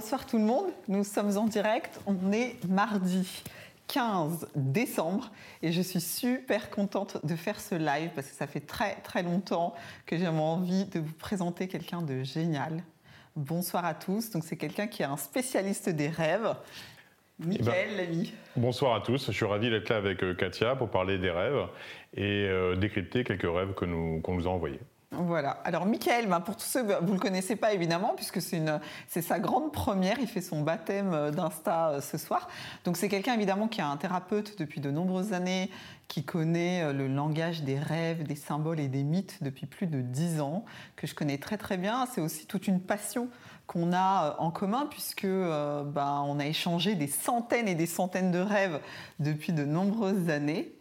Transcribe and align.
bonsoir 0.00 0.24
tout 0.24 0.38
le 0.38 0.44
monde. 0.44 0.72
Nous 0.88 1.04
sommes 1.04 1.36
en 1.36 1.44
direct. 1.44 2.00
On 2.06 2.32
est 2.32 2.56
mardi 2.66 3.42
15 3.88 4.48
décembre 4.54 5.30
et 5.60 5.72
je 5.72 5.82
suis 5.82 6.00
super 6.00 6.70
contente 6.70 7.18
de 7.22 7.36
faire 7.36 7.60
ce 7.60 7.74
live 7.74 8.08
parce 8.14 8.28
que 8.28 8.34
ça 8.34 8.46
fait 8.46 8.60
très 8.60 8.94
très 9.02 9.22
longtemps 9.22 9.74
que 10.06 10.16
j'avais 10.16 10.38
envie 10.38 10.86
de 10.86 11.00
vous 11.00 11.12
présenter 11.12 11.68
quelqu'un 11.68 12.00
de 12.00 12.22
génial. 12.22 12.82
Bonsoir 13.36 13.84
à 13.84 13.92
tous. 13.92 14.30
Donc 14.30 14.42
c'est 14.42 14.56
quelqu'un 14.56 14.86
qui 14.86 15.02
est 15.02 15.06
un 15.06 15.18
spécialiste 15.18 15.90
des 15.90 16.08
rêves. 16.08 16.56
Michael, 17.38 17.98
l'ami. 17.98 18.32
Bonsoir 18.56 18.94
à 18.94 19.00
tous. 19.02 19.26
Je 19.26 19.32
suis 19.32 19.44
ravi 19.44 19.68
d'être 19.68 19.90
là 19.90 19.96
avec 19.96 20.22
euh, 20.22 20.32
Katia 20.32 20.76
pour 20.76 20.88
parler 20.88 21.18
des 21.18 21.30
rêves 21.30 21.66
et 22.16 22.46
euh, 22.48 22.74
décrypter 22.74 23.22
quelques 23.22 23.42
rêves 23.42 23.74
que 23.74 23.84
nous, 23.84 24.22
qu'on 24.22 24.34
nous 24.34 24.46
a 24.46 24.50
envoyés. 24.50 24.80
Voilà. 25.12 25.50
Alors, 25.64 25.86
Michael, 25.86 26.28
ben, 26.28 26.38
pour 26.38 26.54
tous 26.54 26.66
ceux, 26.66 26.82
vous 26.82 27.08
ne 27.08 27.14
le 27.14 27.18
connaissez 27.18 27.56
pas 27.56 27.72
évidemment, 27.72 28.12
puisque 28.14 28.40
c'est, 28.40 28.62
sa 29.08 29.40
grande 29.40 29.72
première. 29.72 30.20
Il 30.20 30.28
fait 30.28 30.40
son 30.40 30.60
baptême 30.60 31.12
euh, 31.12 31.30
d'Insta 31.32 31.90
euh, 31.90 32.00
ce 32.00 32.16
soir. 32.16 32.48
Donc, 32.84 32.96
c'est 32.96 33.08
quelqu'un 33.08 33.34
évidemment 33.34 33.66
qui 33.66 33.80
est 33.80 33.84
un 33.84 33.96
thérapeute 33.96 34.56
depuis 34.56 34.80
de 34.80 34.88
nombreuses 34.92 35.32
années, 35.32 35.68
qui 36.06 36.22
connaît 36.22 36.84
euh, 36.84 36.92
le 36.92 37.08
langage 37.08 37.64
des 37.64 37.76
rêves, 37.76 38.22
des 38.22 38.36
symboles 38.36 38.78
et 38.78 38.86
des 38.86 39.02
mythes 39.02 39.42
depuis 39.42 39.66
plus 39.66 39.88
de 39.88 40.00
dix 40.00 40.40
ans, 40.40 40.64
que 40.94 41.08
je 41.08 41.16
connais 41.16 41.38
très 41.38 41.56
très 41.56 41.76
bien. 41.76 42.06
C'est 42.06 42.20
aussi 42.20 42.46
toute 42.46 42.68
une 42.68 42.80
passion 42.80 43.28
qu'on 43.66 43.92
a 43.92 44.36
en 44.38 44.52
commun, 44.52 44.86
puisque 44.88 45.26
ben, 45.26 46.24
on 46.26 46.38
a 46.40 46.46
échangé 46.46 46.94
des 46.94 47.06
centaines 47.06 47.68
et 47.68 47.76
des 47.76 47.86
centaines 47.86 48.30
de 48.30 48.40
rêves 48.40 48.80
depuis 49.18 49.52
de 49.52 49.64
nombreuses 49.64 50.28
années. 50.28 50.72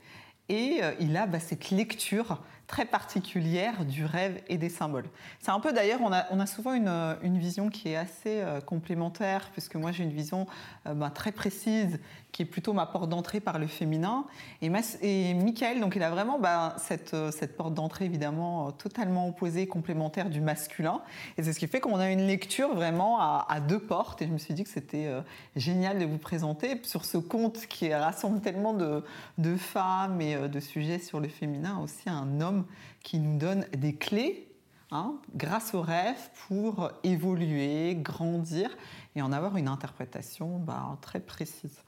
Et 0.50 0.82
il 1.00 1.16
a 1.16 1.28
ben, 1.28 1.40
cette 1.40 1.70
lecture 1.70 2.42
très 2.70 2.86
particulière 2.86 3.84
du 3.84 4.06
rêve 4.06 4.42
et 4.48 4.58
des 4.60 4.70
symboles. 4.70 5.10
C'est 5.40 5.50
un 5.50 5.60
peu 5.60 5.74
d'ailleurs, 5.74 6.02
on 6.04 6.14
a, 6.14 6.26
on 6.30 6.40
a 6.40 6.46
souvent 6.46 6.74
une, 6.74 7.18
une, 7.24 7.40
vision 7.40 7.70
qui 7.70 7.90
est 7.90 7.96
assez 7.96 8.42
euh, 8.42 8.62
complémentaire, 8.62 9.50
puisque 9.52 9.76
moi 9.76 9.92
j'ai 9.92 10.04
une 10.04 10.12
vision 10.12 10.46
euh, 10.86 10.94
bah, 10.94 11.10
très 11.10 11.32
précise 11.32 12.00
qui 12.32 12.44
est 12.44 12.46
plutôt 12.46 12.74
ma 12.74 12.86
porte 12.86 13.10
d'entrée 13.10 13.40
par 13.40 13.58
le 13.58 13.66
féminin. 13.66 14.26
Et, 14.62 14.70
et 15.02 15.34
Michael, 15.34 15.80
donc 15.80 15.96
il 15.96 16.04
a 16.04 16.12
vraiment 16.12 16.38
bah, 16.38 16.76
cette, 16.78 17.16
euh, 17.16 17.32
cette, 17.32 17.58
porte 17.58 17.74
d'entrée 17.74 18.06
évidemment 18.06 18.72
totalement 18.72 19.28
opposée, 19.28 19.66
complémentaire 19.66 20.30
du 20.30 20.40
masculin. 20.40 21.02
Et 21.40 21.44
c'est 21.44 21.54
ce 21.54 21.60
qui 21.60 21.68
fait 21.68 21.80
qu'on 21.80 21.98
a 21.98 22.12
une 22.12 22.28
lecture 22.28 22.76
vraiment 22.76 23.20
à, 23.20 23.60
deux 23.68 23.80
portes. 23.80 24.22
Et 24.22 24.28
je 24.28 24.32
me 24.32 24.38
suis 24.38 24.54
dit 24.54 24.64
que 24.64 24.70
c'était 24.70 25.12
génial 25.56 25.98
de 25.98 26.06
vous 26.06 26.20
présenter 26.20 26.80
sur 26.84 27.04
ce 27.04 27.18
conte 27.18 27.66
qui 27.66 27.92
rassemble 27.92 28.42
tellement 28.42 28.74
de, 28.74 29.04
de 29.40 29.56
femmes 29.56 30.22
et 30.22 30.48
de 30.48 30.60
sujets 30.60 31.00
sur 31.00 31.20
le 31.20 31.28
féminin, 31.28 31.80
aussi 31.84 32.10
un 32.10 32.42
homme 32.42 32.59
qui 33.04 33.20
nous 33.20 33.38
donne 33.38 33.66
des 33.78 33.96
clés 33.96 34.52
hein, 34.92 35.16
grâce 35.36 35.74
aux 35.74 35.82
rêves 35.82 36.30
pour 36.48 36.92
évoluer, 37.04 37.96
grandir 37.96 38.70
et 39.16 39.22
en 39.22 39.32
avoir 39.32 39.58
une 39.58 39.68
interprétation 39.68 40.60
bah, 40.60 40.98
très 41.02 41.20
précise. 41.20 41.84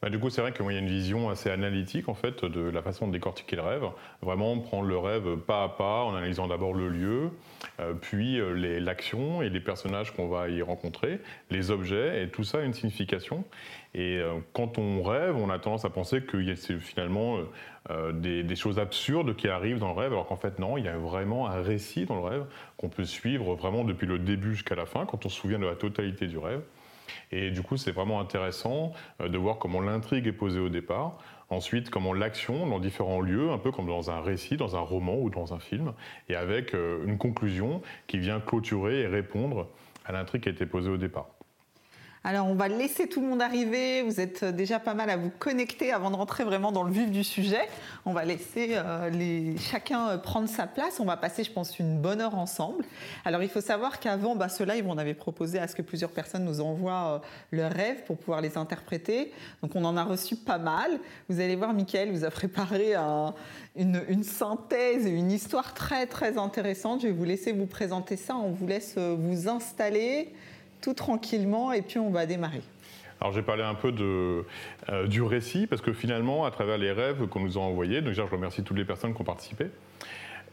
Bah, 0.00 0.10
du 0.10 0.18
coup, 0.20 0.30
c'est 0.30 0.40
vrai 0.40 0.52
qu'il 0.52 0.64
y 0.64 0.76
a 0.76 0.78
une 0.78 0.86
vision 0.86 1.28
assez 1.28 1.50
analytique 1.50 2.08
en 2.08 2.14
fait 2.14 2.44
de 2.44 2.60
la 2.60 2.82
façon 2.82 3.08
de 3.08 3.12
décortiquer 3.12 3.56
le 3.56 3.62
rêve. 3.62 3.82
Vraiment 4.22 4.56
prendre 4.60 4.86
le 4.86 4.96
rêve 4.96 5.36
pas 5.38 5.64
à 5.64 5.68
pas 5.68 6.04
en 6.04 6.14
analysant 6.14 6.46
d'abord 6.46 6.72
le 6.72 6.88
lieu, 6.88 7.30
euh, 7.80 7.94
puis 8.00 8.38
euh, 8.38 8.52
l'action 8.78 9.42
et 9.42 9.50
les 9.50 9.58
personnages 9.58 10.14
qu'on 10.14 10.28
va 10.28 10.48
y 10.50 10.62
rencontrer, 10.62 11.20
les 11.50 11.72
objets, 11.72 12.22
et 12.22 12.28
tout 12.28 12.44
ça 12.44 12.58
a 12.58 12.62
une 12.62 12.74
signification. 12.74 13.44
Et 13.94 14.18
euh, 14.18 14.34
quand 14.52 14.78
on 14.78 15.02
rêve, 15.02 15.34
on 15.34 15.50
a 15.50 15.58
tendance 15.58 15.84
à 15.84 15.90
penser 15.90 16.20
que 16.22 16.54
c'est 16.54 16.78
finalement 16.78 17.38
des, 18.12 18.42
des, 18.42 18.56
choses 18.56 18.78
absurdes 18.78 19.34
qui 19.34 19.48
arrivent 19.48 19.78
dans 19.78 19.88
le 19.94 19.98
rêve, 19.98 20.12
alors 20.12 20.26
qu'en 20.26 20.36
fait 20.36 20.58
non, 20.58 20.76
il 20.76 20.84
y 20.84 20.88
a 20.88 20.96
vraiment 20.96 21.48
un 21.48 21.62
récit 21.62 22.04
dans 22.04 22.16
le 22.16 22.20
rêve 22.20 22.44
qu'on 22.76 22.90
peut 22.90 23.04
suivre 23.04 23.54
vraiment 23.54 23.82
depuis 23.82 24.06
le 24.06 24.18
début 24.18 24.54
jusqu'à 24.54 24.74
la 24.74 24.86
fin, 24.86 25.06
quand 25.06 25.24
on 25.24 25.28
se 25.28 25.40
souvient 25.40 25.58
de 25.58 25.66
la 25.66 25.74
totalité 25.74 26.26
du 26.26 26.38
rêve. 26.38 26.60
Et 27.32 27.50
du 27.50 27.62
coup, 27.62 27.76
c'est 27.76 27.92
vraiment 27.92 28.20
intéressant 28.20 28.92
euh, 29.20 29.28
de 29.28 29.38
voir 29.38 29.58
comment 29.58 29.80
l'intrigue 29.80 30.26
est 30.26 30.32
posée 30.32 30.60
au 30.60 30.68
départ. 30.68 31.18
Ensuite, 31.50 31.88
comment 31.88 32.12
l'action 32.12 32.66
dans 32.66 32.78
différents 32.78 33.20
lieux, 33.20 33.50
un 33.50 33.58
peu 33.58 33.72
comme 33.72 33.86
dans 33.86 34.10
un 34.10 34.20
récit, 34.20 34.56
dans 34.56 34.76
un 34.76 34.80
roman 34.80 35.16
ou 35.16 35.30
dans 35.30 35.54
un 35.54 35.58
film, 35.58 35.92
et 36.28 36.36
avec 36.36 36.74
euh, 36.74 37.04
une 37.06 37.16
conclusion 37.16 37.80
qui 38.06 38.18
vient 38.18 38.40
clôturer 38.40 39.00
et 39.00 39.06
répondre 39.06 39.68
à 40.04 40.12
l'intrigue 40.12 40.42
qui 40.42 40.48
a 40.48 40.52
été 40.52 40.66
posée 40.66 40.90
au 40.90 40.98
départ. 40.98 41.37
Alors, 42.24 42.46
on 42.48 42.54
va 42.54 42.68
laisser 42.68 43.06
tout 43.06 43.20
le 43.20 43.28
monde 43.28 43.40
arriver. 43.40 44.02
Vous 44.02 44.20
êtes 44.20 44.44
déjà 44.44 44.80
pas 44.80 44.94
mal 44.94 45.08
à 45.08 45.16
vous 45.16 45.30
connecter 45.30 45.92
avant 45.92 46.10
de 46.10 46.16
rentrer 46.16 46.42
vraiment 46.42 46.72
dans 46.72 46.82
le 46.82 46.90
vif 46.90 47.10
du 47.10 47.22
sujet. 47.22 47.68
On 48.06 48.12
va 48.12 48.24
laisser 48.24 48.70
euh, 48.72 49.56
chacun 49.56 50.08
euh, 50.08 50.18
prendre 50.18 50.48
sa 50.48 50.66
place. 50.66 50.98
On 50.98 51.04
va 51.04 51.16
passer, 51.16 51.44
je 51.44 51.52
pense, 51.52 51.78
une 51.78 51.98
bonne 51.98 52.20
heure 52.20 52.34
ensemble. 52.34 52.84
Alors, 53.24 53.42
il 53.42 53.48
faut 53.48 53.60
savoir 53.60 54.00
qu'avant 54.00 54.34
bah, 54.34 54.48
ce 54.48 54.64
live, 54.64 54.86
on 54.88 54.98
avait 54.98 55.14
proposé 55.14 55.60
à 55.60 55.68
ce 55.68 55.76
que 55.76 55.82
plusieurs 55.82 56.10
personnes 56.10 56.44
nous 56.44 56.60
envoient 56.60 57.22
euh, 57.22 57.26
leurs 57.56 57.72
rêves 57.72 58.02
pour 58.04 58.16
pouvoir 58.16 58.40
les 58.40 58.58
interpréter. 58.58 59.32
Donc, 59.62 59.76
on 59.76 59.84
en 59.84 59.96
a 59.96 60.02
reçu 60.02 60.34
pas 60.34 60.58
mal. 60.58 60.98
Vous 61.28 61.38
allez 61.38 61.54
voir, 61.54 61.72
Mickaël 61.72 62.10
vous 62.10 62.24
a 62.24 62.30
préparé 62.30 62.94
une, 63.76 64.02
une, 64.08 64.24
synthèse 64.24 65.06
et 65.06 65.10
une 65.10 65.30
histoire 65.30 65.72
très, 65.72 66.06
très 66.06 66.36
intéressante. 66.36 67.02
Je 67.02 67.06
vais 67.06 67.12
vous 67.12 67.24
laisser 67.24 67.52
vous 67.52 67.66
présenter 67.66 68.16
ça. 68.16 68.36
On 68.36 68.50
vous 68.50 68.66
laisse 68.66 68.98
vous 68.98 69.48
installer 69.48 70.32
tout 70.80 70.94
tranquillement 70.94 71.72
et 71.72 71.82
puis 71.82 71.98
on 71.98 72.10
va 72.10 72.26
démarrer. 72.26 72.62
Alors 73.20 73.32
j'ai 73.32 73.42
parlé 73.42 73.62
un 73.62 73.74
peu 73.74 73.92
euh, 74.88 75.06
du 75.06 75.22
récit 75.22 75.66
parce 75.66 75.82
que 75.82 75.92
finalement, 75.92 76.44
à 76.44 76.50
travers 76.50 76.78
les 76.78 76.92
rêves 76.92 77.26
qu'on 77.26 77.40
nous 77.40 77.58
a 77.58 77.60
envoyés, 77.60 78.00
donc 78.00 78.12
je 78.12 78.22
remercie 78.22 78.62
toutes 78.62 78.76
les 78.76 78.84
personnes 78.84 79.14
qui 79.14 79.20
ont 79.20 79.24
participé. 79.24 79.66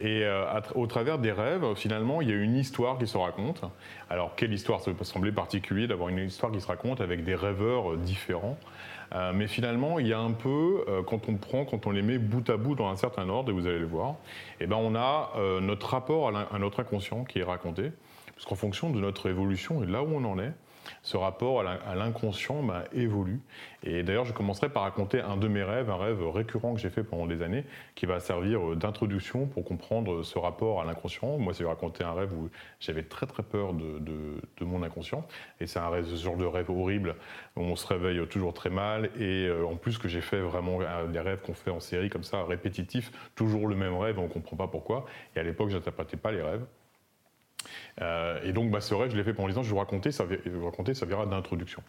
Et 0.00 0.24
euh, 0.24 0.44
au 0.74 0.86
travers 0.86 1.18
des 1.18 1.32
rêves, 1.32 1.64
finalement, 1.74 2.20
il 2.20 2.28
y 2.28 2.32
a 2.32 2.34
une 2.34 2.56
histoire 2.56 2.98
qui 2.98 3.06
se 3.06 3.16
raconte. 3.16 3.62
Alors, 4.10 4.34
quelle 4.34 4.52
histoire? 4.52 4.80
Ça 4.82 4.92
peut 4.92 5.04
sembler 5.04 5.32
particulier 5.32 5.86
d'avoir 5.86 6.10
une 6.10 6.18
histoire 6.18 6.52
qui 6.52 6.60
se 6.60 6.66
raconte 6.66 7.00
avec 7.00 7.24
des 7.24 7.34
rêveurs 7.34 7.92
euh, 7.92 7.96
différents. 7.96 8.58
mais 9.32 9.46
finalement, 9.46 9.98
il 9.98 10.08
y 10.08 10.12
a 10.12 10.18
un 10.18 10.32
peu, 10.32 10.84
quand 11.06 11.28
on 11.28 11.36
prend, 11.36 11.64
quand 11.64 11.86
on 11.86 11.92
les 11.92 12.02
met 12.02 12.18
bout 12.18 12.50
à 12.50 12.56
bout 12.56 12.74
dans 12.74 12.88
un 12.88 12.96
certain 12.96 13.28
ordre, 13.28 13.50
et 13.50 13.54
vous 13.54 13.66
allez 13.68 13.78
le 13.78 13.86
voir, 13.86 14.16
eh 14.60 14.66
ben 14.66 14.76
on 14.76 14.96
a 14.96 15.32
notre 15.60 15.90
rapport 15.90 16.36
à 16.36 16.58
notre 16.58 16.80
inconscient 16.80 17.22
qui 17.24 17.38
est 17.38 17.44
raconté. 17.44 17.92
Parce 18.36 18.46
qu'en 18.46 18.54
fonction 18.54 18.90
de 18.90 19.00
notre 19.00 19.28
évolution 19.28 19.82
et 19.82 19.86
là 19.86 20.02
où 20.02 20.14
on 20.14 20.24
en 20.24 20.38
est, 20.38 20.52
ce 21.02 21.16
rapport 21.16 21.60
à 21.66 21.94
l'inconscient 21.94 22.62
bah, 22.62 22.84
évolue. 22.92 23.40
Et 23.82 24.02
d'ailleurs, 24.02 24.24
je 24.24 24.32
commencerai 24.32 24.68
par 24.68 24.82
raconter 24.82 25.20
un 25.20 25.36
de 25.36 25.48
mes 25.48 25.62
rêves, 25.62 25.90
un 25.90 25.96
rêve 25.96 26.26
récurrent 26.28 26.74
que 26.74 26.80
j'ai 26.80 26.90
fait 26.90 27.04
pendant 27.04 27.26
des 27.26 27.42
années, 27.42 27.64
qui 27.94 28.06
va 28.06 28.20
servir 28.20 28.72
euh, 28.72 28.76
d'introduction 28.76 29.46
pour 29.46 29.64
comprendre 29.64 30.22
ce 30.22 30.38
rapport 30.38 30.80
à 30.80 30.84
l'inconscient. 30.84 31.38
Moi, 31.38 31.54
c'est 31.54 31.64
raconter 31.64 32.04
un 32.04 32.12
rêve 32.12 32.32
où 32.32 32.50
j'avais 32.80 33.02
très 33.02 33.26
très 33.26 33.42
peur 33.42 33.72
de, 33.74 34.64
mon 34.64 34.82
inconscient. 34.82 35.26
Et 35.60 35.66
c'est 35.66 35.78
un 35.78 35.88
rêve, 35.88 36.06
ce 36.06 36.22
genre 36.22 36.36
de 36.36 36.44
rêve 36.44 36.70
horrible 36.70 37.16
où 37.56 37.60
on 37.60 37.76
se 37.76 37.86
réveille 37.86 38.26
toujours 38.28 38.54
très 38.54 38.70
mal. 38.70 39.10
Et 39.18 39.46
euh, 39.46 39.66
en 39.66 39.76
plus 39.76 39.98
que 39.98 40.08
j'ai 40.08 40.20
fait 40.20 40.40
vraiment 40.40 40.78
euh, 40.80 41.06
des 41.06 41.20
rêves 41.20 41.40
qu'on 41.42 41.54
fait 41.54 41.70
en 41.70 41.80
série 41.80 42.10
comme 42.10 42.24
ça, 42.24 42.44
répétitifs, 42.44 43.12
toujours 43.34 43.68
le 43.68 43.76
même 43.76 43.96
rêve, 43.96 44.18
on 44.18 44.24
ne 44.24 44.28
comprend 44.28 44.56
pas 44.56 44.68
pourquoi. 44.68 45.06
Et 45.34 45.40
à 45.40 45.42
l'époque, 45.42 45.70
je 45.70 45.76
n'interprétais 45.76 46.16
pas 46.16 46.32
les 46.32 46.42
rêves. 46.42 46.64
Euh, 48.00 48.40
et 48.44 48.52
donc, 48.52 48.70
bah, 48.70 48.80
ce 48.80 48.94
rêve, 48.94 49.10
je 49.10 49.16
l'ai 49.16 49.24
fait 49.24 49.34
pendant 49.34 49.48
les 49.48 49.58
ans, 49.58 49.62
je 49.62 49.68
vais 49.68 49.74
vous 49.74 49.78
raconter, 49.78 50.12
ça, 50.12 50.24
ça 50.94 51.06
verra 51.06 51.26
d'introduction. 51.26 51.82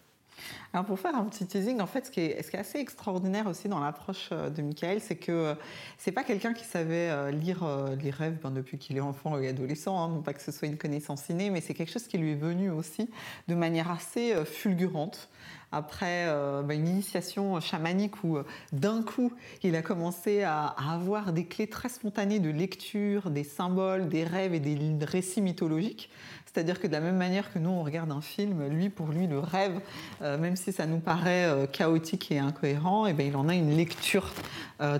Alors 0.72 0.86
pour 0.86 1.00
faire 1.00 1.16
un 1.16 1.24
petit 1.24 1.46
teasing, 1.46 1.80
en 1.80 1.86
fait, 1.86 2.06
ce 2.06 2.10
qui 2.10 2.20
est, 2.20 2.42
ce 2.42 2.50
qui 2.50 2.56
assez 2.56 2.78
extraordinaire 2.78 3.48
aussi 3.48 3.68
dans 3.68 3.80
l'approche 3.80 4.28
euh, 4.32 4.50
de 4.50 4.62
Michael, 4.62 5.00
c'est 5.00 5.16
que 5.16 5.32
euh, 5.32 5.54
c'est 5.96 6.12
pas 6.12 6.22
quelqu'un 6.22 6.52
qui 6.52 6.64
savait 6.64 7.32
lire 7.32 7.66
les 8.00 8.10
rêves 8.10 8.38
ben, 8.42 8.50
depuis 8.50 8.78
qu'il 8.78 8.96
est 8.96 9.00
enfant 9.00 9.38
et 9.38 9.48
adolescent, 9.48 10.00
hein, 10.00 10.08
non 10.08 10.22
pas 10.22 10.32
que 10.32 10.42
ce 10.42 10.52
soit 10.52 10.68
une 10.68 10.76
connaissance 10.78 11.28
innée, 11.28 11.50
mais 11.50 11.60
c'est 11.60 11.74
quelque 11.74 11.92
chose 11.92 12.06
qui 12.06 12.18
lui 12.18 12.32
est 12.32 12.36
venu 12.36 12.70
aussi 12.70 13.10
de 13.48 13.54
manière 13.54 13.90
assez 13.90 14.34
fulgurante 14.44 15.28
après 15.72 16.24
euh, 16.26 16.62
bah, 16.62 16.74
une 16.74 16.88
initiation 16.88 17.60
chamanique 17.60 18.24
où 18.24 18.36
euh, 18.36 18.44
d'un 18.72 19.02
coup 19.02 19.32
il 19.62 19.76
a 19.76 19.82
commencé 19.82 20.42
à, 20.42 20.74
avoir 20.92 21.32
des 21.32 21.44
clés 21.44 21.66
très 21.66 21.88
spontanées 21.88 22.38
de 22.38 22.50
lecture, 22.50 23.30
des 23.30 23.44
symboles, 23.44 24.08
des 24.08 24.24
rêves 24.24 24.54
et 24.54 24.60
des 24.60 24.78
récits 25.04 25.42
mythologiques. 25.42 26.10
C'est-à-dire 26.46 26.80
que 26.80 26.86
de 26.86 26.92
la 26.92 27.00
même 27.00 27.16
manière 27.16 27.52
que 27.52 27.58
nous 27.58 27.70
on 27.70 27.82
regarde 27.82 28.10
un 28.10 28.22
film, 28.22 28.66
lui 28.68 28.88
pour 28.88 29.08
lui 29.08 29.26
le 29.26 29.38
rêve, 29.38 29.80
euh, 30.22 30.38
même 30.38 30.56
si 30.56 30.72
ça 30.72 30.86
nous 30.86 30.98
paraît 30.98 31.68
chaotique 31.72 32.32
et 32.32 32.38
incohérent, 32.38 33.06
et 33.06 33.10
eh 33.10 33.12
bien, 33.12 33.26
il 33.26 33.36
en 33.36 33.48
a 33.48 33.54
une 33.54 33.76
lecture 33.76 34.32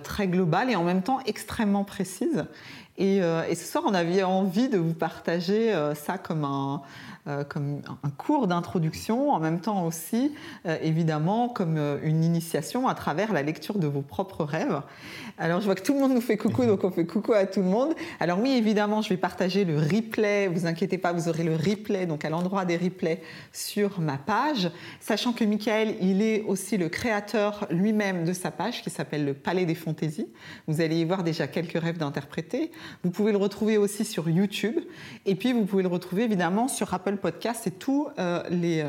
très 0.02 0.28
globale 0.28 0.70
et 0.70 0.76
en 0.76 0.82
même 0.82 1.02
temps 1.02 1.20
extrêmement 1.24 1.84
précise. 1.84 2.44
Et, 2.96 3.20
ce 3.20 3.64
soir, 3.64 3.84
on 3.86 3.94
avait 3.94 4.24
envie 4.24 4.68
de 4.68 4.76
vous 4.76 4.92
partager 4.94 5.72
ça 5.94 6.18
comme 6.18 6.44
un, 6.44 6.82
euh, 7.28 7.44
comme 7.44 7.82
un 8.02 8.08
cours 8.08 8.46
d'introduction, 8.46 9.32
en 9.32 9.38
même 9.38 9.60
temps 9.60 9.84
aussi, 9.84 10.32
euh, 10.64 10.78
évidemment, 10.82 11.50
comme 11.50 11.76
euh, 11.76 11.98
une 12.02 12.24
initiation 12.24 12.88
à 12.88 12.94
travers 12.94 13.34
la 13.34 13.42
lecture 13.42 13.78
de 13.78 13.86
vos 13.86 14.00
propres 14.00 14.44
rêves. 14.44 14.80
Alors, 15.36 15.60
je 15.60 15.66
vois 15.66 15.74
que 15.74 15.82
tout 15.82 15.92
le 15.92 16.00
monde 16.00 16.14
nous 16.14 16.22
fait 16.22 16.38
coucou, 16.38 16.64
donc 16.64 16.84
on 16.84 16.90
fait 16.90 17.04
coucou 17.04 17.34
à 17.34 17.44
tout 17.44 17.60
le 17.60 17.66
monde. 17.66 17.94
Alors 18.18 18.40
oui, 18.40 18.52
évidemment, 18.52 19.02
je 19.02 19.10
vais 19.10 19.18
partager 19.18 19.66
le 19.66 19.76
replay. 19.76 20.48
Vous 20.48 20.66
inquiétez 20.66 20.96
pas, 20.96 21.12
vous 21.12 21.28
aurez 21.28 21.44
le 21.44 21.54
replay, 21.54 22.06
donc 22.06 22.24
à 22.24 22.30
l'endroit 22.30 22.64
des 22.64 22.78
replays 22.78 23.20
sur 23.52 24.00
ma 24.00 24.16
page. 24.16 24.70
Sachant 24.98 25.34
que 25.34 25.44
Michael, 25.44 25.96
il 26.00 26.22
est 26.22 26.44
aussi 26.44 26.78
le 26.78 26.88
créateur 26.88 27.66
lui-même 27.70 28.24
de 28.24 28.32
sa 28.32 28.50
page 28.50 28.80
qui 28.82 28.88
s'appelle 28.88 29.26
le 29.26 29.34
Palais 29.34 29.66
des 29.66 29.74
Fantaisies. 29.74 30.28
Vous 30.66 30.80
allez 30.80 30.96
y 30.96 31.04
voir 31.04 31.24
déjà 31.24 31.46
quelques 31.46 31.78
rêves 31.78 31.98
d'interpréter. 31.98 32.70
Vous 33.04 33.10
pouvez 33.10 33.32
le 33.32 33.38
retrouver 33.38 33.76
aussi 33.76 34.06
sur 34.06 34.30
YouTube. 34.30 34.76
Et 35.26 35.34
puis, 35.34 35.52
vous 35.52 35.66
pouvez 35.66 35.82
le 35.82 35.90
retrouver 35.90 36.22
évidemment 36.22 36.68
sur 36.68 36.94
Apple 36.94 37.17
podcast, 37.18 37.60
c'est 37.64 37.78
tous 37.78 38.08
les, 38.50 38.84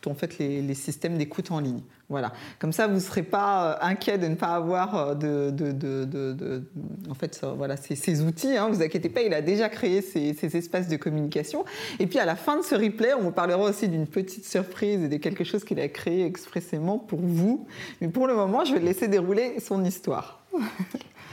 tout, 0.00 0.10
en 0.10 0.14
fait, 0.14 0.38
les, 0.38 0.62
les 0.62 0.74
systèmes 0.74 1.18
d'écoute 1.18 1.50
en 1.50 1.60
ligne. 1.60 1.82
Voilà. 2.12 2.34
Comme 2.58 2.72
ça, 2.72 2.86
vous 2.88 2.96
ne 2.96 3.00
serez 3.00 3.22
pas 3.22 3.78
inquiet 3.80 4.18
de 4.18 4.26
ne 4.26 4.34
pas 4.34 4.48
avoir 4.48 5.16
de, 5.16 5.48
de, 5.50 5.72
de, 5.72 6.62
en 7.08 7.14
fait, 7.14 7.40
voilà, 7.56 7.78
ces, 7.78 8.20
outils. 8.20 8.54
Hein, 8.54 8.68
vous 8.68 8.82
inquiétez 8.82 9.08
pas, 9.08 9.22
il 9.22 9.32
a 9.32 9.40
déjà 9.40 9.70
créé 9.70 10.02
ces, 10.02 10.34
ces, 10.34 10.54
espaces 10.54 10.88
de 10.88 10.96
communication. 10.96 11.64
Et 11.98 12.06
puis 12.06 12.18
à 12.18 12.26
la 12.26 12.36
fin 12.36 12.58
de 12.58 12.62
ce 12.62 12.74
replay, 12.74 13.14
on 13.14 13.22
vous 13.22 13.32
parlera 13.32 13.62
aussi 13.62 13.88
d'une 13.88 14.06
petite 14.06 14.44
surprise 14.44 15.02
et 15.04 15.08
de 15.08 15.16
quelque 15.16 15.42
chose 15.42 15.64
qu'il 15.64 15.80
a 15.80 15.88
créé 15.88 16.26
expressément 16.26 16.98
pour 16.98 17.20
vous. 17.22 17.66
Mais 18.02 18.08
pour 18.08 18.26
le 18.26 18.34
moment, 18.34 18.66
je 18.66 18.74
vais 18.74 18.80
laisser 18.80 19.08
dérouler 19.08 19.58
son 19.60 19.82
histoire. 19.82 20.44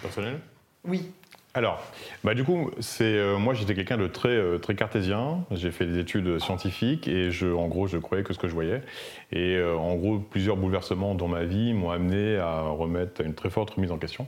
Personnel? 0.01 0.39
Oui. 0.87 1.11
Alors, 1.59 1.83
bah 2.23 2.35
du 2.35 2.45
coup, 2.45 2.71
c'est 2.79 3.03
euh, 3.03 3.37
moi 3.37 3.53
j'étais 3.53 3.75
quelqu'un 3.75 3.97
de 3.97 4.07
très 4.07 4.29
euh, 4.29 4.59
très 4.59 4.75
cartésien. 4.75 5.43
J'ai 5.51 5.71
fait 5.71 5.85
des 5.85 5.99
études 5.99 6.39
scientifiques 6.39 7.05
et 7.09 7.31
je, 7.31 7.47
en 7.47 7.67
gros, 7.67 7.85
je 7.85 7.97
croyais 7.97 8.23
que 8.23 8.33
ce 8.33 8.39
que 8.39 8.47
je 8.47 8.53
voyais. 8.53 8.81
Et 9.33 9.57
euh, 9.57 9.75
en 9.75 9.95
gros, 9.95 10.19
plusieurs 10.19 10.55
bouleversements 10.55 11.15
dans 11.15 11.27
ma 11.27 11.43
vie 11.43 11.73
m'ont 11.73 11.89
amené 11.89 12.37
à 12.37 12.61
remettre 12.61 13.19
une 13.19 13.33
très 13.33 13.49
forte 13.49 13.71
remise 13.71 13.91
en 13.91 13.97
question. 13.97 14.25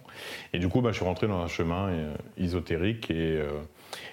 Et 0.52 0.60
du 0.60 0.68
coup, 0.68 0.82
bah, 0.82 0.90
je 0.92 0.98
suis 0.98 1.06
rentré 1.06 1.28
dans 1.28 1.40
un 1.40 1.48
chemin 1.48 1.90
ésotérique 2.38 3.10
et, 3.10 3.40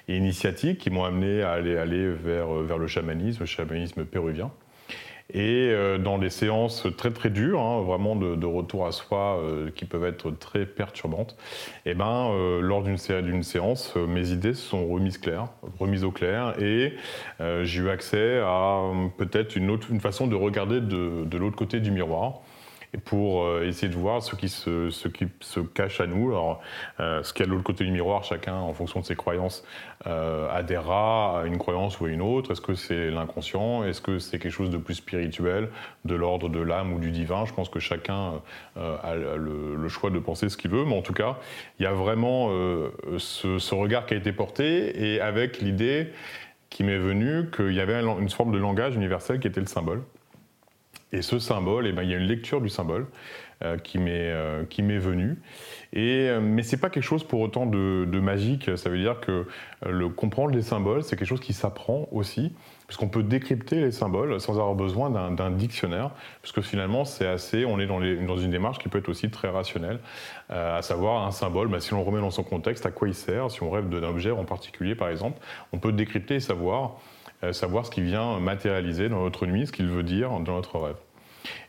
et 0.07 0.17
initiatique 0.17 0.79
qui 0.79 0.91
m'ont 0.91 1.03
amené 1.03 1.43
à 1.43 1.51
aller 1.51 1.77
aller 1.77 2.09
vers 2.09 2.53
vers 2.53 2.79
le 2.79 2.87
chamanisme, 2.87 3.41
le 3.41 3.47
chamanisme 3.47 4.05
péruvien. 4.05 4.53
Et 5.35 5.69
euh, 5.71 5.99
dans 5.99 6.17
des 6.17 6.31
séances 6.31 6.87
très 6.97 7.11
très 7.11 7.29
dures, 7.29 7.61
hein, 7.61 7.83
vraiment 7.83 8.17
de, 8.17 8.47
retour 8.47 8.87
à 8.87 8.93
soi, 8.93 9.39
euh, 9.43 9.71
qui 9.71 9.85
peuvent 9.85 10.07
être 10.07 10.31
très 10.31 10.65
perturbantes, 10.65 11.37
et 11.85 11.91
eh 11.91 11.95
ben, 11.95 12.31
euh, 12.31 12.61
lors 12.63 12.83
d'une 12.83 12.97
séance, 13.43 13.95
mes 13.97 14.31
idées 14.31 14.55
se 14.55 14.67
sont 14.67 14.89
remises 14.89 15.19
claires, 15.19 15.49
remises 15.79 16.05
au 16.05 16.13
clair, 16.13 16.55
et 16.59 16.95
j'ai 17.63 17.83
eu 17.83 17.91
accès 17.91 18.39
à 18.39 18.81
peut-être 19.19 19.55
une, 19.57 19.71
autre, 19.71 19.89
une 19.91 20.01
façon 20.01 20.27
de 20.27 20.35
regarder 20.35 20.81
de, 20.81 21.25
de 21.25 21.37
l'autre 21.37 21.57
côté 21.57 21.81
du 21.81 21.91
miroir 21.91 22.41
pour 23.05 23.45
euh, 23.45 23.67
essayer 23.67 23.89
de 23.89 23.97
voir 23.97 24.23
ce 24.23 24.35
qui 24.35 24.49
se, 24.49 25.61
cache 25.75 26.01
à 26.01 26.07
nous. 26.07 26.31
Alors, 26.31 26.61
euh, 27.01 27.23
ce 27.23 27.33
qu'il 27.33 27.45
y 27.45 27.47
a 27.47 27.47
de 27.47 27.53
l'autre 27.53 27.65
côté 27.65 27.85
du 27.85 27.91
miroir, 27.91 28.25
chacun, 28.25 28.55
en 28.55 28.73
fonction 28.73 29.01
de 29.01 29.05
ses 29.05 29.15
croyances, 29.15 29.65
euh, 30.07 30.49
adhérera 30.51 31.43
à 31.43 31.47
une 31.47 31.59
croyance 31.59 32.01
ou 32.01 32.07
à 32.07 32.09
une 32.09 32.23
autre. 32.23 32.53
Est-ce 32.53 32.61
que 32.61 32.75
c'est 32.75 33.11
l'inconscient? 33.11 33.85
Est-ce 33.85 34.01
que 34.01 34.19
c'est 34.19 34.39
quelque 34.39 34.53
chose 34.53 34.71
de 34.71 34.79
plus 34.79 34.95
spirituel, 34.95 35.69
de 36.05 36.15
l'ordre 36.15 36.49
de 36.49 36.61
l'âme 36.61 36.93
ou 36.95 36.99
du 36.99 37.11
divin? 37.11 37.45
Je 37.45 37.53
pense 37.53 37.69
que 37.69 37.79
chacun 37.79 38.41
a 38.77 39.15
le, 39.15 39.89
choix 39.89 40.11
de 40.11 40.19
penser 40.19 40.49
ce 40.49 40.57
qu'il 40.57 40.71
veut, 40.71 40.85
mais 40.85 40.97
en 40.97 41.03
tout 41.03 41.15
cas, 41.15 41.39
il 41.79 41.83
y 41.83 41.87
a 41.87 41.93
vraiment 41.93 42.51
ce 43.19 43.75
regard 43.75 44.07
qui 44.07 44.15
a 44.15 44.17
été 44.17 44.33
porté 44.33 45.15
et 45.15 45.21
avec 45.21 45.61
l'idée 45.61 46.13
qui 46.71 46.85
m'est 46.85 46.99
venue 46.99 47.51
qu'il 47.51 47.73
y 47.73 47.81
avait 47.81 48.01
une 48.01 48.29
forme 48.29 48.53
de 48.53 48.59
langage 48.59 48.95
universel 48.95 49.41
qui 49.41 49.49
était 49.49 49.61
le 49.61 49.67
symbole. 49.67 50.03
Et 51.13 51.23
ce 51.23 51.39
symbole, 51.39 51.87
eh 51.87 51.93
ben, 51.93 52.03
il 52.03 52.11
y 52.11 52.15
a 52.15 52.19
une 52.19 52.27
lecture 52.27 52.61
du 52.61 52.69
symbole 52.69 53.07
euh, 53.65 53.77
euh, 53.77 54.65
qui 54.67 54.83
m'est 54.83 54.99
venue. 54.99 55.37
Et, 55.93 56.29
euh, 56.29 56.41
mais 56.41 56.63
ce 56.63 56.77
n'est 56.77 56.81
pas 56.81 56.91
quelque 56.91 57.03
chose 57.03 57.25
pour 57.25 57.41
autant 57.41 57.67
de, 57.67 58.21
magique. 58.21 58.71
Ça 58.77 58.91
veut 58.91 58.99
dire 58.99 59.21
que 59.21 59.47
le 59.87 60.09
comprendre 60.11 60.55
les 60.55 60.63
symboles, 60.63 61.03
c'est 61.03 61.17
quelque 61.17 61.29
chose 61.29 61.41
qui 61.41 61.53
s'apprend 61.53 62.09
aussi, 62.13 62.53
puisqu'on 62.87 63.09
peut 63.09 63.23
décrypter 63.23 63.81
les 63.81 63.91
symboles 63.91 64.41
sans 64.41 64.59
avoir 64.59 64.75
besoin 64.75 65.11
d'un 65.31 65.51
dictionnaire, 65.51 66.11
puisque 66.43 66.61
finalement, 66.61 67.05
c'est 67.05 67.27
assez. 67.27 67.65
On 67.65 67.81
est 67.81 67.87
dans, 67.87 68.01
dans, 68.01 68.37
une 68.37 68.51
démarche 68.51 68.79
qui 68.79 68.89
peut 68.89 68.99
être 68.99 69.09
aussi 69.09 69.31
très 69.31 69.49
rationnelle, 69.49 69.99
à 70.51 70.83
savoir 70.83 71.27
un 71.27 71.33
symbole, 71.33 71.69
bah, 71.69 71.81
si 71.81 71.95
on 71.95 72.05
remet 72.05 72.21
dans 72.21 72.31
son 72.31 72.45
contexte, 72.45 72.87
à 72.87 72.91
quoi 72.91 73.09
il 73.09 73.15
sert? 73.15 73.51
Si 73.51 73.63
on 73.63 73.71
rêve 73.71 73.89
d'un 73.89 74.03
objet 74.03 74.31
en 74.31 74.45
particulier, 74.45 74.95
par 74.95 75.09
exemple, 75.09 75.41
on 75.73 75.79
peut 75.79 75.93
décrypter 75.93 76.37
et 76.37 76.41
savoir. 76.41 76.99
Savoir 77.53 77.87
ce 77.87 77.91
qui 77.91 78.03
vient 78.03 78.41
matérialiser 78.41 79.09
dans 79.09 79.23
notre 79.23 79.47
nuit, 79.47 79.67
ce 79.67 79.73
qu'il 79.73 79.87
veut 79.87 80.03
dire 80.03 80.31
dans 80.41 80.55
notre 80.55 80.79
rêve. 80.79 80.97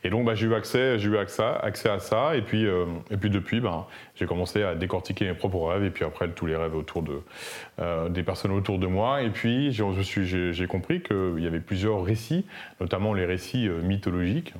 Et 0.04 0.10
donc, 0.10 0.24
bah, 0.24 0.34
j'ai 0.34 0.46
eu 0.46 0.54
accès, 0.54 0.98
eu 0.98 1.16
accès, 1.16 1.42
à 1.88 1.98
ça. 1.98 2.36
Et 2.36 2.42
puis, 2.42 2.66
euh, 2.66 2.86
et 3.10 3.16
puis 3.16 3.30
depuis, 3.30 3.60
bah, 3.60 3.86
j'ai 4.14 4.26
commencé 4.26 4.62
à 4.62 4.74
décortiquer 4.74 5.26
mes 5.26 5.34
propres 5.34 5.68
rêves. 5.68 5.84
Et 5.84 5.90
puis 5.90 6.04
après, 6.04 6.28
tous 6.28 6.46
les 6.46 6.56
rêves 6.56 6.74
autour 6.74 7.02
de, 7.02 7.20
euh, 7.80 8.08
des 8.08 8.22
personnes 8.22 8.52
autour 8.52 8.78
de 8.78 8.86
moi. 8.86 9.22
Et 9.22 9.30
puis, 9.30 9.72
j'ai 9.72 10.66
compris 10.66 11.02
qu'il 11.02 11.38
y 11.42 11.46
avait 11.46 11.60
plusieurs 11.60 12.02
récits, 12.02 12.46
notamment 12.80 13.14
les 13.14 13.26
récits 13.26 13.68
euh, 13.68 13.80
mythologiques 13.82 14.54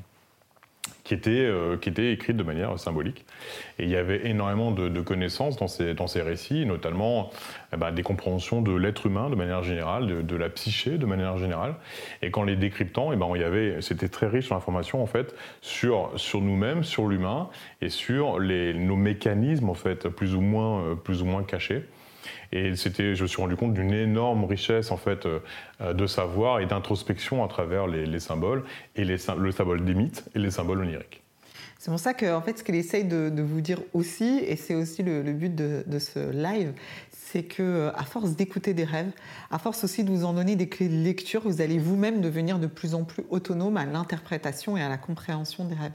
qui 1.11 1.15
était, 1.15 1.31
euh, 1.31 1.77
qui 1.77 1.89
était 1.89 2.13
écrite 2.13 2.37
de 2.37 2.45
manière 2.45 2.79
symbolique. 2.79 3.27
Et 3.81 3.83
il 3.83 3.91
y 3.91 3.97
avait 3.97 4.29
énormément 4.29 4.71
de, 4.71 5.01
connaissances 5.01 5.57
dans 5.57 5.67
ces, 5.67 5.93
dans 5.93 6.07
ces 6.07 6.23
récits, 6.23 6.65
notamment 6.67 7.31
eh 7.73 7.77
ben, 7.77 7.91
des 7.91 8.05
compréhensions 8.05 8.63
de 8.63 8.73
l'être 8.73 9.07
humain 9.07 9.29
de 9.29 9.35
manière 9.35 9.65
générale, 9.65 10.25
de, 10.25 10.37
la 10.37 10.49
psyché 10.51 10.99
de 10.99 11.07
manière 11.07 11.37
générale. 11.37 11.75
Et 12.23 12.31
qu'en 12.31 12.45
les 12.45 12.55
décryptant, 12.55 13.13
eh 13.13 13.17
ben, 13.17 13.27
y 13.37 13.43
avait, 13.43 13.81
c'était 13.81 14.09
très 14.09 14.29
riche 14.29 14.53
en 14.53 14.57
informations 14.57 15.03
en 15.03 15.07
fait 15.07 15.35
sur, 15.63 16.13
sur 16.15 16.43
nous-mêmes, 16.43 16.85
sur 16.85 17.09
l'humain 17.09 17.49
et 17.83 17.89
sur 17.89 18.39
les, 18.39 18.73
nos 18.73 18.95
mécanismes 18.95 19.69
en 19.69 19.75
fait 19.75 20.09
plus 20.09 20.37
ou 20.37 20.41
moins, 20.41 20.81
euh, 20.81 20.95
plus 20.95 21.23
ou 21.23 21.25
moins 21.25 21.43
cachés. 21.43 21.83
Et 22.53 22.75
c'était, 22.75 23.15
je 23.15 23.23
me 23.23 23.29
suis 23.29 23.41
rendu 23.41 23.57
compte 23.57 23.75
d'une 23.75 23.93
énorme 23.93 24.45
richesse 24.45 24.91
en 24.91 24.97
fait 24.97 25.25
euh, 25.27 25.39
euh, 25.81 25.93
de 25.95 26.07
savoir 26.07 26.61
et 26.61 26.67
d'introspection 26.67 27.45
à 27.45 27.49
travers 27.49 27.87
les, 27.87 28.21
symboles 28.21 28.65
et 28.97 29.05
les, 29.05 29.17
le 29.39 29.53
symbole 29.53 29.85
des 29.85 29.95
mythes 29.95 30.25
et 30.35 30.39
les 30.39 30.51
symboles 30.51 30.81
oniriques. 30.81 31.23
C'est 31.81 31.91
pour 31.91 31.99
ça 31.99 32.13
que 32.13 32.39
fait, 32.43 32.59
ce 32.59 32.63
qu'il 32.63 32.75
essaye 32.75 33.05
de, 33.05 33.41
vous 33.41 33.63
dire 33.63 33.81
aussi, 33.95 34.43
et 34.47 34.57
c'est 34.57 34.75
aussi 34.75 35.03
le, 35.03 35.23
but 35.33 35.55
de, 35.55 35.99
ce 35.99 36.31
live, 36.31 36.75
c'est 37.33 37.43
que 37.43 37.63
euh, 37.63 37.91
à 37.95 38.05
force 38.05 38.31
d'écouter 38.31 38.75
des 38.75 38.85
rêves, 38.85 39.13
à 39.51 39.59
force 39.59 39.85
aussi 39.85 40.03
de 40.05 40.11
vous 40.11 40.25
en 40.25 40.33
donner 40.33 40.57
des 40.57 40.69
clés 40.69 40.89
de 40.89 40.97
lecture, 40.97 41.43
vous 41.45 41.61
allez 41.61 41.79
vous-même 41.79 42.21
devenir 42.21 42.59
de 42.59 42.67
plus 42.67 42.95
en 42.95 43.05
plus 43.05 43.25
autonome 43.31 43.77
à 43.77 43.85
l'interprétation 43.85 44.77
et 44.77 44.83
à 44.83 44.89
la 44.89 44.99
compréhension 44.99 45.65
des 45.65 45.75
rêves. 45.75 45.93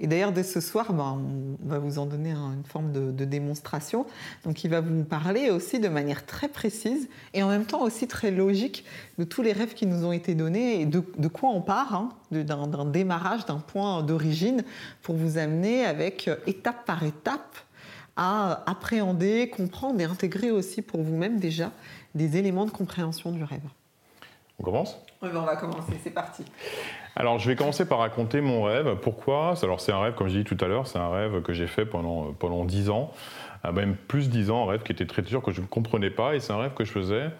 Et 0.00 0.06
d'ailleurs, 0.06 0.32
dès 0.32 0.42
ce 0.42 0.60
soir, 0.60 0.92
ben, 0.92 1.20
on 1.64 1.68
va 1.68 1.78
vous 1.78 1.98
en 1.98 2.06
donner 2.06 2.30
une 2.30 2.64
forme 2.64 2.92
de, 2.92 3.24
démonstration. 3.28 4.06
Donc, 4.44 4.64
il 4.64 4.70
va 4.70 4.80
vous 4.80 5.04
parler 5.04 5.50
aussi 5.50 5.80
de 5.80 5.88
manière 5.88 6.24
très 6.24 6.48
précise 6.48 7.08
et 7.34 7.42
en 7.42 7.48
même 7.48 7.66
temps 7.66 7.82
aussi 7.82 8.06
très 8.06 8.30
logique 8.30 8.84
de 9.18 9.24
tous 9.24 9.42
les 9.42 9.52
rêves 9.52 9.74
qui 9.74 9.84
nous 9.84 10.06
ont 10.06 10.12
été 10.12 10.34
donnés 10.34 10.80
et 10.80 10.86
de, 10.86 11.28
quoi 11.28 11.50
on 11.50 11.60
part, 11.60 11.94
hein, 11.94 12.08
d'un 12.30 12.86
démarrage, 12.86 13.44
d'un 13.44 13.58
point 13.58 14.02
d'origine, 14.02 14.64
pour 15.02 15.16
vous 15.16 15.36
amener 15.36 15.84
avec 15.84 16.28
euh, 16.28 16.36
étape 16.46 16.86
par 16.86 17.02
étape 17.02 17.58
à 18.18 18.68
appréhender, 18.68 19.48
comprendre 19.48 20.00
et 20.00 20.04
intégrer 20.04 20.50
aussi 20.50 20.82
pour 20.82 21.00
vous-même 21.00 21.38
déjà 21.38 21.70
des 22.14 22.36
éléments 22.36 22.66
de 22.66 22.70
compréhension 22.70 23.30
du 23.30 23.44
rêve. 23.44 23.62
On 24.58 24.64
commence? 24.64 25.00
Oui, 25.22 25.28
ben, 25.32 25.40
on 25.40 25.46
va 25.46 25.54
commencer, 25.54 25.92
c'est 26.02 26.10
parti. 26.10 26.44
Alors, 27.14 27.38
je 27.38 27.48
vais 27.48 27.54
commencer 27.54 27.86
par 27.86 28.00
raconter 28.00 28.40
mon 28.40 28.64
rêve. 28.64 28.96
Pourquoi? 29.02 29.54
Alors, 29.62 29.80
c'est 29.80 29.92
un 29.92 30.00
rêve, 30.00 30.14
comme 30.14 30.28
je 30.28 30.38
dit 30.38 30.44
tout 30.44 30.62
à 30.62 30.66
l'heure, 30.66 30.88
c'est 30.88 30.98
un 30.98 31.10
rêve 31.10 31.42
que 31.42 31.52
j'ai 31.52 31.68
fait 31.68 31.86
pendant, 31.86 32.32
pendant 32.32 32.64
10 32.64 32.90
ans, 32.90 33.12
ah, 33.62 33.70
même 33.70 33.94
plus 33.94 34.28
10 34.28 34.50
ans, 34.50 34.64
un 34.64 34.70
rêve 34.72 34.82
qui 34.82 34.90
était 34.90 35.06
très 35.06 35.22
dur, 35.22 35.40
que 35.40 35.52
je 35.52 35.60
ne 35.60 35.66
comprenais 35.66 36.10
pas, 36.10 36.34
et 36.34 36.40
c'est 36.40 36.52
un 36.52 36.58
rêve 36.58 36.74
que 36.74 36.84
je 36.84 36.90
faisais 36.90 37.30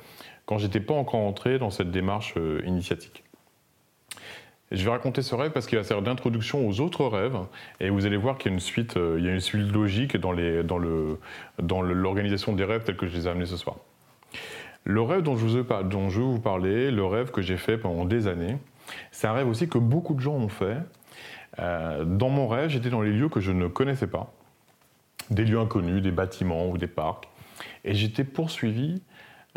quand 0.46 0.58
j'étais 0.58 0.80
pas 0.80 0.94
encore 0.94 1.20
entré 1.20 1.58
dans 1.58 1.70
cette 1.70 1.90
démarche 1.90 2.34
euh, 2.36 2.62
initiatique. 2.64 3.24
Je 4.70 4.84
vais 4.84 4.90
raconter 4.90 5.22
ce 5.22 5.34
rêve 5.34 5.52
parce 5.52 5.66
qu'il 5.66 5.78
va 5.78 5.84
servir 5.84 6.02
d'introduction 6.02 6.66
aux 6.68 6.80
autres 6.80 7.06
rêves 7.06 7.38
et 7.80 7.88
vous 7.88 8.04
allez 8.04 8.18
voir 8.18 8.36
qu'il 8.36 8.50
y 8.50 8.52
a 8.52 8.54
une 8.54 8.60
suite, 8.60 8.98
euh, 8.98 9.40
logique 9.72 10.16
dans, 10.18 10.32
l'organisation 11.80 12.52
des 12.52 12.64
rêves 12.64 12.84
tels 12.84 12.96
que 12.96 13.06
je 13.06 13.16
les 13.16 13.26
ai 13.26 13.30
amenés 13.30 13.46
ce 13.46 13.56
soir. 13.56 13.76
Le 14.84 15.00
rêve 15.00 15.22
dont 15.22 15.36
je, 15.36 15.46
vous, 15.46 15.62
dont 15.84 16.10
je 16.10 16.20
vous 16.20 16.38
parler, 16.38 16.90
le 16.90 17.04
rêve 17.04 17.30
que 17.30 17.40
j'ai 17.40 17.56
fait 17.56 17.78
pendant 17.78 18.04
des 18.04 18.26
années, 18.26 18.58
c'est 19.10 19.26
un 19.26 19.32
rêve 19.32 19.48
aussi 19.48 19.68
que 19.68 19.78
beaucoup 19.78 20.14
de 20.14 20.20
gens 20.20 20.34
ont 20.34 20.48
fait. 20.48 20.76
Euh, 21.58 22.04
dans 22.04 22.28
mon 22.28 22.46
rêve, 22.46 22.68
j'étais 22.68 22.90
dans 22.90 23.02
les 23.02 23.12
lieux 23.12 23.28
que 23.30 23.40
je 23.40 23.52
ne 23.52 23.68
connaissais 23.68 24.06
pas, 24.06 24.32
des 25.30 25.44
lieux 25.44 25.58
inconnus, 25.58 26.02
des 26.02 26.10
bâtiments 26.10 26.68
ou 26.68 26.76
des 26.76 26.86
parcs, 26.86 27.28
et 27.84 27.94
j'étais 27.94 28.24
poursuivi, 28.24 29.02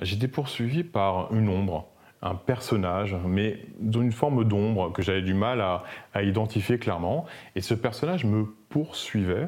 j'étais 0.01 0.29
poursuivi 0.29 0.83
par 0.83 1.33
une 1.33 1.49
ombre 1.49 1.87
un 2.21 2.35
personnage, 2.35 3.15
mais 3.25 3.59
dans 3.79 4.01
une 4.01 4.11
forme 4.11 4.43
d'ombre 4.43 4.91
que 4.91 5.01
j'avais 5.01 5.21
du 5.21 5.33
mal 5.33 5.61
à, 5.61 5.83
identifier 6.21 6.77
clairement. 6.77 7.25
Et 7.55 7.61
ce 7.61 7.73
personnage 7.73 8.25
me 8.25 8.45
poursuivait. 8.69 9.47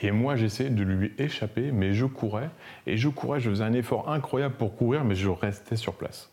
Et 0.00 0.10
moi, 0.10 0.36
j'essayais 0.36 0.70
de 0.70 0.82
lui 0.82 1.12
échapper, 1.18 1.72
mais 1.72 1.92
je 1.92 2.06
courais. 2.06 2.50
Et 2.86 2.96
je 2.96 3.08
courais, 3.08 3.40
je 3.40 3.50
faisais 3.50 3.64
un 3.64 3.72
effort 3.72 4.10
incroyable 4.10 4.54
pour 4.54 4.76
courir, 4.76 5.04
mais 5.04 5.14
je 5.14 5.28
restais 5.28 5.76
sur 5.76 5.94
place. 5.94 6.30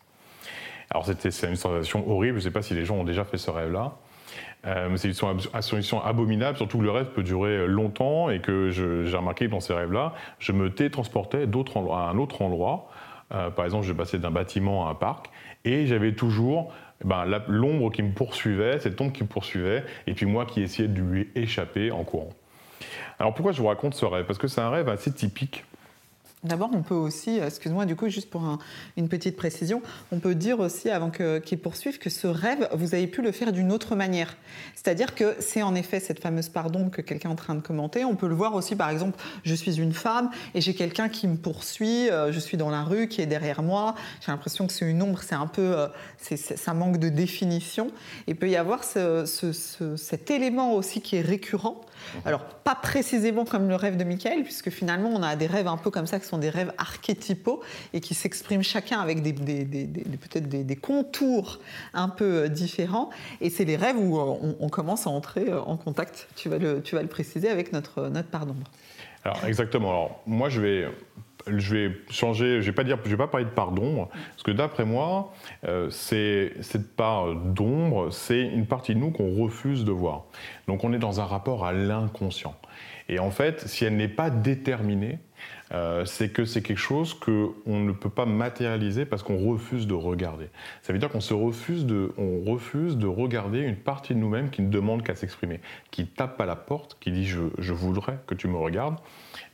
Alors, 0.90 1.04
c'était 1.04 1.28
une 1.28 1.56
sensation 1.56 2.08
horrible. 2.08 2.34
Je 2.34 2.44
ne 2.44 2.48
sais 2.48 2.52
pas 2.52 2.62
si 2.62 2.74
les 2.74 2.84
gens 2.84 2.96
ont 2.96 3.04
déjà 3.04 3.24
fait 3.24 3.38
ce 3.38 3.50
rêve-là. 3.50 3.96
Euh, 4.66 4.96
c'est 4.96 5.08
une 5.08 5.14
sensation 5.14 6.02
abominable, 6.02 6.56
surtout 6.56 6.78
que 6.78 6.82
le 6.84 6.90
rêve 6.90 7.10
peut 7.14 7.22
durer 7.22 7.66
longtemps 7.66 8.30
et 8.30 8.40
que 8.40 8.70
j'ai 8.70 9.16
remarqué 9.16 9.48
dans 9.48 9.60
ces 9.60 9.74
rêves-là, 9.74 10.14
je 10.38 10.52
me 10.52 10.70
télétransportais 10.70 11.42
à 11.42 12.10
un 12.10 12.18
autre 12.18 12.42
endroit. 12.42 12.88
Euh, 13.32 13.50
par 13.50 13.64
exemple, 13.64 13.86
je 13.86 13.92
passais 13.92 14.18
d'un 14.18 14.30
bâtiment 14.30 14.86
à 14.86 14.90
un 14.90 14.94
parc 14.94 15.30
et 15.64 15.86
j'avais 15.86 16.12
toujours 16.12 16.72
ben, 17.04 17.24
l'ombre 17.48 17.90
qui 17.90 18.02
me 18.02 18.12
poursuivait, 18.12 18.78
cette 18.80 19.00
ombre 19.00 19.12
qui 19.12 19.22
me 19.22 19.28
poursuivait, 19.28 19.84
et 20.06 20.14
puis 20.14 20.26
moi 20.26 20.46
qui 20.46 20.62
essayais 20.62 20.88
de 20.88 21.00
lui 21.00 21.28
échapper 21.34 21.90
en 21.90 22.04
courant. 22.04 22.30
Alors 23.18 23.34
pourquoi 23.34 23.52
je 23.52 23.60
vous 23.60 23.68
raconte 23.68 23.94
ce 23.94 24.04
rêve? 24.04 24.26
Parce 24.26 24.38
que 24.38 24.48
c'est 24.48 24.60
un 24.60 24.70
rêve 24.70 24.88
assez 24.88 25.12
typique 25.12 25.64
D'abord, 26.46 26.70
on 26.72 26.82
peut 26.82 26.94
aussi, 26.94 27.40
euh, 27.40 27.46
excuse-moi, 27.46 27.86
du 27.86 27.96
coup, 27.96 28.08
juste 28.08 28.30
pour 28.30 28.58
une 28.96 29.08
petite 29.08 29.36
précision, 29.36 29.82
on 30.12 30.20
peut 30.20 30.34
dire 30.34 30.60
aussi, 30.60 30.90
avant 30.90 31.10
qu'il 31.10 31.58
poursuive, 31.58 31.98
que 31.98 32.08
ce 32.08 32.26
rêve, 32.26 32.68
vous 32.72 32.94
avez 32.94 33.06
pu 33.08 33.20
le 33.20 33.32
faire 33.32 33.52
d'une 33.52 33.72
autre 33.72 33.96
manière. 33.96 34.36
C'est-à-dire 34.74 35.14
que 35.14 35.34
c'est 35.40 35.62
en 35.62 35.74
effet 35.74 35.98
cette 35.98 36.20
fameuse 36.20 36.48
pardon 36.48 36.88
que 36.88 37.02
quelqu'un 37.02 37.30
est 37.30 37.32
en 37.32 37.36
train 37.36 37.54
de 37.56 37.60
commenter. 37.60 38.04
On 38.04 38.14
peut 38.14 38.28
le 38.28 38.34
voir 38.34 38.54
aussi, 38.54 38.76
par 38.76 38.90
exemple, 38.90 39.18
je 39.44 39.54
suis 39.54 39.78
une 39.78 39.92
femme 39.92 40.30
et 40.54 40.60
j'ai 40.60 40.74
quelqu'un 40.74 41.08
qui 41.08 41.26
me 41.26 41.36
poursuit, 41.36 42.08
euh, 42.10 42.30
je 42.32 42.38
suis 42.38 42.56
dans 42.56 42.70
la 42.70 42.84
rue, 42.84 43.08
qui 43.08 43.20
est 43.20 43.26
derrière 43.26 43.62
moi. 43.62 43.96
J'ai 44.24 44.30
l'impression 44.30 44.66
que 44.66 44.72
c'est 44.72 44.88
une 44.88 45.02
ombre, 45.02 45.20
c'est 45.22 45.34
un 45.34 45.48
peu, 45.48 45.76
euh, 45.76 45.88
ça 46.36 46.74
manque 46.74 46.98
de 46.98 47.08
définition. 47.08 47.88
Et 48.26 48.32
il 48.32 48.36
peut 48.36 48.48
y 48.48 48.56
avoir 48.56 48.84
cet 48.84 50.30
élément 50.30 50.74
aussi 50.74 51.00
qui 51.00 51.16
est 51.16 51.22
récurrent 51.22 51.80
alors, 52.24 52.44
pas 52.44 52.74
précisément 52.74 53.44
comme 53.44 53.68
le 53.68 53.74
rêve 53.74 53.96
de 53.96 54.04
Michael, 54.04 54.42
puisque 54.42 54.70
finalement, 54.70 55.10
on 55.10 55.22
a 55.22 55.36
des 55.36 55.46
rêves 55.46 55.66
un 55.66 55.76
peu 55.76 55.90
comme 55.90 56.06
ça, 56.06 56.18
qui 56.20 56.26
sont 56.26 56.38
des 56.38 56.50
rêves 56.50 56.72
archétypaux 56.78 57.62
et 57.92 58.00
qui 58.00 58.14
s'expriment 58.14 58.62
chacun 58.62 59.00
avec 59.00 59.22
des, 59.22 59.32
peut-être 59.32 60.48
des, 60.48 60.76
contours 60.76 61.58
un 61.94 62.08
peu 62.08 62.44
euh, 62.44 62.48
différents. 62.48 63.10
Et 63.40 63.50
c'est 63.50 63.64
les 63.64 63.76
rêves 63.76 63.98
où 63.98 64.18
euh, 64.18 64.54
on, 64.60 64.68
commence 64.68 65.06
à 65.06 65.10
entrer 65.10 65.48
euh, 65.48 65.60
en 65.60 65.76
contact, 65.76 66.28
tu 66.36 66.48
vas 66.48 66.58
le, 66.58 66.82
tu 66.82 66.94
vas 66.94 67.02
le 67.02 67.08
préciser, 67.08 67.48
avec 67.48 67.72
notre, 67.72 68.08
notre 68.08 68.28
part 68.28 68.46
d'ombre. 68.46 68.70
Alors, 69.24 69.44
exactement. 69.46 69.90
Alors, 69.90 70.22
moi, 70.26 70.48
je 70.48 70.60
vais 70.60 70.88
je 71.46 71.74
vais 71.74 71.96
changer, 72.10 72.60
je 72.60 72.66
vais 72.66 72.72
pas 72.72 72.84
dire, 72.84 72.98
je 73.04 73.10
vais 73.10 73.16
pas 73.16 73.28
parler 73.28 73.46
de 73.46 73.50
part 73.50 73.72
d'ombre, 73.72 74.08
parce 74.30 74.42
que 74.42 74.50
d'après 74.50 74.84
moi, 74.84 75.32
euh, 75.66 75.90
cette 75.90 76.96
part 76.96 77.34
d'ombre, 77.34 78.10
c'est 78.10 78.42
une 78.42 78.66
partie 78.66 78.94
de 78.94 79.00
nous 79.00 79.10
qu'on 79.10 79.34
refuse 79.42 79.84
de 79.84 79.92
voir. 79.92 80.24
Donc 80.68 80.84
on 80.84 80.92
est 80.92 80.98
dans 80.98 81.20
un 81.20 81.24
rapport 81.24 81.64
à 81.64 81.72
l'inconscient. 81.72 82.54
Et 83.08 83.18
en 83.20 83.30
fait, 83.30 83.66
si 83.68 83.84
elle 83.84 83.96
n'est 83.96 84.08
pas 84.08 84.30
déterminée, 84.30 85.18
euh, 85.72 86.04
c'est 86.04 86.30
que 86.30 86.44
c'est 86.44 86.62
quelque 86.62 86.78
chose 86.78 87.14
qu'on 87.14 87.80
ne 87.80 87.92
peut 87.92 88.10
pas 88.10 88.26
matérialiser 88.26 89.04
parce 89.04 89.22
qu'on 89.22 89.38
refuse 89.38 89.86
de 89.86 89.94
regarder. 89.94 90.48
Ça 90.82 90.92
veut 90.92 90.98
dire 90.98 91.08
qu'on 91.08 91.20
se 91.20 91.34
refuse 91.34 91.86
de, 91.86 92.12
on 92.18 92.40
refuse 92.50 92.96
de 92.96 93.06
regarder 93.06 93.60
une 93.60 93.76
partie 93.76 94.14
de 94.14 94.18
nous-mêmes 94.18 94.50
qui 94.50 94.62
ne 94.62 94.70
demande 94.70 95.02
qu'à 95.02 95.14
s'exprimer, 95.14 95.60
qui 95.90 96.06
tape 96.06 96.40
à 96.40 96.46
la 96.46 96.56
porte, 96.56 96.96
qui 97.00 97.12
dit 97.12 97.26
je 97.26 97.72
voudrais 97.72 98.18
que 98.26 98.34
tu 98.34 98.48
me 98.48 98.56
regardes. 98.56 98.96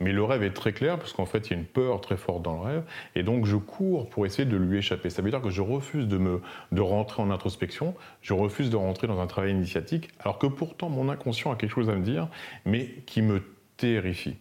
Mais 0.00 0.12
le 0.12 0.22
rêve 0.22 0.42
est 0.42 0.52
très 0.52 0.72
clair, 0.72 0.99
parce 0.99 1.12
qu'en 1.12 1.26
fait, 1.26 1.49
il 1.49 1.52
y 1.52 1.56
a 1.56 1.58
une 1.58 1.66
peur 1.66 2.00
très 2.00 2.16
forte 2.16 2.42
dans 2.42 2.54
le 2.54 2.61
rêve, 2.61 2.82
et 3.14 3.22
donc 3.22 3.46
je 3.46 3.56
cours 3.56 4.08
pour 4.08 4.26
essayer 4.26 4.44
de 4.44 4.56
lui 4.56 4.78
échapper. 4.78 5.11
Ça 5.11 5.22
veut 5.22 5.30
dire 5.30 5.42
que 5.42 5.50
je 5.50 5.62
refuse 5.62 6.08
de, 6.08 6.18
me, 6.18 6.42
de 6.72 6.80
rentrer 6.80 7.22
en 7.22 7.30
introspection, 7.30 7.94
je 8.20 8.32
refuse 8.32 8.70
de 8.70 8.76
rentrer 8.76 9.06
dans 9.06 9.20
un 9.20 9.26
travail 9.26 9.52
initiatique, 9.52 10.11
alors 10.20 10.38
que 10.38 10.46
pourtant 10.46 10.88
mon 10.88 11.08
inconscient 11.08 11.52
a 11.52 11.56
quelque 11.56 11.75
chose 11.75 11.90
à 11.90 11.94
me 11.94 12.04
dire, 12.04 12.28
mais 12.64 12.87
qui 13.06 13.22
me 13.22 13.42
terrifie. 13.76 14.37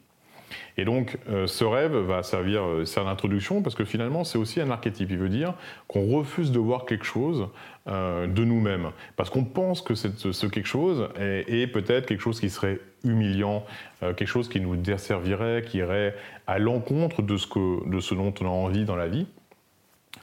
Et 0.77 0.85
donc, 0.85 1.17
euh, 1.29 1.47
ce 1.47 1.63
rêve 1.63 1.95
va 1.95 2.23
servir, 2.23 2.63
euh, 2.63 2.85
c'est 2.85 2.99
introduction, 2.99 3.61
parce 3.61 3.75
que 3.75 3.85
finalement, 3.85 4.23
c'est 4.23 4.37
aussi 4.37 4.61
un 4.61 4.69
archétype. 4.69 5.09
Il 5.11 5.17
veut 5.17 5.29
dire 5.29 5.53
qu'on 5.87 6.05
refuse 6.07 6.51
de 6.51 6.59
voir 6.59 6.85
quelque 6.85 7.05
chose 7.05 7.47
euh, 7.87 8.27
de 8.27 8.43
nous-mêmes, 8.43 8.91
parce 9.15 9.29
qu'on 9.29 9.43
pense 9.43 9.81
que 9.81 9.95
ce 9.95 10.47
quelque 10.47 10.67
chose 10.67 11.09
est, 11.17 11.71
peut-être 11.71 12.05
quelque 12.05 12.21
chose 12.21 12.39
qui 12.39 12.49
serait 12.49 12.79
humiliant, 13.03 13.65
quelque 14.01 14.27
chose 14.27 14.47
qui 14.47 14.59
nous 14.59 14.75
desservirait, 14.75 15.63
qui 15.65 15.79
irait 15.79 16.15
à 16.47 16.59
l'encontre 16.59 17.21
de, 17.21 17.37
ce 17.37 17.47
que, 17.47 17.89
de 17.89 17.99
ce 17.99 18.13
dont 18.13 18.33
on 18.41 18.45
a 18.45 18.49
envie 18.49 18.85
dans 18.85 18.95
la 18.95 19.07
vie, 19.07 19.25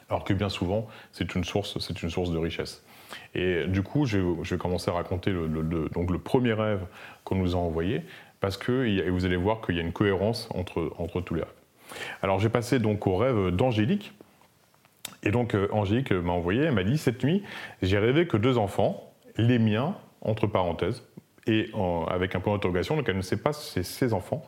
alors 0.08 0.24
que 0.24 0.32
bien 0.32 0.48
souvent, 0.48 0.86
c'est 1.12 1.34
une 1.34 1.44
source, 1.44 1.78
c'est 1.80 2.02
une 2.02 2.10
source 2.10 2.30
de 2.30 2.38
richesse. 2.38 2.84
Et 3.34 3.64
du 3.66 3.82
coup, 3.82 4.06
je 4.06 4.18
vais, 4.18 4.58
commencer 4.58 4.90
à 4.90 4.94
raconter 4.94 5.32
donc 5.32 6.10
le 6.10 6.18
premier 6.18 6.52
rêve 6.52 6.80
qu'on 7.24 7.36
nous 7.36 7.54
a 7.54 7.58
envoyé 7.58 8.02
parce 8.40 8.56
que 8.56 9.08
vous 9.10 9.24
allez 9.24 9.36
voir 9.36 9.60
qu'il 9.60 9.76
y 9.76 9.78
a 9.78 9.82
une 9.82 9.92
cohérence 9.92 10.48
entre, 10.54 10.92
entre 10.98 11.20
tous 11.20 11.34
les 11.34 11.42
rêves. 11.42 11.52
Alors 12.22 12.38
j'ai 12.38 12.48
passé 12.48 12.78
donc 12.78 13.06
au 13.06 13.16
rêve 13.16 13.50
d'Angélique. 13.50 14.12
Et 15.22 15.30
donc 15.30 15.54
euh, 15.54 15.68
Angélique 15.72 16.12
m'a 16.12 16.32
envoyé, 16.32 16.62
elle 16.62 16.74
m'a 16.74 16.84
dit 16.84 16.98
Cette 16.98 17.24
nuit, 17.24 17.42
j'ai 17.82 17.98
rêvé 17.98 18.26
que 18.26 18.36
deux 18.36 18.58
enfants, 18.58 19.12
les 19.36 19.58
miens, 19.58 19.96
entre 20.20 20.46
parenthèses, 20.46 21.02
et 21.46 21.70
avec 22.08 22.34
un 22.34 22.40
point 22.40 22.52
d'interrogation, 22.52 22.96
donc 22.96 23.08
elle 23.08 23.16
ne 23.16 23.22
sait 23.22 23.40
pas 23.40 23.52
si 23.52 23.70
c'est 23.70 23.82
ses 23.82 24.12
enfants. 24.12 24.44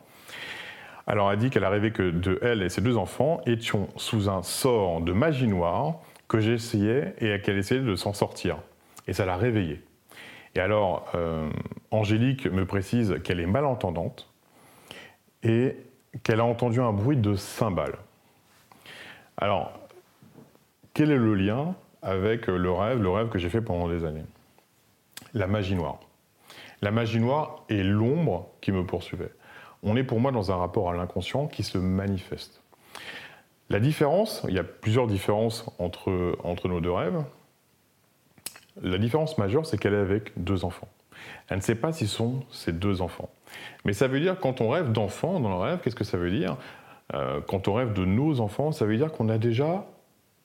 Alors 1.07 1.31
elle 1.31 1.39
dit 1.39 1.49
qu'elle 1.49 1.63
a 1.63 1.69
rêvé 1.69 1.91
que 1.91 2.11
de 2.11 2.39
elle 2.43 2.61
et 2.61 2.69
ses 2.69 2.81
deux 2.81 2.95
enfants 2.95 3.41
étions 3.45 3.89
sous 3.95 4.29
un 4.29 4.43
sort 4.43 5.01
de 5.01 5.11
magie 5.11 5.47
noire 5.47 5.95
que 6.27 6.39
j'essayais 6.39 7.15
et 7.19 7.41
qu'elle 7.41 7.57
essayait 7.57 7.81
de 7.81 7.95
s'en 7.95 8.13
sortir. 8.13 8.57
Et 9.07 9.13
ça 9.13 9.25
l'a 9.25 9.35
réveillée. 9.35 9.81
Et 10.55 10.59
alors, 10.59 11.09
euh, 11.15 11.49
Angélique 11.91 12.45
me 12.47 12.65
précise 12.65 13.15
qu'elle 13.23 13.39
est 13.39 13.45
malentendante 13.45 14.29
et 15.43 15.77
qu'elle 16.23 16.39
a 16.39 16.45
entendu 16.45 16.81
un 16.81 16.91
bruit 16.91 17.17
de 17.17 17.35
cymbales. 17.35 17.97
Alors, 19.37 19.71
quel 20.93 21.11
est 21.11 21.17
le 21.17 21.35
lien 21.35 21.75
avec 22.01 22.47
le 22.47 22.71
rêve, 22.71 23.01
le 23.01 23.09
rêve 23.09 23.29
que 23.29 23.39
j'ai 23.39 23.49
fait 23.49 23.61
pendant 23.61 23.87
des 23.87 24.03
années? 24.03 24.25
La 25.33 25.47
magie 25.47 25.75
noire. 25.75 25.99
La 26.81 26.91
magie 26.91 27.19
noire 27.19 27.63
est 27.69 27.83
l'ombre 27.83 28.49
qui 28.59 28.71
me 28.71 28.85
poursuivait. 28.85 29.31
On 29.83 29.95
est 29.95 30.03
pour 30.03 30.19
moi 30.19 30.31
dans 30.31 30.51
un 30.51 30.57
rapport 30.57 30.89
à 30.89 30.93
l'inconscient 30.93 31.47
qui 31.47 31.63
se 31.63 31.77
manifeste. 31.77 32.61
La 33.69 33.79
différence, 33.79 34.43
il 34.49 34.55
y 34.55 34.59
a 34.59 34.63
plusieurs 34.63 35.07
différences 35.07 35.65
entre, 35.79 36.37
entre 36.43 36.67
nos 36.67 36.81
deux 36.81 36.91
rêves. 36.91 37.23
La 38.81 38.97
différence 38.97 39.37
majeure, 39.37 39.65
c'est 39.65 39.77
qu'elle 39.77 39.93
est 39.93 39.97
avec 39.97 40.31
deux 40.37 40.63
enfants. 40.65 40.87
Elle 41.49 41.57
ne 41.57 41.61
sait 41.61 41.75
pas 41.75 41.91
si 41.91 42.07
ce 42.07 42.15
sont 42.15 42.43
ses 42.49 42.71
deux 42.71 43.01
enfants. 43.01 43.29
Mais 43.85 43.93
ça 43.93 44.07
veut 44.07 44.19
dire, 44.19 44.39
quand 44.39 44.61
on 44.61 44.69
rêve 44.69 44.91
d'enfants 44.91 45.39
dans 45.39 45.49
le 45.49 45.55
rêve, 45.55 45.79
qu'est-ce 45.83 45.95
que 45.95 46.03
ça 46.03 46.17
veut 46.17 46.31
dire? 46.31 46.57
Euh, 47.13 47.41
Quand 47.47 47.67
on 47.67 47.73
rêve 47.73 47.93
de 47.93 48.05
nos 48.05 48.39
enfants, 48.39 48.71
ça 48.71 48.85
veut 48.85 48.97
dire 48.97 49.11
qu'on 49.11 49.29
a 49.29 49.37
déjà 49.37 49.85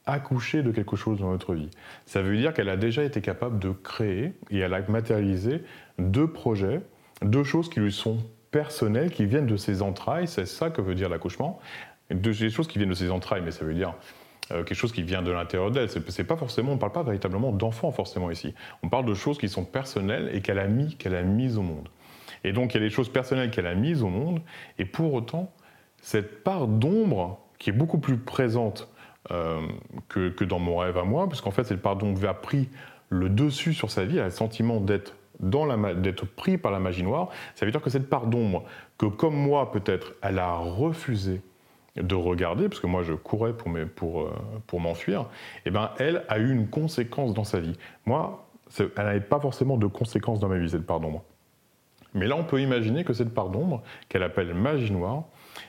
accouché 0.06 0.62
de 0.62 0.70
quelque 0.70 0.96
chose 0.96 1.20
dans 1.20 1.30
notre 1.30 1.54
vie. 1.54 1.70
Ça 2.04 2.22
veut 2.22 2.36
dire 2.36 2.54
qu'elle 2.54 2.68
a 2.68 2.76
déjà 2.76 3.02
été 3.02 3.20
capable 3.20 3.58
de 3.58 3.70
créer 3.70 4.34
et 4.50 4.58
elle 4.58 4.74
a 4.74 4.80
matérialisé 4.88 5.62
deux 5.98 6.28
projets, 6.28 6.80
deux 7.22 7.44
choses 7.44 7.68
qui 7.68 7.80
lui 7.80 7.92
sont 7.92 8.18
personnelles, 8.50 9.10
qui 9.10 9.26
viennent 9.26 9.46
de 9.46 9.56
ses 9.56 9.82
entrailles. 9.82 10.28
C'est 10.28 10.46
ça 10.46 10.70
que 10.70 10.80
veut 10.80 10.94
dire 10.94 11.08
l'accouchement. 11.08 11.60
Des 12.10 12.50
choses 12.50 12.68
qui 12.68 12.78
viennent 12.78 12.90
de 12.90 12.94
ses 12.94 13.10
entrailles, 13.10 13.42
mais 13.44 13.50
ça 13.50 13.64
veut 13.64 13.74
dire 13.74 13.94
euh, 14.52 14.62
quelque 14.62 14.74
chose 14.74 14.92
qui 14.92 15.02
vient 15.02 15.22
de 15.22 15.32
l'intérieur 15.32 15.70
d'elle. 15.70 15.88
C'est 15.90 16.24
pas 16.24 16.36
forcément, 16.36 16.72
on 16.72 16.74
ne 16.76 16.80
parle 16.80 16.92
pas 16.92 17.02
véritablement 17.02 17.52
d'enfant 17.52 17.90
forcément 17.90 18.30
ici. 18.30 18.54
On 18.82 18.88
parle 18.88 19.04
de 19.04 19.14
choses 19.14 19.38
qui 19.38 19.48
sont 19.48 19.64
personnelles 19.64 20.30
et 20.32 20.40
qu'elle 20.40 20.58
a 20.58 20.68
mis, 20.68 20.96
qu'elle 20.96 21.14
a 21.14 21.22
mises 21.22 21.58
au 21.58 21.62
monde. 21.62 21.88
Et 22.44 22.52
donc 22.52 22.74
il 22.74 22.80
y 22.80 22.84
a 22.84 22.86
des 22.86 22.94
choses 22.94 23.08
personnelles 23.08 23.50
qu'elle 23.50 23.66
a 23.66 23.74
mises 23.74 24.02
au 24.02 24.08
monde, 24.08 24.40
et 24.78 24.84
pour 24.84 25.14
autant 25.14 25.52
cette 26.00 26.44
part 26.44 26.68
d'ombre 26.68 27.40
qui 27.58 27.70
est 27.70 27.72
beaucoup 27.72 27.98
plus 27.98 28.18
présente 28.18 28.88
euh, 29.32 29.60
que, 30.08 30.44
dans 30.44 30.60
mon 30.60 30.76
rêve 30.76 30.98
à 30.98 31.04
moi, 31.04 31.28
puisqu'en 31.28 31.50
fait 31.50 31.64
cette 31.64 31.82
part 31.82 31.96
d'ombre 31.96 32.24
a 32.28 32.34
pris 32.34 32.68
le 33.08 33.28
dessus 33.28 33.74
sur 33.74 33.90
sa 33.90 34.04
vie, 34.04 34.16
elle 34.16 34.22
a 34.22 34.26
le 34.26 34.30
sentiment 34.30 34.80
d'être 34.80 35.16
d'être 35.38 36.24
pris 36.24 36.56
par 36.56 36.72
la 36.72 36.78
magie 36.78 37.02
noire, 37.02 37.28
ça 37.54 37.66
veut 37.66 37.72
dire 37.72 37.82
que 37.82 37.90
cette 37.90 38.08
part 38.08 38.26
d'ombre, 38.26 38.64
que 38.96 39.04
comme 39.04 39.36
moi 39.36 39.70
peut-être, 39.70 40.14
elle 40.22 40.38
a 40.38 40.54
refusé 40.56 41.42
de 41.96 42.14
regarder, 42.14 42.68
parce 42.68 42.80
que 42.80 42.86
moi 42.86 43.02
je 43.02 43.14
courais 43.14 43.52
pour, 43.52 43.72
pour, 43.94 44.22
euh, 44.22 44.32
pour 44.66 44.80
m'enfuir, 44.80 45.22
et 45.22 45.24
eh 45.66 45.70
ben 45.70 45.90
elle 45.98 46.24
a 46.28 46.38
eu 46.38 46.52
une 46.52 46.68
conséquence 46.68 47.34
dans 47.34 47.44
sa 47.44 47.60
vie. 47.60 47.76
Moi, 48.04 48.46
elle 48.78 48.90
n'avait 48.96 49.20
pas 49.20 49.40
forcément 49.40 49.76
de 49.76 49.86
conséquences 49.86 50.40
dans 50.40 50.48
ma 50.48 50.58
vie, 50.58 50.70
cette 50.70 50.86
part 50.86 51.00
d'ombre. 51.00 51.24
Mais 52.14 52.26
là, 52.26 52.36
on 52.36 52.44
peut 52.44 52.60
imaginer 52.60 53.04
que 53.04 53.12
cette 53.12 53.34
part 53.34 53.50
d'ombre, 53.50 53.82
qu'elle 54.08 54.22
appelle 54.22 54.54
magie 54.54 54.90
noire, 54.90 55.24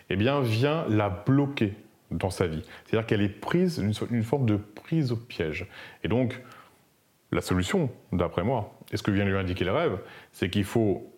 eh 0.09 0.15
bien, 0.15 0.41
vient 0.41 0.85
la 0.89 1.09
bloquer 1.09 1.73
dans 2.09 2.29
sa 2.29 2.47
vie. 2.47 2.63
C'est-à-dire 2.85 3.05
qu'elle 3.05 3.21
est 3.21 3.29
prise, 3.29 3.79
une, 3.79 3.93
une 4.15 4.23
forme 4.23 4.45
de 4.45 4.55
prise 4.55 5.11
au 5.11 5.17
piège. 5.17 5.67
Et 6.03 6.07
donc, 6.07 6.41
la 7.31 7.41
solution, 7.41 7.89
d'après 8.13 8.43
moi, 8.43 8.73
et 8.91 8.97
ce 8.97 9.03
que 9.03 9.11
vient 9.11 9.25
lui 9.25 9.37
indiquer 9.37 9.65
le 9.65 9.73
rêve, 9.73 9.99
c'est 10.31 10.49
qu'il 10.49 10.63
faut 10.63 11.11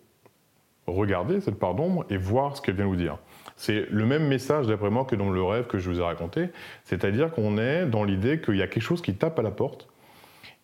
regarder 0.86 1.40
cette 1.40 1.58
part 1.58 1.74
d'ombre 1.74 2.04
et 2.10 2.16
voir 2.16 2.56
ce 2.56 2.62
qu'elle 2.62 2.74
vient 2.74 2.86
nous 2.86 2.96
dire. 2.96 3.18
C'est 3.60 3.84
le 3.90 4.06
même 4.06 4.26
message, 4.26 4.68
d'après 4.68 4.88
moi, 4.88 5.04
que 5.04 5.14
dans 5.14 5.28
le 5.28 5.42
rêve 5.42 5.66
que 5.66 5.76
je 5.76 5.90
vous 5.90 6.00
ai 6.00 6.02
raconté. 6.02 6.48
C'est-à-dire 6.84 7.30
qu'on 7.30 7.58
est 7.58 7.84
dans 7.84 8.04
l'idée 8.04 8.40
qu'il 8.40 8.56
y 8.56 8.62
a 8.62 8.66
quelque 8.66 8.82
chose 8.82 9.02
qui 9.02 9.12
tape 9.12 9.38
à 9.38 9.42
la 9.42 9.50
porte 9.50 9.86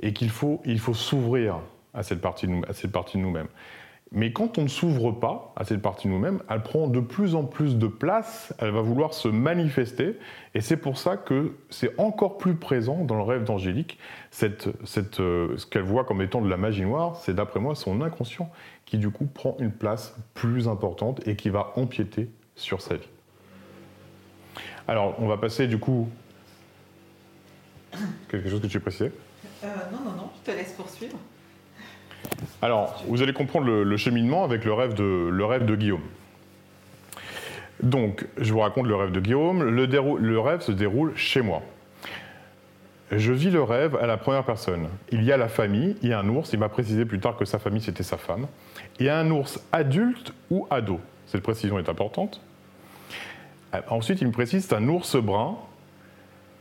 et 0.00 0.14
qu'il 0.14 0.30
faut, 0.30 0.62
il 0.64 0.78
faut 0.78 0.94
s'ouvrir 0.94 1.60
à 1.92 2.02
cette 2.02 2.22
partie 2.22 2.46
de 2.46 3.18
nous-mêmes. 3.18 3.48
Mais 4.12 4.32
quand 4.32 4.56
on 4.56 4.62
ne 4.62 4.68
s'ouvre 4.68 5.12
pas 5.12 5.52
à 5.56 5.64
cette 5.64 5.82
partie 5.82 6.08
de 6.08 6.12
nous-mêmes, 6.14 6.40
elle 6.48 6.62
prend 6.62 6.86
de 6.86 7.00
plus 7.00 7.34
en 7.34 7.44
plus 7.44 7.76
de 7.76 7.86
place, 7.86 8.54
elle 8.60 8.70
va 8.70 8.80
vouloir 8.80 9.12
se 9.12 9.28
manifester, 9.28 10.16
et 10.54 10.62
c'est 10.62 10.78
pour 10.78 10.96
ça 10.96 11.18
que 11.18 11.54
c'est 11.68 11.92
encore 12.00 12.38
plus 12.38 12.54
présent 12.54 13.04
dans 13.04 13.16
le 13.16 13.24
rêve 13.24 13.44
d'Angélique, 13.44 13.98
cette, 14.30 14.70
cette, 14.86 15.20
euh, 15.20 15.54
ce 15.58 15.66
qu'elle 15.66 15.82
voit 15.82 16.04
comme 16.04 16.22
étant 16.22 16.40
de 16.40 16.48
la 16.48 16.56
magie 16.56 16.86
noire, 16.86 17.16
c'est 17.16 17.34
d'après 17.34 17.60
moi 17.60 17.74
son 17.74 18.00
inconscient 18.00 18.50
qui 18.86 18.96
du 18.96 19.10
coup 19.10 19.26
prend 19.26 19.54
une 19.60 19.72
place 19.72 20.16
plus 20.32 20.66
importante 20.66 21.20
et 21.28 21.36
qui 21.36 21.50
va 21.50 21.74
empiéter 21.76 22.30
sur 22.56 22.80
sa 22.80 22.96
vie. 22.96 23.08
Alors, 24.88 25.14
on 25.20 25.26
va 25.26 25.36
passer 25.36 25.66
du 25.66 25.78
coup. 25.78 26.08
Quelque 28.28 28.50
chose 28.50 28.60
que 28.60 28.66
tu 28.66 28.80
précisé 28.80 29.12
euh, 29.64 29.66
Non, 29.92 29.98
non, 30.04 30.16
non, 30.16 30.30
je 30.36 30.50
te 30.50 30.56
laisse 30.56 30.72
poursuivre. 30.72 31.16
Alors, 32.60 33.02
vous 33.06 33.22
allez 33.22 33.32
comprendre 33.32 33.66
le, 33.66 33.96
cheminement 33.96 34.44
avec 34.44 34.64
le 34.64 34.72
rêve 34.72 34.94
de, 34.94 35.28
le 35.30 35.44
rêve 35.44 35.64
de 35.64 35.76
Guillaume. 35.76 36.02
Donc, 37.82 38.26
je 38.38 38.52
vous 38.52 38.60
raconte 38.60 38.86
le 38.86 38.96
rêve 38.96 39.12
de 39.12 39.20
Guillaume. 39.20 39.62
Le, 39.62 39.86
le 39.86 40.40
rêve 40.40 40.60
se 40.60 40.72
déroule 40.72 41.16
chez 41.16 41.42
moi. 41.42 41.62
Je 43.12 43.32
vis 43.32 43.50
le 43.50 43.62
rêve 43.62 43.96
à 43.96 44.06
la 44.06 44.16
première 44.16 44.44
personne. 44.44 44.88
Il 45.12 45.22
y 45.22 45.30
a 45.30 45.36
la 45.36 45.48
famille, 45.48 45.96
il 46.02 46.08
y 46.08 46.12
a 46.12 46.18
un 46.18 46.28
ours, 46.28 46.52
il 46.52 46.58
m'a 46.58 46.68
précisé 46.68 47.04
plus 47.04 47.20
tard 47.20 47.36
que 47.36 47.44
sa 47.44 47.60
famille 47.60 47.80
c'était 47.80 48.02
sa 48.02 48.16
femme. 48.16 48.46
Il 48.98 49.06
y 49.06 49.08
a 49.08 49.18
un 49.18 49.30
ours 49.30 49.60
adulte 49.70 50.32
ou 50.50 50.66
ado. 50.70 51.00
Cette 51.26 51.42
précision 51.42 51.78
est 51.78 51.88
importante. 51.88 52.40
Euh, 53.74 53.80
ensuite, 53.88 54.20
il 54.20 54.28
me 54.28 54.32
précise 54.32 54.66
c'est 54.66 54.74
un 54.74 54.88
ours 54.88 55.16
brun 55.16 55.56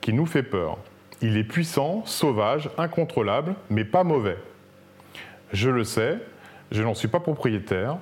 qui 0.02 0.14
nous 0.14 0.26
fait 0.26 0.44
peur. 0.44 0.78
Il 1.22 1.38
est 1.38 1.44
puissant, 1.44 2.04
sauvage, 2.06 2.70
incontrôlable, 2.78 3.56
mais 3.70 3.86
pas 3.86 4.04
mauvais. 4.04 4.38
Je 5.54 5.70
le 5.70 5.84
sais, 5.84 6.20
je 6.72 6.84
n'en 6.84 6.94
suis 6.94 7.08
pas 7.08 7.20
propriétaire. 7.20 7.98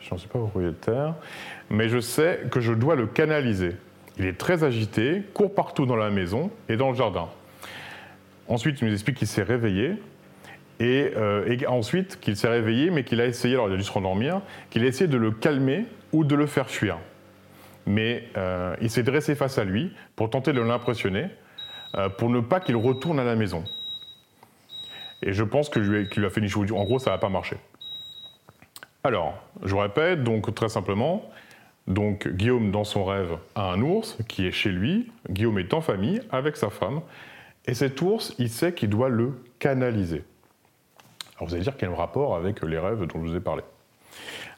Je 0.00 0.10
n'en 0.10 0.18
suis 0.18 0.28
pas 0.28 0.38
propriétaire, 0.38 1.14
mais 1.70 1.88
je 1.88 2.00
sais 2.00 2.42
que 2.50 2.60
je 2.60 2.72
dois 2.72 2.94
le 2.94 3.06
canaliser. 3.06 3.76
Il 4.18 4.26
est 4.26 4.38
très 4.38 4.64
agité, 4.64 5.22
court 5.34 5.54
partout 5.54 5.86
dans 5.86 5.96
la 5.96 6.10
maison 6.10 6.50
et 6.68 6.76
dans 6.76 6.90
le 6.90 6.96
jardin. 6.96 7.28
Ensuite, 8.48 8.80
il 8.80 8.88
nous 8.88 8.94
explique 8.94 9.16
qu'il 9.16 9.28
s'est 9.28 9.42
réveillé. 9.42 9.96
Et, 10.80 11.12
euh, 11.16 11.56
ensuite, 11.66 12.20
qu'il 12.20 12.36
s'est 12.36 12.48
réveillé, 12.48 12.90
mais 12.90 13.04
qu'il 13.04 13.20
a 13.20 13.26
essayé, 13.26 13.54
alors 13.54 13.68
il 13.68 13.74
a 13.74 13.76
dû 13.76 13.82
se 13.82 13.92
rendormir, 13.92 14.40
qu'il 14.70 14.84
a 14.84 14.86
essayé 14.86 15.08
de 15.08 15.16
le 15.16 15.32
calmer 15.32 15.86
ou 16.12 16.24
de 16.24 16.34
le 16.34 16.46
faire 16.46 16.70
fuir. 16.70 16.98
Mais 17.86 18.24
euh, 18.36 18.76
il 18.80 18.90
s'est 18.90 19.02
dressé 19.02 19.34
face 19.34 19.58
à 19.58 19.64
lui 19.64 19.92
pour 20.14 20.30
tenter 20.30 20.52
de 20.52 20.60
l'impressionner, 20.60 21.28
euh, 21.96 22.08
pour 22.08 22.30
ne 22.30 22.40
pas 22.40 22.60
qu'il 22.60 22.76
retourne 22.76 23.18
à 23.18 23.24
la 23.24 23.34
maison. 23.34 23.64
Et 25.22 25.32
je 25.32 25.42
pense 25.42 25.68
qu'il 25.68 25.82
lui, 25.82 26.26
a 26.26 26.30
fait 26.30 26.40
une 26.40 26.48
chose. 26.48 26.70
En 26.70 26.84
gros, 26.84 26.98
ça 26.98 27.10
n'a 27.10 27.18
pas 27.18 27.28
marché. 27.28 27.56
Alors, 29.02 29.34
je 29.64 29.74
répète, 29.74 30.22
donc 30.22 30.54
très 30.54 30.68
simplement, 30.68 31.28
donc 31.88 32.28
Guillaume, 32.28 32.70
dans 32.70 32.84
son 32.84 33.04
rêve, 33.04 33.38
a 33.54 33.72
un 33.72 33.80
ours 33.80 34.18
qui 34.28 34.46
est 34.46 34.52
chez 34.52 34.70
lui. 34.70 35.10
Guillaume 35.30 35.58
est 35.58 35.72
en 35.74 35.80
famille 35.80 36.20
avec 36.30 36.56
sa 36.56 36.70
femme. 36.70 37.00
Et 37.66 37.74
cet 37.74 38.00
ours, 38.02 38.34
il 38.38 38.50
sait 38.50 38.74
qu'il 38.74 38.90
doit 38.90 39.08
le 39.08 39.32
canaliser. 39.58 40.22
Alors 41.38 41.48
vous 41.48 41.54
allez 41.54 41.62
dire 41.62 41.76
quel 41.76 41.90
rapport 41.90 42.34
avec 42.34 42.62
les 42.62 42.78
rêves 42.78 43.06
dont 43.06 43.24
je 43.24 43.30
vous 43.30 43.36
ai 43.36 43.40
parlé 43.40 43.62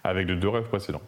Avec 0.03 0.27
les 0.27 0.37
deux 0.37 0.49
rêves 0.49 0.69
précédents. 0.69 1.03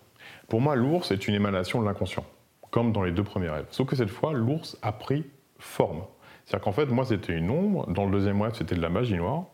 Pour 0.48 0.60
moi, 0.60 0.76
l'ours 0.76 1.10
est 1.10 1.26
une 1.28 1.34
émanation 1.34 1.80
de 1.80 1.86
l'inconscient, 1.86 2.26
comme 2.70 2.92
dans 2.92 3.02
les 3.02 3.10
deux 3.10 3.24
premiers 3.24 3.48
rêves. 3.48 3.66
Sauf 3.70 3.88
que 3.88 3.96
cette 3.96 4.10
fois, 4.10 4.34
l'ours 4.34 4.76
a 4.82 4.92
pris 4.92 5.24
forme. 5.58 6.02
C'est-à-dire 6.44 6.64
qu'en 6.64 6.72
fait, 6.72 6.86
moi, 6.86 7.06
c'était 7.06 7.32
une 7.32 7.48
ombre. 7.48 7.90
Dans 7.90 8.04
le 8.04 8.10
deuxième 8.10 8.42
rêve, 8.42 8.52
c'était 8.54 8.74
de 8.74 8.82
la 8.82 8.90
magie 8.90 9.14
noire. 9.14 9.44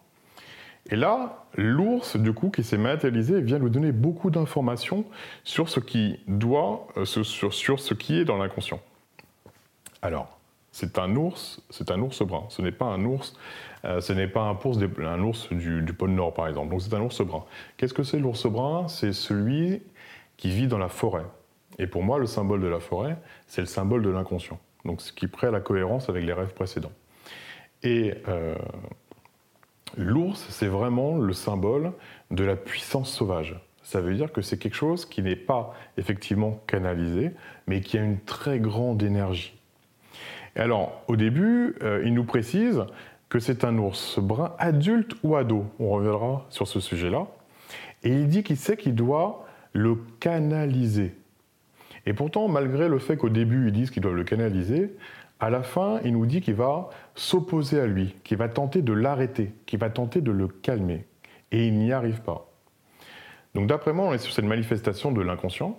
Et 0.91 0.97
là, 0.97 1.45
l'ours, 1.55 2.17
du 2.17 2.33
coup, 2.33 2.51
qui 2.51 2.65
s'est 2.65 2.79
matérialisé, 2.79 3.41
vient 3.41 3.61
nous 3.61 3.69
donner 3.69 3.93
beaucoup 3.93 4.31
d'informations 4.31 5.05
sur 5.45 5.69
ce 5.69 5.79
qui 5.79 6.19
doit, 6.27 6.89
euh, 6.97 7.05
sur, 7.05 7.53
sur 7.55 7.79
ce 7.79 7.95
qui 7.95 8.19
est 8.19 8.25
dans 8.25 8.39
l'inconscient. 8.39 8.81
Alors, 10.03 10.39
c'est 10.73 10.99
un 10.99 11.15
ours, 11.17 11.61
c'est 11.71 11.91
un 11.91 12.01
ours 12.01 12.23
brun. 12.23 12.45
Ce 12.49 12.63
n'est 12.63 12.73
pas 12.73 12.87
un 12.87 13.05
ours, 13.05 13.37
euh, 13.85 14.01
ce 14.01 14.13
n'est 14.13 14.29
pas 14.29 14.43
un 14.43 14.55
ours, 15.23 15.51
ours 15.51 15.53
du, 15.53 15.93
pôle 15.93 16.11
Nord, 16.11 16.35
par 16.35 16.49
exemple. 16.49 16.71
Donc 16.71 16.83
c'est 16.83 16.95
un 16.95 17.01
ours 17.01 17.21
brun. 17.23 17.45
Qu'est-ce 17.77 17.95
que 17.95 18.03
c'est 18.03 18.19
l'ours 18.19 18.47
brun? 18.47 18.89
C'est 18.89 19.13
celui 19.13 19.83
qui 20.37 20.51
vit 20.51 20.67
dans 20.67 20.79
la 20.79 20.89
forêt. 20.89 21.25
Et 21.79 21.87
pour 21.87 22.03
moi, 22.03 22.19
le 22.19 22.27
symbole 22.27 22.61
de 22.61 22.67
la 22.67 22.81
forêt, 22.81 23.17
c'est 23.47 23.61
le 23.61 23.67
symbole 23.67 24.03
de 24.03 24.11
l'inconscient. 24.11 24.59
Donc 24.85 25.01
ce 25.01 25.13
qui 25.13 25.27
prête 25.27 25.53
la 25.53 25.61
cohérence 25.61 26.09
avec 26.09 26.25
les 26.25 26.33
rêves 26.33 26.55
précédents. 26.55 26.93
Et 27.83 28.15
euh, 28.29 28.57
l'ours, 29.97 30.45
c'est 30.51 30.67
vraiment 30.67 31.17
le 31.17 31.33
symbole 31.33 31.93
de 32.31 32.45
la 32.45 32.57
puissance 32.57 33.11
sauvage. 33.11 33.57
Ça 33.83 34.01
veut 34.01 34.15
dire 34.15 34.33
que 34.33 34.43
c'est 34.43 34.59
quelque 34.59 34.75
chose 34.75 35.07
qui 35.07 35.23
n'est 35.23 35.37
pas 35.37 35.73
effectivement 35.97 36.61
canalisé, 36.67 37.31
mais 37.67 37.81
qui 37.81 37.97
a 37.97 38.03
une 38.03 38.21
très 38.21 38.59
grande 38.59 39.03
énergie 39.03 39.59
alors, 40.59 41.05
au 41.07 41.17
début, 41.17 41.77
euh, 41.83 42.03
il 42.05 42.15
nous 42.15 42.25
précise 42.25 42.85
que 43.29 43.39
c'est 43.39 43.65
un 43.65 43.77
ours 43.79 44.19
brun 44.19 44.55
adulte 44.59 45.15
ou 45.23 45.37
ado. 45.37 45.67
On 45.79 45.91
reviendra 45.91 46.47
sur 46.51 46.67
ce 46.67 46.81
sujet-là. 46.81 47.27
Et 48.03 48.11
il 48.11 48.29
dit 48.29 48.43
qu'il 48.43 48.57
sait 48.57 48.77
qu'il 48.77 48.95
doit 48.95 49.47
le 49.73 49.97
canaliser. 50.21 51.15
Et 52.07 52.15
pourtant, 52.15 52.49
malgré 52.49 52.89
le 52.89 52.99
fait 52.99 53.17
qu'au 53.17 53.29
début, 53.29 53.69
ils 53.69 53.73
disent 53.73 53.91
qu'ils 53.91 54.03
doivent 54.03 54.15
le 54.15 54.25
canaliser, 54.25 54.95
à 55.41 55.51
la 55.51 55.63
fin, 55.63 56.01
il 56.05 56.13
nous 56.13 56.27
dit 56.27 56.41
qu'il 56.41 56.55
va 56.55 56.89
s'opposer 57.15 57.81
à 57.81 57.87
lui, 57.87 58.15
qu'il 58.25 58.39
va 58.39 58.49
tenter 58.49 58.83
de 58.83 58.93
l'arrêter, 58.93 59.53
qu'il 59.67 59.79
va 59.79 59.91
tenter 59.91 60.21
de 60.21 60.33
le 60.33 60.49
calmer. 60.49 61.07
Et 61.53 61.67
il 61.67 61.79
n'y 61.79 61.93
arrive 61.93 62.23
pas. 62.23 62.51
Donc 63.55 63.67
d'après 63.67 63.93
moi, 63.93 64.07
on 64.07 64.13
est 64.13 64.19
sur 64.19 64.33
cette 64.33 64.45
manifestation 64.45 65.13
de 65.13 65.21
l'inconscient. 65.21 65.79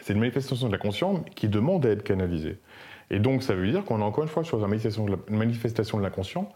C'est 0.00 0.12
une 0.12 0.20
manifestation 0.20 0.68
de 0.68 0.72
l'inconscient 0.72 1.24
qui 1.34 1.48
demande 1.48 1.84
à 1.84 1.90
être 1.90 2.02
canalisée. 2.02 2.58
Et 3.10 3.18
donc, 3.18 3.42
ça 3.42 3.54
veut 3.54 3.70
dire 3.70 3.84
qu'on 3.84 4.00
est 4.00 4.04
encore 4.04 4.24
une 4.24 4.30
fois 4.30 4.44
sur 4.44 4.58
une 4.58 5.18
manifestation 5.30 5.98
de 5.98 6.02
l'inconscient 6.02 6.48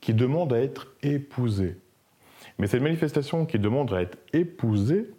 qui 0.00 0.12
demande 0.14 0.52
à 0.52 0.60
être 0.60 0.88
épousée. 1.02 1.76
Mais 2.58 2.66
cette 2.66 2.82
manifestation 2.82 3.46
qui 3.46 3.58
demande 3.58 3.92
à 3.92 4.02
être 4.02 4.18
épousée, 4.32 5.10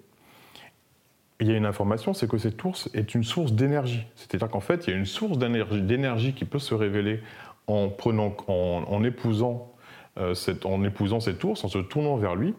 il 1.40 1.48
y 1.48 1.52
a 1.52 1.58
une 1.58 1.66
information, 1.66 2.14
c'est 2.14 2.30
que 2.30 2.38
cette 2.38 2.64
ours 2.64 2.90
est 2.94 3.14
une 3.14 3.24
source 3.24 3.52
d'énergie. 3.52 4.06
C'est-à-dire 4.16 4.50
qu'en 4.50 4.62
fait, 4.62 4.88
il 4.88 4.92
y 4.92 4.94
a 4.94 4.98
une 4.98 5.06
source 5.06 5.38
d'énergie 5.38 6.34
qui 6.34 6.46
peut 6.46 6.60
se 6.60 6.74
révéler 6.74 7.20
en, 7.68 7.90
prenant, 7.90 8.36
en, 8.48 9.04
épousant, 9.04 9.74
euh, 10.18 10.34
cette, 10.34 10.66
en 10.66 10.84
épousant 10.84 11.20
cet 11.20 11.44
ours, 11.44 11.64
en 11.64 11.68
se 11.68 11.80
tournant 11.80 12.16
vers 12.16 12.36
lui, 12.36 12.54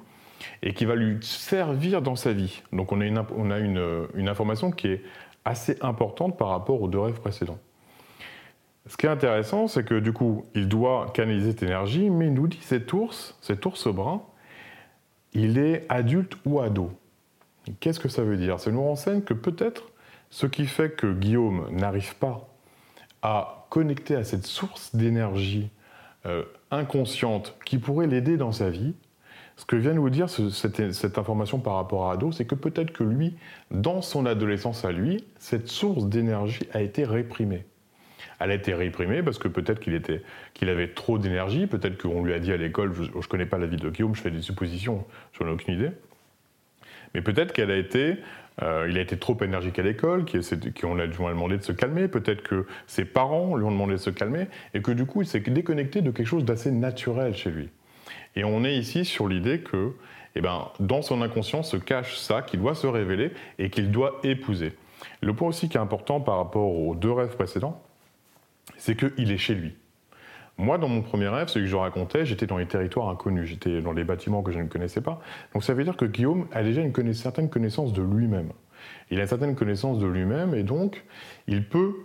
et 0.63 0.75
qui 0.75 0.85
va 0.85 0.95
lui 0.95 1.19
servir 1.23 2.03
dans 2.03 2.17
sa 2.17 2.33
vie. 2.33 2.63
Donc 2.73 2.93
on 2.93 3.01
a 3.01 3.59
une, 3.59 4.29
information 4.29 4.71
qui 4.71 4.89
est 4.89 5.03
assez 5.45 5.79
importante 5.81 6.37
par 6.37 6.49
rapport 6.49 6.83
aux 6.83 6.89
deux 6.89 6.99
rêves 6.99 7.21
précédents. 7.21 7.59
Ce 8.89 8.97
qui 8.97 9.07
est 9.07 9.11
intéressant, 9.11 9.67
c'est 9.67 9.85
que 9.85 9.99
du 9.99 10.13
coup, 10.13 10.47
il 10.55 10.69
doit 10.69 11.11
canaliser 11.13 11.51
cette 11.51 11.65
énergie, 11.65 12.09
mais 12.09 12.27
il 12.27 12.35
nous 12.35 12.47
dit 12.47 12.61
cet 12.61 12.93
ours, 12.93 13.37
cet 13.41 13.67
ours 13.67 13.89
brun, 13.89 14.23
il 15.33 15.59
est 15.59 15.85
adulte 15.89 16.37
ou 16.45 16.61
ado. 16.61 16.93
Qu'est-ce 17.81 17.99
que 17.99 18.09
ça 18.09 18.23
veut 18.23 18.37
dire? 18.37 18.61
Ça 18.61 18.71
nous 18.71 18.83
renseigne 18.83 19.23
que 19.23 19.35
peut-être 19.35 19.91
ce 20.31 20.47
qui 20.47 20.67
fait 20.67 20.91
que 20.91 21.13
Guillaume 21.13 21.67
n'arrive 21.73 22.15
pas 22.17 22.49
à 23.23 23.67
connecter 23.71 24.15
à 24.15 24.23
cette 24.23 24.47
source 24.47 24.95
d'énergie 24.95 25.71
euh, 26.27 26.45
inconsciente 26.71 27.57
qui 27.65 27.79
pourrait 27.79 28.07
l'aider 28.07 28.37
dans 28.37 28.53
sa 28.53 28.71
vie, 28.71 28.95
ce 29.57 29.65
que 29.65 29.75
vient 29.75 29.95
nous 29.95 30.11
dire 30.11 30.29
cette, 30.29 30.93
cette, 30.93 31.19
information 31.19 31.59
par 31.59 31.75
rapport 31.75 32.09
à 32.09 32.13
ado, 32.13 32.31
c'est 32.31 32.45
que 32.45 32.55
peut-être 32.55 32.93
que 32.93 33.03
lui, 33.03 33.37
dans 33.71 34.03
son 34.03 34.27
adolescence 34.27 34.85
à 34.85 34.93
lui, 34.93 35.25
cette 35.39 35.69
source 35.69 36.07
d'énergie 36.07 36.69
a 36.73 36.83
été 36.83 37.05
réprimée 37.05 37.65
elle 38.41 38.51
a 38.51 38.55
été 38.55 38.75
réprimée 38.75 39.23
parce 39.23 39.39
que 39.39 39.49
peut-être 39.49 39.81
qu'il 39.81 39.95
était, 39.95 40.23
qu'il 40.55 40.69
avait 40.69 40.89
trop 40.89 41.19
d'énergie, 41.19 41.67
peut-être 41.67 42.01
qu'on 42.01 42.23
lui 42.23 42.33
a 42.33 42.39
dit 42.39 42.53
à 42.53 42.57
l'école, 42.57 42.93
je 42.95 43.03
ne 43.03 43.23
connais 43.23 43.47
pas 43.47 43.59
la 43.59 43.67
vie 43.67 43.77
de 43.77 43.89
Guillaume, 43.89 44.15
je 44.15 44.21
fais 44.21 44.31
des 44.31 44.43
suppositions, 44.43 45.05
je 45.33 45.43
n'en 45.43 45.51
ai 45.51 45.53
aucune 45.53 45.75
idée. 45.75 45.91
Mais 47.15 47.23
peut-être 47.23 47.53
qu'elle 47.53 47.71
a 47.71 47.77
été, 47.77 48.17
euh, 48.63 48.87
il 48.91 48.99
a 48.99 49.01
été 49.01 49.17
trop 49.17 49.37
énergique 49.43 49.79
à 49.79 49.83
l'école, 49.83 50.25
qu'on 50.81 50.99
a 50.99 51.07
demandé 51.07 51.57
de 51.57 51.63
se 51.63 51.73
calmer, 51.73 52.09
peut-être 52.09 52.43
que 52.43 52.67
ses 52.87 53.05
parents 53.05 53.57
lui 53.57 53.65
ont 53.65 53.71
demandé 53.71 53.95
de 53.95 53.99
se 53.99 54.11
calmer, 54.11 54.49
et 54.75 54.83
que 54.83 54.93
du 54.93 55.07
coup 55.07 55.23
il 55.23 55.27
s'est 55.27 55.41
déconnecté 55.41 56.03
de 56.03 56.11
quelque 56.11 56.27
chose 56.27 56.45
d'assez 56.45 56.71
naturel 56.71 57.35
chez 57.35 57.51
lui. 57.51 57.71
Et 58.35 58.45
on 58.45 58.65
est 58.65 58.77
ici 58.77 59.05
sur 59.05 59.29
l'idée 59.29 59.61
que, 59.61 59.93
eh 60.35 60.41
ben, 60.43 60.69
dans 60.79 61.01
son 61.01 61.23
inconscient 61.23 61.63
se 61.63 61.79
cache 61.79 62.17
ça, 62.17 62.43
qu'il 62.43 62.61
doit 62.61 62.75
se 62.75 62.87
révéler 62.87 63.33
et 63.59 63.71
qu'il 63.71 63.91
doit 63.91 64.21
épouser. 64.23 64.75
Le 65.23 65.33
point 65.33 65.49
aussi 65.49 65.69
qui 65.69 65.77
est 65.77 65.81
important 65.81 66.21
par 66.21 66.37
rapport 66.37 66.71
aux 66.71 66.95
deux 66.95 67.13
rêves 67.13 67.35
précédents, 67.37 67.83
c'est 68.87 68.95
qu'il 68.95 69.33
est 69.33 69.39
chez 69.39 69.55
lui. 69.55 69.75
Moi, 70.59 70.79
dans 70.79 70.89
mon 70.89 71.03
premier 71.03 71.27
rêve, 71.27 71.49
celui 71.49 71.67
que 71.67 71.71
je 71.71 71.77
racontais, 71.77 72.25
j'étais 72.25 72.47
dans 72.47 72.57
les 72.57 72.67
territoires 72.67 73.09
inconnus, 73.09 73.49
j'étais 73.49 73.83
dans 73.83 73.93
les 73.93 74.05
bâtiments 74.05 74.45
que 74.45 74.53
je 74.53 74.61
ne 74.61 74.69
connaissais 74.69 75.01
pas. 75.01 75.21
Donc 75.53 75.65
ça 75.65 75.75
veut 75.75 75.83
dire 75.83 75.97
que 75.97 76.05
Guillaume 76.05 76.47
a 76.53 76.63
déjà 76.63 76.83
une 76.83 77.13
certaine 77.13 77.51
connaissance 77.51 77.93
de 77.93 78.01
lui-même. 78.01 78.53
Il 79.11 79.19
a 79.19 79.23
une 79.23 79.29
certaine 79.29 79.57
connaissance 79.57 79.99
de 79.99 80.07
lui-même 80.07 80.55
et 80.55 80.63
donc 80.63 81.05
il 81.49 81.69
peut. 81.69 81.97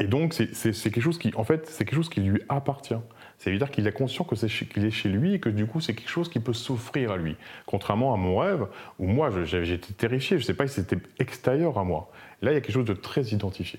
Et 0.00 0.08
donc 0.08 0.34
c'est 0.34 0.72
quelque 0.72 1.00
chose 1.00 1.18
qui, 1.18 1.32
en 1.36 1.44
fait, 1.44 1.68
c'est 1.68 1.84
quelque 1.84 1.94
chose 1.94 2.10
qui 2.10 2.20
lui 2.20 2.42
appartient. 2.48 3.00
Ça 3.38 3.50
veut 3.50 3.56
dire 3.56 3.70
qu'il 3.70 3.86
est 3.86 3.92
conscient 3.92 4.24
que 4.24 4.34
c'est 4.34 4.48
qu'il 4.48 4.84
est 4.84 4.90
chez 4.90 5.08
lui 5.08 5.34
et 5.34 5.38
que 5.38 5.48
du 5.48 5.66
coup 5.66 5.80
c'est 5.80 5.94
quelque 5.94 6.10
chose 6.10 6.28
qui 6.28 6.40
peut 6.40 6.52
s'offrir 6.52 7.12
à 7.12 7.16
lui. 7.16 7.36
Contrairement 7.66 8.12
à 8.12 8.16
mon 8.16 8.36
rêve 8.36 8.66
où 8.98 9.06
moi 9.06 9.30
j'étais 9.44 9.92
terrifié, 9.92 10.38
je 10.38 10.42
ne 10.42 10.46
sais 10.46 10.54
pas 10.54 10.66
si 10.66 10.74
c'était 10.74 10.98
extérieur 11.20 11.78
à 11.78 11.84
moi. 11.84 12.10
Là 12.42 12.50
il 12.50 12.54
y 12.54 12.58
a 12.58 12.60
quelque 12.60 12.74
chose 12.74 12.84
de 12.84 12.94
très 12.94 13.22
identifié. 13.26 13.78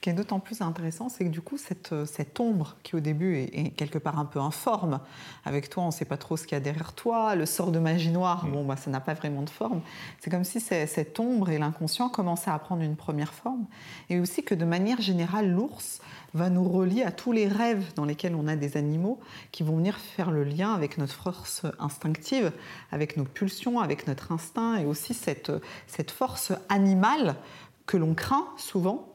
Ce 0.00 0.02
qui 0.02 0.08
est 0.08 0.14
d'autant 0.14 0.40
plus 0.40 0.62
intéressant, 0.62 1.10
c'est 1.10 1.24
que 1.24 1.28
du 1.28 1.42
coup, 1.42 1.58
cette, 1.58 2.06
cette 2.06 2.40
ombre 2.40 2.74
qui 2.82 2.96
au 2.96 3.00
début 3.00 3.36
est, 3.36 3.72
quelque 3.76 3.98
part 3.98 4.18
un 4.18 4.24
peu 4.24 4.38
informe, 4.38 4.98
avec 5.44 5.68
toi, 5.68 5.82
on 5.82 5.88
ne 5.88 5.92
sait 5.92 6.06
pas 6.06 6.16
trop 6.16 6.38
ce 6.38 6.44
qu'il 6.44 6.52
y 6.52 6.56
a 6.56 6.60
derrière 6.60 6.94
toi, 6.94 7.34
le 7.34 7.44
sort 7.44 7.70
de 7.70 7.78
magie 7.78 8.08
noire, 8.08 8.46
bon, 8.46 8.64
bah, 8.64 8.78
ça 8.78 8.90
n'a 8.90 9.00
pas 9.00 9.12
vraiment 9.12 9.42
de 9.42 9.50
forme. 9.50 9.82
C'est 10.18 10.30
comme 10.30 10.44
si 10.44 10.58
cette 10.58 11.20
ombre 11.20 11.50
et 11.50 11.58
l'inconscient 11.58 12.08
commençaient 12.08 12.50
à 12.50 12.58
prendre 12.58 12.80
une 12.80 12.96
première 12.96 13.34
forme. 13.34 13.66
Et 14.08 14.18
aussi 14.18 14.42
que 14.42 14.54
de 14.54 14.64
manière 14.64 15.02
générale, 15.02 15.50
l'ours 15.50 16.00
va 16.32 16.48
nous 16.48 16.66
relier 16.66 17.02
à 17.02 17.12
tous 17.12 17.32
les 17.32 17.46
rêves 17.46 17.92
dans 17.94 18.06
lesquels 18.06 18.34
on 18.34 18.48
a 18.48 18.56
des 18.56 18.78
animaux 18.78 19.20
qui 19.52 19.64
vont 19.64 19.76
venir 19.76 19.98
faire 19.98 20.30
le 20.30 20.44
lien 20.44 20.72
avec 20.72 20.96
notre 20.96 21.12
force 21.12 21.66
instinctive, 21.78 22.52
avec 22.90 23.18
nos 23.18 23.24
pulsions, 23.24 23.80
avec 23.80 24.06
notre 24.06 24.32
instinct 24.32 24.78
et 24.78 24.86
aussi 24.86 25.12
cette, 25.12 25.52
cette 25.86 26.10
force 26.10 26.54
animale 26.70 27.36
que 27.84 27.98
l'on 27.98 28.14
craint 28.14 28.46
souvent 28.56 29.09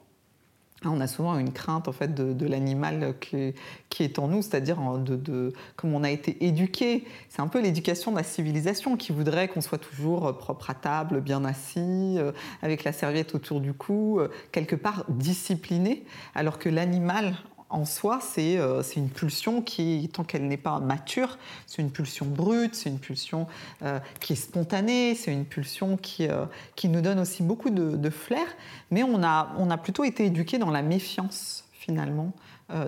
on 0.84 1.00
a 1.00 1.08
souvent 1.08 1.38
une 1.38 1.52
crainte 1.52 1.88
en 1.88 1.92
fait 1.92 2.14
de, 2.14 2.46
l'animal 2.46 3.16
qui, 3.20 4.04
est 4.04 4.20
en 4.20 4.28
nous, 4.28 4.42
c'est-à-dire 4.42 4.78
de, 5.00 5.54
comme 5.76 5.94
on 5.94 6.04
a 6.04 6.12
été 6.12 6.46
éduqué. 6.46 7.06
C'est 7.30 7.42
un 7.42 7.48
peu 7.48 7.62
l'éducation 7.62 8.12
de 8.12 8.18
la 8.18 8.24
civilisation 8.24 8.98
qui 8.98 9.12
voudrait 9.12 9.48
qu'on 9.48 9.62
soit 9.62 9.78
toujours 9.78 10.38
propre 10.38 10.70
à 10.70 10.74
table, 10.74 11.22
bien 11.22 11.46
assis, 11.46 12.16
euh, 12.18 12.32
avec 12.62 12.84
la 12.84 12.92
serviette 12.92 13.36
autour 13.36 13.62
du 13.62 13.74
cou, 13.74 14.20
euh, 14.20 14.30
quelque 14.52 14.76
part 14.76 15.06
discipliné, 15.10 16.04
alors 16.36 16.60
que 16.60 16.70
l'animal 16.70 17.36
en 17.70 17.86
soi, 17.86 18.20
euh, 18.38 18.84
c'est 18.84 18.96
une 19.00 19.10
pulsion 19.10 19.62
qui, 19.62 20.10
tant 20.14 20.24
qu'elle 20.24 20.48
n'est 20.48 20.58
pas 20.58 20.80
mature, 20.80 21.38
c'est 21.66 21.82
une 21.82 21.92
pulsion 21.92 22.26
brute, 22.26 22.76
c'est 22.76 22.90
une 22.90 23.00
pulsion 23.00 23.48
euh, 23.82 24.00
qui 24.20 24.34
est 24.34 24.38
spontanée, 24.38 25.16
c'est 25.16 25.34
une 25.34 25.46
pulsion 25.46 25.98
qui, 25.98 26.28
euh, 26.28 26.46
nous 26.84 27.02
donne 27.02 27.20
aussi 27.20 27.42
beaucoup 27.42 27.72
de, 27.72 28.10
flair, 28.10 28.46
mais 28.92 29.02
on 29.02 29.24
a, 29.24 29.54
on 29.58 29.72
a 29.72 29.78
plutôt 29.78 30.04
été 30.04 30.26
éduqué 30.26 30.60
dans 30.60 30.70
la 30.70 30.84
méfiance 30.84 31.66
finalement 31.72 32.32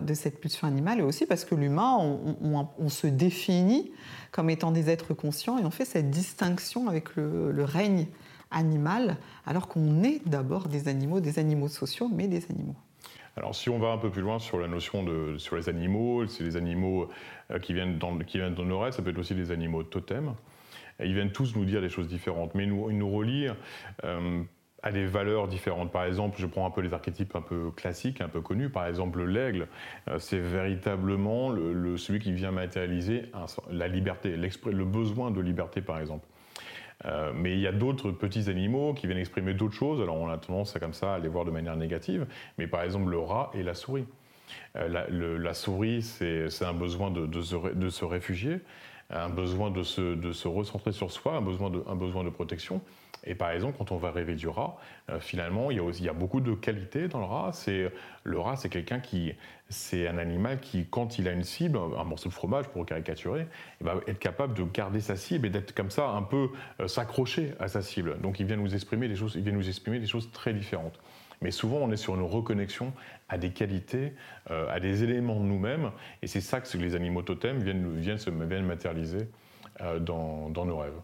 de 0.01 0.13
cette 0.15 0.39
pulsion 0.39 0.67
animale, 0.67 0.99
et 0.99 1.03
aussi 1.03 1.25
parce 1.27 1.45
que 1.45 1.53
l'humain, 1.53 1.97
on, 1.99 2.89
se 2.89 3.05
définit 3.05 3.91
comme 4.31 4.49
étant 4.49 4.71
des 4.71 4.89
êtres 4.89 5.13
conscients, 5.13 5.57
et 5.59 5.65
on 5.65 5.71
fait 5.71 5.85
cette 5.85 6.09
distinction 6.09 6.87
avec 6.87 7.15
le, 7.15 7.51
le 7.51 7.63
règne 7.63 8.07
animal, 8.49 9.17
alors 9.45 9.67
qu'on 9.67 10.03
est 10.03 10.21
d'abord 10.27 10.67
des 10.67 10.87
animaux, 10.87 11.19
des 11.19 11.37
animaux 11.39 11.67
sociaux, 11.67 12.09
mais 12.11 12.27
des 12.27 12.45
animaux. 12.49 12.75
Alors 13.37 13.55
si 13.55 13.69
on 13.69 13.77
va 13.77 13.89
un 13.89 13.97
peu 13.97 14.09
plus 14.09 14.21
loin 14.21 14.39
sur 14.39 14.59
la 14.59 14.67
notion 14.67 15.03
de 15.03 15.37
sur 15.37 15.55
les 15.55 15.69
animaux, 15.69 16.25
c'est 16.25 16.43
les 16.43 16.57
animaux 16.57 17.09
euh, 17.51 17.59
qui 17.59 17.73
viennent 17.73 17.99
dans 17.99 18.17
qui 18.17 18.39
viennent 18.39 18.55
dans 18.55 18.91
ça 18.91 19.03
peut 19.03 19.11
être 19.11 19.19
aussi 19.19 19.35
des 19.35 19.51
animaux 19.51 19.83
totems. 19.83 20.33
ils 20.99 21.13
viennent 21.13 21.31
tous 21.31 21.55
nous 21.55 21.65
dire 21.65 21.81
des 21.81 21.89
choses 21.89 22.07
différentes, 22.07 22.55
mais 22.55 22.63
ils 22.63 22.69
nous 22.69 23.09
relient 23.09 23.49
euh, 24.03 24.41
à 24.81 24.91
des 24.91 25.05
valeurs 25.05 25.47
différentes. 25.47 25.91
Par 25.91 26.05
exemple, 26.05 26.37
je 26.39 26.45
prends 26.47 26.65
un 26.65 26.71
peu 26.71 26.81
les 26.81 26.93
archétypes 26.93 27.35
un 27.35 27.41
peu 27.41 27.71
classiques, 27.71 28.21
un 28.21 28.29
peu 28.29 28.41
connus. 28.41 28.69
Par 28.69 28.87
exemple, 28.87 29.23
l'aigle, 29.23 29.67
euh, 30.07 30.17
c'est 30.19 30.39
véritablement 30.39 31.49
le, 31.49 31.97
celui 31.97 32.19
qui 32.19 32.31
vient 32.31 32.51
matérialiser 32.51 33.23
la 33.71 33.87
liberté, 33.87 34.35
le 34.35 34.85
besoin 34.85 35.31
de 35.31 35.41
liberté, 35.41 35.81
par 35.81 35.99
exemple. 35.99 36.27
Euh, 37.05 37.31
mais 37.33 37.53
il 37.53 37.59
y 37.59 37.67
a 37.67 37.71
d'autres 37.71 38.11
petits 38.11 38.49
animaux 38.49 38.93
qui 38.93 39.07
viennent 39.07 39.19
exprimer 39.19 39.53
d'autres 39.53 39.75
choses. 39.75 40.01
Alors 40.01 40.15
on 40.15 40.29
a 40.29 40.37
tendance 40.37 40.75
à, 40.75 40.79
comme 40.79 40.93
ça 40.93 41.15
à 41.15 41.19
les 41.19 41.27
voir 41.27 41.45
de 41.45 41.51
manière 41.51 41.75
négative. 41.75 42.25
Mais 42.57 42.67
par 42.67 42.81
exemple 42.83 43.09
le 43.09 43.19
rat 43.19 43.51
et 43.53 43.63
la 43.63 43.73
souris. 43.73 44.05
Euh, 44.77 45.37
la, 45.37 45.53
souris, 45.53 46.01
c'est 46.01 46.65
un 46.65 46.73
besoin 46.73 47.11
de, 47.11 47.25
de, 47.25 47.41
se, 47.89 48.05
réfugier, 48.05 48.59
un 49.09 49.29
besoin 49.29 49.71
de 49.71 49.83
se, 49.83 50.15
de 50.15 50.31
se, 50.31 50.47
recentrer 50.47 50.91
sur 50.91 51.11
soi, 51.11 51.35
un 51.35 51.41
besoin 51.41 51.69
de, 51.69 51.83
un 51.87 51.95
besoin 51.95 52.23
de 52.23 52.29
protection. 52.29 52.81
Et 53.27 53.35
par 53.35 53.51
exemple, 53.51 53.77
quand 53.77 53.91
on 53.91 53.97
va 53.97 54.09
rêver 54.11 54.35
du 54.35 54.47
rat, 54.47 54.77
euh, 55.09 55.19
finalement, 55.19 55.69
il 55.69 55.77
y, 55.77 55.79
a 55.79 55.83
il 55.83 56.03
y, 56.03 56.09
a 56.09 56.13
beaucoup 56.13 56.39
de 56.39 56.53
qualités 56.53 57.09
dans 57.09 57.19
le 57.19 57.25
rat. 57.25 57.51
C'est 57.51 57.91
le 58.23 58.39
rat, 58.39 58.55
c'est 58.55 58.69
quelqu'un 58.69 58.99
qui, 58.99 59.33
c'est 59.69 60.07
un 60.07 60.17
animal 60.17 60.59
qui, 60.61 60.87
quand 60.89 61.19
il 61.19 61.27
a 61.27 61.33
une 61.33 61.43
cible, 61.43 61.77
un 61.77 62.03
morceau 62.05 62.29
de 62.29 62.33
fromage 62.33 62.69
pour 62.69 62.85
caricaturer, 62.85 63.47
va 63.81 63.95
être 64.07 64.19
capable 64.19 64.53
de 64.53 64.63
garder 64.63 65.01
sa 65.01 65.17
cible 65.17 65.47
et 65.47 65.49
d'être 65.49 65.75
comme 65.75 65.91
ça 65.91 66.09
un 66.09 66.23
peu 66.23 66.49
euh, 66.79 66.87
s'accrocher 66.87 67.53
à 67.59 67.67
sa 67.67 67.81
cible. 67.81 68.19
Donc 68.21 68.39
il 68.39 68.45
vient 68.45 68.55
nous 68.55 68.73
exprimer 68.73 69.09
des 69.09 69.15
choses, 69.15 69.33
il 69.35 69.43
vient 69.43 69.53
nous 69.53 69.67
exprimer 69.67 69.99
des 69.99 70.07
choses 70.07 70.31
très 70.31 70.53
différentes. 70.53 70.99
Mais 71.41 71.51
souvent, 71.51 71.77
on 71.77 71.91
est 71.91 71.97
sur 71.97 72.15
une 72.15 72.23
reconnexion 72.23 72.93
à 73.29 73.37
des 73.37 73.51
qualités, 73.51 74.13
euh, 74.49 74.73
à 74.73 74.79
des 74.79 75.03
éléments 75.03 75.35
de 75.35 75.45
nous-mêmes, 75.45 75.91
et 76.21 76.27
c'est 76.27 76.41
ça 76.41 76.61
que 76.61 76.77
les 76.77 76.95
animaux 76.95 77.21
totems 77.21 77.59
viennent, 77.59 78.17
se 78.17 78.29
matérialiser 78.29 79.27
dans 79.99 80.65
nos 80.65 80.77
rêves. 80.77 80.99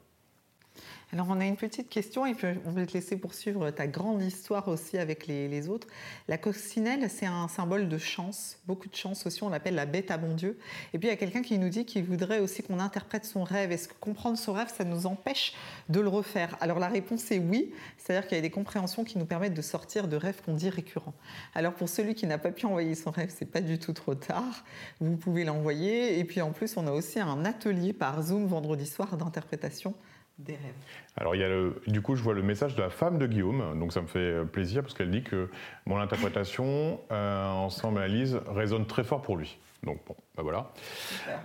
Alors 1.14 1.28
on 1.30 1.40
a 1.40 1.46
une 1.46 1.58
petite 1.58 1.90
question 1.90 2.26
et 2.26 2.36
on 2.66 2.72
va 2.72 2.88
te 2.88 2.94
laisser 2.94 3.18
poursuivre 3.18 3.70
ta 3.70 3.86
grande 3.86 4.24
histoire 4.24 4.68
aussi 4.68 4.98
avec 4.98 5.28
les, 5.28 5.70
autres. 5.70 5.86
La 6.28 6.40
coccinelle, 6.40 7.08
c'est 7.08 7.28
un 7.28 7.48
symbole 7.48 7.88
de 7.88 8.00
chance, 8.00 8.58
beaucoup 8.66 8.90
de 8.90 8.96
chance 8.96 9.28
aussi, 9.28 9.44
on 9.44 9.50
l'appelle 9.50 9.76
la 9.76 9.86
bête 9.86 10.10
à 10.10 10.18
bon 10.18 10.34
Dieu. 10.34 10.58
Et 10.92 10.98
puis 10.98 11.08
il 11.08 11.12
y 11.12 11.14
a 11.14 11.16
quelqu'un 11.16 11.44
qui 11.44 11.60
nous 11.60 11.70
dit 11.70 11.86
qu'il 11.86 12.04
voudrait 12.04 12.40
aussi 12.40 12.64
qu'on 12.64 12.80
interprète 12.80 13.26
son 13.26 13.44
rêve. 13.44 13.72
Est-ce 13.72 13.90
que 13.90 13.94
comprendre 14.00 14.40
son 14.40 14.54
rêve, 14.54 14.74
ça 14.76 14.86
nous 14.86 15.06
empêche 15.06 15.54
de 15.88 16.00
le 16.00 16.08
refaire? 16.08 16.58
Alors 16.62 16.80
la 16.80 16.88
réponse 16.88 17.30
est 17.30 17.38
oui, 17.38 17.72
c'est-à-dire 18.00 18.28
qu'il 18.28 18.36
y 18.36 18.40
a 18.40 18.42
des 18.42 18.50
compréhensions 18.50 19.04
qui 19.04 19.20
nous 19.20 19.26
permettent 19.26 19.54
de 19.54 19.62
sortir 19.62 20.08
de 20.08 20.16
rêves 20.16 20.42
qu'on 20.44 20.56
dit 20.56 20.72
récurrents. 20.72 21.14
Alors 21.54 21.74
pour 21.74 21.90
celui 21.90 22.16
qui 22.16 22.26
n'a 22.26 22.40
pas 22.40 22.50
pu 22.50 22.66
envoyer 22.66 22.96
son 22.96 23.12
rêve, 23.12 23.32
c'est 23.32 23.46
pas 23.46 23.62
du 23.62 23.78
tout 23.78 23.94
trop 23.94 24.16
tard, 24.16 24.64
vous 25.00 25.16
pouvez 25.16 25.44
l'envoyer. 25.44 26.18
Et 26.18 26.24
puis 26.24 26.42
en 26.42 26.54
plus, 26.54 26.76
on 26.76 26.88
a 26.88 26.92
aussi 26.92 27.20
un 27.20 27.46
atelier 27.46 27.94
par 27.94 28.20
Zoom 28.24 28.48
vendredi 28.48 28.88
soir 28.88 29.16
d'interprétation 29.16 29.94
des 30.40 30.54
rêves. 30.54 30.74
Alors, 31.16 31.36
il 31.36 31.42
y 31.42 31.44
a 31.44 31.50
du 31.88 32.02
coup, 32.02 32.16
je 32.16 32.24
vois 32.24 32.34
le 32.34 32.42
message 32.42 32.76
de 32.76 32.82
la 32.82 32.90
femme 32.90 33.18
de 33.18 33.28
Guillaume, 33.28 33.80
donc 33.80 33.94
ça 33.94 34.02
me 34.02 34.08
fait 34.08 34.20
euh, 34.20 34.46
plaisir 34.46 34.82
parce 34.82 34.94
qu'elle 34.94 35.12
dit 35.12 35.24
que 35.24 35.50
mon 35.86 36.00
interprétation, 36.00 37.00
euh, 37.12 37.50
ensemble 37.50 38.00
Alice, 38.00 38.36
résonne 38.48 38.86
très 38.86 39.04
fort 39.04 39.22
pour 39.22 39.38
lui. 39.38 39.58
Donc, 39.84 40.00
bon, 40.08 40.16
ben 40.36 40.44
voilà. 40.44 40.72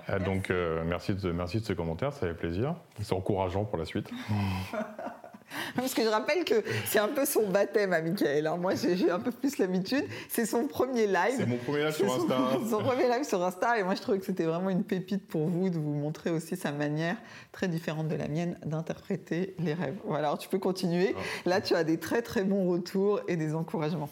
Euh, 0.09 0.18
donc, 0.20 0.51
merci, 0.87 1.14
de, 1.14 1.33
merci 1.33 1.61
de 1.61 1.64
ce 1.64 1.72
commentaire, 1.72 2.12
ça 2.12 2.27
fait 2.27 2.35
plaisir. 2.35 2.77
C'est 3.01 3.12
encourageant 3.12 3.64
pour 3.64 3.79
la 3.79 3.85
suite. 3.85 4.11
Parce 5.76 5.94
que 5.94 6.02
je 6.02 6.08
rappelle 6.08 6.44
que 6.44 6.62
c'est 6.87 6.98
un 6.98 7.08
peu 7.08 7.24
son 7.24 7.48
baptême 7.48 7.92
à 7.92 8.00
Michael. 8.00 8.46
Hein. 8.46 8.56
Moi, 8.56 8.74
j'ai 8.74 9.11
un 9.11 9.20
peu 9.20 9.30
plus 9.30 9.58
l'habitude. 9.58 10.04
C'est 10.28 10.46
son 10.46 10.66
premier 10.66 11.06
live. 11.06 11.37
C'est 11.37 11.46
mon 11.46 11.56
premier 11.56 11.84
live 11.84 11.94
sur 11.94 12.12
Insta. 12.12 12.37
Son, 12.68 12.78
premier 12.78 13.08
live 13.08 13.24
sur 13.24 13.42
Insta. 13.42 13.78
Et 13.78 13.82
moi, 13.82 13.94
je 13.94 14.02
trouvais 14.02 14.18
que 14.18 14.26
c'était 14.26 14.44
vraiment 14.44 14.70
une 14.70 14.84
pépite 14.84 15.26
pour 15.26 15.46
vous 15.46 15.70
de 15.70 15.78
vous 15.78 15.94
montrer 15.94 16.30
aussi 16.30 16.56
sa 16.56 16.72
manière 16.72 17.16
très 17.52 17.68
différente 17.68 18.08
de 18.08 18.16
la 18.16 18.28
mienne 18.28 18.58
d'interpréter 18.64 19.54
les 19.58 19.74
rêves. 19.74 19.96
Voilà, 20.04 20.28
alors 20.28 20.38
tu 20.38 20.48
peux 20.48 20.58
continuer. 20.58 21.14
Ah. 21.16 21.20
Là, 21.46 21.61
tu 21.61 21.74
as 21.74 21.84
des 21.84 21.98
très 21.98 22.22
très 22.22 22.44
bons 22.44 22.68
retours 22.68 23.20
et 23.28 23.37
des 23.37 23.54
encouragements. 23.54 24.11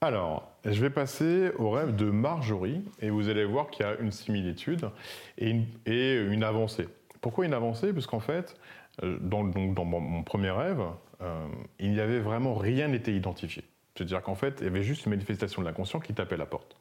Alors, 0.00 0.52
je 0.66 0.78
vais 0.82 0.90
passer 0.90 1.50
au 1.58 1.70
rêve 1.70 1.96
de 1.96 2.10
Marjorie 2.10 2.82
et 3.00 3.08
vous 3.08 3.30
allez 3.30 3.46
voir 3.46 3.70
qu'il 3.70 3.86
y 3.86 3.88
a 3.88 3.96
une 4.00 4.12
similitude 4.12 4.90
et 5.38 5.48
une, 5.48 5.66
et 5.86 6.16
une 6.16 6.44
avancée. 6.44 6.88
Pourquoi 7.22 7.46
une 7.46 7.54
avancée? 7.54 7.90
Parce 7.90 8.06
qu'en 8.06 8.20
fait, 8.20 8.54
euh, 9.02 9.18
dans, 9.20 9.44
dans 9.44 9.84
mon, 9.84 10.22
premier 10.22 10.50
rêve, 10.50 10.80
euh, 11.22 11.46
il 11.78 11.92
n'y 11.92 12.00
avait 12.00 12.20
vraiment 12.20 12.54
rien 12.54 12.88
n'était 12.88 13.14
identifié. 13.14 13.64
C'est-à-dire 13.94 14.22
qu'en 14.22 14.34
fait, 14.34 14.58
il 14.60 14.64
y 14.64 14.66
avait 14.68 14.82
juste 14.82 15.06
une 15.06 15.10
manifestation 15.10 15.62
de 15.62 15.66
l'inconscient 15.66 16.00
qui 16.00 16.14
tapait 16.14 16.36
la 16.36 16.46
porte. 16.46 16.76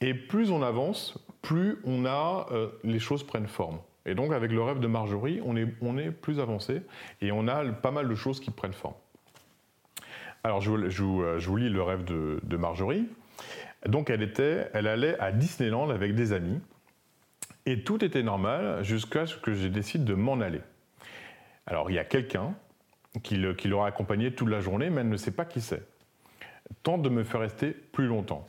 Et 0.00 0.14
plus 0.14 0.50
on 0.50 0.62
avance, 0.62 1.18
plus 1.42 1.78
on 1.84 2.04
a, 2.04 2.46
euh, 2.50 2.68
les 2.82 2.98
choses 2.98 3.24
prennent 3.24 3.46
forme. 3.46 3.78
Et 4.04 4.16
donc 4.16 4.32
avec 4.32 4.50
le 4.50 4.60
rêve 4.60 4.80
de 4.80 4.88
Marjorie, 4.88 5.40
on 5.44 5.56
est, 5.56 5.68
on 5.80 5.96
est 5.96 6.10
plus 6.10 6.40
avancé 6.40 6.82
et 7.20 7.30
on 7.30 7.46
a 7.46 7.64
pas 7.66 7.92
mal 7.92 8.08
de 8.08 8.14
choses 8.16 8.40
qui 8.40 8.50
prennent 8.50 8.72
forme. 8.72 8.94
Alors 10.42 10.60
je, 10.60 10.88
je, 10.88 11.04
vous 11.04 11.56
lis 11.56 11.68
le 11.68 11.82
rêve 11.82 12.04
de, 12.04 12.40
de, 12.42 12.56
Marjorie. 12.56 13.06
Donc 13.86 14.10
elle, 14.10 14.22
était, 14.22 14.68
elle 14.74 14.88
allait 14.88 15.16
à 15.20 15.30
Disneyland 15.30 15.88
avec 15.88 16.16
des 16.16 16.32
amis 16.32 16.58
et 17.64 17.84
tout 17.84 18.04
était 18.04 18.24
normal 18.24 18.82
jusqu'à 18.82 19.26
ce 19.26 19.36
que 19.36 19.54
je 19.54 19.68
décide 19.68 20.04
de 20.04 20.14
m'en 20.14 20.40
aller. 20.40 20.62
Alors 21.66 21.90
il 21.90 21.94
y 21.94 21.98
a 21.98 22.04
quelqu'un 22.04 22.54
qui, 23.22 23.36
l'aura 23.36 23.86
accompagné 23.86 24.34
toute 24.34 24.48
la 24.48 24.60
journée, 24.60 24.90
mais 24.90 25.02
elle 25.02 25.08
ne 25.08 25.16
sait 25.16 25.32
pas 25.32 25.44
qui 25.44 25.60
c'est. 25.60 25.86
Tente 26.82 27.02
de 27.02 27.08
me 27.08 27.24
faire 27.24 27.40
rester 27.40 27.70
plus 27.70 28.06
longtemps. 28.06 28.46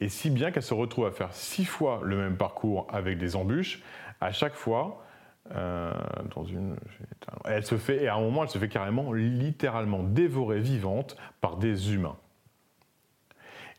Et 0.00 0.08
si 0.08 0.30
bien 0.30 0.50
qu'elle 0.50 0.62
se 0.62 0.74
retrouve 0.74 1.06
à 1.06 1.10
faire 1.10 1.32
six 1.32 1.64
fois 1.64 2.00
le 2.02 2.16
même 2.16 2.36
parcours 2.36 2.86
avec 2.90 3.18
des 3.18 3.36
embûches, 3.36 3.82
à 4.20 4.32
chaque 4.32 4.54
fois, 4.54 5.04
euh, 5.54 5.92
dans 6.34 6.44
une, 6.44 6.76
elle 7.44 7.64
se 7.64 7.76
fait, 7.76 8.04
et 8.04 8.08
à 8.08 8.14
un 8.14 8.20
moment, 8.20 8.42
elle 8.42 8.48
se 8.48 8.58
fait 8.58 8.68
carrément, 8.68 9.12
littéralement 9.12 10.02
dévorée 10.02 10.60
vivante 10.60 11.16
par 11.40 11.56
des 11.56 11.94
humains. 11.94 12.16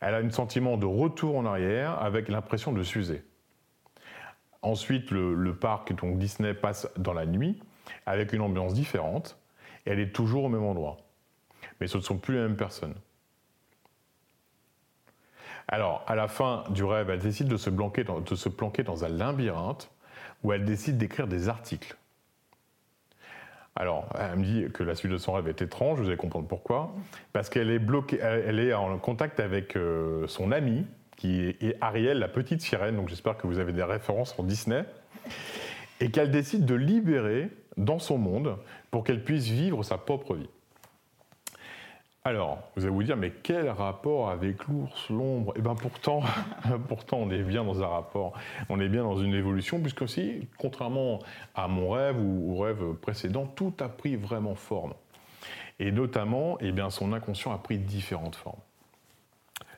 Elle 0.02 0.16
a 0.16 0.18
un 0.18 0.30
sentiment 0.30 0.76
de 0.76 0.86
retour 0.86 1.38
en 1.38 1.46
arrière 1.46 2.02
avec 2.02 2.28
l'impression 2.28 2.74
de 2.74 2.84
s'user. 2.84 3.24
Ensuite, 4.62 5.12
le, 5.12 5.34
le, 5.34 5.56
parc, 5.56 5.94
donc 5.94 6.18
Disney, 6.18 6.54
passe 6.54 6.90
dans 6.98 7.14
la 7.14 7.26
nuit 7.26 7.62
avec 8.06 8.34
une 8.34 8.42
ambiance 8.42 8.74
différente, 8.74 9.38
et 9.86 9.92
elle 9.92 10.00
est 10.00 10.14
toujours 10.14 10.46
au 10.46 10.50
même 10.50 10.64
endroit. 10.64 10.98
Mais 11.80 11.88
ce 11.88 11.98
ne 11.98 12.04
sont 12.04 12.18
plus 12.18 12.36
les 12.36 12.42
mêmes 12.42 12.58
personnes. 12.58 12.96
Alors, 15.68 16.04
à 16.08 16.16
la 16.16 16.28
fin 16.28 16.64
du 16.70 16.84
rêve, 16.84 17.10
elle 17.10 17.20
décide 17.20 17.48
de 17.48 17.58
se, 17.58 17.70
planquer 17.70 18.04
dans, 18.84 19.06
un 19.06 19.10
labyrinthe 19.10 19.90
où 20.44 20.52
elle 20.52 20.66
décide 20.66 20.98
d'écrire 20.98 21.28
des 21.28 21.48
articles. 21.48 21.96
Alors, 23.76 24.08
elle 24.20 24.38
me 24.38 24.44
dit 24.44 24.72
que 24.72 24.84
la 24.84 24.94
suite 24.94 25.12
de 25.12 25.18
son 25.18 25.34
rêve 25.34 25.48
est 25.48 25.62
étrange, 25.62 26.00
vous 26.00 26.08
allez 26.08 26.18
comprendre 26.18 26.48
pourquoi. 26.48 26.94
Parce 27.32 27.50
qu'elle 27.50 27.72
est 27.72 28.74
en 28.74 28.98
contact 29.00 29.40
avec 29.40 29.76
euh, 29.76 30.28
son 30.28 30.52
amie, 30.52 30.86
qui 31.16 31.56
est 31.60 31.78
Ariel, 31.82 32.20
la 32.20 32.28
petite 32.28 32.62
sirène, 32.62 32.98
donc 32.98 33.10
j'espère 33.10 33.38
que 33.38 33.48
vous 33.48 33.60
avez 33.60 33.72
des 33.72 33.84
références 33.84 34.38
en 34.38 34.44
Disney, 34.44 34.84
et 36.02 36.12
qu'elle 36.12 36.30
décide 36.30 36.66
de 36.66 36.76
libérer 36.76 37.50
dans 37.78 38.00
son 38.00 38.18
monde 38.18 38.58
pour 38.92 39.04
qu'elle 39.04 39.24
puisse 39.24 39.48
vivre 39.48 39.84
sa 39.84 39.98
propre 39.98 40.36
vie. 40.36 40.50
Alors, 42.26 42.72
vous 42.76 42.84
allez 42.84 42.94
vous 42.94 43.04
dire, 43.04 43.18
mais 43.18 43.34
quel 43.44 43.68
rapport 43.70 44.30
avec 44.30 44.66
l'ours, 44.68 45.10
l'ombre? 45.10 45.54
Eh 45.58 45.62
bien 45.62 45.76
pourtant, 45.76 46.22
pourtant, 46.88 47.18
on 47.18 47.30
est 47.30 47.44
bien 47.44 47.66
dans 47.66 47.84
un 47.84 47.88
rapport, 47.88 48.32
on 48.70 48.80
est 48.80 48.88
bien 48.88 49.04
dans 49.04 49.18
une 49.18 49.34
évolution, 49.34 49.82
puisque 49.82 50.04
aussi, 50.04 50.48
contrairement 50.58 51.20
à 51.54 51.68
mon 51.68 51.90
rêve 51.90 52.18
ou 52.18 52.54
au 52.54 52.60
rêve 52.60 52.94
précédent, 52.94 53.46
tout 53.46 53.74
a 53.82 53.90
pris 53.90 54.16
vraiment 54.16 54.56
forme. 54.56 54.94
Et 55.80 55.92
notamment, 55.92 56.58
eh 56.62 56.72
bien, 56.72 56.90
son 56.90 57.12
inconscient 57.12 57.52
a 57.52 57.58
pris 57.58 57.78
différentes 57.78 58.38
formes. 58.38 58.62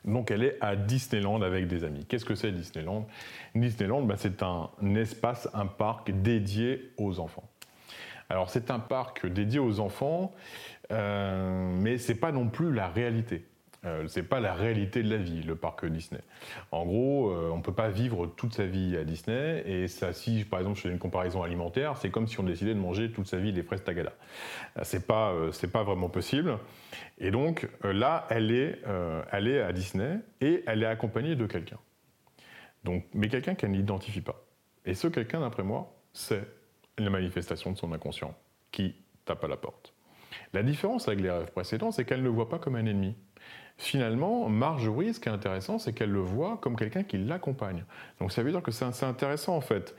Donc 0.04 0.30
elle 0.30 0.44
est 0.44 0.56
à 0.60 0.76
Disneyland 0.76 1.42
avec 1.42 1.66
des 1.66 1.82
amis. 1.82 2.04
Qu'est-ce 2.04 2.24
que 2.24 2.36
c'est 2.36 2.52
Disneyland? 2.52 3.08
Disneyland, 3.56 4.02
ben, 4.02 4.16
c'est 4.16 4.40
un 4.44 4.70
espace, 4.94 5.48
un 5.52 5.66
parc 5.66 6.12
dédié 6.12 6.92
aux 6.96 7.18
enfants. 7.18 7.42
Alors 8.28 8.50
c'est 8.50 8.70
un 8.70 8.78
parc 8.78 9.26
dédié 9.26 9.58
aux 9.58 9.80
enfants, 9.80 10.34
euh, 10.92 11.70
mais 11.80 11.98
ce 11.98 12.12
n'est 12.12 12.18
pas 12.18 12.32
non 12.32 12.48
plus 12.48 12.72
la 12.72 12.88
réalité. 12.88 13.46
Euh, 13.84 14.08
ce 14.08 14.18
n'est 14.18 14.26
pas 14.26 14.40
la 14.40 14.52
réalité 14.52 15.02
de 15.02 15.10
la 15.10 15.16
vie, 15.16 15.42
le 15.42 15.54
parc 15.54 15.86
Disney. 15.86 16.20
En 16.72 16.84
gros, 16.84 17.30
euh, 17.30 17.50
on 17.52 17.58
ne 17.58 17.62
peut 17.62 17.74
pas 17.74 17.88
vivre 17.88 18.26
toute 18.26 18.54
sa 18.54 18.66
vie 18.66 18.96
à 18.96 19.04
Disney, 19.04 19.62
et 19.64 19.86
ça, 19.86 20.12
si 20.12 20.44
par 20.44 20.58
exemple 20.58 20.76
je 20.76 20.82
fais 20.82 20.88
une 20.88 20.98
comparaison 20.98 21.42
alimentaire, 21.42 21.96
c'est 21.96 22.10
comme 22.10 22.26
si 22.26 22.40
on 22.40 22.42
décidait 22.42 22.74
de 22.74 22.80
manger 22.80 23.12
toute 23.12 23.28
sa 23.28 23.36
vie 23.36 23.52
des 23.52 23.62
fraises 23.62 23.84
Tagada. 23.84 24.12
C'est 24.82 25.06
pas, 25.06 25.32
c'est 25.52 25.70
pas 25.70 25.84
vraiment 25.84 26.08
possible. 26.08 26.58
Et 27.18 27.30
donc 27.30 27.68
là, 27.84 28.26
elle 28.30 28.50
est, 28.50 28.80
elle 29.30 29.46
est 29.46 29.60
à 29.60 29.72
Disney, 29.72 30.18
et 30.40 30.64
elle 30.66 30.82
est 30.82 30.86
accompagnée 30.86 31.36
de 31.36 31.46
quelqu'un. 31.46 31.78
Donc, 32.82 33.04
mais 33.14 33.28
quelqu'un 33.28 33.54
qu'elle 33.54 33.72
n'identifie 33.72 34.20
pas. 34.20 34.42
Et 34.84 34.94
ce 34.94 35.08
quelqu'un, 35.08 35.40
d'après 35.40 35.64
moi, 35.64 35.92
c'est 36.12 36.46
la 36.98 37.10
manifestation 37.10 37.72
de 37.72 37.78
son 37.78 37.92
inconscient 37.92 38.34
qui 38.72 38.94
tape 39.24 39.44
à 39.44 39.48
la 39.48 39.56
porte. 39.56 39.92
La 40.52 40.62
différence 40.62 41.08
avec 41.08 41.20
les 41.20 41.30
rêves 41.30 41.50
précédents, 41.52 41.90
c'est 41.90 42.04
qu'elle 42.04 42.20
ne 42.20 42.24
le 42.24 42.30
voit 42.30 42.48
pas 42.48 42.58
comme 42.58 42.76
un 42.76 42.86
ennemi. 42.86 43.14
Finalement, 43.78 44.48
Marjorie, 44.48 45.12
ce 45.12 45.20
qui 45.20 45.28
est 45.28 45.32
intéressant, 45.32 45.78
c'est 45.78 45.92
qu'elle 45.92 46.10
le 46.10 46.20
voit 46.20 46.58
comme 46.62 46.76
quelqu'un 46.76 47.02
qui 47.02 47.18
l'accompagne. 47.18 47.84
Donc 48.20 48.32
ça 48.32 48.42
veut 48.42 48.50
dire 48.50 48.62
que 48.62 48.70
c'est 48.70 49.04
intéressant 49.04 49.54
en 49.56 49.60
fait. 49.60 49.94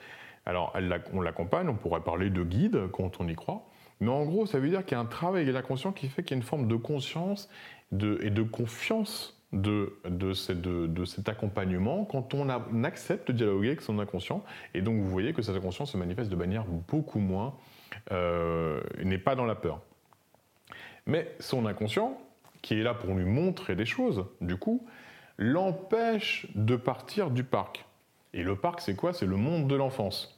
Alors 0.45 0.75
on 1.13 1.21
l'accompagne, 1.21 1.69
on 1.69 1.75
pourrait 1.75 2.01
parler 2.01 2.29
de 2.29 2.43
guide 2.43 2.87
quand 2.91 3.19
on 3.19 3.27
y 3.27 3.35
croit, 3.35 3.67
mais 3.99 4.09
en 4.09 4.25
gros 4.25 4.45
ça 4.45 4.59
veut 4.59 4.69
dire 4.69 4.85
qu'il 4.85 4.93
y 4.93 4.99
a 4.99 5.01
un 5.01 5.05
travail 5.05 5.43
avec 5.43 5.53
l'inconscient 5.53 5.91
qui 5.91 6.07
fait 6.07 6.23
qu'il 6.23 6.31
y 6.31 6.35
a 6.35 6.37
une 6.37 6.47
forme 6.47 6.67
de 6.67 6.75
conscience 6.75 7.49
et 7.91 8.29
de 8.29 8.43
confiance 8.43 9.36
de, 9.53 9.97
de, 10.05 10.33
cet 10.33 11.29
accompagnement 11.29 12.03
quand 12.03 12.33
on, 12.33 12.49
accepte 12.83 13.31
de 13.31 13.37
dialoguer 13.37 13.69
avec 13.69 13.81
son 13.81 13.99
inconscient. 13.99 14.43
Et 14.73 14.81
donc 14.81 14.99
vous 14.99 15.09
voyez 15.09 15.33
que 15.33 15.41
cet 15.41 15.55
inconscient 15.55 15.85
se 15.85 15.97
manifeste 15.97 16.29
de 16.29 16.35
manière 16.35 16.65
beaucoup 16.65 17.19
moins... 17.19 17.55
Euh, 18.11 18.81
n'est 19.03 19.17
pas 19.17 19.35
dans 19.35 19.45
la 19.45 19.55
peur. 19.55 19.81
Mais 21.05 21.33
son 21.39 21.65
inconscient, 21.65 22.17
qui 22.61 22.75
est 22.75 22.83
là 22.83 22.93
pour 22.93 23.13
lui 23.13 23.25
montrer 23.25 23.75
des 23.75 23.85
choses, 23.85 24.25
du 24.41 24.57
coup, 24.57 24.85
l'empêche 25.37 26.47
de 26.55 26.75
partir 26.75 27.31
du 27.31 27.43
parc. 27.43 27.85
Et 28.33 28.43
le 28.43 28.55
parc, 28.55 28.81
c'est 28.81 28.95
quoi? 28.95 29.13
C'est 29.13 29.25
le 29.25 29.37
monde 29.37 29.67
de 29.67 29.75
l'enfance. 29.75 30.36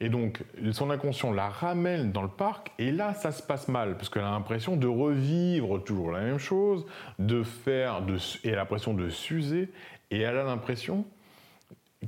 Et 0.00 0.08
donc, 0.08 0.42
son 0.72 0.90
inconscient 0.90 1.32
la 1.32 1.48
ramène 1.48 2.10
dans 2.10 2.22
le 2.22 2.28
parc, 2.28 2.72
et 2.78 2.90
là, 2.90 3.14
ça 3.14 3.30
se 3.30 3.42
passe 3.42 3.68
mal, 3.68 3.96
parce 3.96 4.08
qu'elle 4.08 4.24
a 4.24 4.30
l'impression 4.30 4.76
de 4.76 4.88
revivre 4.88 5.82
toujours 5.82 6.10
la 6.10 6.20
même 6.20 6.38
chose, 6.38 6.84
de 7.18 7.42
faire, 7.42 8.02
de, 8.02 8.16
et 8.16 8.48
elle 8.48 8.54
a 8.54 8.56
l'impression 8.58 8.92
de 8.92 9.08
s'user, 9.08 9.72
et 10.10 10.20
elle 10.20 10.36
a 10.36 10.44
l'impression 10.44 11.06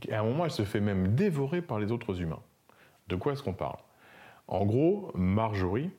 qu'à 0.00 0.20
un 0.20 0.24
moment, 0.24 0.44
elle 0.44 0.50
se 0.50 0.64
fait 0.64 0.80
même 0.80 1.14
dévorer 1.14 1.62
par 1.62 1.78
les 1.78 1.92
autres 1.92 2.20
humains. 2.20 2.42
De 3.08 3.16
quoi 3.16 3.32
est-ce 3.32 3.42
qu'on 3.42 3.54
parle? 3.54 3.78
En 4.48 4.64
gros, 4.64 5.10
Marjorie, 5.14 5.90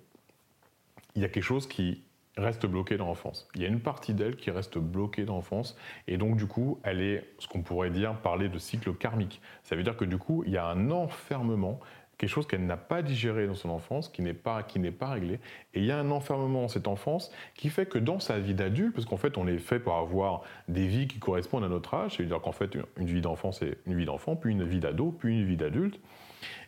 il 1.15 1.21
y 1.21 1.25
a 1.25 1.29
quelque 1.29 1.43
chose 1.43 1.67
qui 1.67 2.03
reste 2.37 2.65
bloqué 2.65 2.97
dans 2.97 3.07
l'enfance. 3.07 3.47
Il 3.55 3.61
y 3.61 3.65
a 3.65 3.67
une 3.67 3.79
partie 3.79 4.13
d'elle 4.13 4.35
qui 4.35 4.51
reste 4.51 4.77
bloquée 4.77 5.25
dans 5.25 5.35
l'enfance 5.35 5.77
et 6.07 6.17
donc 6.17 6.37
du 6.37 6.45
coup, 6.47 6.79
elle 6.83 7.01
est 7.01 7.23
ce 7.39 7.47
qu'on 7.47 7.61
pourrait 7.61 7.89
dire 7.89 8.15
parler 8.15 8.49
de 8.49 8.57
cycle 8.57 8.93
karmique. 8.93 9.41
Ça 9.63 9.75
veut 9.75 9.83
dire 9.83 9.97
que 9.97 10.05
du 10.05 10.17
coup, 10.17 10.43
il 10.45 10.53
y 10.53 10.57
a 10.57 10.65
un 10.65 10.91
enfermement, 10.91 11.79
quelque 12.17 12.29
chose 12.29 12.47
qu'elle 12.47 12.65
n'a 12.65 12.77
pas 12.77 13.01
digéré 13.01 13.47
dans 13.47 13.55
son 13.55 13.69
enfance, 13.69 14.09
qui 14.09 14.21
n'est 14.21 14.33
pas 14.33 14.63
qui 14.63 14.79
n'est 14.79 14.91
pas 14.91 15.09
réglé 15.09 15.39
et 15.73 15.79
il 15.79 15.85
y 15.85 15.91
a 15.91 15.99
un 15.99 16.11
enfermement 16.11 16.61
dans 16.61 16.67
cette 16.67 16.87
enfance 16.87 17.31
qui 17.55 17.69
fait 17.69 17.85
que 17.85 17.99
dans 17.99 18.19
sa 18.19 18.39
vie 18.39 18.53
d'adulte 18.53 18.93
parce 18.93 19.05
qu'en 19.05 19.17
fait, 19.17 19.37
on 19.37 19.47
est 19.47 19.59
fait 19.59 19.79
pour 19.79 19.95
avoir 19.95 20.41
des 20.67 20.87
vies 20.87 21.07
qui 21.07 21.19
correspondent 21.19 21.63
à 21.63 21.69
notre 21.69 21.93
âge, 21.93 22.17
c'est-à-dire 22.17 22.41
qu'en 22.41 22.51
fait, 22.51 22.77
une 22.97 23.07
vie 23.07 23.21
d'enfant 23.21 23.51
c'est 23.51 23.77
une 23.85 23.95
vie 23.95 24.05
d'enfant, 24.05 24.35
puis 24.35 24.51
une 24.51 24.63
vie 24.63 24.79
d'ado, 24.79 25.11
puis 25.11 25.41
une 25.41 25.45
vie 25.45 25.57
d'adulte. 25.57 25.99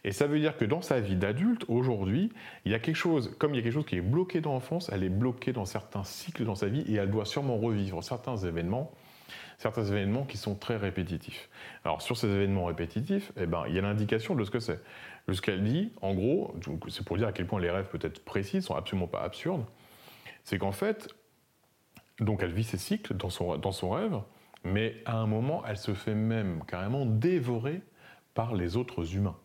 Et 0.04 0.12
ça 0.12 0.28
veut 0.28 0.40
dire 0.40 0.58
que 0.58 0.66
dans 0.66 0.82
sa 0.82 1.00
vie 1.00 1.16
d'adulte, 1.16 1.66
aujourd'hui, 1.68 2.32
il 2.66 2.72
y 2.72 2.76
a 2.76 2.80
quelque 2.80 2.96
chose, 2.96 3.36
comme 3.38 3.54
il 3.54 3.58
y 3.58 3.60
a 3.60 3.64
quelque 3.64 3.74
chose 3.74 3.86
qui 3.86 3.98
est 3.98 4.02
bloqué 4.02 4.42
dans 4.42 4.54
l'enfance, 4.54 4.90
elle 4.94 5.04
est 5.04 5.10
bloquée 5.10 5.54
dans 5.54 5.66
certains 5.66 6.04
cycles 6.04 6.46
dans 6.46 6.56
sa 6.56 6.68
vie 6.68 6.82
et 6.82 6.96
elle 6.96 7.12
doit 7.12 7.26
sûrement 7.26 7.58
revivre 7.58 8.04
certains 8.04 8.38
événements, 8.38 8.92
certains 9.58 9.86
événements 9.86 10.24
qui 10.24 10.38
sont 10.38 10.56
très 10.56 10.78
répétitifs. 10.78 11.50
Alors 11.84 12.02
sur 12.02 12.18
ces 12.18 12.28
événements 12.28 12.66
répétitifs, 12.66 13.32
eh 13.38 13.46
ben, 13.46 13.64
il 13.68 13.76
y 13.76 13.80
a 13.80 13.82
l'indication 13.82 14.36
de 14.36 14.44
ce 14.44 14.52
que 14.52 14.60
c'est. 14.60 14.80
Ce 15.32 15.42
qu'elle 15.42 15.64
dit, 15.64 15.92
en 16.02 16.14
gros, 16.14 16.56
c'est 16.88 17.06
pour 17.06 17.18
dire 17.18 17.28
à 17.28 17.32
quel 17.32 17.46
point 17.46 17.60
les 17.60 17.70
rêves 17.70 17.90
peut-être 17.90 18.24
précis 18.24 18.62
sont 18.62 18.76
absolument 18.76 19.08
pas 19.08 19.22
absurdes, 19.22 19.66
c'est 20.44 20.58
qu'en 20.58 20.72
fait, 20.72 21.14
donc 22.20 22.42
elle 22.42 22.52
vit 22.52 22.64
ses 22.64 22.78
cycles 22.78 23.14
dans 23.14 23.30
son, 23.30 23.58
dans 23.58 23.72
son 23.72 23.92
rêve, 23.92 24.20
mais 24.64 24.96
à 25.06 25.18
un 25.18 25.28
moment, 25.28 25.64
elle 25.68 25.78
se 25.78 25.94
fait 25.94 26.16
même 26.16 26.64
carrément 26.68 27.06
dévorer 27.06 27.82
par 28.34 28.56
les 28.56 28.78
autres 28.78 29.16
humains. 29.16 29.38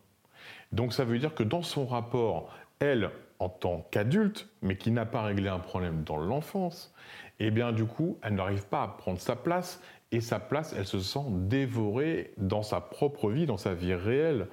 Donc 0.71 0.93
ça 0.93 1.05
veut 1.05 1.19
dire 1.19 1.33
que 1.33 1.43
dans 1.43 1.61
son 1.61 1.85
rapport, 1.85 2.53
elle, 2.79 3.11
en 3.39 3.49
tant 3.49 3.87
qu'adulte, 3.91 4.49
mais 4.61 4.77
qui 4.77 4.91
n'a 4.91 5.05
pas 5.05 5.23
réglé 5.23 5.49
un 5.49 5.59
problème 5.59 6.03
dans 6.03 6.17
l'enfance, 6.17 6.93
eh 7.39 7.51
bien 7.51 7.71
du 7.71 7.85
coup, 7.85 8.17
elle 8.23 8.35
n'arrive 8.35 8.65
pas 8.67 8.83
à 8.83 8.87
prendre 8.87 9.19
sa 9.19 9.35
place, 9.35 9.81
et 10.11 10.21
sa 10.21 10.39
place, 10.39 10.73
elle 10.77 10.85
se 10.85 10.99
sent 10.99 11.25
dévorée 11.29 12.33
dans 12.37 12.63
sa 12.63 12.79
propre 12.79 13.29
vie, 13.29 13.45
dans 13.45 13.57
sa 13.57 13.73
vie 13.73 13.93
réelle, 13.93 14.47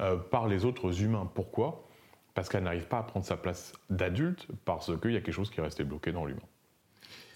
euh, 0.00 0.16
par 0.16 0.46
les 0.46 0.64
autres 0.64 1.02
humains. 1.02 1.28
Pourquoi? 1.34 1.88
Parce 2.34 2.48
qu'elle 2.48 2.62
n'arrive 2.62 2.86
pas 2.86 2.98
à 2.98 3.02
prendre 3.02 3.26
sa 3.26 3.36
place 3.36 3.72
d'adulte, 3.90 4.46
parce 4.64 4.96
qu'il 5.00 5.12
y 5.12 5.16
a 5.16 5.20
quelque 5.20 5.34
chose 5.34 5.50
qui 5.50 5.58
est 5.58 5.62
resté 5.62 5.82
bloqué 5.82 6.12
dans 6.12 6.24
l'humain 6.24 6.42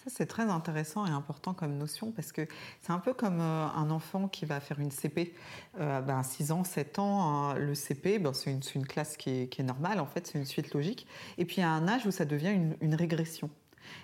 c'est 0.07 0.27
très 0.27 0.45
intéressant 0.45 1.07
et 1.07 1.11
important 1.11 1.55
comme 1.55 1.77
notion 1.77 2.13
parce 2.13 2.33
que 2.33 2.47
c'est 2.81 2.93
un 2.93 2.99
peu 2.99 3.15
comme 3.15 3.41
euh, 3.41 3.67
un 3.69 3.91
enfant 3.91 4.29
qui 4.29 4.45
va 4.45 4.61
faire 4.61 4.81
une 4.81 4.91
CP. 4.91 5.35
Euh, 5.81 6.01
ben, 6.01 6.23
6 6.23 6.53
ans, 6.53 6.65
7 6.65 6.99
ans, 6.99 7.23
hein, 7.23 7.55
le 7.55 7.75
CP, 7.75 8.19
ben, 8.19 8.33
c'est 8.33 8.51
une, 8.75 8.87
classe 8.87 9.17
qui 9.17 9.31
est, 9.31 9.61
normale, 9.61 10.01
en 10.01 10.07
fait, 10.07 10.27
c'est 10.27 10.39
une 10.39 10.45
suite 10.45 10.75
logique. 10.75 11.07
Et 11.39 11.45
puis 11.45 11.57
il 11.59 11.61
y 11.61 11.65
a 11.65 11.71
un 11.71 11.89
âge 11.89 12.07
où 12.07 12.11
ça 12.11 12.25
devient 12.25 12.55
une, 12.81 12.95
régression. 12.95 13.51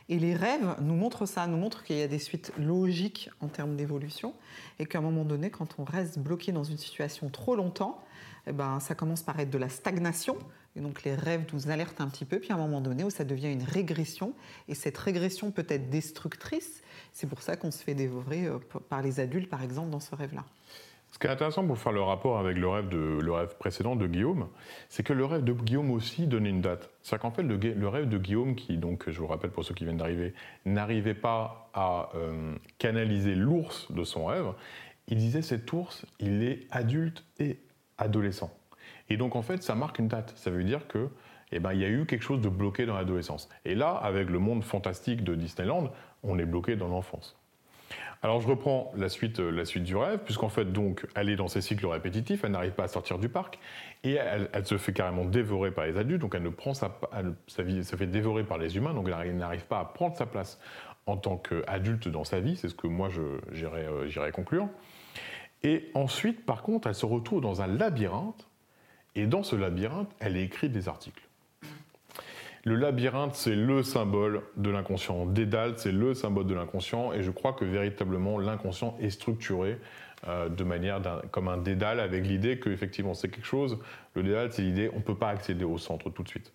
Et 0.09 0.19
les 0.19 0.35
rêves 0.35 0.77
nous 0.81 0.95
montrent 0.95 1.27
ça, 1.27 1.47
nous 1.47 1.57
montrent 1.57 1.83
qu'il 1.83 1.97
y 1.97 2.03
a 2.03 2.09
des 2.09 2.19
suites 2.19 2.53
logiques 2.59 3.31
en 3.41 3.49
termes 3.49 3.77
d'évolution 3.77 4.35
et 4.79 4.87
qu'à 4.87 4.99
un 4.99 5.03
moment 5.03 5.25
donné, 5.25 5.51
quand 5.51 5.77
on 5.79 5.85
reste 5.85 6.19
bloqué 6.19 6.53
dans 6.53 6.65
une 6.65 6.79
situation 6.79 7.29
trop 7.29 7.55
longtemps, 7.55 8.01
eh 8.47 8.53
ben, 8.53 8.81
ça 8.81 8.95
commence 8.95 9.23
par 9.23 9.39
être 9.41 9.51
de 9.51 9.59
la 9.59 9.69
stagnation, 9.69 10.37
et 10.79 10.81
donc 10.81 11.03
les 11.03 11.15
rêves 11.15 11.45
nous 11.53 11.71
alertent 11.71 12.01
un 12.01 12.09
petit 12.09 12.25
peu, 12.25 12.39
puis 12.39 12.53
à 12.53 12.55
un 12.55 12.59
moment 12.59 12.81
donné 12.81 13.05
où 13.05 13.11
ça 13.11 13.25
devient 13.25 13.53
une 13.53 13.65
régression, 13.65 14.33
et 14.69 14.75
cette 14.75 14.97
régression 14.97 15.51
peut 15.51 15.67
être 15.69 15.91
destructrice. 15.91 16.83
C'est 17.13 17.27
pour 17.27 17.43
ça 17.43 17.57
qu'on 17.57 17.71
se 17.71 17.83
fait 17.83 17.95
dévorer 17.95 18.47
euh, 18.47 18.59
par 18.89 19.03
les 19.03 19.21
adultes, 19.21 19.51
par 19.51 19.63
exemple, 19.63 19.91
dans 19.91 20.01
ce 20.01 20.15
rêve-là. 20.15 20.45
Ce 21.11 21.19
qui 21.19 21.27
est 21.27 21.31
intéressant 21.31 21.67
pour 21.67 21.79
faire 21.79 21.93
le 21.93 22.03
rapport 22.03 22.39
avec 22.39 22.57
le 22.59 22.69
rêve, 22.69 23.57
précédent 23.59 23.97
de 23.97 24.07
Guillaume, 24.07 24.49
c'est 24.89 25.03
que 25.03 25.15
le 25.15 25.25
rêve 25.25 25.43
de 25.43 25.53
Guillaume 25.53 25.91
aussi 25.91 26.27
donnait 26.27 26.51
une 26.51 26.61
date. 26.61 26.91
C'est-à-dire 27.03 27.23
qu'en 27.23 27.31
fait, 27.31 27.43
le, 27.43 27.89
rêve 27.89 28.09
de 28.09 28.19
Guillaume, 28.19 28.55
qui, 28.55 28.77
donc, 28.77 29.09
je 29.09 29.19
vous 29.19 29.27
rappelle 29.27 29.51
pour 29.51 29.65
ceux 29.65 29.75
qui 29.75 29.85
viennent 29.85 29.97
d'arriver, 29.97 30.35
n'arrivait 30.67 31.15
pas 31.15 31.71
à 31.73 32.11
euh, 32.15 32.55
canaliser 32.79 33.35
l'ours 33.35 33.91
de 33.91 34.05
son 34.05 34.27
rêve, 34.27 34.53
il 35.09 35.17
disait 35.17 35.41
cet 35.41 35.73
ours, 35.73 36.05
il 36.21 36.43
est 36.43 36.67
adulte 36.71 37.25
et 37.41 37.59
adolescent. 37.97 38.55
Et 39.09 39.17
donc 39.17 39.37
en 39.37 39.43
fait, 39.43 39.63
ça 39.63 39.75
marque 39.75 39.99
une 39.99 40.09
date. 40.09 40.33
Ça 40.37 40.51
veut 40.51 40.65
dire 40.65 40.87
que 40.89 41.09
eh 41.51 41.61
ben, 41.61 41.73
il 41.73 41.81
y 41.81 41.85
a 41.85 41.89
eu 41.89 42.05
quelque 42.05 42.23
chose 42.23 42.41
de 42.41 42.49
bloqué 42.49 42.87
dans 42.87 42.95
l'adolescence. 42.95 43.49
Et 43.65 43.75
là, 43.75 43.91
avec 43.91 44.29
le 44.29 44.39
monde 44.39 44.63
fantastique 44.63 45.25
de 45.25 45.35
Disneyland, 45.35 45.91
on 46.23 46.39
est 46.39 46.45
bloqué 46.45 46.77
dans 46.77 46.89
l'enfance. 46.89 47.37
Alors 48.21 48.41
je 48.41 48.49
reprends 48.49 48.93
la 48.97 49.09
suite, 49.09 49.39
euh, 49.39 49.51
la 49.51 49.65
suite 49.65 49.85
du 49.85 49.95
rêve, 49.95 50.19
puisqu'en 50.25 50.49
fait, 50.49 50.73
donc, 50.73 51.07
elle 51.15 51.29
est 51.31 51.37
dans 51.37 51.47
ses 51.47 51.61
cycles 51.61 51.87
répétitifs, 51.87 52.43
elle 52.43 52.51
n'arrive 52.51 52.73
pas 52.73 52.85
à 52.85 52.89
sortir 52.89 53.19
du 53.19 53.29
parc, 53.29 53.61
et 54.03 54.15
elle, 54.15 54.67
se 54.67 54.77
fait 54.77 54.93
carrément 54.93 55.25
dévorer 55.25 55.71
par 55.71 55.87
les 55.87 55.97
adultes, 55.97 56.21
donc 56.21 56.35
elle 56.35 56.43
ne 56.43 56.49
prend 56.49 56.75
sa, 56.75 56.99
sa 57.47 57.63
vie, 57.63 57.85
se 57.85 57.95
fait 57.95 58.09
dévorer 58.09 58.43
par 58.43 58.59
les 58.59 58.77
humains, 58.77 58.93
donc 58.93 59.09
elle 59.09 59.37
n'arrive 59.37 59.67
pas 59.67 59.79
à 59.79 59.85
prendre 59.85 60.17
sa 60.17 60.27
place 60.27 60.59
en 61.07 61.17
tant 61.17 61.37
qu'adulte 61.37 62.09
dans 62.09 62.25
sa 62.25 62.41
vie, 62.41 62.57
c'est 62.57 62.69
ce 62.69 62.75
que 62.75 62.89
moi 62.89 63.09
euh, 63.17 63.39
j'irais 64.09 64.33
conclure. 64.33 64.69
Et 65.63 65.91
ensuite, 65.95 66.45
par 66.45 66.63
contre, 66.63 66.89
elle 66.89 66.95
se 66.95 67.07
retrouve 67.07 67.41
dans 67.41 67.63
un 67.63 67.67
labyrinthe 67.67 68.48
et 69.19 69.27
dans 69.27 69.43
ce 69.43 69.57
labyrinthe, 69.57 70.09
elle 70.21 70.37
écrit 70.37 70.69
des 70.69 70.89
articles. 70.89 71.23
le 72.65 72.77
labyrinthe, 72.77 73.35
c'est 73.35 73.57
le 73.57 73.83
symbole 73.83 74.43
de 74.57 74.71
l'inconscient. 74.71 75.27
Dédale, 75.27 75.75
c'est 75.77 75.91
le 75.91 76.15
symbole 76.15 76.47
de 76.47 76.55
l'inconscient. 76.55 77.13
Et 77.13 77.25
je 77.25 77.33
crois 77.33 77.53
que 77.53 77.65
véritablement, 77.65 78.39
l'inconscient 78.39 78.97
est 79.01 79.11
structuré 79.11 79.79
euh, 80.29 80.49
de 80.49 80.63
manière 80.63 81.01
comme 81.33 81.49
un 81.49 81.59
dédale 81.59 81.99
avec 81.99 82.27
l'idée 82.27 82.61
qu'effectivement, 82.61 83.15
c'est 83.15 83.29
quelque 83.29 83.47
chose. 83.47 83.79
Le 84.15 84.23
dédale, 84.23 84.53
c'est 84.53 84.63
l'idée 84.63 84.89
on 84.93 84.99
ne 84.99 85.03
peut 85.03 85.17
pas 85.17 85.31
accéder 85.31 85.65
au 85.65 85.79
centre 85.79 86.11
tout 86.11 86.23
de 86.23 86.29
suite. 86.29 86.53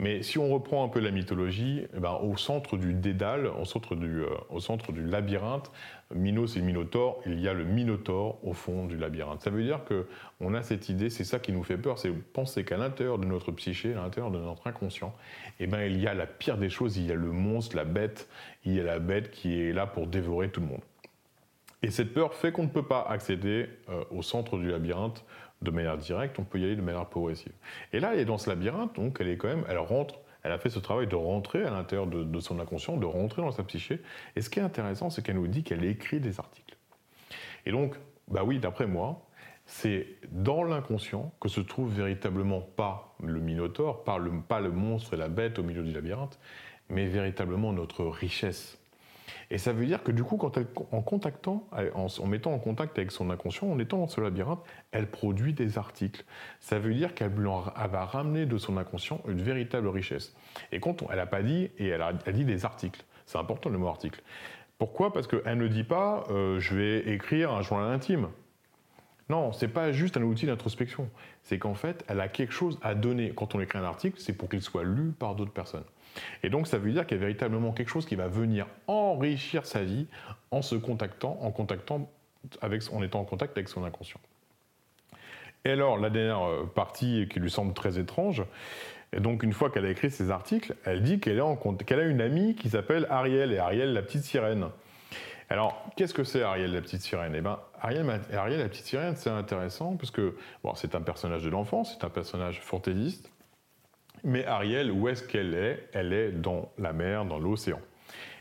Mais 0.00 0.22
si 0.22 0.38
on 0.38 0.48
reprend 0.48 0.84
un 0.84 0.88
peu 0.88 1.00
la 1.00 1.12
mythologie, 1.12 1.82
eh 1.94 2.00
ben, 2.00 2.18
au 2.22 2.36
centre 2.36 2.76
du 2.76 2.92
dédale, 2.92 3.46
au 3.46 3.64
centre 3.64 3.94
du, 3.94 4.22
euh, 4.22 4.28
au 4.50 4.58
centre 4.58 4.90
du 4.90 5.04
labyrinthe, 5.04 5.70
Minos 6.14 6.56
et 6.56 6.60
Minotaure, 6.60 7.20
il 7.26 7.40
y 7.40 7.48
a 7.48 7.54
le 7.54 7.64
Minotaure 7.64 8.38
au 8.44 8.52
fond 8.52 8.86
du 8.86 8.96
labyrinthe. 8.96 9.40
Ça 9.42 9.50
veut 9.50 9.62
dire 9.62 9.80
qu'on 9.84 10.54
a 10.54 10.62
cette 10.62 10.88
idée, 10.88 11.10
c'est 11.10 11.24
ça 11.24 11.38
qui 11.38 11.52
nous 11.52 11.62
fait 11.62 11.78
peur, 11.78 11.98
c'est 11.98 12.10
penser 12.10 12.64
qu'à 12.64 12.76
l'intérieur 12.76 13.18
de 13.18 13.26
notre 13.26 13.52
psyché, 13.52 13.94
à 13.94 14.02
l'intérieur 14.02 14.30
de 14.30 14.38
notre 14.38 14.66
inconscient, 14.66 15.14
eh 15.60 15.66
ben, 15.66 15.82
il 15.82 16.00
y 16.00 16.06
a 16.06 16.14
la 16.14 16.26
pire 16.26 16.58
des 16.58 16.70
choses, 16.70 16.96
il 16.96 17.06
y 17.06 17.12
a 17.12 17.14
le 17.14 17.32
monstre, 17.32 17.76
la 17.76 17.84
bête, 17.84 18.28
il 18.64 18.74
y 18.74 18.80
a 18.80 18.84
la 18.84 18.98
bête 18.98 19.30
qui 19.30 19.60
est 19.60 19.72
là 19.72 19.86
pour 19.86 20.06
dévorer 20.06 20.50
tout 20.50 20.60
le 20.60 20.66
monde. 20.66 20.82
Et 21.82 21.90
cette 21.90 22.14
peur 22.14 22.32
fait 22.32 22.50
qu'on 22.50 22.62
ne 22.62 22.68
peut 22.68 22.86
pas 22.86 23.02
accéder 23.02 23.68
euh, 23.90 24.04
au 24.10 24.22
centre 24.22 24.56
du 24.56 24.70
labyrinthe 24.70 25.24
de 25.60 25.70
manière 25.70 25.98
directe, 25.98 26.38
on 26.38 26.44
peut 26.44 26.58
y 26.58 26.64
aller 26.64 26.76
de 26.76 26.82
manière 26.82 27.06
progressive. 27.06 27.52
Et 27.92 28.00
là, 28.00 28.14
elle 28.14 28.20
est 28.20 28.24
dans 28.24 28.38
ce 28.38 28.48
labyrinthe, 28.48 28.94
donc 28.94 29.18
elle 29.20 29.28
est 29.28 29.36
quand 29.36 29.48
même, 29.48 29.64
elle 29.68 29.78
rentre, 29.78 30.20
elle 30.44 30.52
a 30.52 30.58
fait 30.58 30.68
ce 30.70 30.78
travail 30.78 31.06
de 31.06 31.16
rentrer 31.16 31.64
à 31.64 31.70
l'intérieur 31.70 32.06
de, 32.06 32.40
son 32.40 32.60
inconscient, 32.60 32.98
de 32.98 33.06
rentrer 33.06 33.40
dans 33.40 33.50
sa 33.50 33.64
psyché. 33.64 34.00
Et 34.36 34.42
ce 34.42 34.50
qui 34.50 34.58
est 34.58 34.62
intéressant, 34.62 35.08
c'est 35.08 35.22
qu'elle 35.22 35.36
nous 35.36 35.48
dit 35.48 35.62
qu'elle 35.64 35.84
écrit 35.84 36.20
des 36.20 36.38
articles. 36.38 36.76
Et 37.64 37.72
donc, 37.72 37.94
bah 38.28 38.44
oui, 38.44 38.58
d'après 38.58 38.86
moi, 38.86 39.26
c'est 39.64 40.06
dans 40.30 40.62
l'inconscient 40.62 41.32
que 41.40 41.48
se 41.48 41.62
trouve 41.62 41.94
véritablement 41.94 42.60
pas 42.60 43.16
le 43.22 43.40
minotaure, 43.40 44.04
pas 44.04 44.18
le, 44.18 44.30
pas 44.42 44.60
le 44.60 44.70
monstre 44.70 45.14
et 45.14 45.16
la 45.16 45.28
bête 45.28 45.58
au 45.58 45.62
milieu 45.62 45.82
du 45.82 45.92
labyrinthe, 45.92 46.38
mais 46.90 47.06
véritablement 47.06 47.72
notre 47.72 48.04
richesse 48.04 48.78
et 49.50 49.58
ça 49.58 49.72
veut 49.72 49.86
dire 49.86 50.02
que 50.02 50.12
du 50.12 50.24
coup, 50.24 50.36
quand 50.36 50.56
elle, 50.56 50.66
en 50.92 51.02
contactant, 51.02 51.68
en, 51.94 52.26
mettant 52.26 52.52
en 52.52 52.58
contact 52.58 52.98
avec 52.98 53.10
son 53.10 53.30
inconscient, 53.30 53.68
en 53.68 53.78
étant 53.78 53.98
dans 53.98 54.08
ce 54.08 54.20
labyrinthe, 54.20 54.62
elle 54.92 55.06
produit 55.06 55.52
des 55.52 55.78
articles. 55.78 56.24
Ça 56.60 56.78
veut 56.78 56.94
dire 56.94 57.14
qu'elle 57.14 57.32
va 57.32 58.04
ramener 58.04 58.46
de 58.46 58.58
son 58.58 58.76
inconscient 58.76 59.20
une 59.28 59.42
véritable 59.42 59.88
richesse. 59.88 60.34
Et 60.72 60.80
quand 60.80 61.04
elle 61.10 61.16
n'a 61.16 61.26
pas 61.26 61.42
dit, 61.42 61.70
et 61.78 61.88
elle 61.88 62.02
a, 62.02 62.12
dit 62.12 62.44
des 62.44 62.64
articles. 62.64 63.04
C'est 63.26 63.38
important 63.38 63.70
le 63.70 63.78
mot 63.78 63.88
article. 63.88 64.22
Pourquoi? 64.78 65.12
Parce 65.12 65.26
qu'elle 65.26 65.58
ne 65.58 65.68
dit 65.68 65.84
pas 65.84 66.24
euh, 66.30 66.58
je 66.58 66.74
vais 66.74 67.14
écrire 67.14 67.52
un 67.52 67.62
journal 67.62 67.90
intime. 67.90 68.28
Non, 69.30 69.52
c'est 69.52 69.68
pas 69.68 69.92
juste 69.92 70.18
un 70.18 70.22
outil 70.22 70.46
d'introspection. 70.46 71.08
C'est 71.42 71.58
qu'en 71.58 71.74
fait, 71.74 72.04
elle 72.08 72.20
a 72.20 72.28
quelque 72.28 72.52
chose 72.52 72.78
à 72.82 72.94
donner. 72.94 73.32
Quand 73.34 73.54
on 73.54 73.60
écrit 73.60 73.78
un 73.78 73.84
article, 73.84 74.20
c'est 74.20 74.34
pour 74.34 74.50
qu'il 74.50 74.60
soit 74.60 74.84
lu 74.84 75.12
par 75.18 75.34
d'autres 75.34 75.52
personnes. 75.52 75.84
Et 76.42 76.50
donc 76.50 76.66
ça 76.66 76.78
veut 76.78 76.92
dire 76.92 77.06
qu'il 77.06 77.16
y 77.16 77.20
a 77.20 77.22
véritablement 77.22 77.72
quelque 77.72 77.90
chose 77.90 78.06
qui 78.06 78.16
va 78.16 78.28
venir 78.28 78.66
enrichir 78.86 79.66
sa 79.66 79.82
vie 79.82 80.06
en 80.50 80.62
se 80.62 80.74
contactant, 80.74 81.38
en 81.40 81.50
contactant 81.50 82.10
avec, 82.60 82.82
en 82.92 83.02
étant 83.02 83.20
en 83.20 83.24
contact 83.24 83.56
avec 83.56 83.68
son 83.68 83.84
inconscient. 83.84 84.20
Et 85.64 85.70
alors 85.70 85.98
la 85.98 86.10
dernière 86.10 86.46
euh, 86.46 86.70
partie 86.74 87.26
qui 87.30 87.40
lui 87.40 87.50
semble 87.50 87.74
très 87.74 87.98
étrange, 87.98 88.44
donc 89.18 89.42
une 89.42 89.52
fois 89.52 89.70
qu'elle 89.70 89.86
a 89.86 89.90
écrit 89.90 90.10
ses 90.10 90.30
articles, 90.30 90.74
elle 90.84 91.02
dit 91.02 91.20
qu'elle 91.20 91.40
a 91.40 92.04
une 92.04 92.20
amie 92.20 92.54
qui 92.54 92.70
s'appelle 92.70 93.06
Ariel, 93.10 93.52
et 93.52 93.58
Ariel 93.58 93.92
la 93.92 94.02
petite 94.02 94.24
sirène. 94.24 94.66
Alors, 95.50 95.84
qu'est-ce 95.96 96.14
que 96.14 96.24
c'est 96.24 96.42
Ariel 96.42 96.72
la 96.72 96.80
petite 96.80 97.02
sirène? 97.02 97.34
Eh 97.36 97.40
bien, 97.40 97.58
Ariel, 97.80 98.20
Ariel 98.32 98.60
la 98.60 98.68
petite 98.68 98.86
sirène, 98.86 99.14
c'est 99.16 99.30
intéressant 99.30 99.96
parce 99.96 100.10
que 100.10 100.36
bon, 100.62 100.74
c'est 100.74 100.94
un 100.94 101.00
personnage 101.00 101.44
de 101.44 101.50
l'enfance, 101.50 101.96
c'est 101.96 102.04
un 102.04 102.10
personnage 102.10 102.60
fantaisiste, 102.60 103.30
mais 104.24 104.44
Ariel, 104.46 104.90
où 104.90 105.08
est-ce 105.08 105.22
qu'elle 105.22 105.54
est? 105.54 105.88
Elle 105.92 106.12
est 106.12 106.32
dans 106.32 106.72
la 106.78 106.92
mer, 106.92 107.24
dans 107.24 107.38
l'océan. 107.38 107.80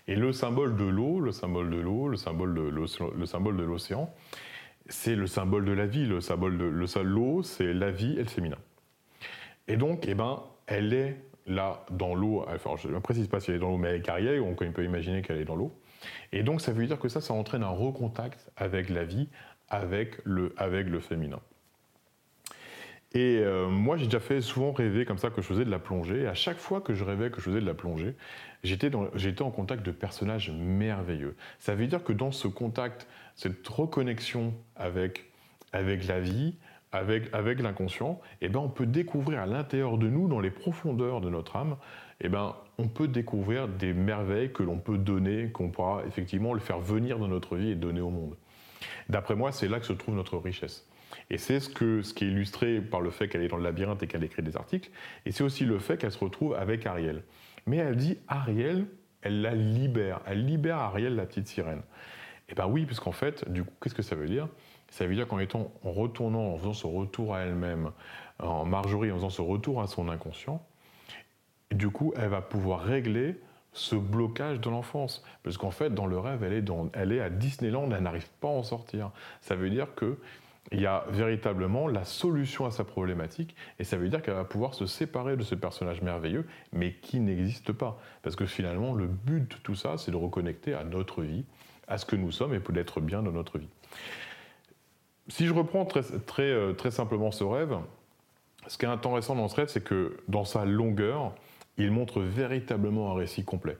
Et 0.07 0.15
le 0.15 0.31
symbole 0.33 0.75
de 0.75 0.83
l'eau, 0.83 1.19
le 1.19 1.31
symbole 1.31 1.69
de 1.69 1.77
l'eau, 1.77 2.07
le 2.07 2.17
symbole 2.17 2.53
de 2.53 3.63
l'océan, 3.63 4.13
c'est 4.87 5.15
le 5.15 5.27
symbole 5.27 5.65
de 5.65 5.71
la 5.71 5.85
vie. 5.85 6.05
Le 6.05 6.19
symbole 6.19 6.57
de 6.57 6.65
l'eau, 6.65 7.43
c'est 7.43 7.73
la 7.73 7.91
vie 7.91 8.13
et 8.13 8.23
le 8.23 8.29
féminin. 8.29 8.57
Et 9.67 9.77
donc, 9.77 10.05
eh 10.07 10.13
ben, 10.13 10.43
elle 10.67 10.93
est 10.93 11.23
là 11.45 11.85
dans 11.91 12.15
l'eau. 12.15 12.45
Je 12.77 12.87
ne 12.89 12.99
précise 12.99 13.27
pas 13.27 13.39
si 13.39 13.51
elle 13.51 13.57
est 13.57 13.59
dans 13.59 13.69
l'eau, 13.69 13.77
mais 13.77 13.89
avec 13.89 14.09
Ariel, 14.09 14.41
on 14.41 14.55
peut 14.55 14.83
imaginer 14.83 15.21
qu'elle 15.21 15.37
est 15.37 15.45
dans 15.45 15.55
l'eau. 15.55 15.71
Et 16.31 16.43
donc, 16.43 16.61
ça 16.61 16.73
veut 16.73 16.85
dire 16.85 16.99
que 16.99 17.07
ça, 17.07 17.21
ça 17.21 17.33
entraîne 17.33 17.63
un 17.63 17.69
recontact 17.69 18.51
avec 18.57 18.89
la 18.89 19.05
vie, 19.05 19.29
avec 19.69 20.17
le, 20.25 20.53
avec 20.57 20.87
le 20.87 20.99
féminin. 20.99 21.39
Et 23.13 23.37
euh, 23.43 23.67
moi, 23.67 23.97
j'ai 23.97 24.05
déjà 24.05 24.19
fait 24.19 24.41
souvent 24.41 24.71
rêver 24.71 25.05
comme 25.05 25.19
ça 25.19 25.29
que 25.29 25.41
je 25.41 25.45
faisais 25.45 25.65
de 25.65 25.69
la 25.69 25.79
plongée. 25.79 26.21
Et 26.21 26.27
à 26.27 26.33
chaque 26.33 26.57
fois 26.57 26.81
que 26.81 26.93
je 26.93 27.03
rêvais 27.03 27.29
que 27.29 27.37
je 27.37 27.41
faisais 27.41 27.61
de 27.61 27.65
la 27.65 27.75
plongée, 27.75 28.15
j'étais 28.63 29.41
en 29.41 29.51
contact 29.51 29.85
de 29.85 29.91
personnages 29.91 30.51
merveilleux. 30.51 31.35
Ça 31.59 31.75
veut 31.75 31.85
dire 31.85 32.03
que 32.03 32.13
dans 32.13 32.31
ce 32.31 32.47
contact, 32.47 33.07
cette 33.35 33.67
reconnexion 33.67 34.53
avec, 34.75 35.25
avec 35.73 36.07
la 36.07 36.19
vie, 36.19 36.55
avec, 36.91 37.31
avec 37.33 37.59
l'inconscient, 37.59 38.19
eh 38.41 38.49
ben, 38.49 38.59
on 38.59 38.69
peut 38.69 38.87
découvrir 38.87 39.41
à 39.41 39.45
l'intérieur 39.45 39.97
de 39.97 40.07
nous, 40.07 40.27
dans 40.27 40.39
les 40.39 40.51
profondeurs 40.51 41.21
de 41.21 41.29
notre 41.29 41.55
âme, 41.55 41.77
eh 42.21 42.29
ben, 42.29 42.55
on 42.79 42.87
peut 42.87 43.07
découvrir 43.07 43.67
des 43.67 43.93
merveilles 43.93 44.51
que 44.51 44.63
l'on 44.63 44.77
peut 44.77 44.97
donner, 44.97 45.49
qu'on 45.49 45.69
pourra 45.69 46.03
effectivement 46.07 46.53
le 46.53 46.59
faire 46.59 46.79
venir 46.79 47.19
dans 47.19 47.27
notre 47.27 47.57
vie 47.57 47.71
et 47.71 47.75
donner 47.75 48.01
au 48.01 48.09
monde. 48.09 48.35
D'après 49.09 49.35
moi, 49.35 49.51
c'est 49.51 49.67
là 49.67 49.79
que 49.79 49.85
se 49.85 49.93
trouve 49.93 50.15
notre 50.15 50.37
richesse. 50.37 50.87
Et 51.33 51.39
c'est 51.39 51.59
ce, 51.59 51.71
ce 52.03 52.13
qui 52.13 52.25
est 52.25 52.27
illustré 52.27 52.79
par 52.79 53.01
le 53.01 53.09
fait 53.09 53.27
qu'elle 53.27 53.41
est 53.41 53.47
dans 53.47 53.57
le 53.57 53.63
labyrinthe 53.63 54.03
et 54.03 54.07
qu'elle 54.07 54.23
écrit 54.23 54.43
des 54.43 54.55
articles. 54.55 54.91
Et 55.25 55.31
c'est 55.31 55.43
aussi 55.43 55.65
le 55.65 55.79
fait 55.79 55.97
qu'elle 55.97 56.11
se 56.11 56.23
retrouve 56.23 56.53
avec 56.53 56.85
Ariel. 56.85 57.23
Mais 57.65 57.77
elle 57.77 57.95
dit 57.95 58.19
Ariel, 58.27 58.85
elle 59.23 59.41
la 59.41 59.55
libère. 59.55 60.21
Elle 60.27 60.45
libère 60.45 60.77
Ariel, 60.77 61.15
la 61.15 61.25
petite 61.25 61.47
sirène. 61.47 61.81
Eh 62.49 62.53
bien 62.53 62.67
oui, 62.67 62.85
puisqu'en 62.85 63.11
fait, 63.11 63.49
du 63.51 63.63
coup, 63.63 63.73
qu'est-ce 63.81 63.95
que 63.95 64.03
ça 64.03 64.15
veut 64.15 64.27
dire? 64.27 64.47
Ça 64.91 65.07
veut 65.07 65.15
dire 65.15 65.27
qu'en 65.27 65.39
étant, 65.39 65.73
en 65.83 65.91
retournant, 65.91 66.53
en 66.53 66.57
faisant 66.59 66.73
ce 66.73 66.85
retour 66.85 67.33
à 67.33 67.39
elle-même, 67.39 67.89
en 68.37 68.63
Marjorie, 68.63 69.11
en 69.11 69.15
faisant 69.15 69.31
ce 69.31 69.41
retour 69.41 69.81
à 69.81 69.87
son 69.87 70.09
inconscient, 70.09 70.63
du 71.71 71.89
coup, 71.89 72.13
elle 72.15 72.29
va 72.29 72.41
pouvoir 72.41 72.81
régler 72.81 73.39
ce 73.71 73.95
blocage 73.95 74.61
de 74.61 74.69
l'enfance. 74.69 75.23
Parce 75.41 75.57
qu'en 75.57 75.71
fait, 75.71 75.95
dans 75.95 76.05
le 76.05 76.19
rêve, 76.19 76.43
elle 76.43 76.53
est, 76.53 76.61
dans, 76.61 76.91
elle 76.93 77.11
est 77.11 77.21
à 77.21 77.31
Disneyland, 77.31 77.89
elle 77.91 78.03
n'arrive 78.03 78.29
pas 78.39 78.49
à 78.49 78.51
en 78.51 78.61
sortir. 78.61 79.09
Ça 79.41 79.55
veut 79.55 79.71
dire 79.71 79.95
que 79.95 80.19
il 80.73 80.81
y 80.81 80.87
a 80.87 81.05
véritablement 81.09 81.87
la 81.87 82.03
solution 82.03 82.65
à 82.65 82.71
sa 82.71 82.83
problématique, 82.83 83.55
et 83.77 83.83
ça 83.83 83.95
veut 83.95 84.09
dire 84.09 84.21
qu'elle 84.21 84.33
va 84.33 84.43
pouvoir 84.43 84.73
se 84.73 84.87
séparer 84.87 85.37
de 85.37 85.43
ce 85.43 85.53
personnage 85.53 86.01
merveilleux, 86.01 86.45
mais 86.71 86.93
qui 86.93 87.19
n'existe 87.19 87.71
pas. 87.71 87.99
Parce 88.23 88.35
que 88.35 88.47
finalement, 88.47 88.93
le 88.93 89.05
but 89.05 89.49
de 89.49 89.57
tout 89.61 89.75
ça, 89.75 89.97
c'est 89.97 90.11
de 90.11 90.17
reconnecter 90.17 90.73
à 90.73 90.83
notre 90.83 91.21
vie, 91.21 91.45
à 91.87 91.99
ce 91.99 92.05
que 92.05 92.15
nous 92.15 92.31
sommes, 92.31 92.55
et 92.55 92.59
pour 92.59 92.75
être 92.75 93.01
bien 93.01 93.21
dans 93.21 93.31
notre 93.31 93.59
vie. 93.59 93.69
Si 95.27 95.45
je 95.45 95.53
reprends 95.53 95.85
très, 95.85 96.01
très, 96.01 96.43
euh, 96.43 96.73
très 96.73 96.91
simplement 96.91 97.31
ce 97.31 97.43
rêve, 97.43 97.77
ce 98.67 98.77
qui 98.77 98.85
est 98.85 98.89
intéressant 98.89 99.35
dans 99.35 99.47
ce 99.47 99.55
rêve, 99.55 99.67
c'est 99.67 99.83
que 99.83 100.17
dans 100.27 100.43
sa 100.43 100.65
longueur, 100.65 101.35
il 101.77 101.91
montre 101.91 102.19
véritablement 102.19 103.11
un 103.11 103.15
récit 103.15 103.43
complet. 103.43 103.77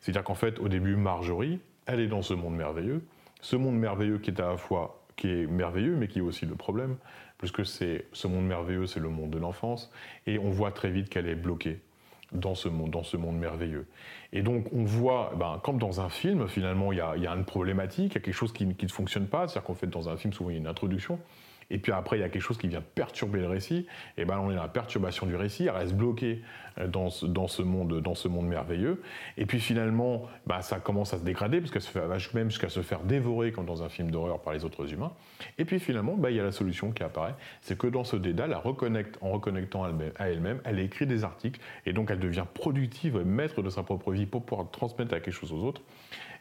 C'est-à-dire 0.00 0.24
qu'en 0.24 0.34
fait, 0.34 0.58
au 0.58 0.68
début, 0.68 0.96
Marjorie, 0.96 1.60
elle 1.86 2.00
est 2.00 2.08
dans 2.08 2.22
ce 2.22 2.34
monde 2.34 2.56
merveilleux, 2.56 3.02
ce 3.40 3.56
monde 3.56 3.76
merveilleux 3.76 4.18
qui 4.18 4.30
est 4.30 4.40
à 4.40 4.50
la 4.50 4.56
fois 4.56 5.01
qui 5.22 5.30
est 5.30 5.46
merveilleux, 5.46 5.94
mais 5.94 6.08
qui 6.08 6.18
est 6.18 6.22
aussi 6.22 6.46
le 6.46 6.56
problème, 6.56 6.96
puisque 7.38 7.64
c'est 7.64 8.06
ce 8.12 8.26
monde 8.26 8.44
merveilleux, 8.44 8.88
c'est 8.88 8.98
le 8.98 9.08
monde 9.08 9.30
de 9.30 9.38
l'enfance, 9.38 9.92
et 10.26 10.36
on 10.40 10.50
voit 10.50 10.72
très 10.72 10.90
vite 10.90 11.08
qu'elle 11.08 11.28
est 11.28 11.36
bloquée 11.36 11.78
dans 12.32 12.56
ce 12.56 12.68
monde, 12.68 12.90
dans 12.90 13.04
ce 13.04 13.16
monde 13.16 13.38
merveilleux. 13.38 13.86
Et 14.32 14.42
donc 14.42 14.66
on 14.72 14.82
voit, 14.82 15.32
ben, 15.38 15.60
comme 15.62 15.78
dans 15.78 16.00
un 16.00 16.08
film, 16.08 16.48
finalement, 16.48 16.90
il 16.90 16.96
y 16.96 17.20
y 17.20 17.26
a 17.28 17.36
une 17.36 17.44
problématique, 17.44 18.12
il 18.12 18.14
y 18.14 18.18
a 18.18 18.20
quelque 18.20 18.34
chose 18.34 18.52
qui, 18.52 18.74
qui 18.74 18.84
ne 18.84 18.90
fonctionne 18.90 19.28
pas, 19.28 19.46
c'est-à-dire 19.46 19.62
qu'en 19.64 19.74
fait, 19.74 19.86
dans 19.86 20.08
un 20.08 20.16
film, 20.16 20.32
souvent, 20.32 20.50
il 20.50 20.54
y 20.54 20.56
a 20.56 20.58
une 20.58 20.66
introduction, 20.66 21.20
et 21.72 21.78
puis 21.78 21.90
après, 21.90 22.18
il 22.18 22.20
y 22.20 22.22
a 22.22 22.28
quelque 22.28 22.42
chose 22.42 22.58
qui 22.58 22.68
vient 22.68 22.82
perturber 22.94 23.40
le 23.40 23.48
récit, 23.48 23.86
et 24.18 24.26
ben 24.26 24.38
on 24.38 24.50
est 24.50 24.54
dans 24.54 24.62
la 24.62 24.68
perturbation 24.68 25.26
du 25.26 25.34
récit, 25.34 25.64
elle 25.64 25.70
reste 25.70 25.94
bloquée 25.94 26.42
euh, 26.78 26.86
dans 26.86 27.08
ce, 27.08 27.62
monde, 27.62 28.46
merveilleux. 28.46 29.02
Et 29.38 29.46
puis 29.46 29.58
finalement, 29.58 30.28
ben, 30.46 30.60
ça 30.60 30.80
commence 30.80 31.14
à 31.14 31.18
se 31.18 31.24
dégrader, 31.24 31.60
parce 31.60 31.72
qu'elle 31.72 31.82
fait 31.82 32.34
même 32.34 32.50
jusqu'à 32.50 32.68
se 32.68 32.82
faire 32.82 33.00
dévorer, 33.00 33.52
comme 33.52 33.64
dans 33.64 33.82
un 33.82 33.88
film 33.88 34.10
d'horreur, 34.10 34.40
par 34.42 34.52
les 34.52 34.66
autres 34.66 34.92
humains. 34.92 35.12
Et 35.56 35.64
puis 35.64 35.80
finalement, 35.80 36.14
ben, 36.14 36.28
il 36.28 36.36
y 36.36 36.40
a 36.40 36.44
la 36.44 36.52
solution 36.52 36.92
qui 36.92 37.02
apparaît, 37.02 37.34
c'est 37.62 37.78
que 37.78 37.86
dans 37.86 38.04
ce 38.04 38.16
dédale, 38.16 38.50
elle 38.50 38.58
reconnecte, 38.58 39.16
en 39.22 39.30
reconnectant 39.30 39.84
à 39.84 40.28
elle-même, 40.28 40.60
elle 40.64 40.78
écrit 40.78 41.06
des 41.06 41.24
articles, 41.24 41.58
et 41.86 41.94
donc 41.94 42.10
elle 42.10 42.20
devient 42.20 42.44
productive, 42.52 43.16
maître 43.24 43.62
de 43.62 43.70
sa 43.70 43.82
propre 43.82 44.12
vie 44.12 44.26
pour 44.26 44.44
pouvoir 44.44 44.70
transmettre 44.70 45.10
quelque 45.10 45.30
chose 45.30 45.52
aux 45.52 45.64
autres. 45.64 45.80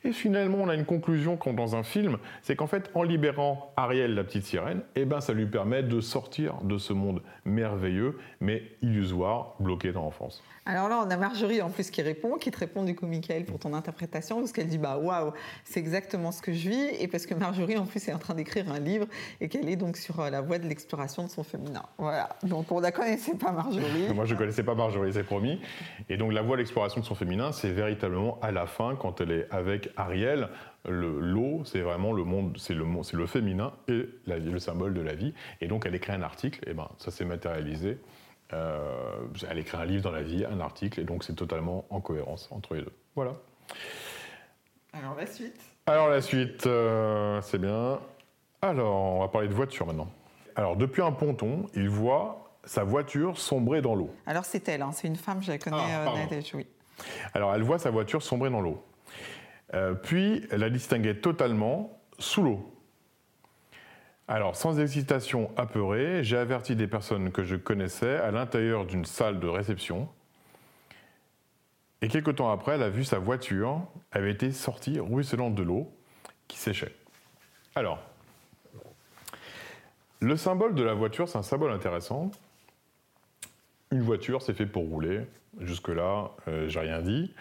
Et 0.04 0.14
finalement, 0.14 0.58
on 0.62 0.70
a 0.70 0.76
une 0.76 0.86
conclusion 0.86 1.38
quand 1.38 1.54
dans 1.54 1.76
un 1.76 1.84
film, 1.84 2.18
c'est 2.42 2.56
qu'en 2.56 2.68
fait, 2.68 2.90
en 2.96 3.04
libérant 3.04 3.72
Ariel, 3.78 4.16
la 4.16 4.24
petite 4.24 4.46
sirène, 4.46 4.82
eh 4.96 5.06
ben, 5.06 5.22
ça 5.22 5.34
lui 5.34 5.46
permet 5.46 5.84
de 5.84 6.02
sortir 6.02 6.56
de 6.64 6.78
ce 6.80 6.94
monde 6.94 7.22
merveilleux, 7.46 8.18
mais 8.40 8.64
illusoire, 8.82 9.56
bloqué 9.60 9.92
dans 9.92 10.02
l'enfance. 10.02 10.44
Alors 10.64 10.90
là, 10.90 11.04
on 11.04 11.10
a 11.10 11.18
Marjorie 11.18 11.60
en 11.62 11.72
plus 11.72 11.90
qui 11.90 12.04
répond, 12.04 12.38
qui 12.38 12.52
te 12.52 12.60
répond 12.60 12.84
du 12.84 12.96
coup, 12.96 13.08
Michael, 13.08 13.46
pour 13.46 13.58
ton 13.58 13.74
interprétation, 13.74 14.38
parce 14.38 14.52
qu'elle 14.52 14.68
dit 14.68 14.78
bah 14.78 14.98
waouh, 14.98 15.34
c'est 15.64 15.80
exactement 15.80 16.32
ce 16.32 16.44
que 16.44 16.54
je 16.54 16.70
vis, 16.70 16.90
et 17.00 17.08
parce 17.08 17.26
que 17.26 17.34
Marjorie 17.34 17.78
en 17.78 17.86
plus 17.86 18.08
est 18.08 18.14
en 18.14 18.20
train 18.20 18.36
d'écrire 18.36 18.72
un 18.72 18.80
livre 18.80 19.08
et 19.40 19.50
qu'elle 19.50 19.68
est 19.70 19.76
donc 19.76 19.98
sur 19.98 20.20
euh, 20.20 20.30
la 20.30 20.42
voie 20.42 20.60
de 20.60 20.68
l'exploration 20.68 21.24
de 21.24 21.30
son 21.30 21.44
féminin. 21.44 21.84
Voilà. 21.98 22.30
Donc 22.44 22.72
on 22.72 22.80
ne 22.80 22.90
connaissait 22.92 23.36
pas 23.36 23.52
Marjorie. 23.52 24.14
Moi 24.16 24.26
je 24.26 24.36
ne 24.36 24.38
connaissais 24.38 24.64
pas 24.64 24.76
Marjorie, 24.76 25.14
c'est 25.14 25.24
promis. 25.24 25.60
Et 26.10 26.18
donc 26.18 26.32
la 26.32 26.44
voie 26.44 26.58
de 26.58 26.62
l'exploration 26.62 27.02
de 27.02 27.06
son 27.06 27.16
féminin, 27.16 27.52
c'est 27.52 27.72
véritablement 27.72 28.40
à 28.42 28.52
la 28.52 28.68
fin 28.68 28.96
quand 28.96 29.20
elle 29.20 29.32
est 29.32 29.48
avec 29.50 29.90
Ariel. 29.98 30.50
L'eau, 30.88 31.64
c'est 31.66 31.82
vraiment 31.82 32.12
le 32.12 32.24
monde, 32.24 32.58
c'est 32.60 32.74
le, 32.74 32.86
le 33.14 33.26
féminin 33.26 33.74
et 33.88 34.08
le 34.28 34.60
symbole 34.60 34.94
de 34.94 35.02
la 35.02 35.16
vie. 35.16 35.34
Et 35.60 35.68
donc 35.68 35.86
elle 35.88 35.96
écrit 35.96 36.14
un 36.14 36.22
article, 36.22 36.68
et 36.68 36.74
ben 36.74 36.88
ça 36.98 37.10
s'est 37.10 37.26
matérialisé 37.26 37.98
euh, 38.54 39.28
elle 39.50 39.60
écrit 39.60 39.78
un 39.78 39.86
livre 39.86 40.04
dans 40.04 40.12
la 40.12 40.24
vie, 40.24 40.46
un 40.46 40.60
article, 40.60 41.00
et 41.00 41.04
donc 41.04 41.24
c'est 41.24 41.36
totalement 41.36 41.86
en 41.90 42.02
cohérence 42.02 42.50
entre 42.52 42.76
les 42.76 42.82
deux. 42.82 42.94
Voilà. 43.16 43.34
Alors 44.94 45.16
la 45.16 45.26
suite 45.26 45.62
Alors 45.86 46.10
la 46.10 46.22
suite, 46.22 46.68
euh, 46.68 47.42
c'est 47.42 47.60
bien. 47.60 48.00
Alors, 48.62 48.96
on 49.16 49.20
va 49.20 49.28
parler 49.28 49.48
de 49.48 49.54
voiture 49.54 49.88
maintenant. 49.88 50.12
Alors, 50.56 50.76
depuis 50.76 51.02
un 51.02 51.12
ponton, 51.12 51.68
il 51.74 51.90
voit 51.90 52.58
sa 52.64 52.84
voiture 52.84 53.40
sombrer 53.40 53.82
dans 53.82 53.96
l'eau. 53.96 54.12
Alors 54.28 54.46
c'est 54.46 54.68
elle, 54.70 54.84
hein, 54.84 54.92
c'est 54.92 55.08
une 55.08 55.16
femme, 55.16 55.42
je 55.42 55.52
la 55.52 55.58
connais, 55.58 55.78
ah, 55.80 56.14
euh, 56.32 56.42
oui. 56.54 56.68
Alors 57.34 57.56
elle 57.56 57.64
voit 57.64 57.80
sa 57.80 57.90
voiture 57.90 58.22
sombrer 58.22 58.52
dans 58.52 58.62
l'eau. 58.62 58.84
puis 60.04 60.46
elle 60.52 60.60
la 60.60 60.70
distinguait 60.70 61.16
totalement 61.16 62.00
sous 62.20 62.44
l'eau. 62.44 62.81
Alors, 64.34 64.56
sans 64.56 64.80
hésitation 64.80 65.52
apeurée, 65.58 66.24
j'ai 66.24 66.38
averti 66.38 66.78
des 66.78 66.88
personnes 66.88 67.34
que 67.34 67.44
je 67.44 67.58
connaissais 67.58 68.16
à 68.16 68.32
l'intérieur 68.32 68.86
d'une 68.86 69.04
salle 69.04 69.42
de 69.42 69.48
réception. 69.50 70.08
Et 72.02 72.08
quelque 72.08 72.32
temps 72.32 72.50
après, 72.50 72.76
elle 72.76 72.84
a 72.84 72.90
vu 72.90 73.04
sa 73.04 73.20
voiture 73.20 73.82
avait 74.14 74.32
été 74.32 74.54
sortie 74.54 75.02
ruisselante 75.02 75.54
de 75.54 75.64
l'eau 75.64 75.92
qui 76.48 76.58
séchait. 76.58 76.96
Alors, 77.76 78.00
le 80.22 80.38
symbole 80.38 80.76
de 80.76 80.84
la 80.84 80.94
voiture, 80.94 81.28
c'est 81.28 81.38
un 81.38 81.44
symbole 81.44 81.74
intéressant. 81.74 82.32
Une 83.92 84.02
voiture, 84.02 84.42
c'est 84.42 84.54
fait 84.54 84.66
pour 84.66 84.84
rouler. 84.84 85.26
Jusque-là, 85.60 86.32
euh, 86.48 86.70
j'ai 86.70 86.80
rien 86.80 87.02
dit. 87.02 87.34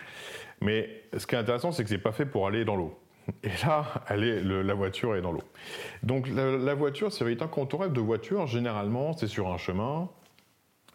Mais 0.61 1.05
ce 1.16 1.24
qui 1.24 1.36
est 1.36 1.38
intéressant, 1.38 1.70
c'est 1.70 1.84
que 1.84 1.88
c'est 1.88 1.99
pas 1.99 2.11
fait 2.11 2.26
pour 2.26 2.49
aller 2.49 2.64
dans 2.64 2.74
l'eau. 2.74 2.99
Et 3.43 3.51
là, 3.64 3.85
la 4.11 4.74
voiture 4.74 5.16
est 5.16 5.22
dans 5.22 5.33
l'eau. 5.33 5.43
Donc 6.03 6.28
la, 6.28 6.74
voiture, 6.74 7.12
c'est 7.12 7.24
un 7.43 7.47
quand 7.47 7.74
on 7.74 7.78
rêve 7.78 7.93
de 7.93 8.01
voiture, 8.01 8.47
généralement, 8.47 9.12
c'est 9.12 9.26
sur 9.26 9.49
un 9.49 9.59
chemin. 9.59 10.09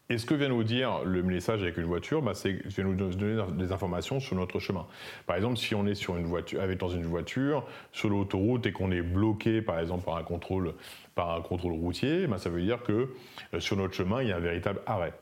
Et 0.07 0.19
ce 0.19 0.27
que 0.27 0.35
vient 0.35 0.49
nous 0.49 0.63
dire 0.63 1.03
le 1.03 1.23
message 1.23 1.63
avec 1.63 1.77
une 1.77 1.85
voiture, 1.85 2.21
bah, 2.21 2.35
c'est 2.35 2.51
vient 2.67 2.83
nous 2.83 2.93
donner 2.93 3.41
des 3.53 3.71
informations 3.71 4.19
sur 4.19 4.35
notre 4.35 4.59
chemin. 4.59 4.85
Par 5.25 5.35
exemple, 5.35 5.57
si 5.57 5.73
on 5.73 5.87
est 5.87 5.99
voiture, 6.23 6.61
dans 6.77 6.89
une 6.89 7.05
voiture 7.05 7.65
sur 7.91 8.09
l'autoroute 8.09 8.67
et 8.67 8.71
qu'on 8.71 8.91
est 8.91 9.01
bloqué, 9.01 9.63
par 9.63 9.79
exemple, 9.79 10.05
par 10.05 10.17
un 10.17 10.23
contrôle, 10.23 10.75
par 11.15 11.31
un 11.31 11.41
contrôle 11.41 11.73
routier, 11.73 12.27
bah, 12.27 12.37
ça 12.37 12.51
veut 12.51 12.61
dire 12.61 12.83
que 12.83 13.15
euh, 13.53 13.59
sur 13.59 13.77
notre 13.77 13.95
chemin, 13.95 14.21
il 14.21 14.29
y 14.29 14.31
a 14.31 14.35
un 14.35 14.41
véritable 14.41 14.81
arrêt. 14.85 15.13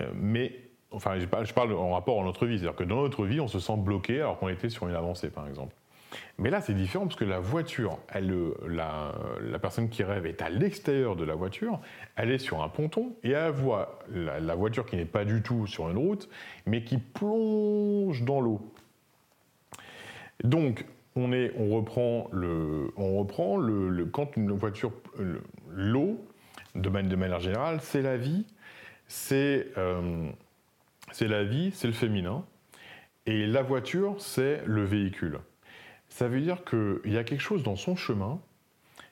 Euh, 0.00 0.10
mais 0.14 0.58
enfin, 0.90 1.18
je 1.18 1.52
parle 1.52 1.74
en 1.74 1.92
rapport 1.92 2.18
à 2.20 2.24
notre 2.24 2.46
vie, 2.46 2.58
c'est-à-dire 2.58 2.76
que 2.76 2.84
dans 2.84 3.02
notre 3.02 3.26
vie, 3.26 3.40
on 3.40 3.48
se 3.48 3.60
sent 3.60 3.76
bloqué 3.76 4.20
alors 4.20 4.38
qu'on 4.38 4.48
était 4.48 4.70
sur 4.70 4.88
une 4.88 4.94
avancée, 4.94 5.28
par 5.28 5.46
exemple. 5.46 5.74
Mais 6.38 6.50
là, 6.50 6.60
c'est 6.60 6.74
différent 6.74 7.06
parce 7.06 7.18
que 7.18 7.24
la 7.24 7.40
voiture, 7.40 7.98
la, 8.14 9.58
personne 9.60 9.88
qui 9.88 10.02
rêve 10.02 10.26
est 10.26 10.42
à 10.42 10.50
l'extérieur 10.50 11.16
de 11.16 11.24
la 11.24 11.34
voiture, 11.34 11.80
elle 12.16 12.30
est 12.30 12.38
sur 12.38 12.62
un 12.62 12.68
ponton 12.68 13.14
et 13.22 13.30
elle 13.30 13.52
voit 13.52 14.00
la, 14.12 14.54
voiture 14.54 14.86
qui 14.86 14.96
n'est 14.96 15.04
pas 15.04 15.24
du 15.24 15.42
tout 15.42 15.66
sur 15.66 15.88
une 15.90 15.98
route, 15.98 16.28
mais 16.66 16.82
qui 16.82 16.98
plonge 16.98 18.22
dans 18.24 18.40
l'eau. 18.40 18.60
Donc, 20.42 20.86
on, 21.16 21.28
reprend, 21.68 22.28
le, 22.32 22.90
on 22.96 23.18
reprend 23.18 23.56
le, 23.56 24.06
quand 24.06 24.36
une 24.36 24.52
voiture, 24.52 24.92
l'eau, 25.70 26.18
de, 26.74 26.88
manière 26.88 27.40
générale, 27.40 27.78
c'est 27.82 28.02
la 28.02 28.16
vie, 28.16 28.46
euh, 29.32 30.30
c'est 31.12 31.28
la 31.28 31.44
vie, 31.44 31.70
c'est 31.74 31.88
le 31.88 31.92
féminin. 31.92 32.44
Et 33.26 33.46
la 33.46 33.62
voiture, 33.62 34.14
c'est 34.18 34.62
le 34.66 34.84
véhicule. 34.84 35.40
Ça 36.10 36.28
veut 36.28 36.40
dire 36.40 36.64
qu'il 36.64 37.00
y 37.06 37.16
a 37.16 37.24
quelque 37.24 37.40
chose 37.40 37.62
dans 37.62 37.76
son 37.76 37.96
chemin, 37.96 38.40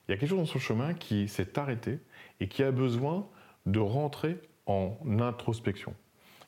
il 0.07 0.13
y 0.13 0.15
a 0.15 0.17
quelque 0.19 0.29
chose 0.29 0.39
dans 0.39 0.47
son 0.47 0.59
chemin 0.59 0.95
qui 0.95 1.29
s'est 1.29 1.59
arrêté 1.59 1.99
et 2.41 2.49
qui 2.49 2.63
a 2.63 2.71
besoin 2.71 3.27
de 3.67 3.79
rentrer 3.79 4.39
en 4.67 4.97
introspection. 5.21 5.95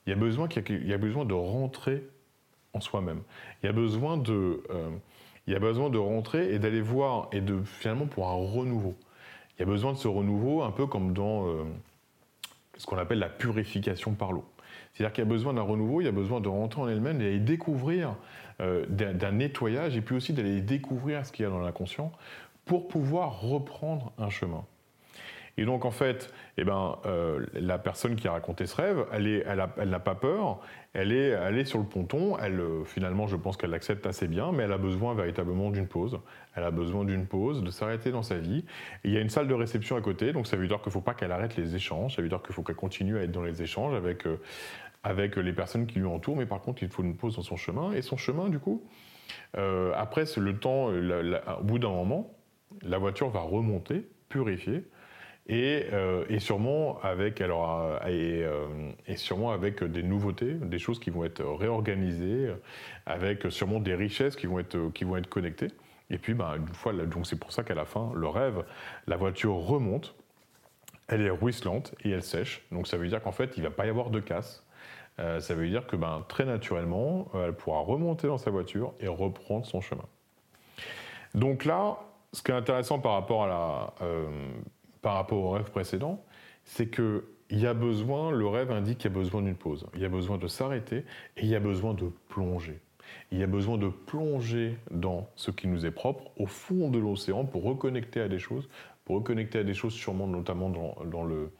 Il 0.07 0.11
y 0.11 0.13
a 0.13 0.17
besoin, 0.17 0.49
il 0.69 0.89
y 0.89 0.93
a 0.93 0.99
besoin 0.99 1.25
de 1.25 1.35
rentrer 1.35 2.05
en 2.73 2.81
soi-même. 2.81 3.23
Il 3.63 3.67
y 3.67 3.69
a 3.69 3.73
besoin 3.73 4.17
de, 4.17 4.63
euh, 4.71 4.91
il 5.47 5.53
y 5.53 5.57
a 5.57 5.59
besoin 5.59 5.91
de 5.91 5.99
rentrer 5.99 6.55
et 6.55 6.59
d'aller 6.59 6.81
voir 6.81 7.29
et 7.33 7.41
de 7.41 7.63
finalement 7.63 8.07
pour 8.07 8.29
un 8.29 8.35
renouveau. 8.35 8.97
Il 9.57 9.61
y 9.61 9.63
a 9.63 9.67
besoin 9.67 9.93
de 9.93 9.99
ce 9.99 10.09
renouveau 10.09 10.63
un 10.63 10.71
peu 10.71 10.87
comme 10.87 11.13
dans 11.13 11.47
euh, 11.47 11.65
ce 12.77 12.87
qu'on 12.87 12.99
appelle 12.99 13.19
la 13.19 13.29
purification 13.29 14.15
par 14.15 14.33
l'eau. 14.33 14.45
C'est-à-dire 14.93 15.13
qu'il 15.13 15.25
y 15.25 15.27
a 15.27 15.31
besoin 15.31 15.55
d'un 15.55 15.63
renouveau, 15.63 16.01
il 16.01 16.05
y 16.05 16.09
a 16.09 16.13
besoin 16.13 16.41
de 16.41 16.49
rentrer 16.49 16.81
en 16.81 16.89
elle-même 16.89 17.21
et 17.21 17.25
d'aller 17.25 17.39
découvrir 17.39 18.17
euh, 18.61 18.85
d'un 18.89 19.33
nettoyage 19.33 19.97
et 19.97 20.01
puis 20.01 20.15
aussi 20.15 20.33
d'aller 20.33 20.61
découvrir 20.61 21.25
ce 21.25 21.33
qu'il 21.33 21.45
y 21.45 21.47
a 21.47 21.51
dans 21.51 21.61
l'inconscient 21.61 22.13
pour 22.65 22.89
pouvoir 22.89 23.41
reprendre 23.41 24.13
un 24.19 24.29
chemin. 24.29 24.65
Et 25.57 25.65
donc 25.65 25.85
en 25.85 25.91
fait, 25.91 26.33
eh 26.57 26.65
ben, 26.65 26.97
euh, 27.07 27.45
la 27.55 27.79
personne 27.79 28.17
qui 28.17 28.29
a 28.29 28.33
raconté 28.33 28.67
ce 28.67 28.77
rêve, 28.77 29.07
elle 29.13 29.91
n'a 29.91 29.99
pas 29.99 30.15
peur, 30.15 30.61
elle 30.93 31.13
est, 31.13 31.29
elle 31.29 31.59
est 31.59 31.65
sur 31.65 31.79
le 31.79 31.85
ponton, 31.85 32.37
elle, 32.39 32.61
euh, 32.61 32.85
finalement 32.85 33.27
je 33.27 33.37
pense 33.37 33.57
qu'elle 33.57 33.71
l'accepte 33.71 34.07
assez 34.07 34.29
bien, 34.29 34.53
mais 34.53 34.65
elle 34.65 34.73
a 34.73 34.79
besoin 34.79 35.15
véritablement 35.15 35.71
d'une 35.71 35.87
pause. 35.87 36.19
Elle 36.55 36.65
a 36.65 36.71
besoin 36.71 37.05
d'une 37.05 37.27
pause, 37.27 37.63
de 37.63 37.71
s'arrêter 37.71 38.11
dans 38.11 38.23
sa 38.23 38.37
vie. 38.37 38.65
il 39.05 39.13
y 39.13 39.17
a 39.17 39.21
une 39.21 39.29
salle 39.29 39.49
de 39.49 39.55
réception 39.55 39.97
à 39.97 40.01
côté, 40.01 40.33
donc 40.33 40.47
ça 40.47 40.57
veut 40.57 40.67
dire 40.67 40.79
qu'il 40.79 40.89
ne 40.89 40.93
faut 40.93 41.01
pas 41.01 41.15
qu'elle 41.15 41.33
arrête 41.33 41.57
les 41.57 41.77
échanges, 41.77 42.17
ça 42.17 42.23
veut 42.23 42.29
dire 42.29 42.43
qu'il 42.43 42.55
faut 42.55 42.63
qu'elle 42.63 42.77
continue 42.77 43.19
à 43.19 43.23
être 43.23 43.33
dans 43.33 43.43
les 43.43 43.63
échanges 43.63 43.95
avec, 43.95 44.25
avec 45.03 45.37
les 45.37 45.53
personnes 45.53 45.87
qui 45.87 45.99
lui 45.99 46.07
entourent, 46.07 46.37
mais 46.37 46.47
par 46.47 46.61
contre 46.61 46.83
il 46.83 46.89
faut 46.89 47.03
une 47.03 47.17
pause 47.17 47.37
dans 47.37 47.43
son 47.43 47.57
chemin. 47.57 47.93
Et 47.93 48.03
son 48.03 48.17
chemin 48.17 48.49
du 48.49 48.59
coup, 48.59 48.83
après 49.55 50.27
c'est 50.27 50.41
le 50.41 50.59
temps, 50.59 50.87
au 50.87 51.63
bout 51.65 51.79
d'un 51.79 51.91
moment, 51.91 52.35
la 52.83 52.99
voiture 52.99 53.31
va 53.31 53.41
remonter, 53.41 54.09
purifier, 54.29 54.85
euh, 55.51 56.25
et, 56.29 56.39
sûrement 56.39 57.01
avec 57.03 57.41
alors 57.41 57.81
euh, 57.81 57.99
euh, 58.07 58.93
et, 59.07 59.17
sûrement 59.17 59.51
avec 59.51 59.83
des 59.83 60.03
nouveautés, 60.03 60.55
des 60.55 60.79
choses 60.79 61.01
qui 61.01 61.11
vont 61.11 61.25
être 61.25 61.43
réorganisées, 61.43 62.55
avec 63.07 63.51
sûrement 63.51 63.81
des 63.81 63.95
richesses 63.95 64.37
qui 64.37 64.47
vont 64.47 64.61
être 64.61 64.93
qui 64.93 65.05
vont 65.05 65.17
être 65.17 65.29
connectées. 65.29 65.69
Et 66.11 66.19
puis, 66.19 66.35
bah, 66.35 66.55
une 66.57 66.67
fois, 66.69 66.93
donc 66.93 67.27
c'est 67.27 67.39
pour 67.39 67.53
ça 67.53 67.63
qu'à 67.63 67.75
la 67.75 67.85
fin, 67.85 68.13
le 68.15 68.27
rêve, 68.29 68.65
la 69.07 69.17
voiture 69.17 69.55
remonte, 69.55 70.17
elle 71.09 71.23
est 71.23 71.31
ruisselante 71.31 71.95
et 72.05 72.11
elle 72.11 72.23
sèche. 72.23 72.63
Donc 72.73 72.87
ça 72.87 72.97
veut 72.97 73.09
dire 73.09 73.23
qu'en 73.23 73.33
fait, 73.33 73.57
il 73.57 73.63
va 73.63 73.71
pas 73.71 73.87
y 73.87 73.91
avoir 73.91 74.11
de 74.11 74.21
casse. 74.21 74.65
Ça 75.41 75.55
veut 75.55 75.69
dire 75.69 75.87
que 75.87 75.97
ben, 75.97 76.25
très 76.29 76.45
naturellement, 76.45 77.29
elle 77.35 77.55
pourra 77.55 77.81
remonter 77.81 78.27
dans 78.27 78.39
sa 78.39 78.51
voiture 78.51 78.95
et 79.01 79.09
reprendre 79.09 79.67
son 79.67 79.81
chemin. 79.81 80.07
Donc 81.35 81.65
là, 81.65 81.99
ce 82.33 82.43
qui 82.43 82.51
est 82.51 82.55
intéressant 82.55 82.99
par 82.99 83.13
rapport 83.13 83.45
à 83.45 83.49
la 83.49 83.95
par 85.03 85.15
rapport 85.15 85.39
au 85.39 85.51
rêve 85.51 85.71
précédent, 85.71 86.23
c'est 86.65 86.89
que 86.89 87.25
y 87.51 87.67
a 87.67 87.75
besoin, 87.75 88.31
le 88.31 88.47
rêve 88.47 88.71
indique 88.71 88.99
qu'il 88.99 89.11
y 89.11 89.15
a 89.15 89.17
besoin 89.17 89.43
d'une 89.43 89.57
pause. 89.57 89.87
Il 89.95 90.01
y 90.01 90.05
a 90.05 90.09
besoin 90.09 90.39
de 90.39 90.47
s'arrêter 90.47 91.05
et 91.37 91.43
il 91.43 91.49
y 91.49 91.57
a 91.57 91.61
besoin 91.61 91.95
de 91.95 92.11
plonger. 92.29 92.81
Il 93.33 93.39
y 93.39 93.43
a 93.43 93.47
besoin 93.47 93.77
de 93.77 93.89
plonger 93.89 94.79
dans 94.91 95.29
ce 95.35 95.51
qui 95.51 95.67
nous 95.67 95.85
est 95.85 95.91
propre, 95.91 96.31
au 96.37 96.47
fond 96.47 96.91
de 96.91 96.99
l'océan, 96.99 97.45
pour 97.45 97.65
reconnecter 97.65 98.21
à 98.21 98.29
des 98.29 98.39
choses, 98.39 98.69
pour 99.05 99.17
reconnecter 99.17 99.59
à 99.59 99.65
des 99.65 99.75
choses 99.75 99.95
sûrement 99.95 100.29
notamment 100.29 100.71
dans, 100.71 101.25
le, 101.25 101.53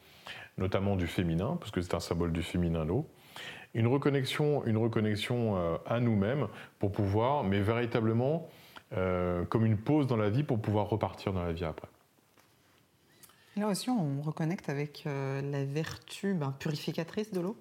notamment 0.57 0.95
du 0.95 1.07
féminin, 1.07 1.57
parce 1.59 1.71
que 1.71 1.81
c'est 1.81 1.93
un 1.93 1.99
symbole 1.99 2.31
du 2.31 2.41
féminin 2.41 2.85
l'eau. 2.85 3.05
Une 3.73 3.87
reconnexion, 3.87 4.65
une 4.65 4.77
reconnexion 4.77 5.55
euh, 5.55 5.77
à 5.85 5.99
nous-mêmes 5.99 6.47
pour 6.79 6.91
pouvoir, 6.91 7.43
mais 7.43 7.61
véritablement 7.61 8.49
euh, 8.93 9.45
comme 9.45 9.65
une 9.65 9.77
pause 9.77 10.07
dans 10.07 10.17
la 10.17 10.29
vie 10.29 10.43
pour 10.43 10.59
pouvoir 10.59 10.89
repartir 10.89 11.31
dans 11.31 11.43
la 11.43 11.53
vie 11.53 11.63
après. 11.63 11.87
Là 13.55 13.67
aussi, 13.67 13.89
on 13.89 14.21
reconnecte 14.21 14.69
avec 14.69 15.03
euh, 15.05 15.41
la 15.41 15.65
vertu 15.65 16.33
ben, 16.33 16.53
purificatrice 16.57 17.31
de 17.31 17.39
l'eau, 17.39 17.57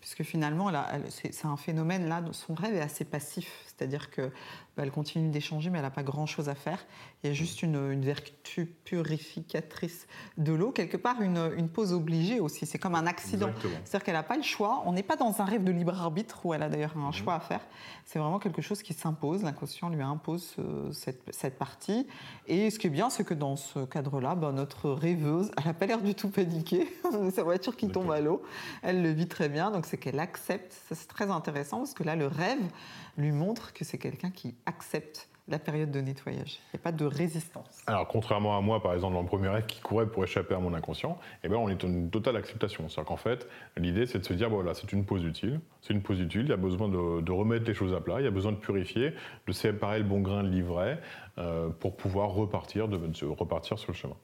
puisque 0.00 0.22
finalement, 0.22 0.70
c'est 1.08 1.46
un 1.46 1.56
phénomène 1.56 2.08
là, 2.08 2.22
son 2.32 2.54
rêve 2.54 2.74
est 2.74 2.80
assez 2.80 3.04
passif. 3.04 3.67
C'est-à-dire 3.78 4.10
que 4.10 4.30
bah, 4.76 4.88
continue 4.90 5.30
d'échanger, 5.30 5.70
mais 5.70 5.78
elle 5.78 5.84
n'a 5.84 5.90
pas 5.90 6.02
grand-chose 6.02 6.48
à 6.48 6.54
faire. 6.54 6.84
Il 7.22 7.28
y 7.28 7.30
a 7.30 7.32
juste 7.32 7.62
une, 7.62 8.00
vertu 8.00 8.66
purificatrice 8.66 10.06
de 10.36 10.52
l'eau, 10.52 10.72
quelque 10.72 10.96
part 10.96 11.20
une, 11.20 11.68
pause 11.68 11.92
obligée 11.92 12.40
aussi. 12.40 12.66
C'est 12.66 12.78
comme 12.78 12.94
un 12.94 13.06
accident. 13.06 13.50
C'est-à-dire 13.84 14.04
qu'elle 14.04 14.14
n'a 14.14 14.22
pas 14.22 14.36
le 14.36 14.42
choix. 14.42 14.82
On 14.86 14.92
n'est 14.92 15.02
pas 15.02 15.16
dans 15.16 15.40
un 15.40 15.44
rêve 15.44 15.64
de 15.64 15.70
libre 15.70 16.00
arbitre 16.00 16.44
où 16.44 16.54
elle 16.54 16.62
a 16.62 16.68
d'ailleurs 16.68 16.96
un 16.96 17.06
mhm. 17.06 17.12
choix 17.12 17.34
à 17.34 17.40
faire. 17.40 17.60
C'est 18.04 18.18
vraiment 18.18 18.38
quelque 18.38 18.62
chose 18.62 18.82
qui 18.82 18.94
s'impose. 18.94 19.42
L'inconscient 19.42 19.90
lui 19.90 20.02
impose 20.02 20.54
euh, 20.58 20.90
cette, 20.92 21.58
partie. 21.58 22.06
Et 22.46 22.70
ce 22.70 22.78
qui 22.78 22.86
est 22.86 22.90
bien, 22.90 23.10
c'est 23.10 23.24
que 23.24 23.34
dans 23.34 23.56
ce 23.56 23.84
cadre-là, 23.84 24.34
bah, 24.34 24.52
notre 24.52 24.90
rêveuse, 24.90 25.50
elle 25.56 25.66
n'a 25.66 25.74
pas 25.74 25.86
l'air 25.86 26.00
du 26.00 26.14
tout 26.14 26.28
paniquée. 26.28 26.88
Sa 27.34 27.42
voiture 27.42 27.76
qui 27.76 27.88
tombe 27.88 28.10
à 28.10 28.20
l'eau, 28.20 28.42
elle 28.82 29.02
le 29.02 29.10
vit 29.10 29.28
très 29.28 29.48
bien. 29.48 29.70
Donc 29.70 29.86
c'est 29.86 29.98
qu'elle 29.98 30.20
accepte. 30.20 30.74
C'est 30.92 31.08
très 31.08 31.30
intéressant 31.30 31.78
parce 31.78 31.94
que 31.94 32.04
là, 32.04 32.16
le 32.16 32.26
rêve 32.26 32.62
lui 33.18 33.32
montre 33.32 33.67
que 33.72 33.84
c'est 33.84 33.98
quelqu'un 33.98 34.30
qui 34.30 34.54
accepte 34.66 35.28
la 35.48 35.58
période 35.58 35.90
de 35.90 36.00
nettoyage. 36.00 36.58
Il 36.72 36.76
n'y 36.76 36.80
a 36.80 36.82
pas 36.82 36.92
de 36.92 37.06
résistance. 37.06 37.82
Alors, 37.86 38.06
contrairement 38.06 38.56
à 38.56 38.60
moi, 38.60 38.82
par 38.82 38.92
exemple, 38.92 39.14
dans 39.14 39.22
le 39.22 39.26
premier 39.26 39.48
rêve 39.48 39.66
qui 39.66 39.80
courait 39.80 40.06
pour 40.06 40.22
échapper 40.22 40.54
à 40.54 40.58
mon 40.58 40.74
inconscient, 40.74 41.18
eh 41.42 41.48
ben, 41.48 41.56
on 41.56 41.68
est 41.68 41.82
en 41.84 41.88
une 41.88 42.10
totale 42.10 42.36
acceptation. 42.36 42.88
C'est-à-dire 42.88 43.08
qu'en 43.08 43.16
fait, 43.16 43.48
l'idée, 43.76 44.06
c'est 44.06 44.18
de 44.18 44.24
se 44.24 44.34
dire, 44.34 44.50
voilà, 44.50 44.74
c'est 44.74 44.92
une 44.92 45.04
pause 45.04 45.24
utile. 45.24 45.60
C'est 45.80 45.94
une 45.94 46.02
pause 46.02 46.20
utile. 46.20 46.42
Il 46.42 46.48
y 46.48 46.52
a 46.52 46.56
besoin 46.56 46.88
de, 46.88 47.32
remettre 47.32 47.66
les 47.66 47.74
choses 47.74 47.94
à 47.94 48.00
plat. 48.00 48.20
Il 48.20 48.24
y 48.24 48.28
a 48.28 48.32
besoin 48.32 48.52
de 48.52 48.58
purifier, 48.58 49.14
de 49.46 49.52
séparer 49.52 49.98
le 49.98 50.04
bon 50.04 50.20
grain 50.20 50.42
de 50.42 50.48
l'ivraie 50.48 51.00
euh, 51.38 51.70
pour 51.70 51.96
pouvoir 51.96 52.30
repartir, 52.30 52.88
de 52.88 53.26
repartir 53.26 53.78
sur 53.78 53.92
le 53.92 53.96
chemin. 53.96 54.16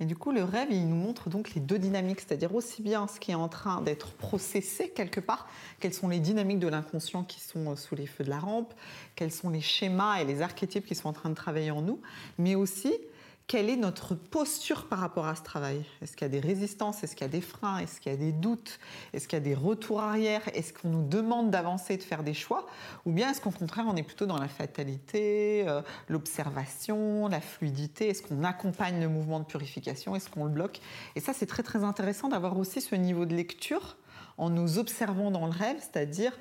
Et 0.00 0.06
du 0.06 0.16
coup, 0.16 0.32
le 0.32 0.42
rêve, 0.42 0.68
il 0.72 0.88
nous 0.88 0.96
montre 0.96 1.28
donc 1.30 1.54
les 1.54 1.60
deux 1.60 1.78
dynamiques, 1.78 2.20
c'est-à-dire 2.20 2.52
aussi 2.54 2.82
bien 2.82 3.06
ce 3.06 3.20
qui 3.20 3.30
est 3.30 3.36
en 3.36 3.48
train 3.48 3.80
d'être 3.80 4.10
processé 4.12 4.88
quelque 4.88 5.20
part, 5.20 5.46
quelles 5.78 5.94
sont 5.94 6.08
les 6.08 6.18
dynamiques 6.18 6.58
de 6.58 6.66
l'inconscient 6.66 7.22
qui 7.22 7.40
sont 7.40 7.70
euh, 7.70 7.76
sous 7.76 7.94
les 7.94 8.06
feux 8.06 8.24
de 8.24 8.30
la 8.30 8.40
rampe, 8.40 8.74
quels 9.14 9.30
sont 9.30 9.50
les 9.50 9.60
schémas 9.60 10.16
et 10.20 10.24
les 10.24 10.42
archétypes 10.42 10.84
qui 10.84 10.96
sont 10.96 11.08
en 11.08 11.12
train 11.12 11.30
de 11.30 11.36
travailler 11.36 11.70
en 11.70 11.80
nous, 11.80 12.00
mais 12.38 12.56
aussi 12.56 12.92
quelle 13.46 13.68
est 13.68 13.76
notre 13.76 14.14
posture 14.14 14.86
par 14.86 15.00
rapport 15.00 15.26
à 15.26 15.34
ce 15.34 15.42
travail? 15.42 15.84
Est-ce 16.00 16.16
qu'il 16.16 16.24
y 16.24 16.30
a 16.30 16.40
des 16.40 16.40
résistances? 16.40 17.04
Est-ce 17.04 17.14
qu'il 17.14 17.26
y 17.26 17.28
a 17.28 17.32
des 17.32 17.42
freins? 17.42 17.78
Est-ce 17.78 18.00
qu'il 18.00 18.10
y 18.10 18.14
a 18.14 18.18
des 18.18 18.32
doutes? 18.32 18.78
Est-ce 19.12 19.28
qu'il 19.28 19.38
y 19.38 19.42
a 19.42 19.44
des 19.44 19.54
retours 19.54 20.00
arrière? 20.00 20.40
Est-ce 20.54 20.72
qu'on 20.72 20.88
nous 20.88 21.06
demande 21.06 21.50
d'avancer, 21.50 21.96
de 21.98 22.02
faire 22.02 22.22
des 22.22 22.32
choix? 22.32 22.66
Ou 23.04 23.12
bien 23.12 23.30
est-ce 23.30 23.42
qu'au 23.42 23.50
contraire, 23.50 23.84
on 23.86 23.96
est 23.96 24.02
plutôt 24.02 24.24
dans 24.24 24.38
la 24.38 24.48
fatalité, 24.48 25.64
euh, 25.68 25.82
l'observation, 26.08 27.28
la 27.28 27.42
fluidité? 27.42 28.08
Est-ce 28.08 28.22
qu'on 28.22 28.44
accompagne 28.44 28.98
le 28.98 29.08
mouvement 29.08 29.40
de 29.40 29.44
purification? 29.44 30.16
Est-ce 30.16 30.30
qu'on 30.30 30.44
le 30.44 30.50
bloque? 30.50 30.80
Et 31.14 31.20
ça, 31.20 31.34
c'est 31.34 31.46
très 31.46 31.62
très 31.62 31.84
intéressant 31.84 32.28
d'avoir 32.28 32.58
aussi 32.58 32.80
ce 32.80 32.94
niveau 32.94 33.26
de 33.26 33.34
lecture 33.34 33.96
en 34.36 34.50
nous 34.50 34.78
observant 34.78 35.30
dans 35.30 35.46
le 35.46 35.52
rêve, 35.52 35.76
c'est-à-dire 35.78 36.32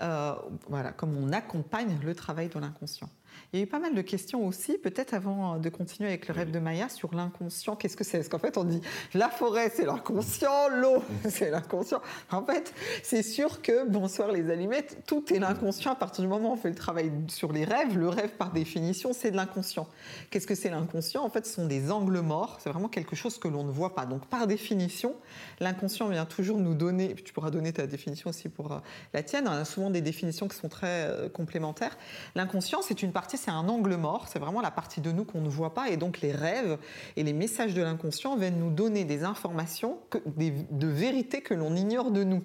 euh, 0.00 0.34
voilà, 0.68 0.92
comme 0.92 1.16
on 1.16 1.32
accompagne 1.32 1.98
le 2.02 2.14
travail 2.14 2.48
de 2.48 2.58
l'inconscient. 2.58 3.10
Il 3.54 3.58
y 3.58 3.60
a 3.60 3.64
eu 3.64 3.68
pas 3.68 3.80
mal 3.80 3.94
de 3.94 4.00
questions 4.00 4.46
aussi, 4.46 4.78
peut-être 4.78 5.12
avant 5.12 5.58
de 5.58 5.68
continuer 5.68 6.08
avec 6.08 6.26
le 6.26 6.32
rêve 6.32 6.50
de 6.50 6.58
Maya, 6.58 6.88
sur 6.88 7.14
l'inconscient. 7.14 7.76
Qu'est-ce 7.76 7.98
que 7.98 8.02
c'est? 8.02 8.16
Parce 8.16 8.30
qu'en 8.30 8.38
fait, 8.38 8.56
on 8.56 8.64
dit 8.64 8.80
la 9.12 9.28
forêt, 9.28 9.70
c'est 9.74 9.84
l'inconscient, 9.84 10.70
l'eau, 10.70 11.02
c'est 11.28 11.50
l'inconscient. 11.50 12.00
En 12.30 12.46
fait, 12.46 12.72
c'est 13.02 13.22
sûr 13.22 13.60
que, 13.60 13.86
bonsoir 13.86 14.32
les 14.32 14.48
allumettes, 14.48 15.02
tout 15.06 15.30
est 15.34 15.38
l'inconscient 15.38 15.92
à 15.92 15.96
partir 15.96 16.22
du 16.24 16.28
moment 16.28 16.48
où 16.48 16.52
on 16.54 16.56
fait 16.56 16.70
le 16.70 16.74
travail 16.74 17.12
sur 17.28 17.52
les 17.52 17.64
rêves. 17.64 17.98
Le 17.98 18.08
rêve, 18.08 18.30
par 18.38 18.52
définition, 18.52 19.12
c'est 19.12 19.30
de 19.30 19.36
l'inconscient. 19.36 19.86
Qu'est-ce 20.30 20.46
que 20.46 20.54
c'est 20.54 20.70
l'inconscient? 20.70 21.22
En 21.22 21.28
fait, 21.28 21.44
ce 21.44 21.52
sont 21.52 21.66
des 21.66 21.90
angles 21.90 22.20
morts. 22.20 22.56
C'est 22.58 22.70
vraiment 22.70 22.88
quelque 22.88 23.16
chose 23.16 23.38
que 23.38 23.48
l'on 23.48 23.64
ne 23.64 23.70
voit 23.70 23.94
pas. 23.94 24.06
Donc, 24.06 24.24
par 24.28 24.46
définition, 24.46 25.14
l'inconscient 25.60 26.08
vient 26.08 26.24
toujours 26.24 26.56
nous 26.56 26.74
donner, 26.74 27.14
tu 27.16 27.34
pourras 27.34 27.50
donner 27.50 27.74
ta 27.74 27.86
définition 27.86 28.30
aussi 28.30 28.48
pour 28.48 28.72
euh, 28.72 28.78
la 29.12 29.22
tienne, 29.22 29.46
on 29.46 29.50
a 29.50 29.66
souvent 29.66 29.90
des 29.90 30.00
définitions 30.00 30.48
qui 30.48 30.56
sont 30.56 30.70
très 30.70 31.10
euh, 31.10 31.28
complémentaires. 31.28 31.98
L'inconscient, 32.34 32.80
c'est 32.80 33.02
une 33.02 33.12
partie 33.12 33.41
c'est 33.42 33.50
un 33.50 33.68
angle 33.68 33.96
mort, 33.96 34.28
c'est 34.28 34.38
vraiment 34.38 34.60
la 34.60 34.70
partie 34.70 35.00
de 35.00 35.10
nous 35.10 35.24
qu'on 35.24 35.40
ne 35.40 35.48
voit 35.48 35.74
pas, 35.74 35.90
et 35.90 35.96
donc 35.96 36.20
les 36.20 36.32
rêves 36.32 36.78
et 37.16 37.24
les 37.24 37.32
messages 37.32 37.74
de 37.74 37.82
l'inconscient 37.82 38.36
viennent 38.36 38.58
nous 38.58 38.70
donner 38.70 39.04
des 39.04 39.24
informations, 39.24 39.98
de 40.36 40.86
vérité 40.86 41.40
que 41.40 41.54
l'on 41.54 41.74
ignore 41.74 42.12
de 42.12 42.22
nous. 42.22 42.42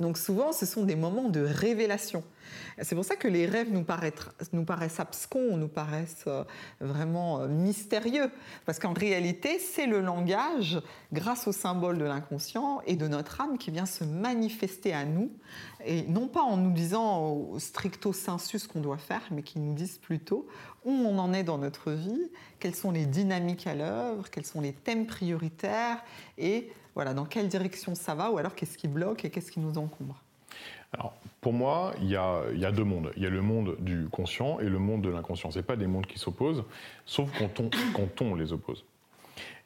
Donc 0.00 0.16
souvent, 0.16 0.52
ce 0.52 0.64
sont 0.64 0.84
des 0.84 0.96
moments 0.96 1.28
de 1.28 1.40
révélation. 1.40 2.22
C'est 2.82 2.94
pour 2.94 3.04
ça 3.04 3.16
que 3.16 3.28
les 3.28 3.46
rêves 3.46 3.72
nous 3.72 3.84
paraissent, 3.84 5.00
abscons, 5.00 5.56
nous 5.56 5.68
paraissent 5.68 6.24
euh, 6.26 6.44
vraiment 6.80 7.40
euh, 7.40 7.48
mystérieux, 7.48 8.30
parce 8.64 8.78
qu'en 8.78 8.92
réalité, 8.92 9.58
c'est 9.58 9.86
le 9.86 10.00
langage, 10.00 10.80
grâce 11.12 11.46
au 11.46 11.52
symbole 11.52 11.98
de 11.98 12.04
l'inconscient 12.04 12.80
et 12.86 12.96
de 12.96 13.08
notre 13.08 13.40
âme, 13.40 13.58
qui 13.58 13.70
vient 13.70 13.86
se 13.86 14.04
manifester 14.04 14.92
à 14.92 15.04
nous, 15.04 15.30
et 15.84 16.02
non 16.02 16.28
pas 16.28 16.42
en 16.42 16.56
nous 16.56 16.72
disant 16.72 17.28
au 17.28 17.58
stricto 17.58 18.12
sensu 18.12 18.58
ce 18.58 18.68
qu'on 18.68 18.80
doit 18.80 18.98
faire, 18.98 19.22
mais 19.30 19.42
qui 19.42 19.58
nous 19.58 19.74
disent 19.74 19.98
plutôt 19.98 20.46
où 20.84 20.90
on 20.90 21.18
en 21.18 21.32
est 21.32 21.42
dans 21.42 21.58
notre 21.58 21.92
vie, 21.92 22.30
quelles 22.60 22.74
sont 22.74 22.90
les 22.90 23.06
dynamiques 23.06 23.66
à 23.66 23.74
l'œuvre, 23.74 24.30
quels 24.30 24.46
sont 24.46 24.60
les 24.60 24.72
thèmes 24.72 25.06
prioritaires, 25.06 26.02
et 26.38 26.70
voilà, 26.94 27.12
dans 27.12 27.26
quelle 27.26 27.48
direction 27.48 27.94
ça 27.94 28.14
va, 28.14 28.30
ou 28.30 28.38
alors 28.38 28.54
qu'est-ce 28.54 28.78
qui 28.78 28.88
bloque 28.88 29.24
et 29.24 29.30
qu'est-ce 29.30 29.50
qui 29.50 29.60
nous 29.60 29.78
encombre. 29.78 30.22
Alors, 30.92 31.14
pour 31.40 31.52
moi, 31.52 31.94
il 32.00 32.08
y, 32.08 32.16
a, 32.16 32.72
deux 32.72 32.84
mondes. 32.84 33.12
Il 33.16 33.22
y 33.22 33.26
a 33.26 33.30
le 33.30 33.42
monde 33.42 33.76
du 33.80 34.08
conscient 34.08 34.60
et 34.60 34.68
le 34.68 34.78
monde 34.78 35.02
de 35.02 35.10
l'inconscient. 35.10 35.50
Ce 35.50 35.60
pas 35.60 35.76
des 35.76 35.86
mondes 35.86 36.06
qui 36.06 36.18
s'opposent, 36.18 36.64
sauf 37.04 37.30
quand 37.38 38.22
on, 38.22 38.34
les 38.34 38.52
oppose. 38.52 38.84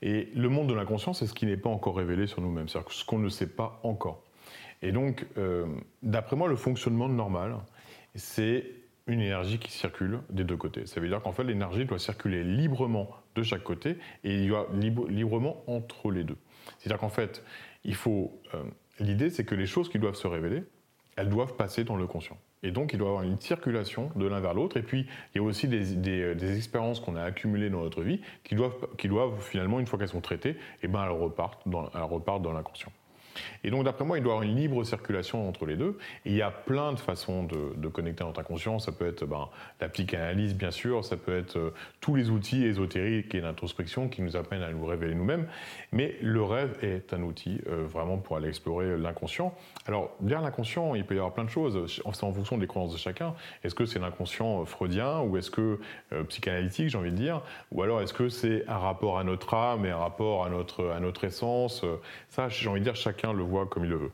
Et 0.03 0.29
le 0.35 0.49
monde 0.49 0.69
de 0.69 0.75
l'inconscient, 0.75 1.13
c'est 1.13 1.27
ce 1.27 1.35
qui 1.35 1.47
n'est 1.47 1.57
pas 1.57 1.71
encore 1.71 1.97
révélé 1.97 2.27
sur 2.27 2.41
nous-mêmes, 2.41 2.69
c'est-à-dire 2.69 2.91
ce 2.91 3.05
qu'on 3.05 3.19
ne 3.19 3.29
sait 3.29 3.47
pas 3.47 3.81
encore. 3.83 4.23
Et 4.83 4.93
donc, 4.93 5.27
euh, 5.37 5.67
d'après 6.03 6.37
moi, 6.37 6.49
le 6.49 6.57
fonctionnement 6.57 7.09
normal, 7.09 7.57
c'est 8.15 8.65
une 9.07 9.21
énergie 9.21 9.59
qui 9.59 9.71
circule 9.71 10.21
des 10.31 10.45
deux 10.45 10.57
côtés. 10.57 10.87
Ça 10.87 11.01
veut 11.01 11.09
dire 11.09 11.21
qu'en 11.21 11.33
fait, 11.33 11.45
l'énergie 11.45 11.85
doit 11.85 11.99
circuler 11.99 12.45
librement 12.45 13.11
de 13.35 13.43
chaque 13.43 13.63
côté 13.63 13.97
et 14.25 14.35
il 14.35 14.51
y 14.51 14.55
a 14.55 14.65
librement 14.75 15.63
entre 15.67 16.11
les 16.11 16.25
deux. 16.25 16.37
C'est-à-dire 16.79 16.99
qu'en 16.99 17.09
fait, 17.09 17.43
il 17.85 17.95
faut. 17.95 18.41
Euh, 18.55 18.63
l'idée, 18.99 19.31
c'est 19.31 19.45
que 19.45 19.55
les 19.55 19.67
choses 19.67 19.89
qui 19.89 19.99
doivent 19.99 20.15
se 20.15 20.27
révéler, 20.27 20.63
elles 21.21 21.29
doivent 21.29 21.55
passer 21.55 21.85
dans 21.85 21.97
le 21.97 22.07
conscient. 22.07 22.39
Et 22.63 22.71
donc, 22.71 22.93
il 22.93 22.99
doit 22.99 23.09
y 23.09 23.11
avoir 23.11 23.25
une 23.25 23.41
circulation 23.41 24.11
de 24.17 24.27
l'un 24.27 24.41
vers 24.41 24.55
l'autre. 24.55 24.77
Et 24.77 24.83
puis, 24.83 25.07
il 25.35 25.39
y 25.39 25.41
a 25.41 25.43
aussi 25.43 25.69
des, 25.69 25.95
des, 25.95 26.57
expériences 26.57 27.01
qu'on 27.01 27.17
a 27.17 27.23
accumulées 27.23 27.71
dans 27.71 27.83
notre 27.83 28.03
vie 28.03 28.21
qui 28.45 28.55
doivent, 28.55 28.89
qui 28.99 29.09
doivent 29.09 29.41
finalement, 29.41 29.81
une 29.81 29.87
fois 29.87 29.99
qu'elles 29.99 30.09
sont 30.09 30.21
traitées, 30.21 30.57
eh 30.83 30.89
ben, 30.89 31.05
elles 31.05 31.11
repartent 31.11 31.67
dans 32.43 32.53
l'inconscient. 32.53 32.93
Et 33.65 33.71
donc, 33.71 33.85
d'après 33.85 34.05
moi, 34.05 34.19
il 34.19 34.23
doit 34.23 34.33
y 34.33 34.37
avoir 34.37 34.49
une 34.49 34.57
libre 34.57 34.85
circulation 34.85 35.49
entre 35.49 35.67
les 35.67 35.77
deux. 35.77 35.99
Et 36.25 36.31
il 36.31 36.37
y 36.37 36.43
a 36.43 36.51
plein 36.51 36.93
de 36.93 36.99
façons 36.99 37.45
de, 37.45 37.89
connecter 37.89 38.25
notre 38.25 38.41
inconscient. 38.41 38.79
Ça 38.79 38.93
peut 38.93 39.07
être 39.07 39.27
ben, 39.27 39.49
la 39.81 39.89
psychanalyse, 39.89 40.55
bien 40.55 40.71
sûr. 40.71 41.05
Ça 41.05 41.17
peut 41.17 41.37
être 41.37 41.57
euh, 41.57 41.75
tous 42.01 42.15
les 42.15 42.31
outils 42.31 42.65
ésotériques 42.65 43.35
et 43.35 43.41
d'introspection 43.41 44.09
qui 44.09 44.23
nous 44.23 44.37
apprennent 44.37 44.63
à 44.63 44.71
nous 44.71 44.85
révéler 44.85 45.15
nous-mêmes. 45.15 45.47
Mais 45.93 46.17
le 46.23 46.43
rêve 46.43 46.79
est 46.83 47.13
un 47.13 47.23
outil 47.23 47.61
euh, 47.69 47.85
vraiment 47.85 48.19
pour 48.19 48.37
aller 48.37 48.49
explorer 48.49 48.97
l'inconscient. 48.97 49.55
Alors, 49.87 50.15
derrière 50.21 50.43
l'inconscient, 50.43 50.95
il 50.95 51.05
peut 51.05 51.15
y 51.15 51.19
avoir 51.19 51.35
plein 51.35 51.45
de 51.45 51.51
choses. 51.51 51.87
C'est 51.93 52.25
en 52.25 52.33
fonction 52.33 52.59
des 52.59 52.67
croyances 52.67 52.93
de 52.93 52.99
chacun. 52.99 53.35
Est-ce 53.65 53.75
que 53.75 53.87
c'est 53.87 53.99
l'inconscient 53.99 54.65
freudien 54.65 55.21
ou 55.21 55.37
est-ce 55.37 55.51
que 55.51 55.81
euh, 56.13 56.25
psychanalytique, 56.25 56.89
j'ai 56.89 56.99
envie 56.99 57.11
de 57.11 57.17
dire? 57.17 57.43
Ou 57.73 57.83
alors 57.83 58.01
est-ce 58.01 58.15
que 58.15 58.29
c'est 58.29 58.67
un 58.69 58.79
rapport 58.79 59.19
à 59.19 59.25
notre 59.25 59.55
âme 59.55 59.85
et 59.87 59.91
un 59.91 59.99
rapport 59.99 60.45
à 60.45 60.49
notre, 60.49 60.91
à 60.91 61.01
notre 61.01 61.25
essence? 61.25 61.85
Ça, 62.29 62.49
j'ai 62.49 62.69
envie 62.69 62.81
de 62.81 62.85
dire, 62.85 62.97
chacun 62.97 63.30
le 63.33 63.43
voit 63.43 63.67
comme 63.67 63.85
il 63.85 63.91
le 63.91 63.97
veut. 63.97 64.13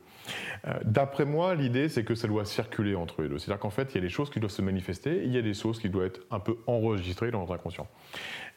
Euh, 0.67 0.73
d'après 0.83 1.25
moi, 1.25 1.55
l'idée, 1.55 1.89
c'est 1.89 2.03
que 2.03 2.15
ça 2.15 2.27
doit 2.27 2.45
circuler 2.45 2.95
entre 2.95 3.21
les 3.21 3.29
deux. 3.29 3.37
C'est-à-dire 3.37 3.59
qu'en 3.59 3.69
fait, 3.69 3.93
il 3.93 3.95
y 3.95 3.97
a 3.97 4.01
des 4.01 4.09
choses 4.09 4.29
qui 4.29 4.39
doivent 4.39 4.51
se 4.51 4.61
manifester, 4.61 5.23
il 5.23 5.33
y 5.33 5.37
a 5.37 5.41
des 5.41 5.53
choses 5.53 5.79
qui 5.79 5.89
doivent 5.89 6.07
être 6.07 6.21
un 6.31 6.39
peu 6.39 6.57
enregistrées 6.67 7.31
dans 7.31 7.39
notre 7.39 7.53
inconscient. 7.53 7.87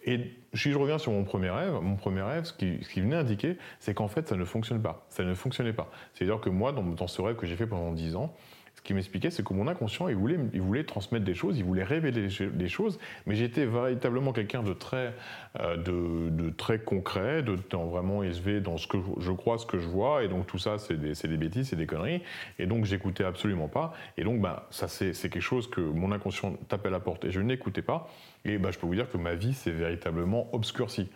Et 0.04 0.32
si 0.54 0.72
je 0.72 0.78
reviens 0.78 0.98
sur 0.98 1.12
mon 1.12 1.24
premier 1.24 1.50
rêve, 1.50 1.74
mon 1.82 1.96
premier 1.96 2.22
rêve, 2.22 2.44
ce 2.44 2.52
qui, 2.52 3.00
venait 3.00 3.16
indiquer, 3.16 3.56
c'est 3.78 3.94
qu'en 3.94 4.08
fait, 4.08 4.28
ça 4.28 4.36
ne 4.36 4.44
fonctionne 4.44 4.80
pas. 4.80 5.06
Ça 5.10 5.24
ne 5.24 5.34
fonctionnait 5.34 5.72
pas. 5.72 5.90
C'est-à-dire 6.14 6.40
que 6.40 6.48
moi, 6.48 6.72
dans, 6.72 6.82
dans 6.82 7.06
ce 7.06 7.20
rêve 7.20 7.36
que 7.36 7.46
j'ai 7.46 7.56
fait 7.56 7.66
pendant 7.66 7.92
10 7.92 8.16
ans, 8.16 8.34
ce 8.80 8.82
qui 8.82 8.94
m'expliquait, 8.94 9.30
c'est 9.30 9.44
que 9.44 9.52
mon 9.52 9.68
inconscient, 9.68 10.08
il 10.08 10.16
voulait, 10.16 10.38
il 10.54 10.62
voulait 10.62 10.84
transmettre 10.84 11.24
des 11.26 11.34
choses, 11.34 11.58
il 11.58 11.64
voulait 11.64 11.84
révéler 11.84 12.28
des 12.28 12.68
choses, 12.68 12.98
mais 13.26 13.34
j'étais 13.34 13.66
véritablement 13.66 14.32
quelqu'un 14.32 14.62
de 14.62 14.72
très, 14.72 15.14
euh, 15.60 15.76
de, 15.76 16.48
très 16.48 16.78
concret, 16.78 17.42
de, 17.42 17.58
vraiment 17.70 18.22
élevé 18.22 18.62
dans 18.62 18.78
ce 18.78 18.86
que 18.86 18.96
je 19.18 19.32
crois, 19.32 19.58
ce 19.58 19.66
que 19.66 19.78
je 19.78 19.86
vois, 19.86 20.24
et 20.24 20.28
donc 20.28 20.46
tout 20.46 20.56
ça, 20.56 20.78
c'est 20.78 20.98
des, 20.98 21.12
des, 21.12 21.36
bêtises, 21.36 21.68
c'est 21.68 21.76
des 21.76 21.86
conneries, 21.86 22.22
et 22.58 22.64
donc 22.64 22.86
j'écoutais 22.86 23.24
absolument 23.24 23.68
pas, 23.68 23.92
et 24.16 24.24
donc 24.24 24.40
ben, 24.40 24.62
ça 24.70 24.88
c'est 24.88 25.12
quelque 25.12 25.40
chose 25.40 25.68
que 25.68 25.82
mon 25.82 26.10
inconscient 26.10 26.54
tapait 26.68 26.88
à 26.88 26.92
la 26.92 27.00
porte, 27.00 27.26
et 27.26 27.30
je 27.30 27.40
n'écoutais 27.40 27.82
pas, 27.82 28.08
et 28.46 28.56
ben, 28.56 28.70
je 28.70 28.78
peux 28.78 28.86
vous 28.86 28.94
dire 28.94 29.10
que 29.10 29.18
ma 29.18 29.34
vie 29.34 29.52
s'est 29.52 29.72
véritablement 29.72 30.48
obscurcie. 30.54 31.10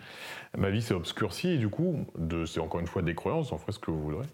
Ma 0.58 0.68
vie 0.68 0.82
s'est 0.82 0.94
obscurcie, 0.94 1.52
et 1.52 1.58
du 1.58 1.70
coup, 1.70 2.04
c'est 2.44 2.60
encore 2.60 2.80
une 2.80 2.86
fois 2.88 3.00
des 3.00 3.14
croyances, 3.14 3.52
en 3.52 3.58
fait 3.58 3.72
ce 3.72 3.78
que 3.78 3.90
vous 3.90 4.02
voudrez. 4.02 4.26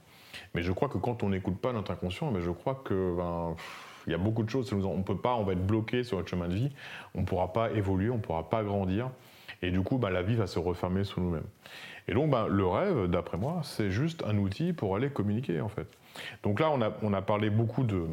Mais 0.55 0.63
je 0.63 0.73
crois 0.73 0.89
que 0.89 0.99
quand 0.99 1.23
on 1.23 1.31
n'écoute 1.31 1.59
pas 1.59 1.73
notre 1.73 1.91
inconscient, 1.91 2.31
ben 2.31 2.41
je 2.41 2.51
crois 2.51 2.83
que 2.85 3.15
ben, 3.17 3.57
il 4.07 4.13
y 4.13 4.15
a 4.15 4.19
beaucoup 4.19 4.43
de 4.43 4.51
choses. 4.51 4.73
On 4.73 5.03
peut 5.03 5.17
pas, 5.17 5.35
on 5.35 5.45
va 5.45 5.53
être 5.53 5.67
bloqué 5.67 6.03
sur 6.05 6.17
notre 6.17 6.29
chemin 6.29 6.49
de 6.49 6.55
vie. 6.55 6.71
On 7.15 7.21
ne 7.21 7.27
pourra 7.27 7.53
pas 7.53 7.71
évoluer, 7.71 8.11
on 8.11 8.17
ne 8.17 8.21
pourra 8.21 8.49
pas 8.49 8.63
grandir. 8.63 9.11
Et 9.63 9.71
du 9.71 9.83
coup, 9.83 9.99
ben, 9.99 10.11
la 10.11 10.23
vie 10.23 10.37
va 10.37 10.47
se 10.47 10.59
refermer 10.59 11.05
sous 11.05 11.21
nous-mêmes. 11.21 11.47
Et 12.09 12.15
donc, 12.15 12.31
ben, 12.31 12.47
le 12.47 12.67
rêve, 12.67 13.07
d'après 13.09 13.37
moi, 13.37 13.61
c'est 13.63 13.91
juste 13.91 14.25
un 14.27 14.37
outil 14.39 14.73
pour 14.73 14.97
aller 14.97 15.11
communiquer, 15.11 15.61
en 15.61 15.69
fait. 15.69 15.87
Donc 16.43 16.61
là, 16.61 16.71
on 16.71 16.81
a, 16.81 16.93
on 17.03 17.13
a 17.13 17.23
parlé 17.23 17.51
beaucoup 17.51 17.85
de, 17.85 18.07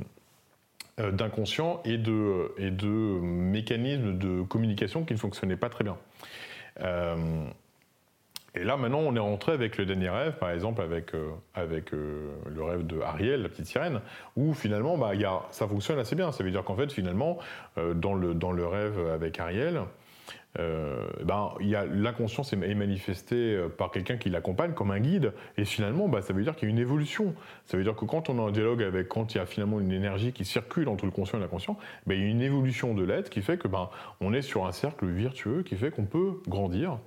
d'inconscient 0.97 1.81
et 1.85 1.97
de, 1.97 2.51
et 2.57 2.69
de 2.69 2.87
mécanismes 2.87 4.17
de 4.17 4.41
communication 4.43 5.05
qui 5.05 5.13
ne 5.13 5.19
fonctionnaient 5.19 5.57
pas 5.57 5.69
très 5.69 5.83
bien. 5.83 5.97
Et 8.59 8.63
là, 8.63 8.75
maintenant, 8.75 8.99
on 8.99 9.15
est 9.15 9.19
rentré 9.19 9.51
avec 9.51 9.77
le 9.77 9.85
dernier 9.85 10.09
rêve, 10.09 10.33
par 10.39 10.49
exemple 10.49 10.81
avec, 10.81 11.13
euh, 11.13 11.29
avec 11.53 11.93
euh, 11.93 12.31
le 12.47 12.63
rêve 12.63 12.87
de 12.87 12.99
Ariel, 13.01 13.43
la 13.43 13.49
petite 13.49 13.67
sirène, 13.67 13.99
où 14.35 14.53
finalement, 14.53 14.97
bah, 14.97 15.13
y 15.13 15.25
a, 15.25 15.41
ça 15.51 15.67
fonctionne 15.67 15.99
assez 15.99 16.15
bien. 16.15 16.31
Ça 16.31 16.43
veut 16.43 16.49
dire 16.49 16.63
qu'en 16.63 16.75
fait, 16.75 16.91
finalement, 16.91 17.37
euh, 17.77 17.93
dans, 17.93 18.15
le, 18.15 18.33
dans 18.33 18.51
le 18.51 18.65
rêve 18.65 18.99
avec 19.13 19.39
Ariel, 19.39 19.81
ben, 21.23 21.53
y 21.59 21.75
a, 21.75 21.85
l'inconscient 21.85 22.41
est 22.43 22.73
manifesté 22.73 23.63
par 23.77 23.91
quelqu'un 23.91 24.17
qui 24.17 24.31
l'accompagne 24.31 24.73
comme 24.73 24.89
un 24.89 24.99
guide. 24.99 25.33
Et 25.55 25.65
finalement, 25.65 26.07
bah, 26.07 26.23
ça 26.23 26.33
veut 26.33 26.41
dire 26.41 26.55
qu'il 26.55 26.67
y 26.67 26.71
a 26.71 26.73
une 26.73 26.79
évolution. 26.79 27.35
Ça 27.67 27.77
veut 27.77 27.83
dire 27.83 27.95
que 27.95 28.05
quand 28.05 28.27
on 28.31 28.39
est 28.39 28.41
en 28.41 28.49
dialogue 28.49 28.81
avec, 28.81 29.07
quand 29.07 29.35
il 29.35 29.37
y 29.37 29.39
a 29.39 29.45
finalement 29.45 29.79
une 29.79 29.91
énergie 29.91 30.33
qui 30.33 30.45
circule 30.45 30.89
entre 30.89 31.05
le 31.05 31.11
conscient 31.11 31.37
et 31.37 31.41
l'inconscient, 31.41 31.77
ben, 32.07 32.15
il 32.15 32.23
y 32.23 32.25
a 32.25 32.29
une 32.31 32.41
évolution 32.41 32.95
de 32.95 33.03
l'être 33.03 33.29
qui 33.29 33.43
fait 33.43 33.59
que 33.59 33.67
ben, 33.67 33.91
on 34.19 34.33
est 34.33 34.41
sur 34.41 34.65
un 34.65 34.71
cercle 34.71 35.05
virtueux 35.05 35.61
qui 35.61 35.75
fait 35.75 35.91
qu'on 35.91 36.05
peut 36.05 36.41
grandir. 36.47 36.97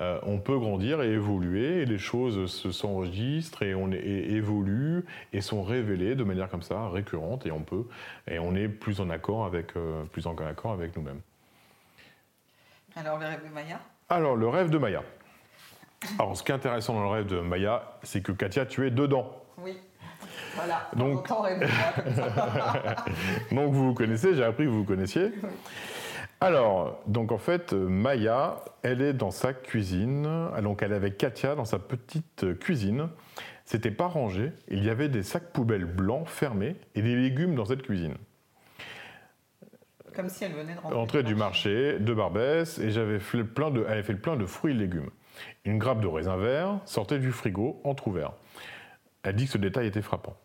Euh, 0.00 0.18
on 0.24 0.38
peut 0.38 0.58
grandir 0.58 1.02
et 1.02 1.10
évoluer, 1.10 1.82
et 1.82 1.84
les 1.84 1.98
choses 1.98 2.72
s'enregistrent 2.72 3.62
et 3.62 3.74
on 3.74 3.90
évolue 3.92 5.04
et 5.32 5.40
sont 5.40 5.62
révélées 5.62 6.14
de 6.14 6.24
manière 6.24 6.48
comme 6.48 6.62
ça, 6.62 6.88
récurrente, 6.88 7.46
et 7.46 7.52
on 7.52 7.60
peut, 7.60 7.84
et 8.28 8.38
on 8.38 8.54
est 8.54 8.68
plus 8.68 9.00
en 9.00 9.10
accord 9.10 9.44
avec, 9.44 9.76
euh, 9.76 10.04
plus 10.04 10.26
en 10.26 10.36
accord 10.36 10.72
avec 10.72 10.96
nous-mêmes. 10.96 11.20
Alors 12.96 13.18
le 13.18 13.26
rêve 13.26 13.44
de 13.44 13.52
Maya? 13.52 13.80
Alors 14.08 14.36
le 14.36 14.48
rêve 14.48 14.70
de 14.70 14.78
Maya. 14.78 15.02
Alors 16.18 16.36
ce 16.36 16.42
qui 16.42 16.52
est 16.52 16.54
intéressant 16.54 16.94
dans 16.94 17.04
le 17.04 17.10
rêve 17.10 17.26
de 17.26 17.40
Maya, 17.40 17.98
c'est 18.02 18.22
que 18.22 18.32
Katia, 18.32 18.66
tu 18.66 18.86
es 18.86 18.90
dedans. 18.90 19.42
Oui. 19.58 19.78
Voilà. 20.56 20.88
Donc, 20.94 21.28
Donc 23.50 23.72
vous 23.72 23.88
vous 23.88 23.94
connaissez, 23.94 24.34
j'ai 24.34 24.44
appris 24.44 24.64
que 24.64 24.68
vous 24.68 24.78
vous 24.78 24.84
connaissiez. 24.84 25.32
Alors, 26.40 27.00
donc 27.06 27.32
en 27.32 27.38
fait, 27.38 27.72
Maya, 27.72 28.64
elle 28.82 29.00
est 29.00 29.14
dans 29.14 29.30
sa 29.30 29.54
cuisine. 29.54 30.50
Donc 30.62 30.82
elle 30.82 30.92
est 30.92 30.96
avec 30.96 31.16
Katia 31.16 31.54
dans 31.54 31.64
sa 31.64 31.78
petite 31.78 32.58
cuisine. 32.58 33.08
C'était 33.64 33.90
pas 33.90 34.06
rangé. 34.06 34.52
Il 34.68 34.84
y 34.84 34.90
avait 34.90 35.08
des 35.08 35.22
sacs 35.22 35.52
poubelles 35.52 35.86
blancs 35.86 36.28
fermés 36.28 36.76
et 36.94 37.02
des 37.02 37.16
légumes 37.16 37.54
dans 37.54 37.64
cette 37.64 37.82
cuisine. 37.82 38.16
Comme 40.14 40.28
si 40.28 40.44
elle 40.44 40.52
venait 40.52 40.74
de 40.74 40.94
rentrer. 40.94 41.22
du 41.22 41.34
marché 41.34 41.98
de 41.98 42.14
Barbès 42.14 42.78
et 42.78 42.90
j'avais 42.90 43.18
fait 43.18 43.42
plein 43.42 43.70
de, 43.70 43.84
elle 43.86 43.94
avait 43.94 44.02
fait 44.02 44.12
le 44.12 44.20
plein 44.20 44.36
de 44.36 44.46
fruits 44.46 44.72
et 44.72 44.76
légumes. 44.76 45.10
Une 45.64 45.78
grappe 45.78 46.00
de 46.00 46.06
raisin 46.06 46.36
vert 46.36 46.78
sortait 46.84 47.18
du 47.18 47.32
frigo 47.32 47.80
entrouvert. 47.84 48.32
Elle 49.24 49.34
dit 49.34 49.46
que 49.46 49.52
ce 49.52 49.58
détail 49.58 49.86
était 49.86 50.02
frappant. 50.02 50.36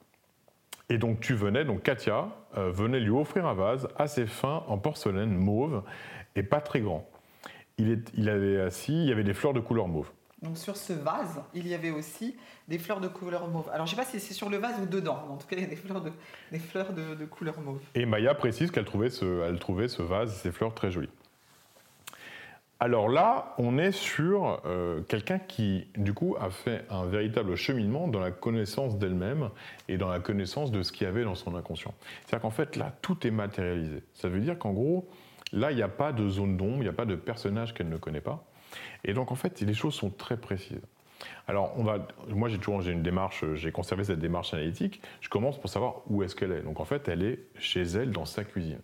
Et 0.89 0.97
donc 0.97 1.19
tu 1.19 1.35
venais, 1.35 1.65
donc 1.65 1.83
Katia 1.83 2.15
euh, 2.15 2.27
venait 2.55 2.99
lui 2.99 3.11
offrir 3.11 3.45
un 3.45 3.53
vase 3.53 3.87
assez 3.97 4.25
fin 4.25 4.63
en 4.67 4.77
porcelaine 4.77 5.35
mauve 5.35 5.83
et 6.35 6.43
pas 6.43 6.61
très 6.61 6.81
grand. 6.81 7.09
Il, 7.77 8.03
il 8.15 8.29
avait 8.29 8.59
assis, 8.59 8.93
il 8.93 9.07
y 9.07 9.11
avait 9.11 9.23
des 9.23 9.33
fleurs 9.33 9.53
de 9.53 9.59
couleur 9.59 9.87
mauve. 9.87 10.11
Donc 10.41 10.57
sur 10.57 10.77
ce 10.77 10.93
vase, 10.93 11.41
il 11.53 11.67
y 11.67 11.73
avait 11.73 11.91
aussi 11.91 12.35
des 12.67 12.77
fleurs 12.77 13.01
de 13.01 13.09
couleur 13.09 13.47
mauve. 13.49 13.69
Alors 13.73 13.85
je 13.85 13.93
ne 13.93 13.97
sais 13.97 14.03
pas 14.03 14.09
si 14.09 14.19
c'est 14.19 14.33
sur 14.33 14.49
le 14.49 14.57
vase 14.57 14.79
ou 14.81 14.85
dedans, 14.85 15.27
en 15.29 15.35
tout 15.35 15.47
cas 15.47 15.57
il 15.57 15.63
y 15.63 15.65
a 15.65 15.69
des 15.69 15.75
fleurs 15.75 16.01
de, 16.01 16.11
des 16.51 16.59
fleurs 16.59 16.93
de, 16.93 17.25
couleur 17.25 17.59
mauve. 17.59 17.81
Et 17.93 18.05
Maya 18.05 18.33
précise 18.35 18.71
qu'elle 18.71 18.85
trouvait, 18.85 19.09
ce, 19.09 19.43
elle 19.43 19.59
trouvait 19.59 19.89
ce 19.89 20.01
vase, 20.01 20.33
ces 20.41 20.51
fleurs 20.51 20.73
très 20.73 20.91
jolies. 20.91 21.09
Alors 22.81 23.09
là, 23.09 23.55
on 23.57 23.77
est 23.77 23.91
sur 23.91 24.61
euh, 24.65 25.01
quelqu'un 25.01 25.37
qui, 25.37 25.87
du 25.97 26.13
coup, 26.13 26.37
a 26.39 26.49
fait 26.49 26.85
un 26.89 27.05
véritable 27.05 27.57
cheminement 27.57 28.07
dans 28.07 28.21
la 28.21 28.31
connaissance 28.31 28.97
d'elle-même 28.97 29.49
et 29.89 29.97
dans 29.97 30.07
la 30.07 30.21
connaissance 30.21 30.71
de 30.71 30.81
ce 30.81 30.93
qu'il 30.93 31.05
y 31.05 31.09
avait 31.09 31.25
dans 31.25 31.35
son 31.35 31.55
inconscient. 31.55 31.93
C'est-à-dire 32.21 32.41
qu'en 32.41 32.51
fait, 32.51 32.77
là, 32.77 32.93
tout 33.01 33.27
est 33.27 33.31
matérialisé. 33.31 34.01
Ça 34.13 34.29
veut 34.29 34.39
dire 34.39 34.57
qu'en 34.57 34.71
gros, 34.71 35.09
là, 35.51 35.71
il 35.71 35.75
n'y 35.75 35.81
a 35.81 35.89
pas 35.89 36.13
de 36.13 36.29
zone 36.29 36.55
d'ombre, 36.55 36.77
il 36.77 36.83
n'y 36.83 36.87
a 36.87 36.93
pas 36.93 37.03
de 37.03 37.15
personnage 37.15 37.73
qu'elle 37.73 37.89
ne 37.89 37.97
connaît 37.97 38.21
pas. 38.21 38.45
Et 39.03 39.13
donc, 39.13 39.33
en 39.33 39.35
fait, 39.35 39.59
les 39.59 39.73
choses 39.73 39.95
sont 39.95 40.09
très 40.09 40.37
précises. 40.37 40.79
Alors, 41.49 41.73
on 41.75 41.83
va, 41.83 42.07
moi, 42.29 42.47
j'ai 42.47 42.59
toujours 42.59 42.81
j'ai 42.81 42.93
une 42.93 43.03
démarche, 43.03 43.43
j'ai 43.55 43.73
conservé 43.73 44.05
cette 44.05 44.19
démarche 44.19 44.53
analytique. 44.53 45.01
Je 45.19 45.27
commence 45.27 45.59
pour 45.59 45.69
savoir 45.69 45.95
où 46.07 46.23
est-ce 46.23 46.33
qu'elle 46.33 46.53
est. 46.53 46.61
Donc, 46.61 46.79
en 46.79 46.85
fait, 46.85 47.09
elle 47.09 47.23
est 47.23 47.39
chez 47.57 47.81
elle, 47.81 48.11
dans 48.11 48.23
sa 48.23 48.45
cuisine. 48.45 48.79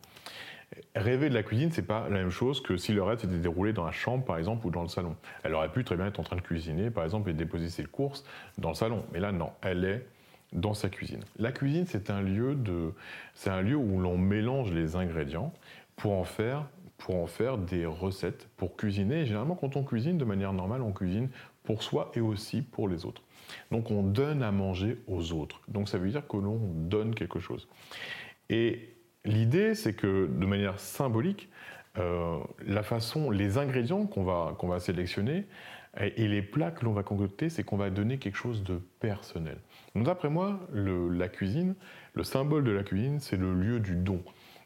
Rêver 0.95 1.29
de 1.29 1.33
la 1.33 1.43
cuisine, 1.43 1.71
c'est 1.71 1.85
pas 1.85 2.09
la 2.09 2.17
même 2.17 2.29
chose 2.29 2.61
que 2.61 2.77
si 2.77 2.93
le 2.93 3.03
rêve 3.03 3.19
s'était 3.19 3.37
déroulé 3.37 3.73
dans 3.73 3.85
la 3.85 3.91
chambre, 3.91 4.25
par 4.25 4.37
exemple, 4.37 4.65
ou 4.65 4.71
dans 4.71 4.81
le 4.81 4.87
salon. 4.87 5.15
Elle 5.43 5.53
aurait 5.53 5.71
pu 5.71 5.83
très 5.83 5.95
bien 5.95 6.07
être 6.07 6.19
en 6.19 6.23
train 6.23 6.35
de 6.35 6.41
cuisiner, 6.41 6.89
par 6.89 7.03
exemple, 7.03 7.29
et 7.29 7.33
déposer 7.33 7.69
ses 7.69 7.85
courses 7.85 8.23
dans 8.57 8.69
le 8.69 8.75
salon. 8.75 9.03
Mais 9.11 9.19
là, 9.19 9.31
non, 9.31 9.51
elle 9.61 9.85
est 9.85 10.05
dans 10.53 10.73
sa 10.73 10.89
cuisine. 10.89 11.21
La 11.37 11.51
cuisine, 11.51 11.85
c'est 11.85 12.09
un 12.09 12.21
lieu 12.21 12.55
de, 12.55 12.93
c'est 13.33 13.49
un 13.49 13.61
lieu 13.61 13.75
où 13.75 13.99
l'on 13.99 14.17
mélange 14.17 14.71
les 14.71 14.95
ingrédients 14.95 15.53
pour 15.95 16.13
en 16.13 16.23
faire, 16.23 16.65
pour 16.97 17.15
en 17.15 17.27
faire 17.27 17.57
des 17.57 17.85
recettes 17.85 18.47
pour 18.57 18.75
cuisiner. 18.75 19.25
Généralement, 19.25 19.55
quand 19.55 19.75
on 19.75 19.83
cuisine 19.83 20.17
de 20.17 20.25
manière 20.25 20.53
normale, 20.53 20.81
on 20.81 20.91
cuisine 20.91 21.29
pour 21.63 21.83
soi 21.83 22.11
et 22.15 22.21
aussi 22.21 22.61
pour 22.61 22.87
les 22.87 23.05
autres. 23.05 23.21
Donc, 23.71 23.91
on 23.91 24.01
donne 24.01 24.41
à 24.43 24.51
manger 24.51 24.97
aux 25.07 25.33
autres. 25.33 25.61
Donc, 25.67 25.89
ça 25.89 25.97
veut 25.97 26.09
dire 26.09 26.27
que 26.27 26.37
l'on 26.37 26.57
donne 26.57 27.13
quelque 27.13 27.39
chose. 27.39 27.67
Et 28.49 28.94
L'idée, 29.25 29.75
c'est 29.75 29.93
que 29.93 30.27
de 30.27 30.45
manière 30.45 30.79
symbolique, 30.79 31.49
euh, 31.97 32.39
la 32.65 32.83
façon, 32.83 33.31
les 33.31 33.57
ingrédients 33.57 34.05
qu'on 34.05 34.23
va, 34.23 34.55
va 34.61 34.79
sélectionner 34.79 35.45
et, 35.99 36.27
les 36.27 36.41
plats 36.41 36.71
que 36.71 36.83
l'on 36.83 36.91
va 36.91 37.03
concocter, 37.03 37.49
c'est 37.49 37.63
qu'on 37.63 37.77
va 37.77 37.89
donner 37.89 38.17
quelque 38.17 38.37
chose 38.37 38.63
de 38.63 38.81
personnel. 38.99 39.57
Donc 39.95 40.05
d'après 40.05 40.29
moi, 40.29 40.59
la 40.73 41.29
cuisine, 41.29 41.75
le 42.13 42.23
symbole 42.23 42.63
de 42.63 42.71
la 42.71 42.83
cuisine, 42.83 43.19
c'est 43.19 43.37
le 43.37 43.53
lieu 43.53 43.79
du 43.79 43.95
don. 43.95 44.21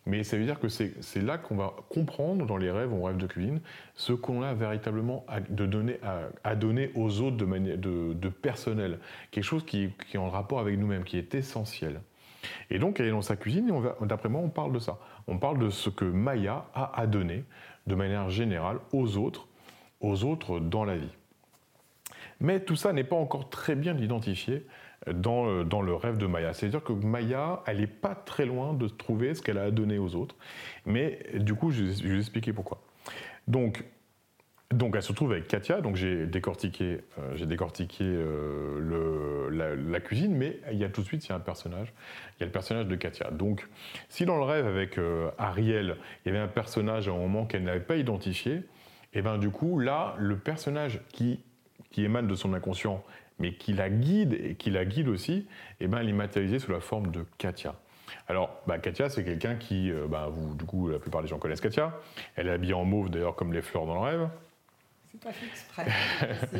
Mais 0.05 0.23
ça 0.23 0.37
veut 0.37 0.45
dire 0.45 0.59
que 0.59 0.69
c'est 0.69 1.21
là 1.21 1.37
qu'on 1.37 1.55
va 1.55 1.75
comprendre 1.89 2.47
dans 2.47 2.57
les 2.57 2.71
rêves, 2.71 2.91
on 2.91 3.03
rêve 3.03 3.17
de 3.17 3.27
cuisine, 3.27 3.59
ce 3.93 4.13
qu'on 4.13 4.41
a 4.41 4.55
véritablement 4.55 5.23
à, 5.27 5.39
de 5.39 5.67
donner, 5.67 5.99
à, 6.43 6.55
donner 6.55 6.91
aux 6.95 7.21
autres 7.21 7.37
de, 7.37 7.45
de, 7.45 8.13
de 8.13 8.29
personnel. 8.29 8.97
Quelque 9.29 9.43
chose 9.43 9.63
qui, 9.65 9.89
qui 10.09 10.17
est 10.17 10.19
en 10.19 10.29
rapport 10.29 10.59
avec 10.59 10.79
nous-mêmes, 10.79 11.03
qui 11.03 11.17
est 11.17 11.35
essentiel. 11.35 12.01
Et 12.69 12.79
donc, 12.79 12.99
elle 12.99 13.07
est 13.07 13.11
dans 13.11 13.21
sa 13.21 13.35
cuisine, 13.35 13.69
et 13.69 14.05
d'après 14.05 14.29
moi, 14.29 14.41
on 14.41 14.49
parle 14.49 14.71
de 14.71 14.79
ça. 14.79 14.99
On 15.27 15.37
parle 15.37 15.59
de 15.59 15.69
ce 15.69 15.89
que 15.89 16.05
Maya 16.05 16.65
a 16.73 16.99
à 16.99 17.07
donner, 17.07 17.43
de 17.87 17.95
manière 17.95 18.29
générale, 18.29 18.79
aux 18.93 19.17
autres, 19.17 19.47
aux 20.01 20.23
autres 20.23 20.59
dans 20.59 20.85
la 20.85 20.97
vie. 20.97 21.11
Mais 22.39 22.59
tout 22.61 22.75
ça 22.75 22.93
n'est 22.93 23.03
pas 23.03 23.15
encore 23.15 23.49
très 23.49 23.75
bien 23.75 23.97
identifié 23.97 24.65
dans, 25.11 25.47
euh, 25.47 25.63
dans 25.63 25.81
le 25.81 25.93
rêve 25.93 26.17
de 26.17 26.25
Maya. 26.25 26.53
C'est-à-dire 26.53 26.83
que 26.83 26.93
Maya, 26.93 27.63
elle 27.65 27.79
n'est 27.79 27.87
pas 27.87 28.15
très 28.15 28.45
loin 28.45 28.73
de 28.73 28.87
trouver 28.87 29.33
ce 29.33 29.41
qu'elle 29.41 29.57
a 29.57 29.63
à 29.63 29.71
donner 29.71 29.97
aux 29.97 30.15
autres. 30.15 30.35
Mais 30.85 31.19
du 31.35 31.55
coup, 31.55 31.71
je, 31.71 31.83
vais 31.83 32.09
vous 32.09 32.19
expliquer 32.19 32.53
pourquoi. 32.53 32.81
Donc, 33.47 33.83
donc 34.71 34.95
elle 34.95 35.01
se 35.01 35.09
retrouve 35.09 35.31
avec 35.31 35.47
Katia, 35.47 35.81
donc 35.81 35.95
j'ai 35.95 36.27
décortiqué, 36.27 36.99
euh, 37.17 37.35
j'ai 37.35 37.47
décortiqué 37.47 38.03
euh, 38.03 39.49
la, 39.49 39.99
cuisine, 39.99 40.35
mais 40.35 40.59
il 40.71 40.77
y 40.77 40.83
a 40.83 40.89
tout 40.89 41.01
de 41.01 41.07
suite 41.07 41.29
un 41.31 41.39
personnage, 41.39 41.91
il 42.37 42.41
y 42.41 42.43
a 42.43 42.45
le 42.45 42.51
personnage 42.51 42.85
de 42.85 42.95
Katia. 42.95 43.31
Donc 43.31 43.67
si 44.09 44.25
dans 44.25 44.37
le 44.37 44.43
rêve 44.43 44.67
avec 44.67 44.99
euh, 44.99 45.31
Ariel, 45.39 45.97
il 46.23 46.31
y 46.31 46.35
avait 46.35 46.43
un 46.43 46.47
personnage 46.47 47.07
à 47.07 47.11
un 47.11 47.17
moment 47.17 47.45
qu'elle 47.45 47.63
n'avait 47.63 47.79
pas 47.79 47.95
identifié, 47.95 48.53
et 48.53 48.63
eh 49.15 49.21
bien 49.23 49.39
du 49.39 49.49
coup 49.49 49.79
là, 49.79 50.13
le 50.19 50.37
personnage 50.37 51.01
qui, 51.11 51.39
qui 51.89 52.03
émane 52.03 52.27
de 52.27 52.35
son 52.35 52.53
inconscient, 52.53 53.03
mais 53.39 53.53
qui 53.53 53.73
la 53.73 53.89
guide 53.89 54.33
et 54.33 54.53
qui 54.53 54.69
la 54.69 54.85
guide 54.85 55.07
aussi, 55.07 55.33
et 55.33 55.85
eh 55.85 55.87
ben, 55.87 55.97
elle 55.97 56.09
est 56.09 56.13
matérialisée 56.13 56.59
sous 56.59 56.71
la 56.71 56.79
forme 56.79 57.09
de 57.09 57.25
Katia. 57.39 57.73
Alors, 58.27 58.61
bah, 58.67 58.77
Katia, 58.77 59.09
c'est 59.09 59.23
quelqu'un 59.23 59.55
qui, 59.55 59.91
bah, 60.09 60.29
vous, 60.31 60.55
du 60.55 60.65
coup, 60.65 60.89
la 60.89 60.99
plupart 60.99 61.21
des 61.21 61.27
gens 61.27 61.37
connaissent 61.37 61.61
Katia. 61.61 61.95
Elle 62.35 62.47
est 62.47 62.51
habillée 62.51 62.73
en 62.73 62.83
mauve, 62.83 63.09
d'ailleurs, 63.09 63.35
comme 63.35 63.53
les 63.53 63.61
fleurs 63.61 63.85
dans 63.85 63.93
le 63.93 64.01
rêve. 64.01 64.29
C'est 65.11 65.21
pas 65.21 65.31
fait 65.31 65.89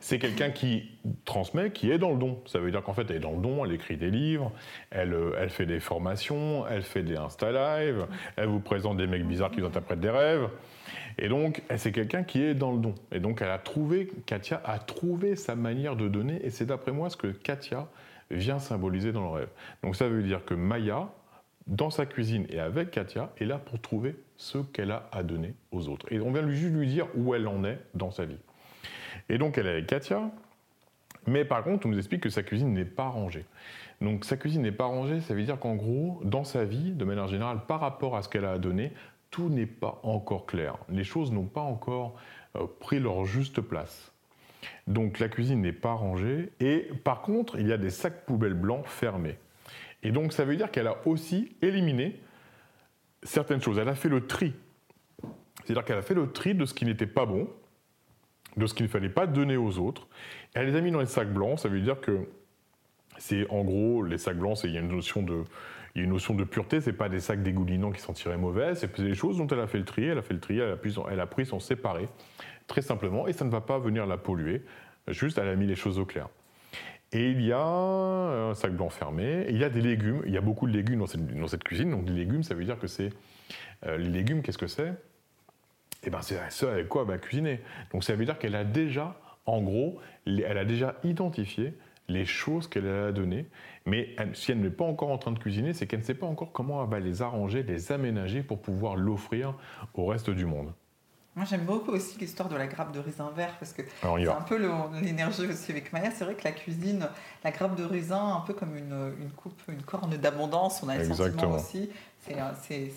c'est 0.00 0.18
quelqu'un 0.18 0.50
qui 0.50 0.90
transmet, 1.24 1.70
qui 1.70 1.90
est 1.90 1.98
dans 1.98 2.12
le 2.12 2.18
don. 2.18 2.40
Ça 2.46 2.60
veut 2.60 2.70
dire 2.70 2.82
qu'en 2.82 2.94
fait, 2.94 3.10
elle 3.10 3.16
est 3.16 3.20
dans 3.20 3.32
le 3.32 3.42
don, 3.42 3.64
elle 3.64 3.72
écrit 3.72 3.96
des 3.96 4.10
livres, 4.10 4.52
elle, 4.90 5.12
euh, 5.12 5.36
elle 5.38 5.50
fait 5.50 5.66
des 5.66 5.80
formations, 5.80 6.66
elle 6.68 6.82
fait 6.82 7.02
des 7.02 7.16
Insta 7.16 7.50
Live, 7.50 8.06
elle 8.36 8.46
vous 8.46 8.60
présente 8.60 8.96
des 8.96 9.06
mecs 9.06 9.26
bizarres 9.26 9.50
qui 9.50 9.60
vous 9.60 9.66
interprètent 9.66 10.00
des 10.00 10.10
rêves. 10.10 10.48
Et 11.18 11.28
donc, 11.28 11.62
c'est 11.76 11.92
quelqu'un 11.92 12.22
qui 12.22 12.42
est 12.42 12.54
dans 12.54 12.72
le 12.72 12.78
don. 12.78 12.94
Et 13.10 13.20
donc, 13.20 13.40
elle 13.42 13.50
a 13.50 13.58
trouvé, 13.58 14.08
Katia 14.26 14.60
a 14.64 14.78
trouvé 14.78 15.34
sa 15.34 15.56
manière 15.56 15.96
de 15.96 16.08
donner, 16.08 16.44
et 16.44 16.50
c'est 16.50 16.66
d'après 16.66 16.92
moi 16.92 17.10
ce 17.10 17.16
que 17.16 17.28
Katia 17.28 17.88
vient 18.30 18.58
symboliser 18.58 19.12
dans 19.12 19.22
le 19.22 19.30
rêve. 19.30 19.48
Donc, 19.82 19.96
ça 19.96 20.08
veut 20.08 20.22
dire 20.22 20.44
que 20.44 20.54
Maya, 20.54 21.08
dans 21.66 21.90
sa 21.90 22.06
cuisine 22.06 22.46
et 22.48 22.60
avec 22.60 22.90
Katia, 22.90 23.32
est 23.38 23.44
là 23.44 23.58
pour 23.58 23.80
trouver 23.80 24.16
ce 24.36 24.58
qu'elle 24.58 24.90
a 24.90 25.08
à 25.12 25.22
donner 25.22 25.54
aux 25.72 25.88
autres. 25.88 26.10
Et 26.12 26.20
on 26.20 26.32
vient 26.32 26.48
juste 26.48 26.74
lui 26.74 26.86
dire 26.86 27.08
où 27.16 27.34
elle 27.34 27.48
en 27.48 27.64
est 27.64 27.78
dans 27.94 28.10
sa 28.10 28.24
vie. 28.24 28.38
Et 29.28 29.38
donc 29.38 29.58
elle 29.58 29.66
est 29.66 29.70
avec 29.70 29.86
Katia, 29.86 30.30
mais 31.26 31.44
par 31.44 31.64
contre 31.64 31.86
on 31.86 31.90
nous 31.90 31.98
explique 31.98 32.22
que 32.22 32.30
sa 32.30 32.42
cuisine 32.42 32.72
n'est 32.72 32.84
pas 32.84 33.08
rangée. 33.08 33.44
Donc 34.00 34.24
sa 34.24 34.36
cuisine 34.36 34.62
n'est 34.62 34.72
pas 34.72 34.84
rangée, 34.84 35.20
ça 35.20 35.34
veut 35.34 35.42
dire 35.42 35.58
qu'en 35.58 35.74
gros, 35.74 36.20
dans 36.24 36.44
sa 36.44 36.64
vie, 36.64 36.92
de 36.92 37.04
manière 37.04 37.28
générale, 37.28 37.60
par 37.66 37.80
rapport 37.80 38.16
à 38.16 38.22
ce 38.22 38.28
qu'elle 38.28 38.44
a 38.44 38.52
à 38.52 38.58
donner, 38.58 38.92
tout 39.30 39.48
n'est 39.48 39.66
pas 39.66 40.00
encore 40.02 40.46
clair. 40.46 40.76
Les 40.88 41.04
choses 41.04 41.32
n'ont 41.32 41.46
pas 41.46 41.62
encore 41.62 42.14
euh, 42.56 42.66
pris 42.80 43.00
leur 43.00 43.24
juste 43.24 43.60
place. 43.60 44.12
Donc 44.86 45.18
la 45.18 45.28
cuisine 45.28 45.62
n'est 45.62 45.72
pas 45.72 45.92
rangée 45.92 46.50
et 46.60 46.88
par 47.04 47.22
contre, 47.22 47.58
il 47.58 47.66
y 47.66 47.72
a 47.72 47.78
des 47.78 47.90
sacs 47.90 48.24
poubelles 48.24 48.54
blancs 48.54 48.86
fermés. 48.86 49.38
Et 50.06 50.12
donc 50.12 50.32
ça 50.32 50.44
veut 50.44 50.54
dire 50.54 50.70
qu'elle 50.70 50.86
a 50.86 51.04
aussi 51.04 51.56
éliminé 51.62 52.20
certaines 53.24 53.60
choses. 53.60 53.76
Elle 53.76 53.88
a 53.88 53.96
fait 53.96 54.08
le 54.08 54.28
tri. 54.28 54.54
C'est-à-dire 55.64 55.84
qu'elle 55.84 55.98
a 55.98 56.02
fait 56.02 56.14
le 56.14 56.30
tri 56.30 56.54
de 56.54 56.64
ce 56.64 56.74
qui 56.74 56.84
n'était 56.84 57.08
pas 57.08 57.26
bon, 57.26 57.50
de 58.56 58.68
ce 58.68 58.74
qu'il 58.74 58.86
ne 58.86 58.88
fallait 58.88 59.08
pas 59.08 59.26
donner 59.26 59.56
aux 59.56 59.80
autres. 59.80 60.06
Elle 60.54 60.66
les 60.66 60.76
a 60.76 60.80
mis 60.80 60.92
dans 60.92 61.00
les 61.00 61.06
sacs 61.06 61.32
blancs. 61.32 61.58
Ça 61.58 61.68
veut 61.68 61.80
dire 61.80 62.00
que 62.00 62.28
c'est 63.18 63.50
en 63.50 63.64
gros 63.64 64.04
les 64.04 64.16
sacs 64.16 64.38
blancs, 64.38 64.62
il 64.62 64.70
y 64.70 64.76
a 64.76 64.80
une 64.80 64.94
notion 64.94 65.22
de 65.22 65.42
il 65.96 66.00
y 66.00 66.02
a 66.02 66.04
une 66.04 66.12
notion 66.12 66.34
de 66.34 66.44
pureté, 66.44 66.80
c'est 66.80 66.92
pas 66.92 67.08
des 67.08 67.18
sacs 67.20 67.42
dégoulinants 67.42 67.90
qui 67.90 68.02
sentiraient 68.02 68.36
mauvais, 68.36 68.76
c'est 68.76 69.00
des 69.00 69.14
choses 69.14 69.38
dont 69.38 69.46
elle 69.48 69.60
a 69.60 69.66
fait 69.66 69.78
le 69.78 69.86
tri, 69.86 70.04
elle 70.04 70.18
a 70.18 70.22
fait 70.22 70.34
le 70.34 70.40
tri, 70.40 70.58
elle 70.58 70.72
a, 70.72 70.76
pris, 70.76 70.94
elle 71.10 71.20
a 71.20 71.26
pris 71.26 71.46
son 71.46 71.58
séparé, 71.58 72.06
très 72.66 72.82
simplement, 72.82 73.26
et 73.26 73.32
ça 73.32 73.46
ne 73.46 73.50
va 73.50 73.62
pas 73.62 73.78
venir 73.78 74.04
la 74.04 74.18
polluer, 74.18 74.62
juste 75.08 75.38
elle 75.38 75.48
a 75.48 75.56
mis 75.56 75.66
les 75.66 75.74
choses 75.74 75.98
au 75.98 76.04
clair. 76.04 76.28
Et 77.12 77.30
il 77.30 77.40
y 77.42 77.52
a 77.52 77.60
un 77.60 78.54
sac 78.54 78.72
blanc 78.72 78.90
fermé, 78.90 79.46
il 79.48 79.58
y 79.58 79.64
a 79.64 79.68
des 79.68 79.80
légumes, 79.80 80.22
il 80.26 80.32
y 80.32 80.36
a 80.36 80.40
beaucoup 80.40 80.66
de 80.66 80.72
légumes 80.72 80.98
dans 80.98 81.46
cette, 81.46 81.62
cuisine, 81.62 81.90
donc 81.90 82.08
les 82.08 82.14
légumes, 82.14 82.42
ça 82.42 82.54
veut 82.54 82.64
dire 82.64 82.78
que 82.78 82.86
c'est... 82.86 83.10
Euh, 83.84 83.96
les 83.96 84.08
légumes, 84.08 84.42
qu'est-ce 84.42 84.58
que 84.58 84.66
c'est? 84.66 84.92
Eh 86.04 86.10
bien, 86.10 86.20
c'est 86.20 86.38
ce 86.50 86.66
avec 86.66 86.88
quoi 86.88 87.02
elle 87.02 87.08
va 87.08 87.18
cuisiner. 87.18 87.60
Donc 87.92 88.04
ça 88.04 88.14
veut 88.14 88.24
dire 88.24 88.38
qu'elle 88.38 88.56
a 88.56 88.64
déjà, 88.64 89.20
en 89.44 89.62
gros, 89.62 89.98
elle 90.26 90.58
a 90.58 90.64
déjà 90.64 90.96
identifié 91.04 91.74
les 92.08 92.24
choses 92.24 92.68
qu'elle 92.68 92.88
a 92.88 93.12
données, 93.12 93.46
mais 93.84 94.14
si 94.32 94.52
elle 94.52 94.60
n'est 94.60 94.70
pas 94.70 94.84
encore 94.84 95.10
en 95.10 95.18
train 95.18 95.32
de 95.32 95.38
cuisiner, 95.38 95.72
c'est 95.72 95.86
qu'elle 95.86 96.00
ne 96.00 96.04
sait 96.04 96.14
pas 96.14 96.26
encore 96.26 96.52
comment 96.52 96.82
elle 96.82 96.90
va 96.90 97.00
les 97.00 97.22
arranger, 97.22 97.62
les 97.62 97.92
aménager 97.92 98.42
pour 98.42 98.60
pouvoir 98.60 98.96
l'offrir 98.96 99.54
au 99.94 100.06
reste 100.06 100.30
du 100.30 100.46
monde. 100.46 100.72
Moi, 101.36 101.44
j'aime 101.44 101.66
beaucoup 101.66 101.92
aussi 101.92 102.18
l'histoire 102.18 102.48
de 102.48 102.56
la 102.56 102.66
grappe 102.66 102.92
de 102.92 102.98
raisin 102.98 103.30
vert 103.36 103.54
parce 103.60 103.74
que 103.74 103.82
c'est 104.00 104.28
un 104.28 104.40
peu 104.40 104.56
l'énergie 105.02 105.46
aussi 105.46 105.70
avec 105.70 105.92
Maya. 105.92 106.10
C'est 106.10 106.24
vrai 106.24 106.34
que 106.34 106.44
la 106.44 106.52
cuisine, 106.52 107.06
la 107.44 107.50
grappe 107.50 107.76
de 107.76 107.84
raisin, 107.84 108.36
un 108.36 108.40
peu 108.40 108.54
comme 108.54 108.74
une, 108.74 109.12
une 109.20 109.30
coupe, 109.30 109.60
une 109.68 109.82
corne 109.82 110.16
d'abondance, 110.16 110.82
on 110.82 110.88
a 110.88 110.96
le 110.96 111.04
sentiment 111.04 111.56
aussi. 111.56 111.90
C'est 112.62 112.90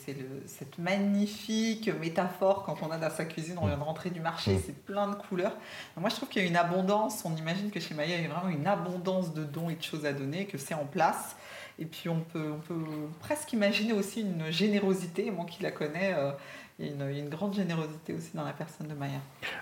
cette 0.47 0.77
magnifique 0.77 1.89
métaphore 1.99 2.63
quand 2.63 2.77
on 2.81 2.91
a 2.91 2.97
dans 2.97 3.09
sa 3.09 3.25
cuisine, 3.25 3.57
on 3.61 3.67
vient 3.67 3.77
de 3.77 3.83
rentrer 3.83 4.09
du 4.09 4.21
marché, 4.21 4.55
mm. 4.55 4.61
c'est 4.65 4.85
plein 4.85 5.07
de 5.09 5.15
couleurs. 5.15 5.55
moi, 5.97 6.09
je 6.09 6.15
trouve 6.15 6.29
qu'il 6.29 6.41
y 6.41 6.45
a 6.45 6.47
une 6.47 6.55
abondance. 6.55 7.23
On 7.25 7.35
imagine 7.35 7.69
que 7.71 7.81
chez 7.81 7.93
Maya, 7.93 8.15
il 8.15 8.23
y 8.23 8.25
a 8.25 8.29
vraiment 8.33 8.49
une 8.49 8.67
abondance 8.67 9.33
de 9.33 9.43
dons 9.43 9.69
et 9.69 9.75
de 9.75 9.83
choses 9.83 10.05
à 10.05 10.13
donner, 10.13 10.45
que 10.45 10.57
c'est 10.57 10.73
en 10.73 10.85
place. 10.85 11.35
Et 11.77 11.85
puis, 11.85 12.09
on 12.09 12.19
peut, 12.19 12.51
on 12.53 12.59
peut 12.59 12.83
presque 13.19 13.53
imaginer 13.53 13.93
aussi 13.93 14.21
une 14.21 14.49
générosité. 14.49 15.31
Moi 15.31 15.45
qui 15.45 15.63
la 15.63 15.71
connais, 15.71 16.13
euh, 16.13 16.31
une, 16.79 17.29
grande 17.29 17.53
générosité 17.53 18.13
aussi 18.13 18.35
dans 18.35 18.45
la 18.45 18.53
personne 18.53 18.87
de 18.87 18.93
Maya. 18.93 19.19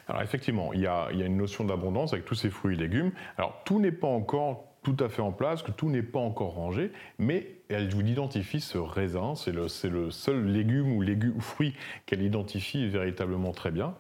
Alors 0.08 0.22
effectivement, 0.22 0.74
il 0.74 0.82
y 0.82 0.88
a, 0.88 1.10
une 1.12 1.38
notion 1.38 1.66
d'abondance 1.66 2.14
avec 2.14 2.26
tous 2.26 2.36
ces 2.36 2.50
fruits 2.50 2.76
et 2.76 2.80
légumes. 2.80 3.12
Alors 3.38 3.62
tout 3.66 3.80
n'est 3.80 3.92
pas 3.92 4.08
encore 4.08 4.66
tout 4.84 4.96
à 5.04 5.10
fait 5.10 5.22
en 5.22 5.34
place, 5.34 5.64
que 5.64 5.72
tout 5.72 5.90
n'est 5.90 6.04
pas 6.04 6.20
encore 6.20 6.54
rangé, 6.54 6.92
mais 7.20 7.58
elle 7.68 7.90
vous 7.90 8.02
identifie 8.02 8.62
ce 8.62 8.78
raisin, 8.78 9.34
c'est 9.36 9.52
le, 9.52 9.68
seul 9.68 10.46
légume 10.46 10.94
ou, 10.96 11.42
fruit 11.42 11.74
qu'elle 12.06 12.22
identifie 12.22 12.88
véritablement 12.88 13.52
très 13.52 13.72
bien. 13.72 13.96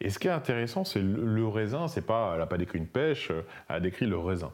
Et 0.00 0.08
ce 0.08 0.18
qui 0.18 0.28
est 0.28 0.30
intéressant, 0.30 0.84
c'est 0.84 1.02
le, 1.02 1.26
le, 1.26 1.46
raisin, 1.46 1.88
c'est 1.88 2.06
pas, 2.06 2.30
elle 2.32 2.38
n'a 2.38 2.46
pas 2.46 2.56
décrit 2.56 2.78
une 2.78 2.86
pêche, 2.86 3.30
elle 3.68 3.76
a 3.76 3.80
décrit 3.80 4.06
le 4.06 4.16
raisin. 4.16 4.50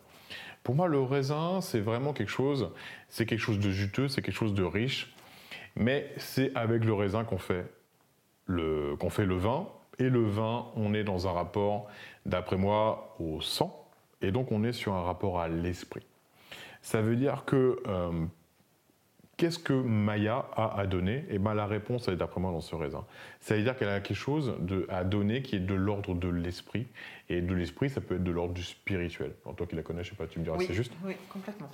Pour 0.64 0.74
moi, 0.74 0.88
le 0.88 1.00
raisin, 1.00 1.60
c'est 1.60 1.78
vraiment 1.78 2.12
quelque 2.12 2.32
chose, 2.32 2.72
c'est 3.08 3.24
quelque 3.24 3.38
chose 3.38 3.60
de 3.60 3.70
juteux, 3.70 4.08
c'est 4.08 4.22
quelque 4.22 4.34
chose 4.34 4.54
de 4.54 4.64
riche, 4.64 5.14
mais 5.76 6.12
c'est 6.16 6.50
avec 6.56 6.84
le 6.84 6.94
raisin 6.94 7.22
qu'on 7.22 7.38
fait 7.38 7.64
qu'on 8.46 9.10
fait 9.10 9.26
le 9.26 9.36
vin. 9.36 9.68
Et 9.98 10.10
le 10.10 10.22
vin, 10.22 10.66
on 10.76 10.92
est 10.92 11.04
dans 11.04 11.26
un 11.26 11.32
rapport, 11.32 11.86
d'après 12.26 12.56
moi, 12.56 13.16
au 13.18 13.40
sang. 13.40 13.86
Et 14.22 14.30
donc 14.30 14.52
on 14.52 14.64
est 14.64 14.72
sur 14.72 14.94
un 14.94 15.02
rapport 15.02 15.40
à 15.40 15.48
l'esprit. 15.48 16.06
Ça 16.82 17.00
veut 17.00 17.16
dire 17.16 17.44
que 17.46 17.80
euh, 17.86 18.10
qu'est-ce 19.36 19.58
que 19.58 19.72
Maya 19.72 20.46
a 20.54 20.78
à 20.78 20.86
donner? 20.86 21.24
Et 21.30 21.38
bien 21.38 21.54
la 21.54 21.66
réponse, 21.66 22.08
elle 22.08 22.14
est 22.14 22.18
d'après 22.18 22.40
moi 22.40 22.52
dans 22.52 22.60
ce 22.60 22.74
raisin. 22.74 23.04
Ça 23.40 23.56
veut 23.56 23.62
dire 23.62 23.76
qu'elle 23.76 23.88
a 23.88 24.00
quelque 24.00 24.16
chose 24.16 24.54
de, 24.60 24.86
à 24.88 25.04
donner 25.04 25.42
qui 25.42 25.56
est 25.56 25.60
de 25.60 25.74
l'ordre 25.74 26.14
de 26.14 26.28
l'esprit. 26.28 26.86
Et 27.28 27.40
de 27.40 27.54
l'esprit, 27.54 27.90
ça 27.90 28.00
peut 28.00 28.16
être 28.16 28.24
de 28.24 28.30
l'ordre 28.30 28.54
du 28.54 28.62
spirituel. 28.62 29.32
toi 29.56 29.66
qui 29.66 29.76
la 29.76 29.82
connais, 29.82 30.04
je 30.04 30.10
sais 30.10 30.16
pas, 30.16 30.26
tu 30.26 30.38
me 30.38 30.44
diras, 30.44 30.58
c'est 30.60 30.74
juste 30.74 30.92
Oui, 31.04 31.14
complètement. 31.28 31.70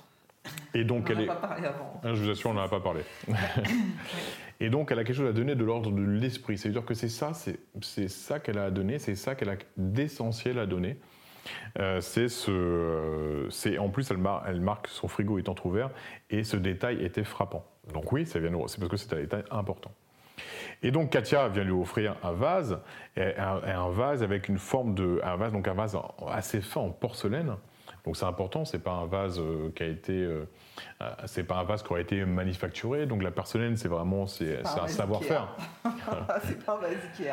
Et 0.73 0.83
donc 0.83 1.05
on 1.07 1.13
elle 1.13 1.21
est. 1.21 1.27
pas 1.27 1.35
parlé 1.35 1.65
avant. 1.65 2.01
Ah, 2.03 2.13
je 2.13 2.21
vous 2.21 2.29
assure, 2.29 2.49
on 2.49 2.53
n'en 2.53 2.63
a 2.63 2.67
pas 2.67 2.81
parlé. 2.81 3.01
et 4.63 4.69
donc 4.69 4.91
elle 4.91 4.99
a 4.99 5.03
quelque 5.03 5.17
chose 5.17 5.29
à 5.29 5.33
donner 5.33 5.55
de 5.55 5.63
l'ordre 5.65 5.91
de 5.91 6.01
l'esprit. 6.01 6.57
C'est-à-dire 6.57 6.85
que 6.85 6.93
c'est 6.93 7.09
ça, 7.09 7.33
c'est 7.33 8.07
ça 8.07 8.39
qu'elle 8.39 8.57
a 8.57 8.63
à 8.63 8.71
donner, 8.71 8.97
c'est 8.97 9.15
ça 9.15 9.35
qu'elle 9.35 9.49
a 9.49 9.57
d'essentiel 9.75 10.57
à 10.57 10.65
donner. 10.65 10.97
Euh, 11.79 11.99
ce, 11.99 13.47
c'est 13.49 13.77
en 13.77 13.89
plus 13.89 14.09
elle, 14.09 14.19
elle, 14.47 14.61
marque 14.61 14.87
son 14.87 15.09
frigo 15.09 15.37
est 15.37 15.49
entrouvert 15.49 15.91
et 16.29 16.45
ce 16.45 16.55
détail 16.55 17.03
était 17.03 17.25
frappant. 17.25 17.65
Donc 17.93 18.13
oui, 18.13 18.25
ça 18.25 18.39
vient 18.39 18.51
c'est 18.67 18.79
parce 18.79 18.89
que 18.89 18.95
c'est 18.95 19.11
un 19.11 19.19
détail 19.19 19.43
important. 19.51 19.91
Et 20.81 20.91
donc 20.91 21.09
Katia 21.09 21.49
vient 21.49 21.65
lui 21.65 21.73
offrir 21.73 22.15
un 22.23 22.31
vase, 22.31 22.79
un, 23.17 23.61
un, 23.65 23.89
vase 23.89 24.23
avec 24.23 24.47
une 24.47 24.59
forme 24.59 24.95
de, 24.95 25.19
un 25.25 25.35
vase 25.35 25.51
donc 25.51 25.67
un 25.67 25.73
vase 25.73 25.97
assez 26.29 26.61
fin 26.61 26.79
en 26.79 26.89
porcelaine 26.89 27.57
donc 28.05 28.17
c'est 28.17 28.25
important, 28.25 28.65
c'est 28.65 28.83
pas 28.83 28.91
un 28.91 29.05
vase 29.05 29.39
euh, 29.39 29.71
qui 29.73 29.83
a 29.83 29.87
été, 29.87 30.11
euh, 30.11 30.45
euh, 31.01 31.09
c'est 31.25 31.45
pas 31.45 31.55
un 31.55 31.63
vase 31.63 31.83
qui 31.83 31.91
aurait 31.93 32.01
été 32.01 32.25
manufacturé. 32.25 33.05
Donc 33.05 33.23
la 33.23 33.31
porcelaine, 33.31 33.77
c'est 33.77 33.87
vraiment 33.87 34.27
c'est, 34.27 34.59
un, 34.59 34.87
savoir-faire. 34.89 35.55
c'est 36.43 36.65
pas 36.65 36.73
un 36.73 36.79
vase 36.79 36.97
Ikea. 37.17 37.31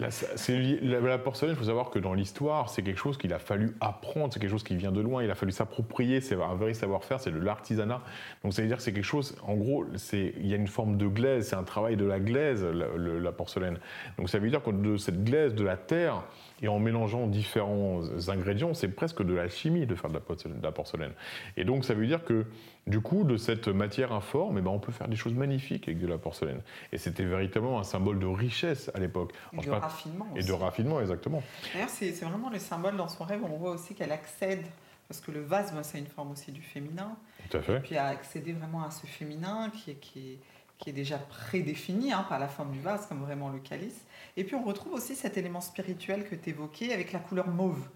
la, 0.82 1.00
la, 1.00 1.18
porcelaine, 1.18 1.54
il 1.54 1.58
faut 1.58 1.66
savoir 1.66 1.90
que 1.90 2.00
dans 2.00 2.14
l'histoire, 2.14 2.68
c'est 2.68 2.82
quelque 2.82 2.98
chose 2.98 3.16
qu'il 3.16 3.32
a 3.32 3.38
fallu 3.38 3.76
apprendre, 3.80 4.32
c'est 4.32 4.40
quelque 4.40 4.50
chose 4.50 4.64
qui 4.64 4.74
vient 4.74 4.90
de 4.90 5.00
loin. 5.00 5.22
Il 5.22 5.30
a 5.30 5.36
fallu 5.36 5.52
s'approprier. 5.52 6.20
C'est 6.20 6.34
un 6.34 6.54
vrai 6.56 6.74
savoir-faire, 6.74 7.20
c'est 7.20 7.30
de 7.30 7.38
l'artisanat. 7.38 8.02
Donc 8.42 8.54
ça 8.54 8.62
veut 8.62 8.68
dire 8.68 8.78
que 8.78 8.82
c'est 8.82 8.92
quelque 8.92 9.04
chose. 9.04 9.36
En 9.46 9.54
gros, 9.54 9.84
c'est 9.94 10.34
il 10.38 10.48
y 10.48 10.52
a 10.52 10.56
une 10.56 10.66
forme 10.66 10.96
de 10.96 11.06
glaise, 11.06 11.48
c'est 11.48 11.56
un 11.56 11.62
travail 11.62 11.96
de 11.96 12.04
la 12.04 12.18
glaise, 12.18 12.64
la, 12.64 12.86
la 12.96 13.32
porcelaine. 13.32 13.78
Donc 14.18 14.30
ça 14.30 14.40
veut 14.40 14.50
dire 14.50 14.64
que 14.64 14.70
de 14.70 14.96
cette 14.96 15.22
glaise 15.22 15.54
de 15.54 15.62
la 15.62 15.76
terre 15.76 16.24
et 16.60 16.68
en 16.68 16.78
mélangeant 16.78 17.26
différents 17.26 18.02
ingrédients, 18.28 18.74
c'est 18.74 18.88
presque 18.88 19.22
de 19.22 19.34
la 19.34 19.48
chimie 19.48 19.86
de 19.86 19.94
faire 19.94 20.10
de 20.10 20.18
la 20.62 20.72
porcelaine. 20.72 21.12
Et 21.56 21.64
donc 21.64 21.84
ça 21.84 21.94
veut 21.94 22.06
dire 22.06 22.24
que 22.24 22.46
du 22.88 23.00
coup, 23.00 23.24
de 23.24 23.36
cette 23.36 23.68
matière 23.68 24.12
informe, 24.12 24.58
eh 24.58 24.62
ben, 24.62 24.70
on 24.70 24.78
peut 24.78 24.92
faire 24.92 25.08
des 25.08 25.16
choses 25.16 25.34
magnifiques 25.34 25.88
avec 25.88 26.00
de 26.00 26.06
la 26.06 26.16
porcelaine. 26.16 26.62
Et 26.90 26.96
c'était 26.96 27.24
véritablement 27.24 27.78
un 27.78 27.84
symbole 27.84 28.18
de 28.18 28.26
richesse 28.26 28.90
à 28.94 28.98
l'époque. 28.98 29.32
Et 29.52 29.66
de 29.66 29.70
raffinement. 29.70 30.26
Et 30.34 30.42
de 30.42 30.52
raffinement, 30.52 31.00
exactement. 31.00 31.42
D'ailleurs, 31.74 31.90
c'est 31.90 32.10
vraiment 32.24 32.48
le 32.48 32.58
symbole 32.58 32.96
dans 32.96 33.08
son 33.08 33.24
rêve. 33.24 33.40
On 33.44 33.56
voit 33.58 33.72
aussi 33.72 33.94
qu'elle 33.94 34.12
accède, 34.12 34.64
parce 35.06 35.20
que 35.20 35.30
le 35.30 35.42
vase, 35.42 35.74
c'est 35.82 35.98
une 35.98 36.06
forme 36.06 36.32
aussi 36.32 36.50
du 36.50 36.62
féminin. 36.62 37.14
Tout 37.50 37.58
à 37.58 37.60
fait. 37.60 37.76
Et 37.76 37.80
puis 37.80 37.96
à 37.98 38.06
accéder 38.06 38.52
vraiment 38.52 38.82
à 38.82 38.90
ce 38.90 39.06
féminin 39.06 39.70
qui 39.70 39.90
est, 39.90 39.94
qui 39.96 40.18
est, 40.20 40.38
qui 40.78 40.90
est 40.90 40.94
déjà 40.94 41.18
prédéfini 41.18 42.12
hein, 42.12 42.24
par 42.26 42.38
la 42.38 42.48
forme 42.48 42.72
du 42.72 42.80
vase, 42.80 43.06
comme 43.06 43.22
vraiment 43.22 43.50
le 43.50 43.58
calice. 43.58 44.06
Et 44.38 44.44
puis 44.44 44.54
on 44.54 44.62
retrouve 44.62 44.92
aussi 44.92 45.16
cet 45.16 45.36
élément 45.36 45.60
spirituel 45.60 46.24
que 46.24 46.36
tu 46.36 46.50
évoquais 46.50 46.92
avec 46.92 47.12
la 47.12 47.18
couleur 47.18 47.48
mauve. 47.48 47.88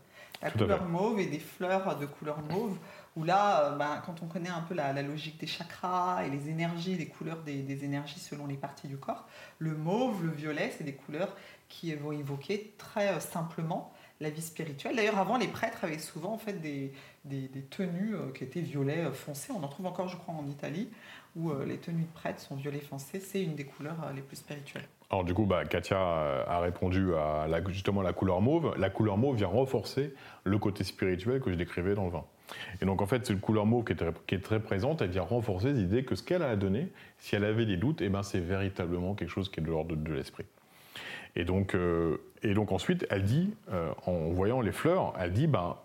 La 0.42 0.50
couleur 0.50 0.86
mauve 0.86 1.20
et 1.20 1.26
des 1.26 1.38
fleurs 1.38 1.96
de 1.96 2.04
couleur 2.04 2.42
mauve, 2.50 2.76
où 3.14 3.22
là, 3.22 3.66
euh, 3.66 3.76
ben, 3.76 4.02
quand 4.04 4.24
on 4.24 4.26
connaît 4.26 4.48
un 4.48 4.62
peu 4.62 4.74
la, 4.74 4.92
logique 5.02 5.38
des 5.38 5.46
chakras 5.46 6.24
et 6.26 6.30
les 6.30 6.48
énergies, 6.48 6.96
les 6.96 7.06
couleurs 7.06 7.42
des, 7.44 7.84
énergies 7.84 8.18
selon 8.18 8.48
les 8.48 8.56
parties 8.56 8.88
du 8.88 8.96
corps, 8.96 9.28
le 9.60 9.76
mauve, 9.76 10.24
le 10.24 10.32
violet, 10.32 10.74
c'est 10.76 10.82
des 10.82 10.94
couleurs 10.94 11.36
qui 11.68 11.94
vont 11.94 12.10
évoquer 12.10 12.74
très 12.76 13.10
euh, 13.10 13.20
simplement 13.20 13.92
la 14.18 14.30
vie 14.30 14.42
spirituelle. 14.42 14.96
D'ailleurs, 14.96 15.18
avant, 15.18 15.36
les 15.36 15.46
prêtres 15.46 15.84
avaient 15.84 16.00
souvent 16.00 16.32
en 16.32 16.38
fait 16.38 16.54
des, 16.54 16.92
des, 17.24 17.48
tenues 17.70 18.16
euh, 18.16 18.32
qui 18.32 18.42
étaient 18.42 18.62
violet 18.62 19.12
foncé. 19.12 19.52
On 19.52 19.62
en 19.62 19.68
trouve 19.68 19.86
encore, 19.86 20.08
je 20.08 20.16
crois, 20.16 20.34
en 20.34 20.48
Italie, 20.48 20.88
où 21.36 21.52
les 21.64 21.78
tenues 21.78 22.02
de 22.02 22.12
prêtres 22.12 22.40
sont 22.40 22.56
violet 22.56 22.80
foncé. 22.80 23.20
C'est 23.20 23.42
une 23.42 23.54
des 23.54 23.64
couleurs 23.64 24.12
les 24.12 24.20
plus 24.20 24.36
spirituelles. 24.36 24.88
Alors 25.12 25.24
du 25.24 25.34
coup, 25.34 25.44
bah, 25.44 25.66
Katia 25.66 25.98
a 25.98 26.60
répondu 26.60 27.14
à 27.14 27.46
la, 27.46 27.62
justement 27.68 28.00
la 28.00 28.14
couleur 28.14 28.40
mauve. 28.40 28.74
La 28.78 28.88
couleur 28.88 29.18
mauve 29.18 29.36
vient 29.36 29.46
renforcer 29.46 30.14
le 30.44 30.56
côté 30.56 30.84
spirituel 30.84 31.42
que 31.42 31.50
je 31.50 31.56
décrivais 31.56 31.94
dans 31.94 32.06
le 32.06 32.10
vin. 32.10 32.24
Et 32.80 32.86
donc 32.86 33.02
en 33.02 33.06
fait, 33.06 33.26
c'est 33.26 33.34
une 33.34 33.40
couleur 33.40 33.66
mauve 33.66 33.84
qui 33.84 33.92
est, 33.92 34.38
très, 34.40 34.60
présente, 34.60 35.02
elle 35.02 35.10
vient 35.10 35.22
renforcer 35.22 35.74
l'idée 35.74 36.04
que 36.04 36.14
ce 36.14 36.22
qu'elle 36.22 36.42
a 36.42 36.56
donné, 36.56 36.88
si 37.18 37.36
elle 37.36 37.44
avait 37.44 37.66
des 37.66 37.76
doutes, 37.76 38.00
eh 38.00 38.08
ben, 38.08 38.22
c'est 38.22 38.40
véritablement 38.40 39.14
quelque 39.14 39.28
chose 39.28 39.50
qui 39.50 39.60
est 39.60 39.62
de 39.62 39.68
l'ordre 39.68 39.94
de, 39.94 40.12
l'esprit. 40.14 40.46
Et 41.36 41.44
donc, 41.44 41.74
euh, 41.74 42.16
et 42.42 42.54
donc 42.54 42.72
ensuite, 42.72 43.06
elle 43.10 43.24
dit, 43.24 43.54
euh, 43.70 43.92
en 44.06 44.30
voyant 44.30 44.62
les 44.62 44.72
fleurs, 44.72 45.12
elle 45.20 45.32
dit 45.32 45.46
ben, 45.46 45.76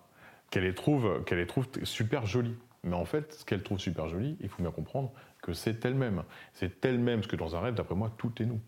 qu'elle 0.52 0.64
les, 0.64 0.74
trouve, 0.74 1.26
qu'elle 1.26 1.40
les 1.40 1.48
trouve 1.48 1.68
super 1.84 2.26
jolies. 2.26 2.56
Mais 2.86 2.96
en 2.96 3.06
fait, 3.06 3.34
ce 3.34 3.44
qu'elle 3.44 3.62
trouve 3.62 3.80
super 3.80 4.08
joli, 4.08 4.38
il 4.40 4.48
faut 4.48 4.62
bien 4.62 4.72
comprendre 4.72 5.12
que 5.42 5.52
c'est 5.52 5.84
elle-même. 5.84 6.24
C'est 6.54 6.86
elle-même, 6.86 7.20
parce 7.20 7.32
que 7.32 7.36
dans 7.36 7.58
un 7.58 7.60
rêve, 7.60 7.74
d'après 7.74 7.96
moi, 7.96 8.10
tout 8.18 8.32
est 8.42 8.46
nous 8.46 8.62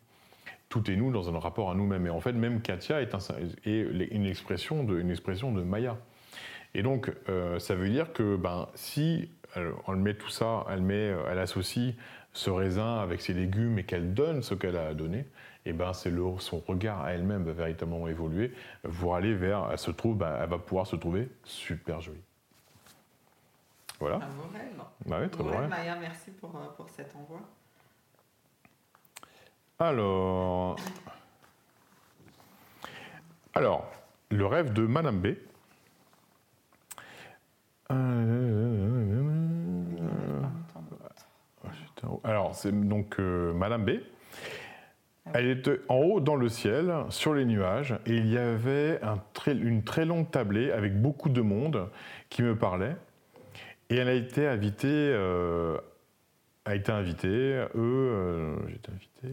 tout 0.70 0.90
est 0.90 0.96
nous 0.96 1.12
dans 1.12 1.34
un 1.36 1.40
rapport 1.40 1.72
à 1.72 1.76
nous-mêmes. 1.76 2.08
Et 2.08 2.10
en 2.10 2.22
fait, 2.22 2.34
même 2.34 2.62
Katia 2.62 3.02
est, 3.02 3.14
une, 3.66 4.26
expression 4.26 4.84
de, 4.84 5.00
une 5.00 5.10
expression 5.10 5.52
de 5.52 5.62
Maya. 5.64 5.98
Et 6.76 6.84
donc, 6.84 7.12
euh, 7.28 7.58
ça 7.60 7.76
veut 7.76 7.90
dire 7.90 8.14
que 8.14 8.36
ben, 8.36 8.70
si 8.76 9.30
elle, 9.56 9.96
met 9.96 10.14
tout 10.14 10.30
ça, 10.30 10.66
elle, 10.70 10.82
met, 10.82 11.12
elle 11.30 11.40
associe 11.40 11.96
ce 12.34 12.52
raisin 12.52 13.00
avec 13.00 13.22
ses 13.22 13.34
légumes 13.34 13.80
et 13.80 13.84
qu'elle 13.84 14.14
donne 14.14 14.44
ce 14.44 14.54
qu'elle 14.54 14.78
a 14.78 14.88
à 14.88 14.94
donner, 14.94 15.26
et 15.66 15.72
eh 15.72 15.74
ben 15.74 15.92
c'est 15.92 16.14
son 16.38 16.60
regard 16.60 17.02
à 17.02 17.12
elle-même 17.12 17.44
va 17.44 17.52
véritablement 17.52 18.08
évoluer 18.08 18.54
pour 19.00 19.16
aller 19.16 19.34
vers, 19.34 19.68
elle 19.72 19.78
se 19.78 19.92
trouve, 19.92 20.18
ben, 20.18 20.40
elle 20.42 20.50
va 20.50 20.58
pouvoir 20.58 20.88
se 20.88 20.96
trouver 20.96 21.28
super 21.44 22.00
jolie. 22.00 22.22
Voilà. 24.00 24.16
Un 24.18 24.30
beau 24.30 24.50
rêve. 24.54 24.82
Bah 25.06 25.18
oui, 25.22 25.30
très 25.30 25.44
Beau 25.44 25.50
beau 25.50 25.50
rêve, 25.50 25.62
rêve. 25.62 25.70
Maya, 25.70 25.98
merci 26.00 26.32
pour, 26.32 26.56
euh, 26.56 26.70
pour 26.78 26.90
cet 26.90 27.14
envoi. 27.16 27.42
Alors, 29.82 30.76
alors, 33.54 33.90
le 34.30 34.46
rêve 34.46 34.74
de 34.74 34.86
Madame 34.86 35.22
B. 35.22 35.28
Alors, 42.24 42.56
c'est 42.56 42.72
donc 42.72 43.20
euh, 43.20 43.54
Madame 43.54 43.86
B. 43.86 43.90
Elle 45.34 45.48
était 45.48 45.80
en 45.90 45.98
haut 45.98 46.20
dans 46.20 46.36
le 46.36 46.50
ciel, 46.50 46.92
sur 47.10 47.34
les 47.34 47.46
nuages, 47.46 47.94
et 48.06 48.16
il 48.16 48.28
y 48.28 48.38
avait 48.38 49.00
un 49.04 49.20
très- 49.34 49.56
une 49.56 49.84
très 49.84 50.06
longue 50.06 50.30
tablée 50.32 50.72
avec 50.72 51.00
beaucoup 51.00 51.30
de 51.30 51.42
monde 51.42 51.90
qui 52.30 52.42
me 52.42 52.58
parlait. 52.58 52.96
Et 53.90 53.96
elle 53.98 54.08
a 54.10 54.14
été 54.14 54.48
invitée, 54.48 54.88
euh, 54.90 55.78
a 56.66 56.76
été 56.76 56.92
invitée, 56.92 57.66
eux, 57.76 57.78
euh, 57.78 58.56
j'étais 58.68 58.92
invité, 58.92 59.28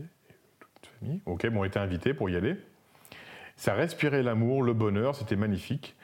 famille, 1.07 1.21
ok, 1.27 1.47
bon, 1.49 1.61
on 1.61 1.65
était 1.65 1.79
invités 1.79 2.15
pour 2.15 2.29
y 2.31 2.37
aller. 2.37 2.57
Ça 3.57 3.75
respirait 3.75 4.23
l'amour, 4.23 4.63
le 4.63 4.75
bonheur, 4.75 5.15
c'était 5.15 5.37
magnifique. 5.37 5.97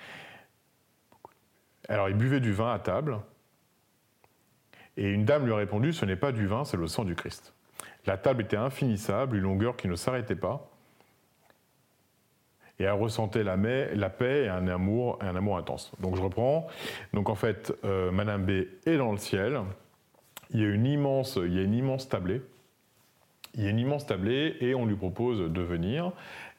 Alors, 1.88 2.08
ils 2.08 2.16
buvaient 2.16 2.40
du 2.40 2.52
vin 2.52 2.72
à 2.72 2.78
table, 2.78 3.18
et 4.96 5.08
une 5.08 5.24
dame 5.24 5.46
lui 5.46 5.52
a 5.52 5.56
répondu 5.56 5.92
Ce 5.92 6.04
n'est 6.04 6.16
pas 6.16 6.32
du 6.32 6.46
vin, 6.46 6.64
c'est 6.64 6.76
le 6.76 6.86
sang 6.86 7.04
du 7.04 7.14
Christ. 7.14 7.54
La 8.06 8.16
table 8.16 8.42
était 8.42 8.56
infinissable, 8.56 9.36
une 9.36 9.42
longueur 9.42 9.76
qui 9.76 9.88
ne 9.88 9.94
s'arrêtait 9.94 10.36
pas. 10.36 10.68
Et 12.78 12.84
elle 12.84 12.92
ressentait 12.92 13.44
la, 13.44 13.56
la 13.56 14.10
paix 14.10 14.44
et 14.44 14.48
un 14.48 14.66
amour, 14.66 15.18
un 15.20 15.36
amour 15.36 15.56
intense. 15.56 15.92
Donc 16.00 16.16
je 16.16 16.22
reprends. 16.22 16.66
Donc 17.12 17.28
en 17.28 17.34
fait, 17.34 17.72
euh, 17.84 18.10
Madame 18.10 18.44
B 18.44 18.66
est 18.86 18.96
dans 18.96 19.12
le 19.12 19.18
ciel. 19.18 19.60
Il 20.50 20.60
y 20.60 20.64
a 20.64 20.68
une 20.68 20.86
immense, 20.86 21.36
il 21.36 21.54
y 21.54 21.58
a 21.58 21.62
une 21.62 21.74
immense 21.74 22.08
tablée. 22.08 22.42
Il 23.54 23.64
y 23.64 23.66
a 23.66 23.70
une 23.70 23.78
immense 23.78 24.06
tablée 24.06 24.56
et 24.60 24.74
on 24.74 24.86
lui 24.86 24.96
propose 24.96 25.40
de 25.40 25.60
venir. 25.62 26.12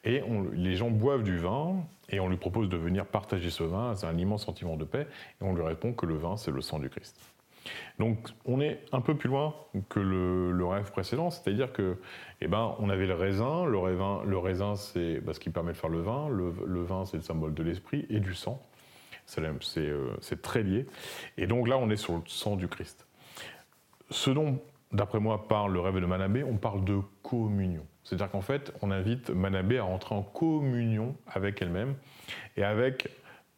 Et 0.04 0.22
on- 0.22 0.48
les 0.52 0.76
gens 0.76 0.90
boivent 0.90 1.24
du 1.24 1.38
vin 1.38 1.76
et 2.10 2.20
on 2.20 2.28
lui 2.28 2.36
propose 2.36 2.68
de 2.68 2.76
venir 2.76 3.06
partager 3.06 3.50
ce 3.50 3.64
vin. 3.64 3.94
C'est 3.94 4.06
un 4.06 4.18
immense 4.18 4.44
sentiment 4.44 4.76
de 4.76 4.84
paix. 4.84 5.06
Et 5.40 5.44
on 5.44 5.54
lui 5.54 5.62
répond 5.62 5.92
que 5.92 6.06
le 6.06 6.16
vin, 6.16 6.36
c'est 6.36 6.50
le 6.52 6.60
sang 6.60 6.78
du 6.78 6.88
Christ. 6.88 7.16
Donc 7.98 8.28
on 8.44 8.60
est 8.60 8.80
un 8.92 9.00
peu 9.00 9.16
plus 9.16 9.28
loin 9.28 9.54
que 9.88 10.00
le, 10.00 10.66
rêve 10.66 10.90
précédent, 10.90 11.30
c'est-à-dire 11.30 11.72
que, 11.72 11.98
eh 12.40 12.48
ben, 12.48 12.74
on 12.78 12.88
avait 12.88 13.06
le 13.06 13.14
raisin, 13.14 13.64
le 13.64 14.38
raisin, 14.38 14.76
c'est 14.76 15.20
bah, 15.20 15.32
ce 15.32 15.40
qui 15.40 15.50
permet 15.50 15.72
de 15.72 15.76
faire 15.76 15.90
le 15.90 16.00
vin, 16.00 16.28
le, 16.28 16.82
vin 16.82 17.04
c'est 17.04 17.16
le 17.16 17.22
symbole 17.22 17.54
de 17.54 17.62
l'esprit 17.62 18.06
et 18.08 18.20
du 18.20 18.34
sang, 18.34 18.60
euh, 19.38 20.16
c'est 20.20 20.42
très 20.42 20.62
lié, 20.62 20.86
et 21.36 21.46
donc 21.46 21.68
là 21.68 21.78
on 21.78 21.90
est 21.90 21.96
sur 21.96 22.14
le 22.14 22.22
sang 22.26 22.56
du 22.56 22.68
Christ. 22.68 23.06
Ce 24.10 24.30
dont, 24.30 24.60
d'après 24.94 25.20
moi, 25.20 25.46
parle 25.48 25.72
le 25.72 25.80
rêve 25.80 26.00
de 26.00 26.06
Manabé, 26.06 26.44
on 26.44 26.56
parle 26.56 26.84
de 26.84 27.00
communion. 27.22 27.84
C'est-à-dire 28.04 28.30
qu'en 28.30 28.40
fait, 28.40 28.72
on 28.80 28.90
invite 28.90 29.30
Manabé 29.30 29.78
à 29.78 29.82
rentrer 29.82 30.14
en 30.14 30.22
communion 30.22 31.16
avec 31.26 31.60
elle-même 31.60 31.94
et 32.56 32.64
avec 32.64 33.08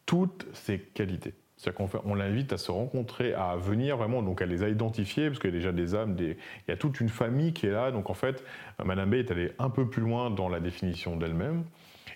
toutes 0.05 0.47
ses 0.53 0.79
qualités. 0.79 1.33
C'est-à-dire 1.57 1.89
qu'on 1.89 2.15
l'invite 2.15 2.53
à 2.53 2.57
se 2.57 2.71
rencontrer, 2.71 3.33
à 3.33 3.55
venir 3.55 3.97
vraiment, 3.97 4.21
donc 4.21 4.41
elle 4.41 4.49
les 4.49 4.63
a 4.63 4.69
identifiées, 4.69 5.27
parce 5.27 5.39
qu'il 5.39 5.49
y 5.49 5.53
a 5.53 5.57
déjà 5.57 5.71
des 5.71 5.95
âmes, 5.95 6.15
il 6.19 6.35
y 6.67 6.71
a 6.71 6.77
toute 6.77 6.99
une 6.99 7.09
famille 7.09 7.53
qui 7.53 7.65
est 7.65 7.71
là. 7.71 7.91
Donc 7.91 8.09
en 8.09 8.13
fait, 8.13 8.43
Madame 8.83 9.13
est 9.13 9.31
allée 9.31 9.51
un 9.57 9.69
peu 9.69 9.89
plus 9.89 10.01
loin 10.01 10.29
dans 10.29 10.49
la 10.49 10.59
définition 10.59 11.15
d'elle-même. 11.15 11.63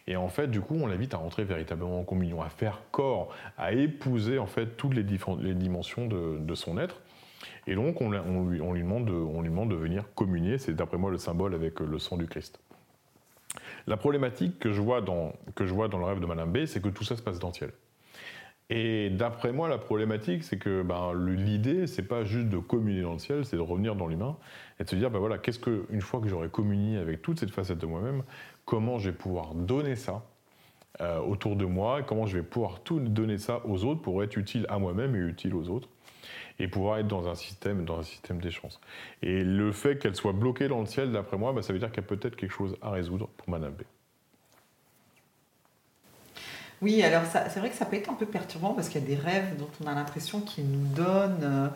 Et 0.07 0.15
en 0.15 0.29
fait, 0.29 0.47
du 0.47 0.61
coup, 0.61 0.75
on 0.75 0.87
l'invite 0.87 1.13
à 1.13 1.17
rentrer 1.17 1.43
véritablement 1.43 1.99
en 1.99 2.03
communion, 2.03 2.41
à 2.41 2.49
faire 2.49 2.81
corps, 2.91 3.33
à 3.57 3.71
épouser 3.71 4.39
en 4.39 4.47
fait 4.47 4.77
toutes 4.77 4.93
les, 4.95 5.03
les 5.03 5.53
dimensions 5.53 6.07
de 6.07 6.55
son 6.55 6.77
être. 6.77 7.01
Et 7.67 7.75
donc, 7.75 8.01
on, 8.01 8.09
lui, 8.09 8.59
demande 8.81 9.05
de, 9.05 9.75
venir 9.75 10.05
communier. 10.15 10.57
C'est 10.57 10.73
d'après 10.73 10.97
moi 10.97 11.11
le 11.11 11.17
symbole 11.17 11.53
avec 11.53 11.79
le 11.79 11.99
sang 11.99 12.17
du 12.17 12.27
Christ. 12.27 12.59
La 13.87 13.97
problématique 13.97 14.59
que 14.59 14.71
je 14.71 14.81
vois 14.81 15.01
dans, 15.01 15.33
le 15.57 16.03
rêve 16.03 16.19
de 16.19 16.25
Madame 16.25 16.51
B, 16.51 16.65
c'est 16.65 16.81
que 16.81 16.89
tout 16.89 17.03
ça 17.03 17.15
se 17.15 17.21
passe 17.21 17.39
dans 17.39 17.49
le 17.49 17.53
ciel. 17.53 17.71
Et 18.69 19.09
d'après 19.09 19.51
moi, 19.51 19.67
la 19.67 19.77
problématique, 19.77 20.43
c'est 20.43 20.57
que 20.57 20.81
ben, 20.81 21.13
l'idée, 21.13 21.87
c'est 21.87 22.07
pas 22.07 22.23
juste 22.23 22.47
de 22.47 22.57
communier 22.57 23.01
dans 23.01 23.13
le 23.13 23.19
ciel, 23.19 23.43
c'est 23.43 23.57
de 23.57 23.61
revenir 23.61 23.95
dans 23.95 24.07
l'humain 24.07 24.37
et 24.79 24.85
de 24.85 24.89
se 24.89 24.95
dire, 24.95 25.11
ben 25.11 25.19
voilà, 25.19 25.37
qu'est-ce 25.37 25.59
que, 25.59 25.85
une 25.89 25.99
fois 25.99 26.21
que 26.21 26.29
j'aurai 26.29 26.47
communié 26.47 26.97
avec 26.97 27.21
toute 27.21 27.37
cette 27.37 27.51
facette 27.51 27.79
de 27.79 27.85
moi-même, 27.85 28.23
comment 28.63 28.97
je 28.97 29.09
vais 29.09 29.15
pouvoir 29.15 29.55
donner 29.55 29.97
ça 29.97 30.23
euh, 31.01 31.19
autour 31.19 31.57
de 31.57 31.65
moi, 31.65 32.01
comment 32.03 32.25
je 32.25 32.37
vais 32.37 32.43
pouvoir 32.43 32.79
tout 32.81 32.99
donner 32.99 33.37
ça 33.37 33.61
aux 33.65 33.83
autres 33.83 34.01
pour 34.01 34.23
être 34.23 34.37
utile 34.37 34.65
à 34.69 34.79
moi-même 34.79 35.15
et 35.15 35.19
utile 35.19 35.53
aux 35.53 35.69
autres, 35.69 35.89
et 36.59 36.67
pouvoir 36.67 36.99
être 36.99 37.07
dans 37.07 37.27
un 37.27 37.35
système, 37.35 37.85
dans 37.85 37.99
un 37.99 38.03
système 38.03 38.39
d'échange. 38.39 38.73
Et 39.21 39.43
le 39.43 39.71
fait 39.71 39.97
qu'elle 39.97 40.15
soit 40.15 40.33
bloquée 40.33 40.67
dans 40.67 40.79
le 40.79 40.85
ciel, 40.85 41.11
d'après 41.11 41.37
moi, 41.37 41.53
ben, 41.53 41.61
ça 41.61 41.73
veut 41.73 41.79
dire 41.79 41.91
qu'il 41.91 42.03
y 42.03 42.05
a 42.05 42.07
peut-être 42.07 42.35
quelque 42.35 42.53
chose 42.53 42.75
à 42.81 42.91
résoudre 42.91 43.27
pour 43.37 43.49
Madame. 43.49 43.73
Oui, 46.81 47.03
alors 47.03 47.23
c'est 47.31 47.59
vrai 47.59 47.69
que 47.69 47.75
ça 47.75 47.85
peut 47.85 47.95
être 47.95 48.09
un 48.09 48.15
peu 48.15 48.25
perturbant 48.25 48.73
parce 48.73 48.89
qu'il 48.89 49.01
y 49.01 49.03
a 49.03 49.07
des 49.07 49.15
rêves 49.15 49.55
dont 49.57 49.69
on 49.83 49.87
a 49.87 49.93
l'impression 49.93 50.41
qu'ils 50.41 50.65
nous 50.65 50.87
donnent 50.95 51.43
euh, 51.43 51.67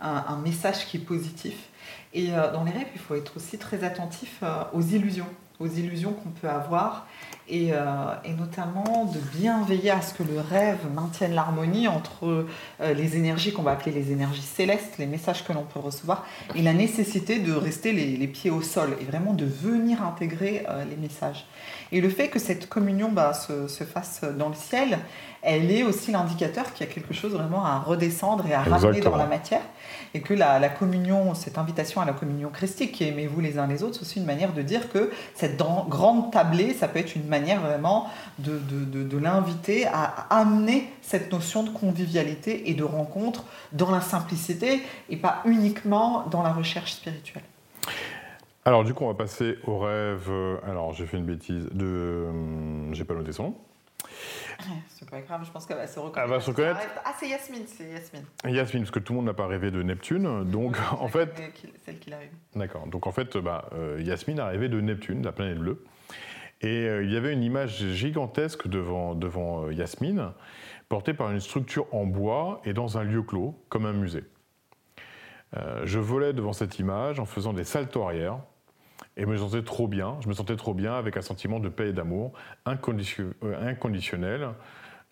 un, 0.00 0.24
un 0.26 0.38
message 0.38 0.86
qui 0.86 0.96
est 0.96 1.00
positif. 1.00 1.68
Et 2.14 2.32
euh, 2.32 2.50
dans 2.50 2.64
les 2.64 2.70
rêves, 2.70 2.88
il 2.94 3.00
faut 3.00 3.14
être 3.14 3.36
aussi 3.36 3.58
très 3.58 3.84
attentif 3.84 4.38
euh, 4.42 4.64
aux 4.72 4.80
illusions, 4.80 5.28
aux 5.60 5.68
illusions 5.68 6.12
qu'on 6.12 6.30
peut 6.30 6.48
avoir 6.48 7.06
et, 7.48 7.72
euh, 7.72 8.14
et 8.24 8.32
notamment 8.32 9.04
de 9.04 9.18
bien 9.38 9.62
veiller 9.64 9.90
à 9.90 10.00
ce 10.00 10.14
que 10.14 10.22
le 10.22 10.40
rêve 10.40 10.78
maintienne 10.94 11.34
l'harmonie 11.34 11.88
entre 11.88 12.46
euh, 12.80 12.94
les 12.94 13.16
énergies 13.16 13.52
qu'on 13.52 13.62
va 13.62 13.72
appeler 13.72 13.92
les 13.92 14.12
énergies 14.12 14.42
célestes, 14.42 14.98
les 14.98 15.06
messages 15.06 15.44
que 15.44 15.52
l'on 15.52 15.64
peut 15.64 15.80
recevoir, 15.80 16.24
et 16.54 16.62
la 16.62 16.72
nécessité 16.72 17.38
de 17.38 17.52
rester 17.52 17.92
les, 17.92 18.16
les 18.16 18.28
pieds 18.28 18.50
au 18.50 18.62
sol 18.62 18.96
et 19.00 19.04
vraiment 19.04 19.34
de 19.34 19.44
venir 19.44 20.02
intégrer 20.02 20.64
euh, 20.68 20.84
les 20.84 20.96
messages. 20.96 21.44
Et 21.92 22.00
le 22.00 22.08
fait 22.08 22.28
que 22.28 22.38
cette 22.38 22.68
communion 22.68 23.10
bah, 23.12 23.32
se, 23.34 23.68
se 23.68 23.84
fasse 23.84 24.22
dans 24.38 24.48
le 24.48 24.54
ciel, 24.54 24.98
elle 25.42 25.70
est 25.70 25.82
aussi 25.82 26.10
l'indicateur 26.10 26.72
qu'il 26.72 26.86
y 26.86 26.90
a 26.90 26.92
quelque 26.92 27.12
chose 27.12 27.32
vraiment 27.32 27.64
à 27.66 27.78
redescendre 27.78 28.46
et 28.46 28.54
à 28.54 28.62
ramener 28.70 29.00
dans 29.10 29.16
la 29.18 29.24
matière. 29.26 29.60
Et 30.14 30.20
que 30.22 30.32
la, 30.32 30.58
la 30.58 30.68
communion, 30.70 31.34
cette 31.34 31.58
invitation 31.58 32.00
à 32.00 32.04
la 32.06 32.12
communion 32.14 32.48
christique, 32.48 32.92
qui 32.92 33.04
aimez-vous 33.04 33.40
les 33.40 33.58
uns 33.58 33.66
les 33.66 33.82
autres, 33.82 33.96
c'est 33.96 34.02
aussi 34.02 34.18
une 34.20 34.24
manière 34.24 34.52
de 34.54 34.62
dire 34.62 34.90
que 34.90 35.10
cette 35.34 35.58
grande 35.58 36.32
tablée, 36.32 36.72
ça 36.72 36.88
peut 36.88 36.98
être 37.00 37.14
une 37.16 37.26
manière 37.26 37.60
vraiment 37.60 38.08
de, 38.38 38.52
de, 38.58 38.84
de- 38.84 39.02
de 39.08 39.18
l'inviter 39.18 39.86
à 39.86 40.26
amener 40.30 40.90
cette 41.02 41.30
notion 41.30 41.62
de 41.62 41.70
convivialité 41.70 42.70
et 42.70 42.74
de 42.74 42.84
rencontre 42.84 43.44
dans 43.72 43.90
la 43.90 44.00
simplicité 44.00 44.82
et 45.10 45.16
pas 45.16 45.42
uniquement 45.44 46.24
dans 46.30 46.42
la 46.42 46.52
recherche 46.52 46.92
spirituelle. 46.94 47.42
Alors 48.64 48.84
du 48.84 48.94
coup, 48.94 49.04
on 49.04 49.08
va 49.08 49.14
passer 49.14 49.58
au 49.66 49.78
rêve. 49.78 50.26
euh, 50.30 50.56
Alors, 50.66 50.92
j'ai 50.94 51.06
fait 51.06 51.18
une 51.18 51.26
bêtise. 51.26 51.68
De, 51.72 51.84
euh, 51.84 52.92
j'ai 52.94 53.04
pas 53.04 53.14
noté 53.14 53.32
son 53.32 53.42
nom. 53.44 53.54
C'est 54.88 55.08
pas 55.10 55.20
grave, 55.20 55.42
je 55.44 55.50
pense 55.50 55.66
qu'elle 55.66 55.76
va 55.76 55.86
se 55.86 55.98
reconnaître. 55.98 56.20
Elle 56.24 56.30
va 56.30 56.40
se 56.40 56.50
reconnaître. 56.50 56.80
Ah, 57.04 57.12
c'est 57.18 57.28
Yasmine, 57.28 57.64
c'est 57.66 57.90
Yasmine. 57.90 58.24
Yasmine, 58.46 58.82
parce 58.82 58.90
que 58.92 58.98
tout 59.00 59.12
le 59.12 59.16
monde 59.18 59.26
n'a 59.26 59.34
pas 59.34 59.46
rêvé 59.46 59.70
de 59.70 59.82
Neptune. 59.82 60.44
Donc, 60.44 60.76
en 60.98 61.08
fait, 61.08 61.30
Celle 61.84 61.98
qui 61.98 62.10
l'arrive. 62.10 62.30
d'accord. 62.54 62.86
Donc, 62.86 63.06
en 63.06 63.12
fait, 63.12 63.36
bah, 63.36 63.68
euh, 63.74 64.00
Yasmine 64.02 64.40
a 64.40 64.46
rêvé 64.46 64.68
de 64.68 64.80
Neptune, 64.80 65.22
la 65.24 65.32
planète 65.32 65.58
bleue. 65.58 65.84
Et 66.62 66.86
euh, 66.88 67.02
il 67.04 67.12
y 67.12 67.16
avait 67.16 67.32
une 67.32 67.42
image 67.42 67.84
gigantesque 67.92 68.68
devant, 68.68 69.14
devant 69.14 69.70
Yasmine, 69.70 70.30
portée 70.88 71.12
par 71.12 71.30
une 71.32 71.40
structure 71.40 71.86
en 71.92 72.06
bois 72.06 72.62
et 72.64 72.72
dans 72.72 72.96
un 72.96 73.02
lieu 73.04 73.22
clos, 73.22 73.58
comme 73.68 73.84
un 73.84 73.92
musée. 73.92 74.24
Euh, 75.56 75.82
je 75.84 75.98
volais 75.98 76.32
devant 76.32 76.52
cette 76.52 76.78
image 76.78 77.20
en 77.20 77.26
faisant 77.26 77.52
des 77.52 77.64
saltos 77.64 78.02
arrière 78.04 78.38
et 79.16 79.26
me 79.26 79.36
sentais 79.36 79.62
trop 79.62 79.88
bien. 79.88 80.16
Je 80.20 80.28
me 80.28 80.34
sentais 80.34 80.56
trop 80.56 80.74
bien 80.74 80.94
avec 80.94 81.16
un 81.16 81.22
sentiment 81.22 81.60
de 81.60 81.68
paix 81.68 81.88
et 81.88 81.92
d'amour 81.92 82.32
euh, 82.66 83.68
inconditionnel 83.68 84.48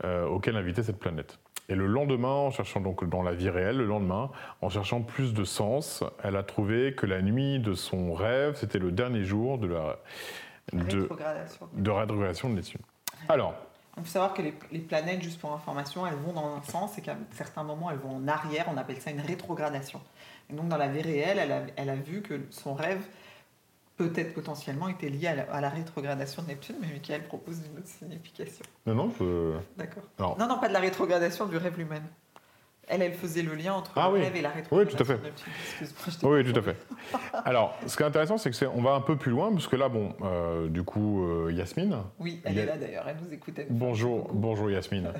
euh, 0.04 0.26
auquel 0.26 0.56
invitait 0.56 0.82
cette 0.82 0.98
planète. 0.98 1.38
Et 1.68 1.74
le 1.74 1.86
lendemain, 1.86 2.28
en 2.28 2.50
cherchant 2.50 2.80
donc 2.80 3.08
dans 3.08 3.22
la 3.22 3.34
vie 3.34 3.48
réelle, 3.48 3.76
le 3.76 3.86
lendemain, 3.86 4.30
en 4.60 4.68
cherchant 4.68 5.00
plus 5.00 5.32
de 5.32 5.44
sens, 5.44 6.02
elle 6.22 6.36
a 6.36 6.42
trouvé 6.42 6.94
que 6.94 7.06
la 7.06 7.22
nuit 7.22 7.60
de 7.60 7.74
son 7.74 8.12
rêve, 8.12 8.56
c'était 8.56 8.80
le 8.80 8.90
dernier 8.90 9.24
jour 9.24 9.58
de 9.58 9.68
la 9.68 9.98
de, 10.72 11.00
Rétrogradation. 11.00 11.68
de 11.72 11.90
rétrogradation 11.90 12.50
de 12.50 12.54
Neptune. 12.54 12.80
Alors, 13.28 13.54
Il 13.96 14.02
faut 14.02 14.08
savoir 14.08 14.34
que 14.34 14.42
les, 14.42 14.54
les 14.72 14.80
planètes, 14.80 15.22
juste 15.22 15.40
pour 15.40 15.52
information, 15.52 16.06
elles 16.06 16.14
vont 16.14 16.32
dans 16.32 16.56
un 16.56 16.62
sens 16.62 16.98
et 16.98 17.02
qu'à 17.02 17.16
certains 17.32 17.62
moments, 17.62 17.90
elles 17.90 17.98
vont 17.98 18.16
en 18.16 18.28
arrière. 18.28 18.66
On 18.68 18.76
appelle 18.76 19.00
ça 19.00 19.10
une 19.10 19.20
rétrogradation. 19.20 20.00
Et 20.50 20.54
donc, 20.54 20.68
dans 20.68 20.76
la 20.76 20.88
vie 20.88 21.02
réelle, 21.02 21.38
elle 21.38 21.52
a, 21.52 21.62
elle 21.76 21.90
a 21.90 21.96
vu 21.96 22.22
que 22.22 22.40
son 22.50 22.74
rêve, 22.74 23.02
peut-être 23.96 24.34
potentiellement, 24.34 24.88
était 24.88 25.08
lié 25.08 25.28
à 25.28 25.34
la, 25.36 25.42
à 25.54 25.60
la 25.60 25.68
rétrogradation 25.68 26.42
de 26.42 26.48
Neptune, 26.48 26.76
mais 26.80 26.88
Michael 26.88 27.24
propose 27.26 27.58
une 27.70 27.78
autre 27.78 27.88
signification. 27.88 28.64
non, 28.86 28.94
non, 28.94 29.12
je- 29.18 29.58
D'accord. 29.76 30.02
Alors- 30.18 30.38
Non, 30.38 30.46
non, 30.48 30.58
pas 30.58 30.68
de 30.68 30.72
la 30.72 30.80
rétrogradation 30.80 31.46
du 31.46 31.56
rêve 31.56 31.76
lui-même. 31.76 32.06
Elle, 32.88 33.00
elle 33.00 33.12
faisait 33.14 33.42
le 33.42 33.54
lien 33.54 33.74
entre 33.74 33.92
Ah 33.96 34.08
le 34.08 34.14
oui. 34.14 34.20
rêve 34.22 34.36
et 34.36 34.42
la 34.42 34.48
Oui, 34.50 34.54
rétrogradation 34.56 34.98
tout 34.98 35.02
à 35.04 35.06
fait. 35.06 36.26
Oui, 36.26 36.44
tout 36.52 36.58
à 36.58 36.62
fait. 36.62 36.76
Alors, 37.44 37.78
ce 37.86 37.96
qui 37.96 38.02
est 38.02 38.06
intéressant, 38.06 38.38
c'est 38.38 38.50
que 38.50 38.56
c'est- 38.56 38.66
on 38.66 38.82
va 38.82 38.92
un 38.94 39.00
peu 39.00 39.16
plus 39.16 39.30
loin, 39.30 39.52
parce 39.52 39.68
que 39.68 39.76
là, 39.76 39.88
bon, 39.88 40.12
euh, 40.22 40.68
du 40.68 40.82
coup, 40.82 41.24
euh, 41.24 41.52
Yasmine. 41.52 41.96
Oui, 42.18 42.40
elle 42.44 42.58
a- 42.58 42.62
est 42.62 42.66
là 42.66 42.76
d'ailleurs, 42.76 43.04
elle 43.08 43.16
nous 43.24 43.32
écoute. 43.32 43.54
elle 43.58 43.66
Bonjour, 43.70 44.28
bonjour 44.34 44.68
Yasmine. 44.70 45.10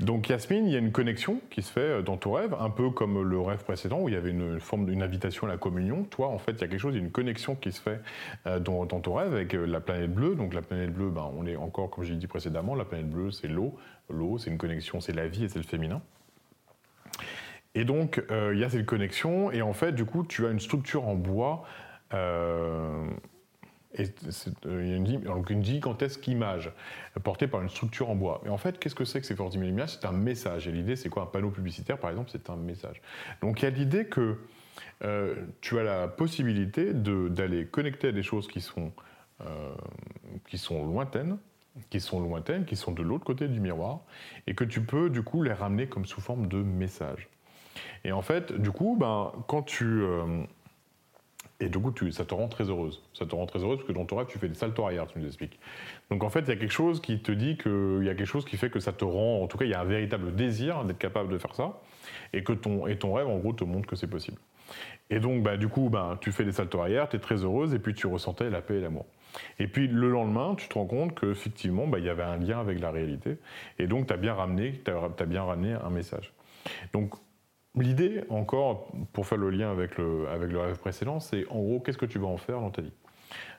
Donc 0.00 0.28
Yasmine, 0.28 0.66
il 0.66 0.72
y 0.72 0.76
a 0.76 0.80
une 0.80 0.90
connexion 0.92 1.40
qui 1.50 1.62
se 1.62 1.70
fait 1.72 2.02
dans 2.02 2.16
ton 2.16 2.32
rêve, 2.32 2.54
un 2.58 2.70
peu 2.70 2.90
comme 2.90 3.22
le 3.22 3.40
rêve 3.40 3.62
précédent 3.64 4.00
où 4.00 4.08
il 4.08 4.14
y 4.14 4.18
avait 4.18 4.30
une 4.30 4.58
forme 4.60 4.84
d'une 4.84 5.02
invitation 5.02 5.46
à 5.46 5.50
la 5.50 5.56
communion. 5.56 6.02
Toi, 6.04 6.26
en 6.28 6.38
fait, 6.38 6.52
il 6.52 6.60
y 6.60 6.64
a 6.64 6.68
quelque 6.68 6.78
chose, 6.78 6.94
il 6.94 6.98
y 6.98 7.00
a 7.00 7.04
une 7.04 7.12
connexion 7.12 7.54
qui 7.54 7.70
se 7.72 7.80
fait 7.80 8.00
euh, 8.46 8.58
dans, 8.58 8.84
dans 8.86 9.00
ton 9.00 9.14
rêve 9.14 9.32
avec 9.32 9.54
euh, 9.54 9.64
la 9.66 9.80
planète 9.80 10.12
bleue. 10.12 10.34
Donc 10.34 10.52
la 10.52 10.62
planète 10.62 10.92
bleue, 10.92 11.10
ben, 11.10 11.30
on 11.38 11.46
est 11.46 11.56
encore, 11.56 11.90
comme 11.90 12.02
j'ai 12.04 12.16
dit 12.16 12.26
précédemment, 12.26 12.74
la 12.74 12.84
planète 12.84 13.08
bleue, 13.08 13.30
c'est 13.30 13.48
l'eau. 13.48 13.74
L'eau, 14.10 14.36
c'est 14.36 14.50
une 14.50 14.58
connexion, 14.58 15.00
c'est 15.00 15.12
la 15.14 15.28
vie 15.28 15.44
et 15.44 15.48
c'est 15.48 15.58
le 15.60 15.64
féminin. 15.64 16.02
Et 17.74 17.84
donc, 17.84 18.22
euh, 18.30 18.52
il 18.54 18.60
y 18.60 18.64
a 18.64 18.70
cette 18.70 18.86
connexion, 18.86 19.50
et 19.50 19.62
en 19.62 19.72
fait, 19.72 19.92
du 19.92 20.04
coup, 20.04 20.24
tu 20.24 20.46
as 20.46 20.50
une 20.50 20.60
structure 20.60 21.08
en 21.08 21.14
bois. 21.14 21.64
euh, 22.12 23.06
et 23.96 24.06
euh, 24.66 24.96
une, 24.96 25.20
donc 25.22 25.50
une 25.50 25.64
gigantesque 25.64 26.26
image 26.26 26.72
portée 27.22 27.46
par 27.46 27.62
une 27.62 27.68
structure 27.68 28.10
en 28.10 28.16
bois. 28.16 28.42
Et 28.44 28.48
en 28.48 28.58
fait, 28.58 28.80
qu'est-ce 28.80 28.94
que 28.96 29.04
c'est 29.04 29.20
que 29.20 29.26
ces 29.26 29.36
40 29.36 29.52
000 29.52 29.64
images? 29.66 29.90
C'est 29.90 30.04
un 30.06 30.12
message. 30.12 30.66
Et 30.66 30.72
l'idée, 30.72 30.96
c'est 30.96 31.08
quoi? 31.08 31.22
Un 31.22 31.26
panneau 31.26 31.50
publicitaire, 31.50 31.98
par 31.98 32.10
exemple, 32.10 32.30
c'est 32.32 32.50
un 32.50 32.56
message. 32.56 33.00
Donc 33.40 33.62
il 33.62 33.66
y 33.66 33.68
a 33.68 33.70
l'idée 33.70 34.06
que 34.06 34.38
tu 35.60 35.78
as 35.78 35.84
la 35.84 36.08
possibilité 36.08 36.92
d'aller 36.92 37.66
connecter 37.66 38.08
à 38.08 38.12
des 38.12 38.24
choses 38.24 38.48
qui 38.48 38.60
sont, 38.60 38.90
qui 40.48 40.58
sont 40.58 40.84
lointaines, 40.86 41.38
qui 41.90 42.00
sont 42.00 42.20
lointaines, 42.20 42.64
qui 42.64 42.74
sont 42.74 42.90
de 42.90 43.02
l'autre 43.02 43.24
côté 43.24 43.46
du 43.46 43.60
miroir, 43.60 44.00
et 44.48 44.54
que 44.54 44.64
tu 44.64 44.80
peux 44.80 45.08
du 45.08 45.22
coup 45.22 45.42
les 45.42 45.52
ramener 45.52 45.86
comme 45.86 46.04
sous 46.04 46.20
forme 46.20 46.48
de 46.48 46.56
message. 46.56 47.28
Et 48.04 48.12
en 48.12 48.22
fait, 48.22 48.52
du 48.52 48.70
coup, 48.70 48.96
ben, 48.98 49.32
quand 49.48 49.62
tu... 49.62 49.84
euh, 49.84 50.44
et 51.60 51.68
du 51.68 51.78
coup, 51.78 51.92
tu- 51.92 52.12
ça 52.12 52.24
te 52.24 52.34
rend 52.34 52.48
très 52.48 52.64
heureuse. 52.64 53.02
Ça 53.14 53.26
te 53.26 53.34
rend 53.34 53.46
très 53.46 53.60
heureuse 53.60 53.78
parce 53.78 53.88
que 53.88 53.92
dans 53.92 54.04
ton 54.04 54.16
rêve, 54.16 54.26
tu 54.26 54.38
fais 54.38 54.48
des 54.48 54.54
saltos 54.54 54.84
arrière, 54.84 55.06
tu 55.06 55.18
nous 55.18 55.26
expliques. 55.26 55.58
Donc 56.10 56.22
en 56.24 56.28
fait, 56.28 56.40
il 56.40 56.48
y 56.48 56.52
a 56.52 56.56
quelque 56.56 56.72
chose 56.72 57.00
qui 57.00 57.20
te 57.20 57.32
dit 57.32 57.56
qu'il 57.56 58.02
y 58.04 58.08
a 58.08 58.14
quelque 58.14 58.26
chose 58.26 58.44
qui 58.44 58.56
fait 58.56 58.70
que 58.70 58.80
ça 58.80 58.92
te 58.92 59.04
rend, 59.04 59.42
en 59.42 59.46
tout 59.46 59.56
cas, 59.56 59.64
il 59.64 59.70
y 59.70 59.74
a 59.74 59.80
un 59.80 59.84
véritable 59.84 60.34
désir 60.34 60.84
d'être 60.84 60.98
capable 60.98 61.32
de 61.32 61.38
faire 61.38 61.54
ça, 61.54 61.80
et 62.32 62.42
que 62.42 62.52
ton, 62.52 62.86
et 62.86 62.98
ton 62.98 63.14
rêve, 63.14 63.28
en 63.28 63.38
gros, 63.38 63.52
te 63.52 63.64
montre 63.64 63.86
que 63.86 63.96
c'est 63.96 64.08
possible. 64.08 64.38
Et 65.10 65.20
donc, 65.20 65.42
bah, 65.42 65.56
du 65.56 65.68
coup, 65.68 65.88
bah, 65.90 66.18
tu 66.20 66.32
fais 66.32 66.44
des 66.44 66.52
saltos 66.52 66.80
arrière, 66.80 67.08
tu 67.08 67.16
es 67.16 67.20
très 67.20 67.44
heureuse, 67.44 67.72
et 67.72 67.78
puis 67.78 67.94
tu 67.94 68.06
ressentais 68.06 68.50
la 68.50 68.60
paix 68.60 68.78
et 68.78 68.80
l'amour. 68.80 69.06
Et 69.58 69.66
puis 69.66 69.88
le 69.88 70.10
lendemain, 70.10 70.54
tu 70.56 70.68
te 70.68 70.74
rends 70.74 70.86
compte 70.86 71.18
qu'effectivement, 71.18 71.86
bah, 71.86 71.98
il 71.98 72.04
y 72.04 72.08
avait 72.08 72.22
un 72.22 72.36
lien 72.36 72.60
avec 72.60 72.80
la 72.80 72.90
réalité, 72.90 73.38
et 73.78 73.86
donc 73.86 74.06
tu 74.06 74.12
as 74.12 74.16
bien 74.16 74.34
ramené, 74.34 74.80
t'as 74.84 75.26
bien 75.26 75.44
ramené 75.44 75.72
un 75.72 75.90
message. 75.90 76.32
Donc 76.92 77.14
L'idée, 77.76 78.22
encore, 78.28 78.88
pour 79.12 79.26
faire 79.26 79.38
le 79.38 79.50
lien 79.50 79.70
avec 79.70 79.98
le, 79.98 80.28
avec 80.28 80.50
le 80.50 80.60
rêve 80.60 80.78
précédent, 80.78 81.18
c'est 81.18 81.46
en 81.48 81.60
gros, 81.60 81.80
qu'est-ce 81.80 81.98
que 81.98 82.06
tu 82.06 82.18
vas 82.18 82.28
en 82.28 82.36
faire 82.36 82.60
dans 82.60 82.70
ta 82.70 82.82
vie? 82.82 82.92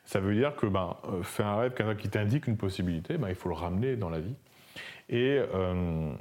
Ça 0.05 0.19
veut 0.19 0.35
dire 0.35 0.55
que 0.55 0.67
ben, 0.67 0.95
euh, 1.05 1.23
faire 1.23 1.47
un 1.47 1.57
rêve 1.57 1.97
qui 1.97 2.09
t'indique 2.09 2.47
une 2.47 2.57
possibilité, 2.57 3.17
ben, 3.17 3.27
il 3.27 3.35
faut 3.35 3.49
le 3.49 3.55
ramener 3.55 3.95
dans 3.95 4.09
la 4.09 4.19
vie. 4.19 4.35
Et 5.09 5.37
euh, 5.53 6.13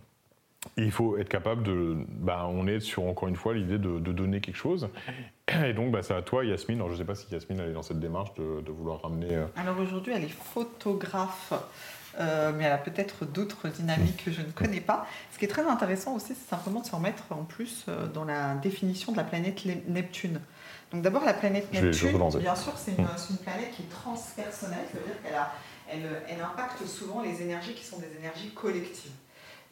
il 0.77 0.91
faut 0.91 1.17
être 1.19 1.29
capable 1.29 1.63
de. 1.63 1.97
ben, 2.09 2.47
on 2.51 2.67
est 2.67 2.81
sur, 2.81 3.05
encore 3.05 3.29
une 3.29 3.37
fois, 3.37 3.55
l'idée 3.55 3.79
de, 3.79 3.99
donner 3.99 4.41
quelque 4.41 4.57
chose. 4.57 4.89
Et 5.65 5.73
donc, 5.73 5.93
ben, 5.93 6.03
c'est 6.03 6.15
à 6.15 6.23
toi, 6.23 6.45
Yasmine. 6.45 6.79
Alors, 6.79 6.89
je 6.89 6.95
ne 6.95 6.99
sais 6.99 7.05
pas 7.05 7.15
si 7.15 7.31
Yasmine 7.33 7.61
elle 7.61 7.71
est 7.71 7.75
dans 7.75 7.83
cette 7.83 8.01
démarche 8.01 8.35
de, 8.35 8.61
de 8.61 8.73
vouloir 8.73 9.03
ramener. 9.03 9.35
euh, 9.35 9.47
Alors 9.57 9.79
aujourd'hui, 9.79 10.13
elle 10.17 10.25
est 10.25 10.29
photographe, 10.29 11.53
euh, 12.21 12.53
mais 12.55 12.65
elle 12.65 12.73
a 12.73 12.79
peut-être 12.79 13.25
d'autres 13.25 13.69
dynamiques 13.69 14.25
que 14.25 14.31
je 14.33 14.41
ne 14.41 14.51
connais 14.51 14.81
pas. 14.81 15.07
Ce 15.33 15.39
qui 15.39 15.45
est 15.45 15.49
très 15.49 15.67
intéressant 15.67 16.15
aussi, 16.15 16.35
c'est 16.35 16.49
simplement 16.49 16.81
de 16.81 16.87
se 16.87 16.93
remettre 16.95 17.25
en 17.31 17.45
plus 17.45 17.85
euh, 17.89 18.07
dans 18.07 18.25
la 18.25 18.55
définition 18.55 19.13
de 19.13 19.17
la 19.17 19.25
planète 19.25 19.61
Neptune. 19.89 20.41
Donc 20.93 21.03
d'abord, 21.03 21.25
la 21.25 21.35
planète 21.35 21.73
Neptune, 21.83 22.13
bien 22.41 22.55
sûr, 22.55 22.73
c'est 22.77 22.93
une, 22.93 23.07
c'est 23.17 23.31
une 23.31 23.39
planète 23.39 23.71
qui 23.73 23.83
est 23.83 23.91
transpersonnelle, 23.91 24.85
ça 24.93 24.99
veut 24.99 25.05
dire 25.07 25.23
qu'elle 25.23 25.35
a- 25.35 25.53
elle, 25.91 26.23
elle 26.29 26.41
impacte 26.43 26.87
souvent 26.87 27.21
les 27.21 27.43
énergies 27.43 27.75
qui 27.75 27.85
sont 27.85 27.99
des 27.99 28.11
énergies 28.19 28.51
collectives. 28.55 29.13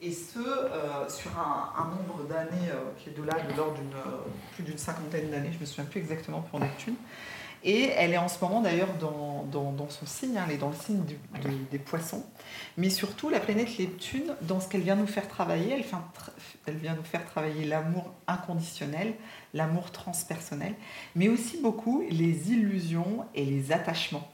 Et 0.00 0.10
ce, 0.12 0.38
euh, 0.40 1.08
sur 1.08 1.30
un, 1.38 1.70
un 1.80 1.84
nombre 1.90 2.24
d'années 2.28 2.68
euh, 2.70 2.90
qui 2.98 3.10
est 3.10 3.12
de 3.16 3.22
là, 3.22 3.34
de 3.34 3.56
l'ordre 3.56 3.74
d'une 3.74 3.92
euh, 3.94 4.18
plus 4.54 4.64
d'une 4.64 4.76
cinquantaine 4.76 5.30
d'années, 5.30 5.50
je 5.52 5.56
ne 5.56 5.60
me 5.60 5.64
souviens 5.66 5.84
plus 5.84 6.00
exactement 6.00 6.40
pour 6.40 6.58
Neptune. 6.58 6.96
Et 7.64 7.90
elle 7.96 8.12
est 8.12 8.18
en 8.18 8.28
ce 8.28 8.38
moment 8.42 8.60
d'ailleurs 8.60 8.92
dans, 9.00 9.44
dans- 9.52 9.70
dans 9.72 9.88
son 9.88 10.04
signe, 10.04 10.36
hein, 10.36 10.44
elle 10.48 10.54
est 10.54 10.58
dans 10.58 10.70
le 10.70 10.74
signe 10.76 11.02
du- 11.04 11.14
de- 11.42 11.56
des 11.70 11.78
poissons. 11.78 12.24
Mais 12.76 12.90
surtout, 12.90 13.28
la 13.28 13.38
planète 13.38 13.78
Neptune, 13.78 14.34
dans 14.42 14.58
ce 14.60 14.68
qu'elle 14.68 14.80
vient 14.80 14.96
nous 14.96 15.06
faire 15.06 15.28
travailler, 15.28 15.72
elle, 15.72 15.84
fait 15.84 15.96
elle 16.66 16.76
vient 16.76 16.94
nous 16.94 17.04
faire 17.04 17.24
travailler 17.24 17.64
l'amour 17.64 18.12
inconditionnel, 18.26 19.14
l'amour 19.54 19.90
transpersonnel, 19.92 20.74
mais 21.14 21.28
aussi 21.28 21.58
beaucoup 21.60 22.02
les 22.10 22.50
illusions 22.50 23.24
et 23.34 23.44
les 23.44 23.70
attachements. 23.72 24.28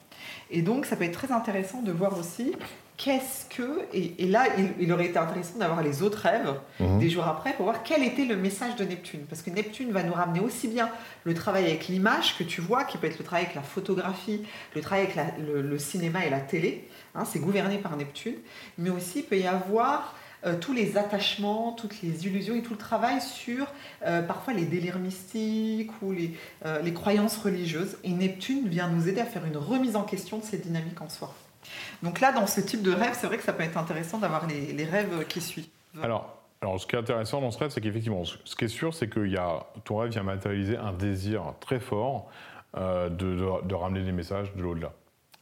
Et 0.50 0.62
donc, 0.62 0.86
ça 0.86 0.96
peut 0.96 1.04
être 1.04 1.12
très 1.26 1.32
intéressant 1.32 1.82
de 1.82 1.92
voir 1.92 2.18
aussi 2.18 2.52
qu'est-ce 2.98 3.46
que. 3.54 3.80
Et, 3.94 4.22
et 4.24 4.26
là, 4.26 4.44
il, 4.58 4.72
il 4.80 4.92
aurait 4.92 5.06
été 5.06 5.18
intéressant 5.18 5.58
d'avoir 5.58 5.82
les 5.82 6.02
autres 6.02 6.18
rêves 6.18 6.54
Mhm. 6.80 6.98
des 6.98 7.08
jours 7.08 7.24
après 7.26 7.54
pour 7.54 7.64
voir 7.64 7.82
quel 7.82 8.02
était 8.02 8.26
le 8.26 8.36
message 8.36 8.76
de 8.76 8.84
Neptune. 8.84 9.20
Parce 9.30 9.40
que 9.42 9.48
Neptune 9.50 9.90
va 9.92 10.02
nous 10.02 10.12
ramener 10.12 10.40
aussi 10.40 10.68
bien 10.68 10.90
le 11.24 11.32
travail 11.32 11.64
avec 11.64 11.88
l'image 11.88 12.36
que 12.36 12.44
tu 12.44 12.60
vois, 12.60 12.84
qui 12.84 12.98
peut 12.98 13.06
être 13.06 13.18
le 13.18 13.24
travail 13.24 13.44
avec 13.44 13.54
la 13.56 13.62
photographie, 13.62 14.42
le 14.74 14.80
travail 14.82 15.04
avec 15.04 15.16
la- 15.16 15.32
le, 15.38 15.62
le 15.62 15.78
cinéma 15.78 16.26
et 16.26 16.30
la 16.30 16.40
télé. 16.40 16.86
hein, 17.14 17.24
c'est 17.24 17.38
gouverné 17.38 17.78
par 17.78 17.96
Neptune. 17.96 18.34
Mais 18.76 18.90
aussi, 18.90 19.20
il 19.20 19.24
peut 19.24 19.38
y 19.38 19.46
avoir 19.46 20.14
euh, 20.46 20.54
tous 20.60 20.72
les 20.72 20.96
attachements, 20.96 21.72
toutes 21.72 22.00
les 22.02 22.26
illusions 22.26 22.54
et 22.54 22.62
tout 22.62 22.72
le 22.74 22.78
travail 22.78 23.20
sur 23.20 23.66
euh, 24.06 24.22
parfois 24.22 24.52
les 24.52 24.66
délires 24.66 24.98
mystiques 25.00 25.90
ou 26.02 26.12
les, 26.12 26.34
euh, 26.64 26.80
les 26.80 26.92
croyances 26.92 27.36
religieuses. 27.38 27.96
Et 28.04 28.10
Neptune 28.10 28.68
vient 28.68 28.88
nous 28.88 29.08
aider 29.08 29.20
à 29.20 29.24
faire 29.24 29.44
une 29.46 29.56
remise 29.56 29.96
en 29.96 30.02
question 30.04 30.38
de 30.38 30.44
ces 30.44 30.58
dynamiques 30.58 31.00
en 31.00 31.08
soi. 31.08 31.34
Donc 32.02 32.20
là, 32.20 32.32
dans 32.32 32.46
ce 32.46 32.60
type 32.60 32.82
de 32.82 32.92
rêve, 32.92 33.14
c'est 33.14 33.26
vrai 33.26 33.36
que 33.36 33.42
ça 33.42 33.52
peut 33.52 33.62
être 33.62 33.76
intéressant 33.76 34.18
d'avoir 34.18 34.46
les, 34.46 34.84
rêves 34.84 35.26
qui 35.26 35.40
suivent. 35.40 35.68
Alors, 36.02 36.38
alors, 36.60 36.80
ce 36.80 36.86
qui 36.86 36.96
est 36.96 36.98
intéressant 36.98 37.40
dans 37.40 37.50
ce 37.50 37.58
rêve, 37.58 37.70
c'est 37.70 37.80
qu'effectivement, 37.80 38.24
ce 38.24 38.56
qui 38.56 38.64
est 38.64 38.68
sûr, 38.68 38.92
c'est 38.92 39.08
que 39.08 39.26
y 39.26 39.36
a, 39.36 39.66
ton 39.84 39.98
rêve 39.98 40.10
vient 40.10 40.24
matérialiser 40.24 40.76
un 40.76 40.92
désir 40.92 41.54
très 41.60 41.78
fort 41.78 42.30
euh, 42.76 43.08
de, 43.08 43.74
ramener 43.74 44.04
des 44.04 44.12
messages 44.12 44.54
de 44.54 44.62
l'au-delà. 44.62 44.92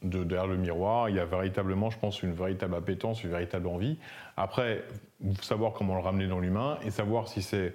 De, 0.03 0.23
derrière 0.23 0.47
le 0.47 0.57
miroir, 0.57 1.09
il 1.09 1.15
y 1.15 1.19
a 1.19 1.25
véritablement, 1.25 1.89
je 1.89 1.97
pense, 1.97 2.21
une 2.21 2.33
véritable 2.33 2.75
appétence, 2.75 3.23
une 3.23 3.31
véritable 3.31 3.67
envie. 3.67 3.97
Après, 4.37 4.83
savoir 5.41 5.73
comment 5.73 5.95
le 5.95 6.01
ramener 6.01 6.27
dans 6.27 6.39
l'humain 6.39 6.77
et 6.83 6.91
savoir 6.91 7.27
si 7.27 7.41
c'est 7.41 7.73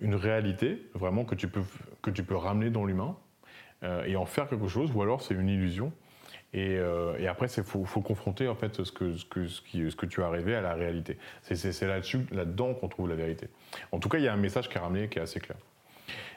une 0.00 0.14
réalité, 0.14 0.86
vraiment, 0.94 1.24
que 1.24 1.34
tu 1.34 1.48
peux, 1.48 1.62
que 2.02 2.10
tu 2.10 2.22
peux 2.22 2.36
ramener 2.36 2.68
dans 2.70 2.84
l'humain 2.84 3.16
euh, 3.82 4.04
et 4.04 4.16
en 4.16 4.26
faire 4.26 4.48
quelque 4.48 4.68
chose, 4.68 4.90
ou 4.94 5.02
alors 5.02 5.22
c'est 5.22 5.34
une 5.34 5.48
illusion. 5.48 5.90
Et, 6.54 6.76
euh, 6.78 7.18
et 7.18 7.26
après, 7.28 7.46
il 7.46 7.62
faut, 7.62 7.84
confronter 8.00 8.48
en 8.48 8.54
fait 8.54 8.82
ce 8.82 8.90
que, 8.90 9.16
ce, 9.16 9.24
que, 9.26 9.46
ce, 9.46 9.96
que 9.96 10.06
tu 10.06 10.22
as 10.22 10.30
rêvé 10.30 10.54
à 10.54 10.60
la 10.62 10.74
réalité. 10.74 11.18
C'est- 11.42 11.82
là-dessus, 11.86 12.26
là-dedans 12.32 12.74
qu'on 12.74 12.88
trouve 12.88 13.08
la 13.08 13.16
vérité. 13.16 13.48
En 13.92 13.98
tout 13.98 14.08
cas, 14.08 14.18
il 14.18 14.24
y 14.24 14.28
a 14.28 14.32
un 14.32 14.38
message 14.38 14.68
qui 14.68 14.76
est 14.76 14.80
ramené 14.80 15.08
qui 15.08 15.18
est 15.18 15.22
assez 15.22 15.40
clair. 15.40 15.58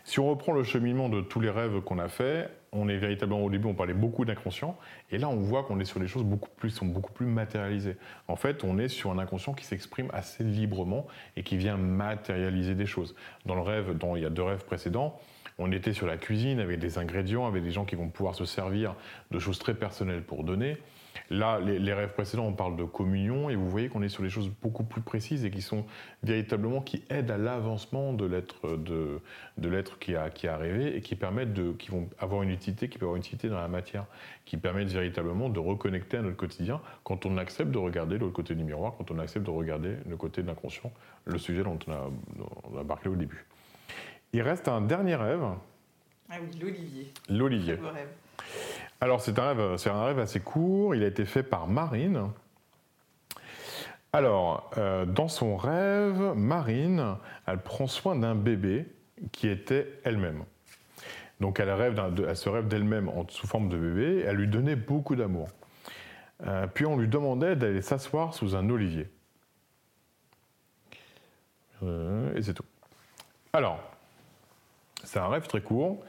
Si 0.04 0.20
on 0.20 0.30
reprend 0.30 0.52
le 0.52 0.64
cheminement 0.64 1.10
de 1.10 1.22
tous 1.22 1.40
les 1.40 1.50
rêves 1.50 1.80
qu'on 1.82 2.00
a 2.00 2.10
fait, 2.10 2.50
on 2.72 2.90
est 2.90 2.98
véritablement 2.98 3.44
au 3.44 3.50
début, 3.50 3.68
on 3.68 3.76
parlait 3.76 3.94
beaucoup 3.94 4.26
d'inconscient, 4.26 4.76
et 5.12 5.18
là 5.18 5.30
on 5.30 5.36
voit 5.36 5.64
qu'on 5.64 5.80
est 5.80 5.86
sur 5.86 6.00
des 6.00 6.08
choses 6.08 6.24
beaucoup 6.24 6.50
plus, 6.58 6.72
sont 6.72 6.88
beaucoup 6.88 7.12
plus 7.12 7.28
matérialisées. 7.28 7.98
En 8.28 8.36
fait, 8.36 8.64
on 8.64 8.80
est 8.80 8.88
sur 8.88 9.12
un 9.12 9.20
inconscient 9.20 9.54
qui 9.54 9.64
s'exprime 9.64 10.10
assez 10.12 10.44
librement 10.44 11.06
et 11.36 11.44
qui 11.44 11.56
vient 11.56 11.78
matérialiser 11.78 12.74
des 12.74 12.88
choses. 12.88 13.16
Dans 13.46 13.56
le 13.56 13.62
rêve, 13.62 13.96
dans, 13.98 14.16
il 14.16 14.24
y 14.24 14.26
a 14.26 14.30
deux 14.30 14.44
rêves 14.44 14.66
précédents, 14.66 15.20
on 15.62 15.72
était 15.72 15.94
sur 15.94 16.08
la 16.08 16.18
cuisine 16.18 16.60
avec 16.60 16.80
des 16.80 16.98
ingrédients, 16.98 17.46
avec 17.46 17.64
des 17.64 17.72
gens 17.72 17.86
qui 17.86 17.96
vont 17.96 18.10
pouvoir 18.10 18.36
se 18.36 18.46
servir 18.46 18.96
de 19.30 19.40
choses 19.40 19.60
très 19.60 19.76
personnelles 19.76 20.24
pour 20.24 20.44
donner. 20.44 20.78
Là, 21.30 21.60
les, 21.60 21.94
rêves 21.94 22.14
précédents, 22.14 22.46
on 22.46 22.54
parle 22.54 22.76
de 22.76 22.84
communion, 22.84 23.50
et 23.50 23.56
vous 23.56 23.70
voyez 23.70 23.88
qu'on 23.88 24.02
est 24.02 24.10
sur 24.10 24.24
des 24.24 24.30
choses 24.30 24.50
beaucoup 24.62 24.84
plus 24.84 25.02
précises 25.02 25.46
et 25.46 25.52
qui 25.52 25.62
sont 25.62 25.86
véritablement 26.24 26.82
qui 26.82 27.04
aident 27.10 27.32
à 27.32 27.38
l'avancement 27.38 28.12
de 28.14 28.26
l'être 28.26 28.78
de, 28.78 29.22
l'être 29.58 29.98
qui 30.00 30.16
a 30.16 30.30
qui 30.30 30.48
est 30.48 30.50
arrivé 30.50 30.96
et 30.96 31.02
qui 31.02 31.16
permettent 31.16 31.54
de 31.54 31.72
qui 31.72 31.90
vont 31.90 32.10
avoir 32.20 32.44
une 32.44 32.50
utilité, 32.50 32.90
qui 32.90 32.98
peuvent 32.98 33.08
avoir 33.08 33.16
une 33.16 33.22
utilité 33.22 33.48
dans 33.48 33.62
la 33.62 33.70
matière, 33.70 34.06
qui 34.46 34.58
permettent 34.58 34.90
véritablement 34.90 35.50
de 35.50 35.60
reconnecter 35.60 36.18
à 36.18 36.22
notre 36.22 36.38
quotidien 36.38 36.82
quand 37.04 37.26
on 37.26 37.38
accepte 37.38 37.72
de 37.72 37.78
regarder 37.78 38.18
l'autre 38.18 38.34
côté 38.34 38.56
du 38.56 38.64
miroir, 38.64 38.96
quand 38.98 39.12
on 39.12 39.20
accepte 39.20 39.46
de 39.46 39.52
regarder 39.52 39.96
le 40.08 40.18
côté 40.18 40.42
de 40.42 40.48
l'inconscient, 40.48 40.92
le 41.26 41.38
sujet 41.38 41.64
dont 41.64 41.80
on 41.88 41.92
a, 41.92 42.10
dont 42.38 42.50
on 42.74 42.78
a 42.78 42.84
parlé 42.84 43.10
au 43.10 43.16
début. 43.16 43.46
Il 44.34 44.42
reste 44.42 44.68
un 44.68 44.82
dernier 44.82 45.16
rêve, 45.16 45.44
Ah 46.30 46.36
oui, 46.42 46.60
l'Olivier. 46.60 47.14
l'Olivier. 47.30 47.78
Alors 49.02 49.22
c'est 49.22 49.38
un 49.40 49.54
rêve, 49.54 49.78
c'est 49.78 49.90
un 49.90 50.04
rêve 50.06 50.20
assez 50.20 50.40
court. 50.40 50.96
Il 50.96 51.04
a 51.04 51.08
été 51.08 51.26
fait 51.26 51.44
par 51.44 51.68
Marine. 51.68 52.30
Alors 54.14 54.70
euh, 54.78 55.06
dans 55.06 55.28
son 55.28 55.58
rêve, 55.58 56.34
Marine, 56.36 57.16
elle 57.48 57.60
prend 57.60 57.88
soin 57.88 58.16
d'un 58.16 58.36
bébé 58.36 58.86
qui 59.32 59.48
était 59.48 60.00
elle-même. 60.04 60.44
Donc 61.40 61.60
elle 61.60 61.72
rêve, 61.72 62.00
elle 62.28 62.38
se 62.38 62.50
rêve 62.50 62.68
d'elle-même 62.68 63.12
sous 63.30 63.48
forme 63.48 63.68
de 63.70 63.78
bébé. 63.78 64.24
Elle 64.26 64.36
lui 64.36 64.48
donnait 64.48 64.76
beaucoup 64.76 65.16
d'amour. 65.16 65.48
Euh, 66.46 66.68
puis 66.68 66.86
on 66.86 66.98
lui 66.98 67.08
demandait 67.08 67.56
d'aller 67.56 67.82
s'asseoir 67.82 68.34
sous 68.34 68.56
un 68.56 68.70
olivier. 68.70 69.10
Euh, 71.84 72.36
et 72.36 72.42
c'est 72.44 72.54
tout. 72.54 72.66
Alors, 73.54 73.80
c'est 75.04 75.20
un 75.20 75.28
rêve 75.28 75.48
très 75.48 75.62
court. 75.62 76.04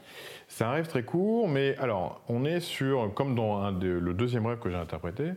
C'est 0.47 0.63
un 0.63 0.71
rêve 0.71 0.87
très 0.87 1.03
court, 1.03 1.47
mais 1.47 1.75
alors, 1.77 2.21
on 2.27 2.45
est 2.45 2.59
sur, 2.59 3.13
comme 3.13 3.35
dans 3.35 3.71
le 3.71 4.13
deuxième 4.13 4.45
rêve 4.45 4.59
que 4.59 4.69
j'ai 4.69 4.75
interprété, 4.75 5.31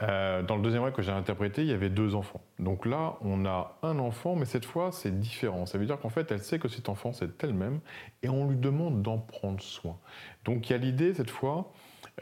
euh, 0.00 0.42
dans 0.42 0.56
le 0.56 0.62
deuxième 0.62 0.82
rêve 0.82 0.94
que 0.94 1.02
j'ai 1.02 1.12
interprété, 1.12 1.62
il 1.62 1.68
y 1.68 1.72
avait 1.72 1.90
deux 1.90 2.14
enfants. 2.14 2.40
Donc 2.58 2.86
là, 2.86 3.16
on 3.20 3.44
a 3.44 3.78
un 3.82 3.98
enfant, 3.98 4.34
mais 4.36 4.46
cette 4.46 4.64
fois, 4.64 4.90
c'est 4.90 5.18
différent. 5.18 5.66
Ça 5.66 5.78
veut 5.78 5.86
dire 5.86 5.98
qu'en 6.00 6.08
fait, 6.08 6.30
elle 6.32 6.40
sait 6.40 6.58
que 6.58 6.68
cet 6.68 6.88
enfant, 6.88 7.12
c'est 7.12 7.42
elle-même, 7.44 7.80
et 8.22 8.28
on 8.28 8.48
lui 8.48 8.56
demande 8.56 9.02
d'en 9.02 9.18
prendre 9.18 9.60
soin. 9.60 9.98
Donc 10.44 10.68
il 10.68 10.72
y 10.72 10.76
a 10.76 10.78
l'idée, 10.78 11.14
cette 11.14 11.30
fois, 11.30 11.72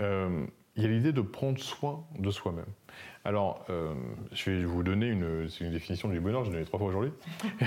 euh, 0.01 0.47
il 0.77 0.83
y 0.83 0.87
a 0.87 0.89
l'idée 0.89 1.13
de 1.13 1.21
prendre 1.21 1.59
soin 1.59 2.05
de 2.19 2.31
soi-même. 2.31 2.67
Alors, 3.25 3.65
euh, 3.71 3.95
je 4.33 4.51
vais 4.51 4.65
vous 4.65 4.83
donner 4.83 5.07
une, 5.07 5.49
une 5.61 5.71
définition 5.71 6.09
du 6.09 6.21
bonheur, 6.21 6.45
j'ai 6.45 6.53
donné 6.53 6.65
trois 6.65 6.79
fois 6.79 6.89
aujourd'hui. 6.89 7.13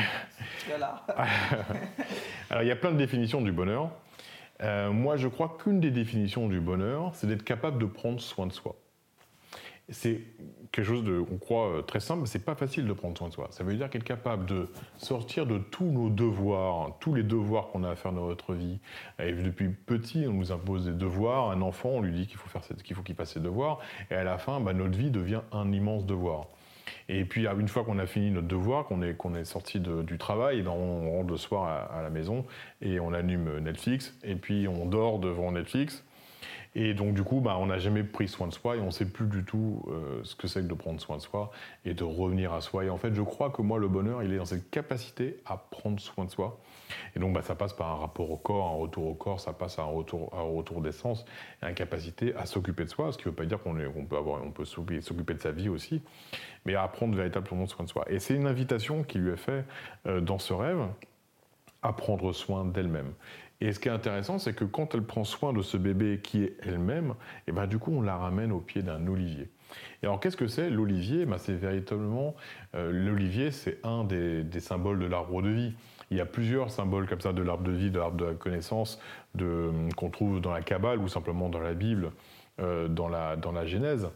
voilà. 0.67 1.05
Alors, 2.49 2.63
il 2.63 2.67
y 2.67 2.71
a 2.71 2.75
plein 2.75 2.91
de 2.91 2.97
définitions 2.97 3.41
du 3.41 3.51
bonheur. 3.51 3.91
moi, 4.91 5.15
je 5.15 5.27
crois 5.27 5.57
qu'une 5.63 5.79
des 5.79 5.91
définitions 5.91 6.47
du 6.47 6.59
bonheur, 6.59 7.11
c'est 7.13 7.27
d'être 7.27 7.43
capable 7.43 7.79
de 7.79 7.85
prendre 7.85 8.19
soin 8.19 8.47
de 8.47 8.53
soi 8.53 8.75
c'est 9.93 10.21
quelque 10.73 10.85
chose 10.85 11.03
de, 11.03 11.23
on 11.31 11.37
croit 11.37 11.67
euh, 11.67 11.81
très 11.83 11.99
simple, 11.99 12.21
mais 12.21 12.27
c'est 12.27 12.43
pas 12.43 12.55
facile 12.55 12.87
de 12.87 12.93
prendre 12.93 13.17
soin 13.17 13.29
de 13.29 13.33
soi. 13.33 13.47
Ça 13.51 13.63
veut 13.63 13.75
dire 13.75 13.89
qu'être 13.89 14.03
capable 14.03 14.45
de 14.47 14.67
sortir 14.97 15.45
de 15.45 15.59
tous 15.59 15.85
nos 15.85 16.09
devoirs, 16.09 16.97
tous 16.99 17.13
les 17.13 17.23
devoirs 17.23 17.67
qu'on 17.67 17.83
a 17.83 17.91
à 17.91 17.95
faire 17.95 18.11
dans 18.11 18.27
notre 18.27 18.55
vie. 18.55 18.79
Et 19.19 19.31
depuis 19.31 19.69
petit, 19.69 20.25
on 20.27 20.33
nous 20.33 20.51
impose 20.51 20.85
des 20.85 20.91
devoirs. 20.91 21.51
Un 21.51 21.61
enfant, 21.61 21.89
on 21.89 22.01
lui 22.01 22.11
dit 22.11 22.27
qu'il 22.27 22.37
faut 22.37 22.49
faire 22.49 22.63
qu'il 22.83 22.95
faut 22.95 23.03
qu'il 23.03 23.15
fasse 23.15 23.33
ses 23.33 23.39
devoirs, 23.39 23.79
et 24.09 24.15
à 24.15 24.23
la 24.23 24.37
fin, 24.37 24.59
bah, 24.59 24.73
notre 24.73 24.97
vie 24.97 25.11
devient 25.11 25.41
un 25.51 25.71
immense 25.71 26.05
devoir. 26.05 26.47
Et 27.07 27.25
puis 27.25 27.45
une 27.47 27.67
fois 27.67 27.83
qu'on 27.83 27.99
a 27.99 28.05
fini 28.05 28.31
notre 28.31 28.47
devoir, 28.47 28.85
qu'on 28.85 29.01
est, 29.01 29.45
sorti 29.45 29.79
du 29.79 30.17
travail, 30.17 30.61
ben, 30.63 30.71
on 30.71 31.11
rentre 31.11 31.29
le 31.29 31.37
soir 31.37 31.65
à, 31.65 31.99
à, 31.99 32.01
la 32.01 32.09
maison 32.09 32.45
et 32.81 32.99
on 32.99 33.13
allume 33.13 33.59
Netflix 33.59 34.17
et 34.23 34.35
puis 34.35 34.67
on 34.67 34.85
dort 34.85 35.19
devant 35.19 35.51
Netflix 35.51 36.03
et 36.75 36.93
donc, 36.93 37.13
du 37.13 37.23
coup, 37.23 37.39
bah, 37.39 37.57
on 37.59 37.67
n'a 37.67 37.77
jamais 37.77 38.03
pris 38.03 38.27
soin 38.27 38.47
de 38.47 38.53
soi 38.53 38.75
et 38.75 38.79
on 38.79 38.87
ne 38.87 38.91
sait 38.91 39.05
plus 39.05 39.27
du 39.27 39.43
tout 39.43 39.83
euh, 39.87 40.21
ce 40.23 40.35
que 40.35 40.47
c'est 40.47 40.61
que 40.61 40.67
de 40.67 40.73
prendre 40.73 40.99
soin 40.99 41.17
de 41.17 41.21
soi 41.21 41.51
et 41.85 41.93
de 41.93 42.03
revenir 42.03 42.51
à 42.53 42.61
soi. 42.61 42.85
Et 42.85 42.89
en 42.89 42.97
fait, 42.97 43.13
je 43.13 43.21
crois 43.21 43.51
que 43.51 43.61
moi, 43.61 43.77
le 43.77 43.87
bonheur, 43.87 44.23
il 44.23 44.33
est 44.33 44.37
dans 44.37 44.45
cette 44.45 44.71
capacité 44.71 45.37
à 45.45 45.57
prendre 45.57 45.99
soin 45.99 46.25
de 46.25 46.31
soi. 46.31 46.59
Et 47.15 47.19
donc, 47.19 47.33
bah, 47.33 47.43
ça 47.43 47.53
passe 47.53 47.73
par 47.73 47.91
un 47.91 47.95
rapport 47.95 48.31
au 48.31 48.37
corps, 48.37 48.67
un 48.71 48.77
retour 48.77 49.07
au 49.07 49.13
corps, 49.13 49.39
ça 49.39 49.53
passe 49.53 49.77
à 49.77 49.83
un 49.83 49.85
retour, 49.85 50.33
un 50.35 50.41
retour 50.41 50.81
d'essence, 50.81 51.25
une 51.61 51.75
capacité 51.75 52.33
à 52.35 52.47
s'occuper 52.47 52.85
de 52.85 52.89
soi, 52.89 53.11
ce 53.11 53.17
qui 53.17 53.25
ne 53.25 53.29
veut 53.29 53.35
pas 53.35 53.45
dire 53.45 53.61
qu'on 53.61 53.75
peut, 54.05 54.17
peut 54.53 54.65
s'occuper 54.65 55.33
de 55.33 55.41
sa 55.41 55.51
vie 55.51 55.69
aussi, 55.69 56.01
mais 56.65 56.73
à 56.73 56.87
prendre 56.87 57.15
véritablement 57.15 57.67
soin 57.67 57.85
de 57.85 57.89
soi. 57.89 58.05
Et 58.09 58.17
c'est 58.19 58.33
une 58.33 58.47
invitation 58.47 59.03
qui 59.03 59.19
lui 59.19 59.31
est 59.31 59.37
faite 59.37 59.65
euh, 60.07 60.21
dans 60.21 60.39
ce 60.39 60.53
rêve 60.53 60.87
à 61.83 61.93
prendre 61.93 62.31
soin 62.33 62.65
d'elle-même. 62.65 63.13
Et 63.61 63.71
ce 63.71 63.79
qui 63.79 63.87
est 63.87 63.91
intéressant, 63.91 64.39
c'est 64.39 64.53
que 64.53 64.65
quand 64.65 64.93
elle 64.93 65.03
prend 65.03 65.23
soin 65.23 65.53
de 65.53 65.61
ce 65.61 65.77
bébé 65.77 66.19
qui 66.21 66.43
est 66.43 66.57
elle-même, 66.63 67.11
et 67.11 67.49
eh 67.49 67.51
ben 67.51 67.67
du 67.67 67.79
coup, 67.79 67.91
on 67.93 68.01
la 68.01 68.17
ramène 68.17 68.51
au 68.51 68.59
pied 68.59 68.81
d'un 68.81 69.07
olivier. 69.07 69.49
Et 70.01 70.05
alors, 70.05 70.19
qu'est-ce 70.19 70.37
que 70.37 70.47
c'est 70.47 70.69
l'olivier? 70.69 71.25
Ben, 71.25 71.37
C'est 71.37 71.53
véritablement, 71.53 72.35
euh, 72.75 72.91
l'olivier, 72.91 73.51
c'est 73.51 73.79
un 73.83 74.03
des, 74.03 74.45
symboles 74.59 74.99
de 74.99 75.05
l'arbre 75.05 75.41
de 75.41 75.49
vie. 75.49 75.73
Il 76.11 76.17
y 76.17 76.21
a 76.21 76.25
plusieurs 76.25 76.69
symboles 76.69 77.07
comme 77.07 77.21
ça 77.21 77.33
de 77.33 77.41
l'arbre 77.41 77.63
de 77.63 77.71
vie, 77.71 77.89
de 77.89 77.99
l'arbre 77.99 78.17
de 78.17 78.25
la 78.25 78.33
connaissance, 78.33 78.99
qu'on 79.37 80.09
trouve 80.11 80.41
dans 80.41 80.51
la 80.51 80.61
Kabbale 80.61 80.99
ou 80.99 81.07
simplement 81.07 81.49
dans 81.49 81.59
la 81.59 81.73
Bible, 81.73 82.11
euh, 82.59 82.87
dans, 82.87 83.07
la, 83.07 83.65
Genèse. 83.65 84.09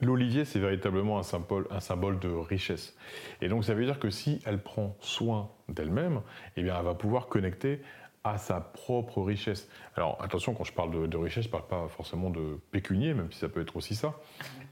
L'olivier, 0.00 0.44
c'est 0.44 0.58
véritablement 0.58 1.18
un 1.18 1.22
symbole, 1.22 1.66
un 1.70 1.80
symbole 1.80 2.18
de 2.18 2.28
richesse. 2.28 2.96
Et 3.40 3.48
donc, 3.48 3.64
ça 3.64 3.74
veut 3.74 3.84
dire 3.84 3.98
que 3.98 4.10
si 4.10 4.40
elle 4.44 4.58
prend 4.58 4.96
soin 5.00 5.50
d'elle-même, 5.68 6.20
eh 6.56 6.60
elle 6.60 6.66
va 6.66 6.94
pouvoir 6.94 7.28
connecter 7.28 7.80
à 8.24 8.38
sa 8.38 8.60
propre 8.60 9.22
richesse. 9.22 9.68
Alors 9.96 10.18
attention, 10.20 10.54
quand 10.54 10.64
je 10.64 10.72
parle 10.72 11.08
de, 11.08 11.16
richesse, 11.16 11.44
je 11.44 11.48
ne 11.48 11.52
parle 11.52 11.66
pas 11.66 11.88
forcément 11.88 12.30
de 12.30 12.58
pécunier, 12.70 13.14
même 13.14 13.30
si 13.32 13.38
ça 13.38 13.48
peut 13.48 13.60
être 13.60 13.76
aussi 13.76 13.94
ça, 13.94 14.14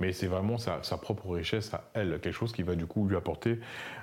mais 0.00 0.12
c'est 0.12 0.26
vraiment 0.26 0.58
sa, 0.58 0.80
propre 0.98 1.30
richesse 1.30 1.72
à 1.74 1.84
elle, 1.94 2.20
quelque 2.20 2.32
chose 2.32 2.52
qui 2.52 2.62
va 2.62 2.74
du 2.74 2.86
coup 2.86 3.06
lui 3.06 3.16
apporter, 3.16 3.60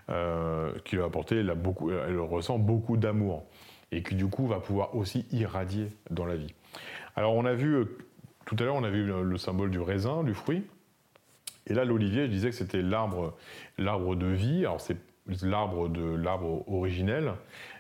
euh, 0.09 0.73
qui 0.85 0.95
lui 0.95 1.03
apporter 1.03 1.37
elle 1.37 2.19
ressent 2.19 2.57
beaucoup 2.57 2.97
d'amour. 2.97 3.45
Et 3.91 4.01
qui 4.01 4.15
du 4.15 4.25
coup 4.25 4.47
va 4.47 4.59
pouvoir 4.59 4.95
aussi 4.95 5.27
irradier 5.31 5.91
dans 6.09 6.25
la 6.25 6.35
vie. 6.35 6.55
Alors 7.15 7.35
on 7.35 7.45
a 7.45 7.53
vu, 7.53 7.75
euh, 7.75 7.97
tout 8.45 8.55
à 8.59 8.63
l'heure 8.63 8.75
on 8.75 8.83
a 8.83 8.89
vu 8.89 9.05
le, 9.05 9.37
symbole 9.37 9.69
du 9.69 9.79
raisin, 9.79 10.23
du 10.23 10.33
fruit, 10.33 10.63
et 11.67 11.75
là 11.75 11.85
l'olivier, 11.85 12.25
je 12.25 12.31
disais 12.31 12.49
que 12.49 12.55
c'était 12.55 12.81
l'arbre, 12.81 13.37
l'arbre 13.77 14.15
de 14.15 14.25
vie, 14.25 14.65
alors 14.65 14.81
c'est 14.81 14.97
l'arbre 15.43 15.89
de 15.89 16.03
l'arbre 16.03 16.67
originel, 16.67 17.33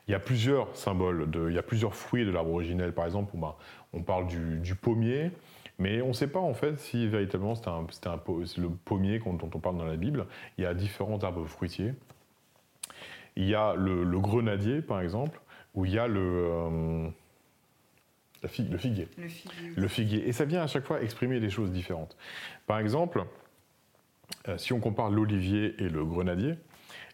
il 0.07 0.11
y 0.11 0.15
a 0.15 0.19
plusieurs 0.19 0.75
symboles, 0.75 1.29
de, 1.29 1.49
il 1.49 1.55
y 1.55 1.59
a 1.59 1.63
plusieurs 1.63 1.95
fruits 1.95 2.25
de 2.25 2.31
l'arbre 2.31 2.51
originel. 2.51 2.91
Par 2.91 3.05
exemple, 3.05 3.31
ben, 3.35 3.55
on 3.93 4.01
parle 4.01 4.27
du, 4.27 4.75
pommier, 4.75 5.31
mais 5.79 6.01
on 6.01 6.09
ne 6.09 6.13
sait 6.13 6.27
pas 6.27 6.39
en 6.39 6.53
fait 6.53 6.77
si 6.79 7.07
véritablement 7.07 7.55
c'est 7.55 7.67
un, 7.67 7.85
le 8.57 8.69
pommier 8.69 9.19
dont 9.19 9.49
on 9.53 9.59
parle 9.59 9.77
dans 9.77 9.85
la 9.85 9.95
Bible. 9.95 10.25
Il 10.57 10.63
y 10.63 10.67
a 10.67 10.73
différents 10.73 11.19
arbres 11.19 11.45
fruitiers. 11.45 11.93
Il 13.35 13.45
y 13.45 13.55
a 13.55 13.75
le, 13.75 14.19
grenadier, 14.19 14.81
par 14.81 15.01
exemple, 15.01 15.39
où 15.73 15.85
il 15.85 15.93
y 15.93 15.99
a 15.99 16.07
le, 16.07 16.19
euh, 16.19 17.07
le 18.43 18.49
figuier. 18.49 18.71
Le 18.71 18.77
figuier. 18.77 19.07
Le 19.75 19.87
figuier. 19.87 20.27
Et 20.27 20.33
ça 20.33 20.45
vient 20.45 20.61
à 20.61 20.67
chaque 20.67 20.85
fois 20.85 21.01
exprimer 21.01 21.39
des 21.39 21.49
choses 21.49 21.71
différentes. 21.71 22.15
Par 22.67 22.77
exemple, 22.77 23.23
euh, 24.49 24.57
si 24.57 24.73
on 24.73 24.79
compare 24.79 25.09
l'olivier 25.09 25.75
et 25.79 25.89
le 25.89 26.05
grenadier, 26.05 26.55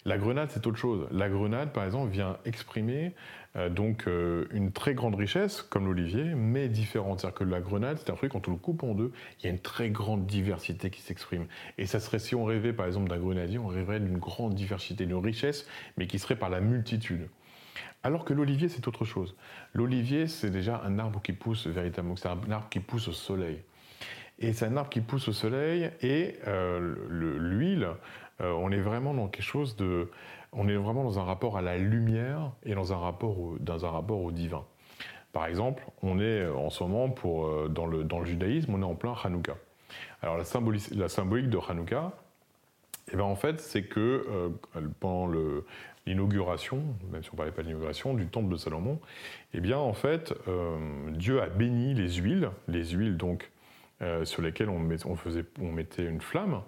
la 0.06 0.18
grenade, 0.18 0.50
c'est 0.52 0.66
autre 0.66 0.78
chose. 0.78 1.08
La 1.12 1.30
grenade, 1.30 1.74
par 1.74 1.84
exemple, 1.84 2.10
vient 2.12 2.38
exprimer 2.46 3.14
euh, 3.56 3.70
donc 3.70 4.08
euh, 4.08 4.46
une 4.52 4.72
très 4.72 4.94
grande 4.94 5.16
richesse, 5.16 5.62
comme 5.62 5.86
l'olivier, 5.86 6.36
mais 6.36 6.70
différente. 6.70 7.20
C'est-à-dire 7.20 7.40
que 7.40 7.44
la 7.44 7.60
grenade, 7.60 7.98
c'est 8.00 8.10
un 8.10 8.16
fruit, 8.16 8.30
quand 8.30 8.48
on 8.48 8.52
le 8.52 8.58
coupe 8.58 8.84
en 8.84 8.94
deux, 8.94 9.12
il 9.40 9.46
y 9.46 9.48
a 9.48 9.52
une 9.52 9.60
très 9.60 9.90
grande 9.90 10.26
diversité 10.26 10.90
qui 10.90 11.02
s'exprime. 11.02 11.48
Et 11.78 11.86
ça 11.86 12.00
serait, 12.00 12.20
si 12.20 12.34
on 12.34 12.46
rêvait 12.46 12.72
par 12.72 12.86
exemple 12.86 13.10
d'un 13.10 13.18
grenadier, 13.18 13.60
on 13.60 13.68
rêverait 13.68 14.00
d'une 14.00 14.20
grande 14.20 14.56
diversité, 14.56 15.06
d'une 15.06 15.18
richesse, 15.18 15.68
mais 15.98 16.08
qui 16.08 16.18
serait 16.18 16.38
par 16.38 16.50
la 16.50 16.62
multitude. 16.62 17.28
Alors 18.02 18.24
que 18.24 18.34
l'olivier, 18.34 18.70
c'est 18.70 18.88
autre 18.88 19.04
chose. 19.04 19.36
L'olivier, 19.74 20.28
c'est 20.28 20.50
déjà 20.50 20.82
un 20.86 21.00
arbre 21.00 21.22
qui 21.22 21.34
pousse 21.34 21.68
véritablement, 21.68 22.16
c'est 22.16 22.30
un 22.30 22.52
arbre 22.52 22.70
qui 22.70 22.80
pousse 22.80 23.10
au 23.10 23.14
soleil. 23.14 23.60
Et 24.40 24.54
c'est 24.54 24.66
un 24.66 24.78
arbre 24.78 24.90
qui 24.90 25.02
pousse 25.02 25.28
au 25.28 25.34
soleil, 25.34 25.92
et 26.02 26.36
euh, 26.48 26.96
l'huile, 27.10 27.90
euh, 28.42 28.52
on 28.52 28.72
est 28.72 28.80
vraiment 28.80 29.14
dans 29.14 29.28
quelque 29.28 29.44
chose 29.44 29.76
de, 29.76 30.10
on 30.54 30.68
est 30.68 30.76
vraiment 30.76 31.04
dans 31.04 31.20
un 31.20 31.24
rapport 31.24 31.58
à 31.58 31.62
la 31.62 31.78
lumière 31.78 32.52
et 32.64 32.74
dans 32.74 32.94
un 32.94 32.98
rapport 32.98 33.40
au, 33.40 33.58
dans 33.60 33.86
un 33.86 33.92
rapport 33.92 34.22
au 34.22 34.32
divin. 34.32 34.64
Par 35.34 35.46
exemple, 35.46 35.84
on 36.02 36.20
est 36.20 36.42
euh, 36.44 36.54
en 36.54 36.70
ce 36.70 36.84
moment 36.84 37.10
pour, 37.10 37.48
euh, 37.48 37.68
dans, 37.68 37.86
le, 37.86 38.04
dans 38.04 38.20
le 38.20 38.26
judaïsme, 38.26 38.74
on 38.74 38.82
est 38.82 38.86
en 38.86 38.96
plein 38.96 39.14
Hanouka. 39.24 39.56
Alors 40.22 40.38
la, 40.38 40.44
symbolique 40.44 41.50
de 41.50 41.58
Hanouka, 41.70 42.12
eh 43.12 43.16
ben 43.16 43.24
en 43.24 43.36
fait, 43.36 43.60
c'est 43.60 43.84
que 43.84 44.52
pendant 45.00 45.34
l'inauguration, 46.06 46.84
même 47.12 47.24
si 47.24 47.30
on 47.30 47.34
ne 47.34 47.38
parlait 47.38 47.52
pas 47.52 47.64
d'inauguration, 47.64 48.14
du 48.14 48.28
temple 48.28 48.52
de 48.52 48.58
Salomon, 48.58 49.00
eh 49.56 49.62
bien 49.62 49.80
en 49.80 49.94
fait, 49.94 50.32
Dieu 51.14 51.42
a 51.42 51.48
béni 51.48 51.96
les 51.96 52.12
huiles, 52.16 52.52
les 52.68 52.86
huiles 52.90 53.18
donc 53.18 53.50
sur 54.26 54.44
lesquelles 54.44 54.70
on, 54.70 54.88
on, 55.06 55.16
faisait, 55.16 55.46
on 55.60 55.72
mettait 55.72 56.06
une 56.06 56.22
flamme, 56.22 56.62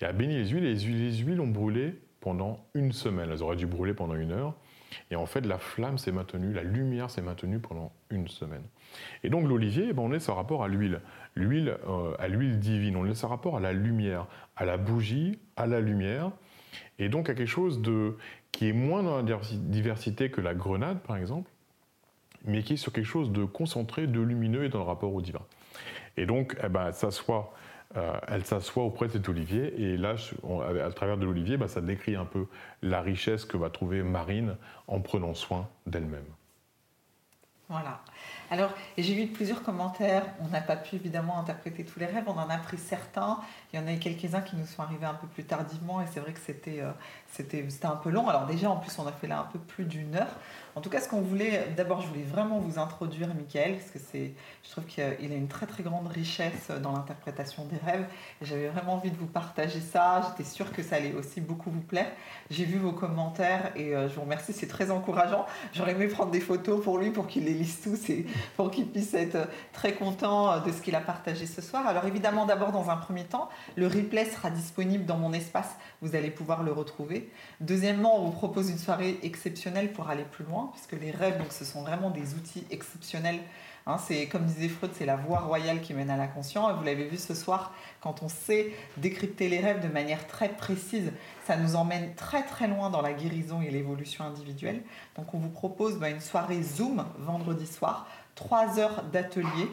il 0.00 0.04
a 0.06 0.12
béni 0.12 0.34
les 0.34 0.48
huiles 0.48 0.64
et 0.64 0.74
les 0.74 1.18
huiles, 1.18 1.40
ont 1.40 1.46
brûlé 1.46 1.94
pendant 2.20 2.66
une 2.74 2.92
semaine. 2.92 3.30
Elles 3.30 3.42
auraient 3.42 3.56
dû 3.56 3.66
brûler 3.66 3.94
pendant 3.94 4.14
une 4.14 4.32
heure. 4.32 4.54
Et 5.10 5.16
en 5.16 5.26
fait, 5.26 5.42
la 5.42 5.58
flamme 5.58 5.98
s'est 5.98 6.12
maintenue, 6.12 6.52
la 6.52 6.62
lumière 6.62 7.10
s'est 7.10 7.22
maintenue 7.22 7.58
pendant 7.58 7.92
une 8.10 8.28
semaine. 8.28 8.62
Et 9.24 9.30
donc 9.30 9.48
l'olivier, 9.48 9.88
eh 9.90 9.92
ben, 9.92 10.02
on 10.02 10.12
est 10.12 10.20
ce 10.20 10.30
rapport 10.30 10.62
à 10.62 10.68
l'huile, 10.68 11.00
l'huile 11.34 11.76
euh, 11.88 12.14
à 12.18 12.28
l'huile 12.28 12.58
divine, 12.58 12.96
on 12.96 13.04
est 13.06 13.14
ce 13.14 13.26
rapport 13.26 13.56
à 13.56 13.60
la 13.60 13.72
lumière, 13.72 14.26
à 14.56 14.64
la 14.64 14.76
bougie, 14.76 15.38
à 15.56 15.66
la 15.66 15.80
lumière, 15.80 16.30
et 16.98 17.08
donc 17.08 17.28
à 17.28 17.34
quelque 17.34 17.48
chose 17.48 17.82
de, 17.82 18.16
qui 18.52 18.68
est 18.68 18.72
moins 18.72 19.02
dans 19.02 19.22
la 19.22 19.38
diversité 19.54 20.30
que 20.30 20.40
la 20.40 20.54
grenade, 20.54 21.00
par 21.00 21.16
exemple, 21.16 21.50
mais 22.44 22.62
qui 22.62 22.74
est 22.74 22.78
sur 22.78 22.92
quelque 22.92 23.04
chose 23.04 23.32
de 23.32 23.44
concentré, 23.44 24.06
de 24.06 24.20
lumineux 24.20 24.64
et 24.64 24.68
dans 24.68 24.78
le 24.78 24.84
rapport 24.84 25.12
au 25.12 25.20
divin. 25.20 25.42
Et 26.16 26.26
donc, 26.26 26.56
eh 26.62 26.68
ben, 26.68 26.92
ça 26.92 27.10
soit 27.10 27.52
elle 27.94 28.44
s'assoit 28.44 28.84
auprès 28.84 29.06
de 29.06 29.12
cet 29.12 29.28
olivier 29.28 29.80
et 29.80 29.96
là, 29.96 30.16
à 30.84 30.92
travers 30.92 31.16
de 31.16 31.24
l'olivier, 31.24 31.56
bah, 31.56 31.68
ça 31.68 31.80
décrit 31.80 32.16
un 32.16 32.26
peu 32.26 32.46
la 32.82 33.00
richesse 33.00 33.44
que 33.44 33.56
va 33.56 33.70
trouver 33.70 34.02
Marine 34.02 34.56
en 34.86 35.00
prenant 35.00 35.34
soin 35.34 35.68
d'elle-même. 35.86 36.26
Voilà. 37.68 38.00
Alors, 38.48 38.70
j'ai 38.96 39.14
vu 39.14 39.26
plusieurs 39.26 39.62
commentaires. 39.62 40.24
On 40.40 40.46
n'a 40.48 40.60
pas 40.60 40.76
pu 40.76 40.94
évidemment 40.94 41.40
interpréter 41.40 41.84
tous 41.84 41.98
les 41.98 42.06
rêves. 42.06 42.22
On 42.28 42.38
en 42.38 42.48
a 42.48 42.58
pris 42.58 42.78
certains. 42.78 43.40
Il 43.72 43.80
y 43.80 43.82
en 43.82 43.88
a 43.88 43.92
eu 43.92 43.98
quelques-uns 43.98 44.40
qui 44.40 44.54
nous 44.54 44.66
sont 44.66 44.82
arrivés 44.82 45.06
un 45.06 45.14
peu 45.14 45.26
plus 45.26 45.42
tardivement. 45.42 46.00
Et 46.00 46.06
c'est 46.06 46.20
vrai 46.20 46.32
que 46.32 46.38
c'était 46.38 46.80
euh, 46.80 46.92
c'était 47.28 47.66
un 47.82 47.96
peu 47.96 48.10
long. 48.10 48.28
Alors 48.28 48.46
déjà, 48.46 48.70
en 48.70 48.76
plus, 48.76 48.96
on 49.00 49.06
a 49.06 49.12
fait 49.12 49.26
là 49.26 49.40
un 49.40 49.50
peu 49.52 49.58
plus 49.58 49.84
d'une 49.84 50.14
heure. 50.14 50.36
En 50.76 50.82
tout 50.82 50.90
cas, 50.90 51.00
ce 51.00 51.08
qu'on 51.08 51.22
voulait, 51.22 51.68
d'abord, 51.74 52.02
je 52.02 52.08
voulais 52.08 52.22
vraiment 52.22 52.58
vous 52.58 52.78
introduire 52.78 53.28
Michael, 53.34 53.78
parce 53.78 53.90
que 53.92 54.18
je 54.18 54.70
trouve 54.70 54.84
qu'il 54.84 55.02
a 55.02 55.34
une 55.34 55.48
très 55.48 55.64
très 55.64 55.82
grande 55.82 56.06
richesse 56.06 56.70
dans 56.82 56.92
l'interprétation 56.92 57.64
des 57.64 57.78
rêves. 57.78 58.04
J'avais 58.42 58.68
vraiment 58.68 58.92
envie 58.92 59.10
de 59.10 59.16
vous 59.16 59.26
partager 59.26 59.80
ça. 59.80 60.20
J'étais 60.28 60.46
sûre 60.46 60.70
que 60.74 60.82
ça 60.82 60.96
allait 60.96 61.14
aussi 61.14 61.40
beaucoup 61.40 61.70
vous 61.70 61.80
plaire. 61.80 62.12
J'ai 62.50 62.66
vu 62.66 62.76
vos 62.76 62.92
commentaires 62.92 63.72
et 63.74 63.96
euh, 63.96 64.10
je 64.10 64.16
vous 64.16 64.20
remercie, 64.20 64.52
c'est 64.52 64.66
très 64.66 64.90
encourageant. 64.90 65.46
J'aurais 65.72 65.92
aimé 65.92 66.08
prendre 66.08 66.30
des 66.30 66.40
photos 66.40 66.84
pour 66.84 66.98
lui 66.98 67.10
pour 67.10 67.26
qu'il 67.26 67.44
les 67.46 67.54
lise 67.54 67.80
tous 67.80 68.10
et 68.10 68.26
pour 68.58 68.70
qu'il 68.70 68.86
puisse 68.86 69.14
être 69.14 69.48
très 69.72 69.94
content 69.94 70.60
de 70.60 70.70
ce 70.72 70.82
qu'il 70.82 70.94
a 70.94 71.00
partagé 71.00 71.46
ce 71.46 71.62
soir. 71.62 71.86
Alors 71.86 72.04
évidemment, 72.04 72.44
d'abord, 72.44 72.72
dans 72.72 72.90
un 72.90 72.96
premier 72.98 73.24
temps, 73.24 73.48
le 73.76 73.86
replay 73.86 74.26
sera 74.26 74.50
disponible 74.50 75.06
dans 75.06 75.16
mon 75.16 75.32
espace. 75.32 75.74
Vous 76.02 76.14
allez 76.14 76.30
pouvoir 76.30 76.62
le 76.62 76.72
retrouver. 76.72 77.30
Deuxièmement, 77.62 78.20
on 78.20 78.26
vous 78.26 78.32
propose 78.32 78.68
une 78.68 78.76
soirée 78.76 79.18
exceptionnelle 79.22 79.90
pour 79.94 80.10
aller 80.10 80.24
plus 80.24 80.44
loin 80.44 80.65
puisque 80.72 81.00
les 81.00 81.10
rêves, 81.10 81.38
donc, 81.38 81.52
ce 81.52 81.64
sont 81.64 81.82
vraiment 81.82 82.10
des 82.10 82.34
outils 82.34 82.64
exceptionnels. 82.70 83.40
Hein, 83.88 83.98
c'est 83.98 84.26
comme 84.26 84.44
disait 84.44 84.68
Freud, 84.68 84.90
c'est 84.94 85.06
la 85.06 85.14
voie 85.14 85.38
royale 85.38 85.80
qui 85.80 85.94
mène 85.94 86.10
à. 86.10 86.24
Et 86.24 86.28
vous 86.76 86.84
l'avez 86.84 87.04
vu 87.04 87.16
ce 87.16 87.34
soir, 87.34 87.72
quand 88.00 88.22
on 88.22 88.28
sait 88.28 88.72
décrypter 88.96 89.48
les 89.48 89.60
rêves 89.60 89.80
de 89.80 89.92
manière 89.92 90.26
très 90.26 90.48
précise, 90.48 91.12
ça 91.46 91.56
nous 91.56 91.76
emmène 91.76 92.14
très 92.14 92.42
très 92.42 92.66
loin 92.66 92.90
dans 92.90 93.00
la 93.00 93.12
guérison 93.12 93.62
et 93.62 93.70
l'évolution 93.70 94.24
individuelle. 94.24 94.82
Donc 95.16 95.34
on 95.34 95.38
vous 95.38 95.50
propose 95.50 95.98
bah, 95.98 96.10
une 96.10 96.20
soirée 96.20 96.62
Zoom 96.62 97.04
vendredi 97.18 97.66
soir, 97.66 98.08
trois 98.34 98.80
heures 98.80 99.04
d'atelier 99.04 99.70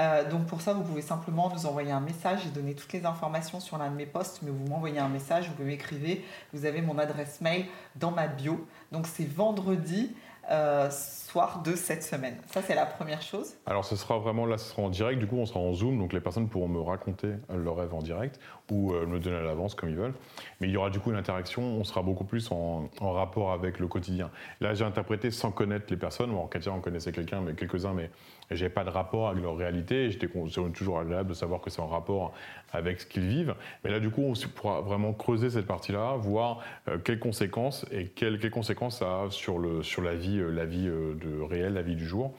euh, 0.00 0.28
donc 0.28 0.46
pour 0.46 0.60
ça, 0.60 0.72
vous 0.72 0.82
pouvez 0.82 1.02
simplement 1.02 1.50
nous 1.54 1.66
envoyer 1.66 1.92
un 1.92 2.00
message. 2.00 2.40
J'ai 2.44 2.50
donné 2.50 2.74
toutes 2.74 2.92
les 2.92 3.04
informations 3.04 3.60
sur 3.60 3.76
l'un 3.76 3.90
de 3.90 3.96
mes 3.96 4.06
posts, 4.06 4.40
mais 4.42 4.50
vous 4.50 4.66
m'envoyez 4.66 4.98
un 4.98 5.08
message, 5.08 5.50
vous 5.56 5.64
m'écrivez. 5.64 6.24
Vous 6.52 6.64
avez 6.64 6.80
mon 6.80 6.98
adresse 6.98 7.40
mail 7.40 7.66
dans 7.96 8.10
ma 8.10 8.26
bio. 8.26 8.66
Donc 8.92 9.06
c'est 9.06 9.30
vendredi. 9.30 10.14
Euh, 10.50 10.90
soir 10.90 11.62
de 11.62 11.76
cette 11.76 12.02
semaine. 12.02 12.36
Ça, 12.46 12.60
c'est 12.60 12.74
la 12.74 12.86
première 12.86 13.22
chose. 13.22 13.54
Alors, 13.66 13.84
ce 13.84 13.94
sera 13.94 14.18
vraiment 14.18 14.46
là, 14.46 14.58
ce 14.58 14.70
sera 14.70 14.82
en 14.82 14.88
direct. 14.88 15.20
Du 15.20 15.28
coup, 15.28 15.36
on 15.36 15.46
sera 15.46 15.60
en 15.60 15.72
Zoom, 15.72 15.96
donc 15.96 16.12
les 16.12 16.20
personnes 16.20 16.48
pourront 16.48 16.66
me 16.66 16.80
raconter 16.80 17.34
leur 17.54 17.76
rêve 17.76 17.94
en 17.94 18.00
direct 18.00 18.40
ou 18.68 18.92
euh, 18.92 19.06
me 19.06 19.20
donner 19.20 19.36
à 19.36 19.42
l'avance 19.42 19.76
comme 19.76 19.90
ils 19.90 19.96
veulent. 19.96 20.14
Mais 20.60 20.66
il 20.66 20.72
y 20.72 20.76
aura 20.76 20.90
du 20.90 20.98
coup 20.98 21.10
une 21.10 21.16
interaction. 21.16 21.62
On 21.62 21.84
sera 21.84 22.02
beaucoup 22.02 22.24
plus 22.24 22.50
en, 22.50 22.88
rapport 23.00 23.52
avec 23.52 23.78
le 23.78 23.86
quotidien. 23.86 24.30
Là, 24.60 24.74
j'ai 24.74 24.84
interprété 24.84 25.30
sans 25.30 25.52
connaître 25.52 25.86
les 25.88 25.96
personnes. 25.96 26.32
Bon, 26.32 26.40
en 26.40 26.48
Katia, 26.48 26.72
on 26.72 26.80
connaissait 26.80 27.12
quelqu'un, 27.12 27.40
mais 27.42 27.54
quelques-uns, 27.54 27.92
mais 27.92 28.10
j'ai 28.50 28.68
pas 28.68 28.84
de 28.84 28.90
rapport 28.90 29.28
avec 29.28 29.42
leur 29.42 29.56
réalité. 29.56 30.10
J'étais 30.10 30.28
toujours 30.72 30.98
agréable 30.98 31.30
de 31.30 31.34
savoir 31.34 31.60
que 31.60 31.70
c'est 31.70 31.80
en 31.80 31.86
rapport 31.86 32.32
avec 32.72 33.00
ce 33.00 33.06
qu'ils 33.06 33.26
vivent. 33.26 33.54
Mais 33.84 33.90
là, 33.90 34.00
du 34.00 34.10
coup, 34.10 34.22
on 34.22 34.34
pourra 34.54 34.80
vraiment 34.80 35.12
creuser 35.12 35.50
cette 35.50 35.66
partie-là, 35.66 36.16
voir 36.16 36.60
euh, 36.88 36.98
quelles 36.98 37.18
conséquences 37.18 37.86
et 37.90 38.06
quelles, 38.06 38.50
conséquences 38.50 38.98
ça 38.98 39.22
a 39.22 39.30
sur, 39.30 39.58
le, 39.58 39.82
sur 39.82 40.02
la 40.02 40.14
vie, 40.14 40.38
euh, 40.38 40.50
la 40.50 40.64
vie 40.64 40.88
euh, 40.88 41.14
de 41.14 41.40
réel, 41.40 41.74
la 41.74 41.82
vie 41.82 41.96
du 41.96 42.06
jour, 42.06 42.34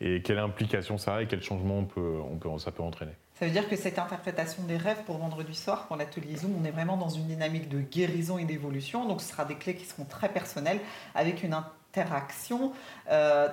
et 0.00 0.22
quelle 0.22 0.38
implication 0.38 0.98
ça 0.98 1.16
a 1.16 1.22
et 1.22 1.26
quel 1.26 1.42
changement 1.42 1.86
ça 2.58 2.72
peut 2.72 2.82
entraîner. 2.82 3.12
Ça 3.34 3.46
veut 3.46 3.52
dire 3.52 3.68
que 3.68 3.74
cette 3.74 3.98
interprétation 3.98 4.62
des 4.64 4.76
rêves 4.76 5.02
pour 5.04 5.18
vendredi 5.18 5.54
soir, 5.54 5.86
pour 5.88 5.96
l'atelier 5.96 6.36
Zoom, 6.36 6.54
on 6.60 6.64
est 6.64 6.70
vraiment 6.70 6.96
dans 6.96 7.08
une 7.08 7.26
dynamique 7.26 7.68
de 7.68 7.80
guérison 7.80 8.38
et 8.38 8.44
d'évolution. 8.44 9.08
Donc 9.08 9.20
ce 9.20 9.30
sera 9.30 9.44
des 9.44 9.56
clés 9.56 9.74
qui 9.74 9.84
seront 9.84 10.04
très 10.04 10.28
personnelles, 10.28 10.78
avec 11.14 11.42
une 11.42 11.54
interaction 11.94 12.72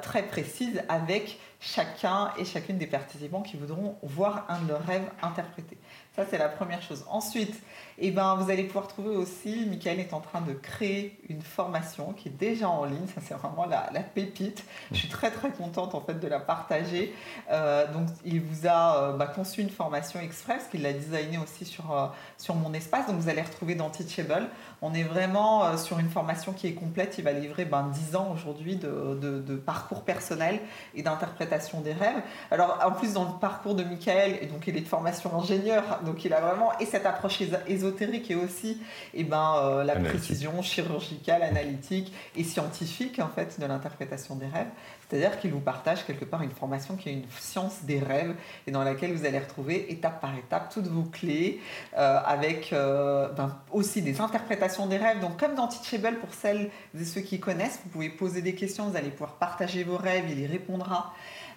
très 0.02 0.24
précise 0.24 0.82
avec 0.88 1.40
chacun 1.60 2.32
et 2.38 2.46
chacune 2.46 2.78
des 2.78 2.88
participants 2.88 3.42
qui 3.42 3.58
voudront 3.58 3.98
voir 4.02 4.46
un 4.48 4.60
de 4.62 4.70
leurs 4.70 4.86
rêves 4.86 5.10
interprété. 5.22 5.78
Ça, 6.16 6.24
c'est 6.30 6.38
la 6.38 6.48
première 6.48 6.82
chose. 6.82 7.06
Ensuite, 7.10 7.62
eh 8.02 8.12
ben, 8.12 8.36
vous 8.36 8.50
allez 8.50 8.64
pouvoir 8.64 8.88
trouver 8.88 9.16
aussi, 9.16 9.66
Michael 9.68 10.00
est 10.00 10.14
en 10.14 10.22
train 10.22 10.42
de 10.42 10.54
créer 10.54 11.20
une 11.28 11.42
formation 11.42 12.14
qui 12.14 12.30
est 12.30 12.38
déjà 12.38 12.70
en 12.70 12.86
ligne. 12.86 13.08
Ça, 13.14 13.22
c'est 13.22 13.34
vraiment 13.34 13.66
la, 13.66 13.90
pépite. 14.02 14.64
Je 14.92 14.98
suis 14.98 15.10
très, 15.10 15.32
très 15.32 15.50
contente 15.50 15.94
en 15.94 16.02
fait 16.02 16.20
de 16.20 16.28
la 16.28 16.40
partager. 16.40 17.14
Euh, 17.52 17.92
donc, 17.92 18.08
il 18.24 18.42
vous 18.42 18.68
a 18.68 19.04
euh, 19.04 19.18
bah, 19.18 19.28
conçu 19.28 19.62
une 19.62 19.70
formation 19.70 20.20
express 20.22 20.68
qu'il 20.72 20.82
l'a 20.82 20.94
designée 20.94 21.38
aussi 21.38 21.66
sur, 21.66 21.92
euh, 21.94 22.08
sur 22.38 22.56
mon 22.56 22.74
espace. 22.74 23.08
Donc, 23.08 23.18
vous 23.18 23.30
allez 23.30 23.42
retrouver 23.42 23.76
dans 23.76 23.90
Teachable. 23.90 24.48
On 24.82 24.94
est 24.94 25.04
vraiment 25.04 25.76
sur 25.76 26.00
une 26.00 26.10
formation 26.10 26.54
qui 26.54 26.68
est 26.68 26.74
complète. 26.74 27.18
Il 27.18 27.26
va 27.26 27.34
livrer 27.34 27.66
ben, 27.66 27.90
10 27.92 28.16
ans 28.16 28.32
aujourd'hui 28.34 28.78
de, 28.78 29.20
de, 29.22 29.56
parcours 29.58 30.04
personnel 30.04 30.62
et 30.96 31.04
d'interprétation 31.04 31.82
des 31.82 31.92
rêves. 31.92 32.22
Alors, 32.50 32.80
en 32.86 32.92
plus, 32.92 33.14
dans 33.14 33.26
le 33.26 33.40
parcours 33.42 33.76
de 33.76 33.84
Michael, 33.84 34.38
et 34.42 34.46
donc 34.46 34.68
il 34.68 34.78
est 34.78 34.82
de 34.82 34.88
formation 34.88 35.38
ingénieur, 35.38 36.00
donc 36.06 36.24
il 36.24 36.34
a 36.34 36.40
vraiment 36.40 36.72
et 36.80 36.86
cette 36.86 37.06
approche 37.06 37.42
ésotérique 37.68 37.89
et 38.30 38.36
aussi 38.36 38.72
et 39.14 39.22
eh 39.22 39.24
ben, 39.24 39.56
euh, 39.58 39.84
la 39.84 39.96
précision 39.96 40.62
chirurgicale, 40.62 41.44
analytique 41.44 42.14
et 42.36 42.44
scientifique 42.44 43.20
en 43.20 43.28
fait 43.28 43.60
de 43.60 43.66
l'interprétation 43.66 44.36
des 44.36 44.48
rêves. 44.48 44.68
C'est-à-dire 45.08 45.40
qu'il 45.40 45.52
vous 45.52 45.60
partage 45.60 46.06
quelque 46.06 46.26
part 46.26 46.42
une 46.44 46.52
formation 46.52 46.96
qui 46.96 47.10
est 47.10 47.14
une 47.14 47.26
science 47.40 47.84
des 47.84 48.00
rêves 48.00 48.36
et 48.68 48.72
dans 48.72 48.84
laquelle 48.84 49.14
vous 49.14 49.26
allez 49.26 49.40
retrouver 49.40 49.92
étape 49.92 50.22
par 50.22 50.36
étape 50.38 50.72
toutes 50.72 50.88
vos 50.88 51.04
clés 51.04 51.60
euh, 51.98 52.20
avec 52.26 52.74
euh, 52.74 53.30
ben, 53.30 53.58
aussi 53.72 54.02
des 54.02 54.22
interprétations 54.22 54.86
des 54.86 54.98
rêves. 54.98 55.20
Donc 55.20 55.40
comme 55.40 55.56
dans 55.56 55.68
Teachable, 55.68 56.18
pour 56.18 56.34
celles 56.34 56.70
et 57.00 57.06
ceux 57.06 57.22
qui 57.22 57.40
connaissent, 57.40 57.80
vous 57.84 57.90
pouvez 57.90 58.10
poser 58.10 58.42
des 58.42 58.56
questions, 58.56 58.90
vous 58.90 58.98
allez 58.98 59.10
pouvoir 59.10 59.34
partager 59.34 59.84
vos 59.84 59.98
rêves, 59.98 60.26
il 60.30 60.40
y 60.40 60.48
répondra. 60.48 61.14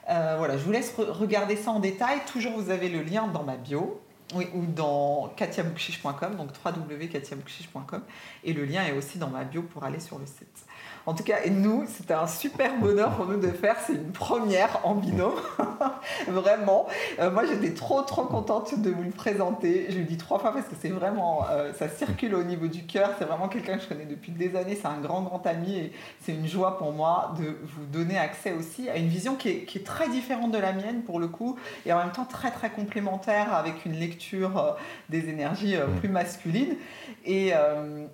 voilà, 0.09 0.57
je 0.57 0.65
vous 0.65 0.73
laisse 0.73 0.95
regarder 0.97 1.57
ça 1.57 1.71
en 1.71 1.81
détail. 1.81 2.19
Toujours, 2.27 2.53
vous 2.59 2.71
avez 2.71 2.89
le 2.89 3.03
lien 3.03 3.27
dans 3.29 3.43
ma 3.43 3.57
bio. 3.57 4.01
Oui, 4.35 4.49
ou 4.55 4.65
dans 4.65 5.33
katiaboukchiche.com, 5.37 6.37
donc 6.37 6.51
www.katiaboukchiche.com. 6.65 8.03
Et 8.45 8.53
le 8.53 8.65
lien 8.65 8.85
est 8.85 8.93
aussi 8.93 9.19
dans 9.19 9.29
ma 9.29 9.45
bio 9.45 9.63
pour 9.63 9.85
aller 9.85 10.01
sur 10.01 10.19
le 10.19 10.27
site. 10.27 10.65
En 11.07 11.15
tout 11.15 11.25
cas, 11.25 11.39
et 11.45 11.51
nous, 11.51 11.85
c'était 11.89 12.15
un 12.15 12.27
super 12.27 12.79
bonheur 12.79 13.11
pour 13.17 13.27
nous 13.27 13.39
de 13.39 13.49
faire. 13.49 13.77
C'est 13.85 13.95
une 13.95 14.13
première 14.13 14.81
en 14.85 14.95
binôme. 14.95 15.35
vraiment. 16.29 16.87
Euh, 17.19 17.31
moi, 17.31 17.45
j'étais 17.45 17.75
trop, 17.75 18.03
trop 18.03 18.25
contente 18.25 18.81
de 18.81 18.91
vous 18.91 19.03
le 19.03 19.11
présenter. 19.11 19.87
Je 19.91 19.99
le 19.99 20.05
dis 20.05 20.17
trois 20.17 20.39
fois 20.39 20.53
parce 20.53 20.67
que 20.67 20.75
c'est 20.81 20.89
vraiment, 20.89 21.45
euh, 21.51 21.73
ça 21.73 21.89
circule 21.89 22.35
au 22.35 22.45
niveau 22.45 22.67
du 22.67 22.85
cœur. 22.85 23.11
C'est 23.19 23.25
vraiment 23.25 23.49
quelqu'un 23.49 23.77
que 23.77 23.83
je 23.83 23.89
connais 23.89 24.05
depuis 24.05 24.33
des 24.33 24.57
années. 24.57 24.79
C'est 24.81 24.87
un 24.87 25.01
grand, 25.01 25.23
grand 25.23 25.45
ami 25.47 25.77
et 25.77 25.93
c'est 26.21 26.33
une 26.33 26.47
joie 26.47 26.79
pour 26.79 26.93
moi 26.93 27.35
de 27.39 27.57
vous 27.63 27.85
donner 27.87 28.19
accès 28.19 28.53
aussi 28.53 28.89
à 28.89 28.97
une 28.97 29.09
vision 29.09 29.35
qui 29.35 29.49
est, 29.49 29.65
qui 29.65 29.79
est, 29.79 29.83
très 29.83 30.09
différente 30.09 30.53
de 30.53 30.59
la 30.59 30.73
mienne 30.73 31.03
pour 31.03 31.19
le 31.19 31.27
coup 31.27 31.57
et 31.85 31.93
en 31.93 31.99
même 31.99 32.13
temps 32.13 32.25
très, 32.25 32.51
très 32.53 32.71
complémentaire 32.71 33.53
avec 33.53 33.85
une 33.85 33.95
lecture 33.95 34.59
euh, 34.59 34.73
des 35.09 35.29
énergies 35.29 35.75
plus 35.99 36.09
masculines. 36.09 36.77
Et, 37.25 37.53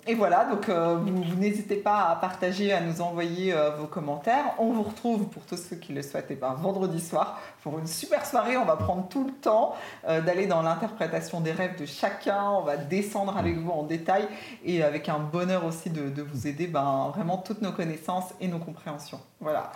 et 0.07 0.15
voilà, 0.15 0.45
donc 0.45 0.69
vous, 0.69 1.23
vous 1.23 1.35
n'hésitez 1.35 1.75
pas 1.75 2.09
à 2.09 2.15
partager 2.15 2.73
à 2.79 2.81
nous 2.81 3.01
envoyer 3.01 3.53
euh, 3.53 3.71
vos 3.71 3.87
commentaires. 3.87 4.53
On 4.57 4.71
vous 4.71 4.83
retrouve 4.83 5.27
pour 5.27 5.43
tous 5.45 5.57
ceux 5.57 5.75
qui 5.75 5.91
le 5.91 6.01
souhaitent 6.01 6.31
et 6.31 6.35
ben, 6.35 6.53
vendredi 6.53 7.01
soir 7.01 7.39
pour 7.61 7.77
une 7.77 7.87
super 7.87 8.25
soirée. 8.25 8.55
On 8.55 8.63
va 8.63 8.77
prendre 8.77 9.07
tout 9.09 9.25
le 9.25 9.33
temps 9.33 9.75
euh, 10.07 10.21
d'aller 10.21 10.47
dans 10.47 10.61
l'interprétation 10.61 11.41
des 11.41 11.51
rêves 11.51 11.77
de 11.77 11.85
chacun. 11.85 12.51
On 12.51 12.61
va 12.61 12.77
descendre 12.77 13.37
avec 13.37 13.57
vous 13.57 13.71
en 13.71 13.83
détail 13.83 14.27
et 14.63 14.81
avec 14.81 15.09
un 15.09 15.19
bonheur 15.19 15.65
aussi 15.65 15.89
de, 15.89 16.09
de 16.09 16.21
vous 16.21 16.47
aider 16.47 16.67
ben, 16.67 17.11
vraiment 17.13 17.37
toutes 17.37 17.61
nos 17.61 17.73
connaissances 17.73 18.33
et 18.39 18.47
nos 18.47 18.59
compréhensions. 18.59 19.19
Voilà. 19.41 19.71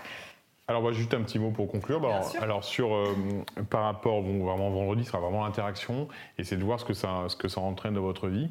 Alors, 0.69 0.81
bah, 0.81 0.93
juste 0.93 1.13
un 1.13 1.21
petit 1.21 1.39
mot 1.39 1.51
pour 1.51 1.67
conclure. 1.67 1.99
Bah, 1.99 2.21
alors, 2.39 2.63
sur, 2.63 2.95
euh, 2.95 3.13
par 3.69 3.83
rapport, 3.83 4.21
bon, 4.21 4.45
vraiment 4.45 4.69
vendredi, 4.69 5.03
sera 5.03 5.19
vraiment 5.19 5.43
l'interaction, 5.43 6.07
et 6.37 6.45
c'est 6.45 6.55
de 6.55 6.63
voir 6.63 6.79
ce 6.79 6.85
que, 6.85 6.93
ça, 6.93 7.25
ce 7.27 7.35
que 7.35 7.49
ça 7.49 7.59
entraîne 7.59 7.95
dans 7.95 8.01
votre 8.01 8.29
vie. 8.29 8.49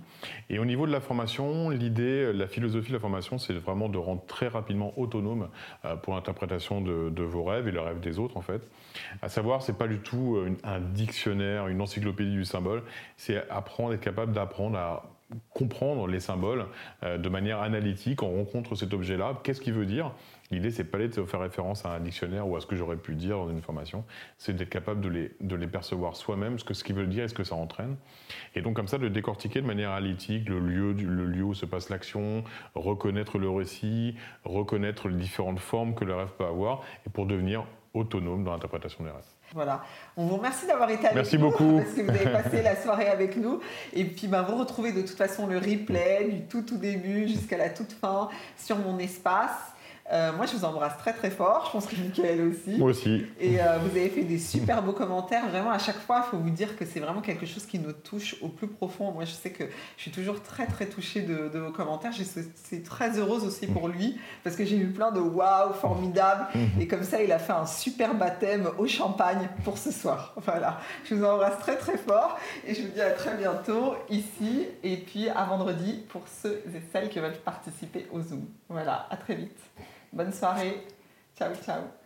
Et 0.50 0.58
au 0.58 0.66
niveau 0.66 0.86
de 0.86 0.92
la 0.92 1.00
formation, 1.00 1.70
l'idée, 1.70 2.30
la 2.34 2.46
philosophie 2.46 2.88
de 2.88 2.96
la 2.96 3.00
formation, 3.00 3.38
c'est 3.38 3.54
vraiment 3.54 3.88
de 3.88 3.96
rendre 3.96 4.22
très 4.26 4.48
rapidement 4.48 4.92
autonome 4.98 5.48
euh, 5.86 5.96
pour 5.96 6.14
l'interprétation 6.14 6.82
de, 6.82 7.08
de, 7.08 7.22
vos 7.22 7.44
rêves 7.44 7.66
et 7.66 7.72
le 7.72 7.80
rêve 7.80 8.00
des 8.00 8.18
autres, 8.18 8.36
en 8.36 8.42
fait. 8.42 8.60
À 9.22 9.30
savoir, 9.30 9.62
c'est 9.62 9.78
pas 9.78 9.88
du 9.88 10.00
tout 10.00 10.36
euh, 10.36 10.54
un 10.64 10.80
dictionnaire, 10.80 11.68
une 11.68 11.80
encyclopédie 11.80 12.32
du 12.34 12.44
symbole, 12.44 12.82
c'est 13.16 13.48
apprendre, 13.48 13.94
être 13.94 14.02
capable 14.02 14.34
d'apprendre 14.34 14.76
à 14.76 15.04
comprendre 15.54 16.06
les 16.08 16.20
symboles 16.20 16.66
de 17.02 17.28
manière 17.30 17.62
analytique. 17.62 18.22
On 18.22 18.36
rencontre 18.36 18.74
cet 18.74 18.92
objet-là, 18.92 19.40
qu'est-ce 19.42 19.62
qu'il 19.62 19.72
veut 19.72 19.86
dire? 19.86 20.12
L'idée, 20.52 20.70
c'est 20.70 20.84
pas 20.84 20.98
de 20.98 21.24
faire 21.24 21.40
référence 21.40 21.86
à 21.86 21.94
un 21.94 22.00
dictionnaire 22.00 22.46
ou 22.46 22.56
à 22.56 22.60
ce 22.60 22.66
que 22.66 22.76
j'aurais 22.76 22.98
pu 22.98 23.14
dire 23.14 23.38
dans 23.38 23.48
une 23.48 23.62
formation, 23.62 24.04
c'est 24.36 24.54
d'être 24.54 24.68
capable 24.68 25.00
de 25.00 25.08
les, 25.08 25.32
de 25.40 25.56
les 25.56 25.66
percevoir 25.66 26.14
soi-même, 26.14 26.58
ce 26.58 26.64
que 26.64 26.74
ce 26.74 26.84
qu'ils 26.84 26.94
veulent 26.94 27.08
dire 27.08 27.24
et 27.24 27.28
ce 27.28 27.34
que 27.34 27.42
ça 27.42 27.54
entraîne. 27.54 27.96
Et 28.54 28.60
donc, 28.60 28.76
comme 28.76 28.86
ça, 28.86 28.98
de 28.98 29.08
décortiquer 29.08 29.62
de 29.62 29.66
manière 29.66 29.92
analytique 29.92 30.48
le 30.50 30.60
lieu, 30.60 30.92
le 30.92 31.24
lieu 31.24 31.42
où 31.42 31.54
se 31.54 31.64
passe 31.64 31.88
l'action, 31.88 32.44
reconnaître 32.74 33.38
le 33.38 33.48
récit, 33.48 34.14
reconnaître 34.44 35.08
les 35.08 35.16
différentes 35.16 35.58
formes 35.58 35.94
que 35.94 36.04
le 36.04 36.14
rêve 36.14 36.32
peut 36.36 36.44
avoir, 36.44 36.82
et 37.06 37.10
pour 37.10 37.24
devenir 37.24 37.64
autonome 37.94 38.44
dans 38.44 38.52
l'interprétation 38.52 39.04
des 39.04 39.10
rêves. 39.10 39.24
Voilà. 39.54 39.82
On 40.16 40.26
vous 40.26 40.36
remercie 40.36 40.66
d'avoir 40.66 40.90
été 40.90 41.04
avec 41.04 41.14
Merci 41.14 41.38
nous. 41.38 41.50
beaucoup. 41.50 41.78
Parce 41.78 41.94
que 41.94 42.02
vous 42.02 42.10
avez 42.10 42.30
passé 42.30 42.62
la 42.62 42.76
soirée 42.82 43.08
avec 43.08 43.36
nous. 43.36 43.60
Et 43.92 44.04
puis, 44.04 44.26
ben, 44.26 44.42
vous 44.42 44.56
retrouvez 44.56 44.92
de 44.92 45.00
toute 45.00 45.16
façon 45.16 45.46
le 45.46 45.56
replay 45.56 46.28
du 46.30 46.42
tout, 46.42 46.62
tout 46.62 46.78
début 46.78 47.28
jusqu'à 47.28 47.56
la 47.56 47.70
toute 47.70 47.92
fin 47.92 48.28
sur 48.56 48.76
mon 48.76 48.98
espace. 48.98 49.72
Euh, 50.10 50.32
moi, 50.32 50.46
je 50.46 50.56
vous 50.56 50.64
embrasse 50.64 50.98
très 50.98 51.12
très 51.12 51.30
fort. 51.30 51.64
Je 51.66 51.72
pense 51.72 51.86
que 51.86 51.96
Michael 51.96 52.48
aussi. 52.48 52.76
Moi 52.76 52.90
aussi. 52.90 53.24
Et 53.40 53.60
euh, 53.60 53.78
vous 53.78 53.96
avez 53.96 54.08
fait 54.08 54.24
des 54.24 54.38
super 54.38 54.82
beaux 54.82 54.92
commentaires. 54.92 55.48
Vraiment, 55.48 55.70
à 55.70 55.78
chaque 55.78 55.98
fois, 55.98 56.24
il 56.26 56.30
faut 56.30 56.38
vous 56.38 56.50
dire 56.50 56.76
que 56.76 56.84
c'est 56.84 57.00
vraiment 57.00 57.20
quelque 57.20 57.46
chose 57.46 57.64
qui 57.66 57.78
nous 57.78 57.92
touche 57.92 58.36
au 58.42 58.48
plus 58.48 58.66
profond. 58.66 59.12
Moi, 59.12 59.24
je 59.24 59.32
sais 59.32 59.50
que 59.50 59.64
je 59.96 60.02
suis 60.02 60.10
toujours 60.10 60.42
très 60.42 60.66
très 60.66 60.86
touchée 60.86 61.22
de, 61.22 61.58
vos 61.58 61.70
commentaires. 61.70 62.12
Je 62.12 62.24
suis 62.24 62.82
très 62.82 63.18
heureuse 63.18 63.44
aussi 63.44 63.66
pour 63.66 63.88
lui 63.88 64.18
parce 64.42 64.56
que 64.56 64.64
j'ai 64.64 64.76
eu 64.76 64.88
plein 64.88 65.12
de 65.12 65.20
waouh, 65.20 65.72
formidable. 65.74 66.46
Et 66.80 66.86
comme 66.86 67.04
ça, 67.04 67.22
il 67.22 67.30
a 67.32 67.38
fait 67.38 67.52
un 67.52 67.66
super 67.66 68.14
baptême 68.14 68.68
au 68.78 68.86
champagne 68.86 69.48
pour 69.64 69.78
ce 69.78 69.90
soir. 69.90 70.34
Voilà. 70.44 70.80
Je 71.04 71.14
vous 71.14 71.24
embrasse 71.24 71.58
très 71.60 71.76
très 71.76 71.96
fort 71.96 72.38
et 72.66 72.74
je 72.74 72.82
vous 72.82 72.88
dis 72.88 73.00
à 73.00 73.10
très 73.10 73.36
bientôt 73.36 73.94
ici 74.10 74.66
et 74.82 74.96
puis 74.96 75.28
à 75.28 75.44
vendredi 75.44 76.04
pour 76.08 76.22
ceux 76.26 76.62
et 76.66 76.80
celles 76.92 77.08
qui 77.08 77.20
veulent 77.20 77.38
participer 77.44 78.06
au 78.12 78.20
Zoom. 78.20 78.46
Voilà, 78.68 79.06
à 79.10 79.16
très 79.16 79.34
vite. 79.34 79.58
Bonne 80.12 80.32
soirée. 80.32 80.86
Ciao, 81.36 81.54
ciao. 81.54 82.01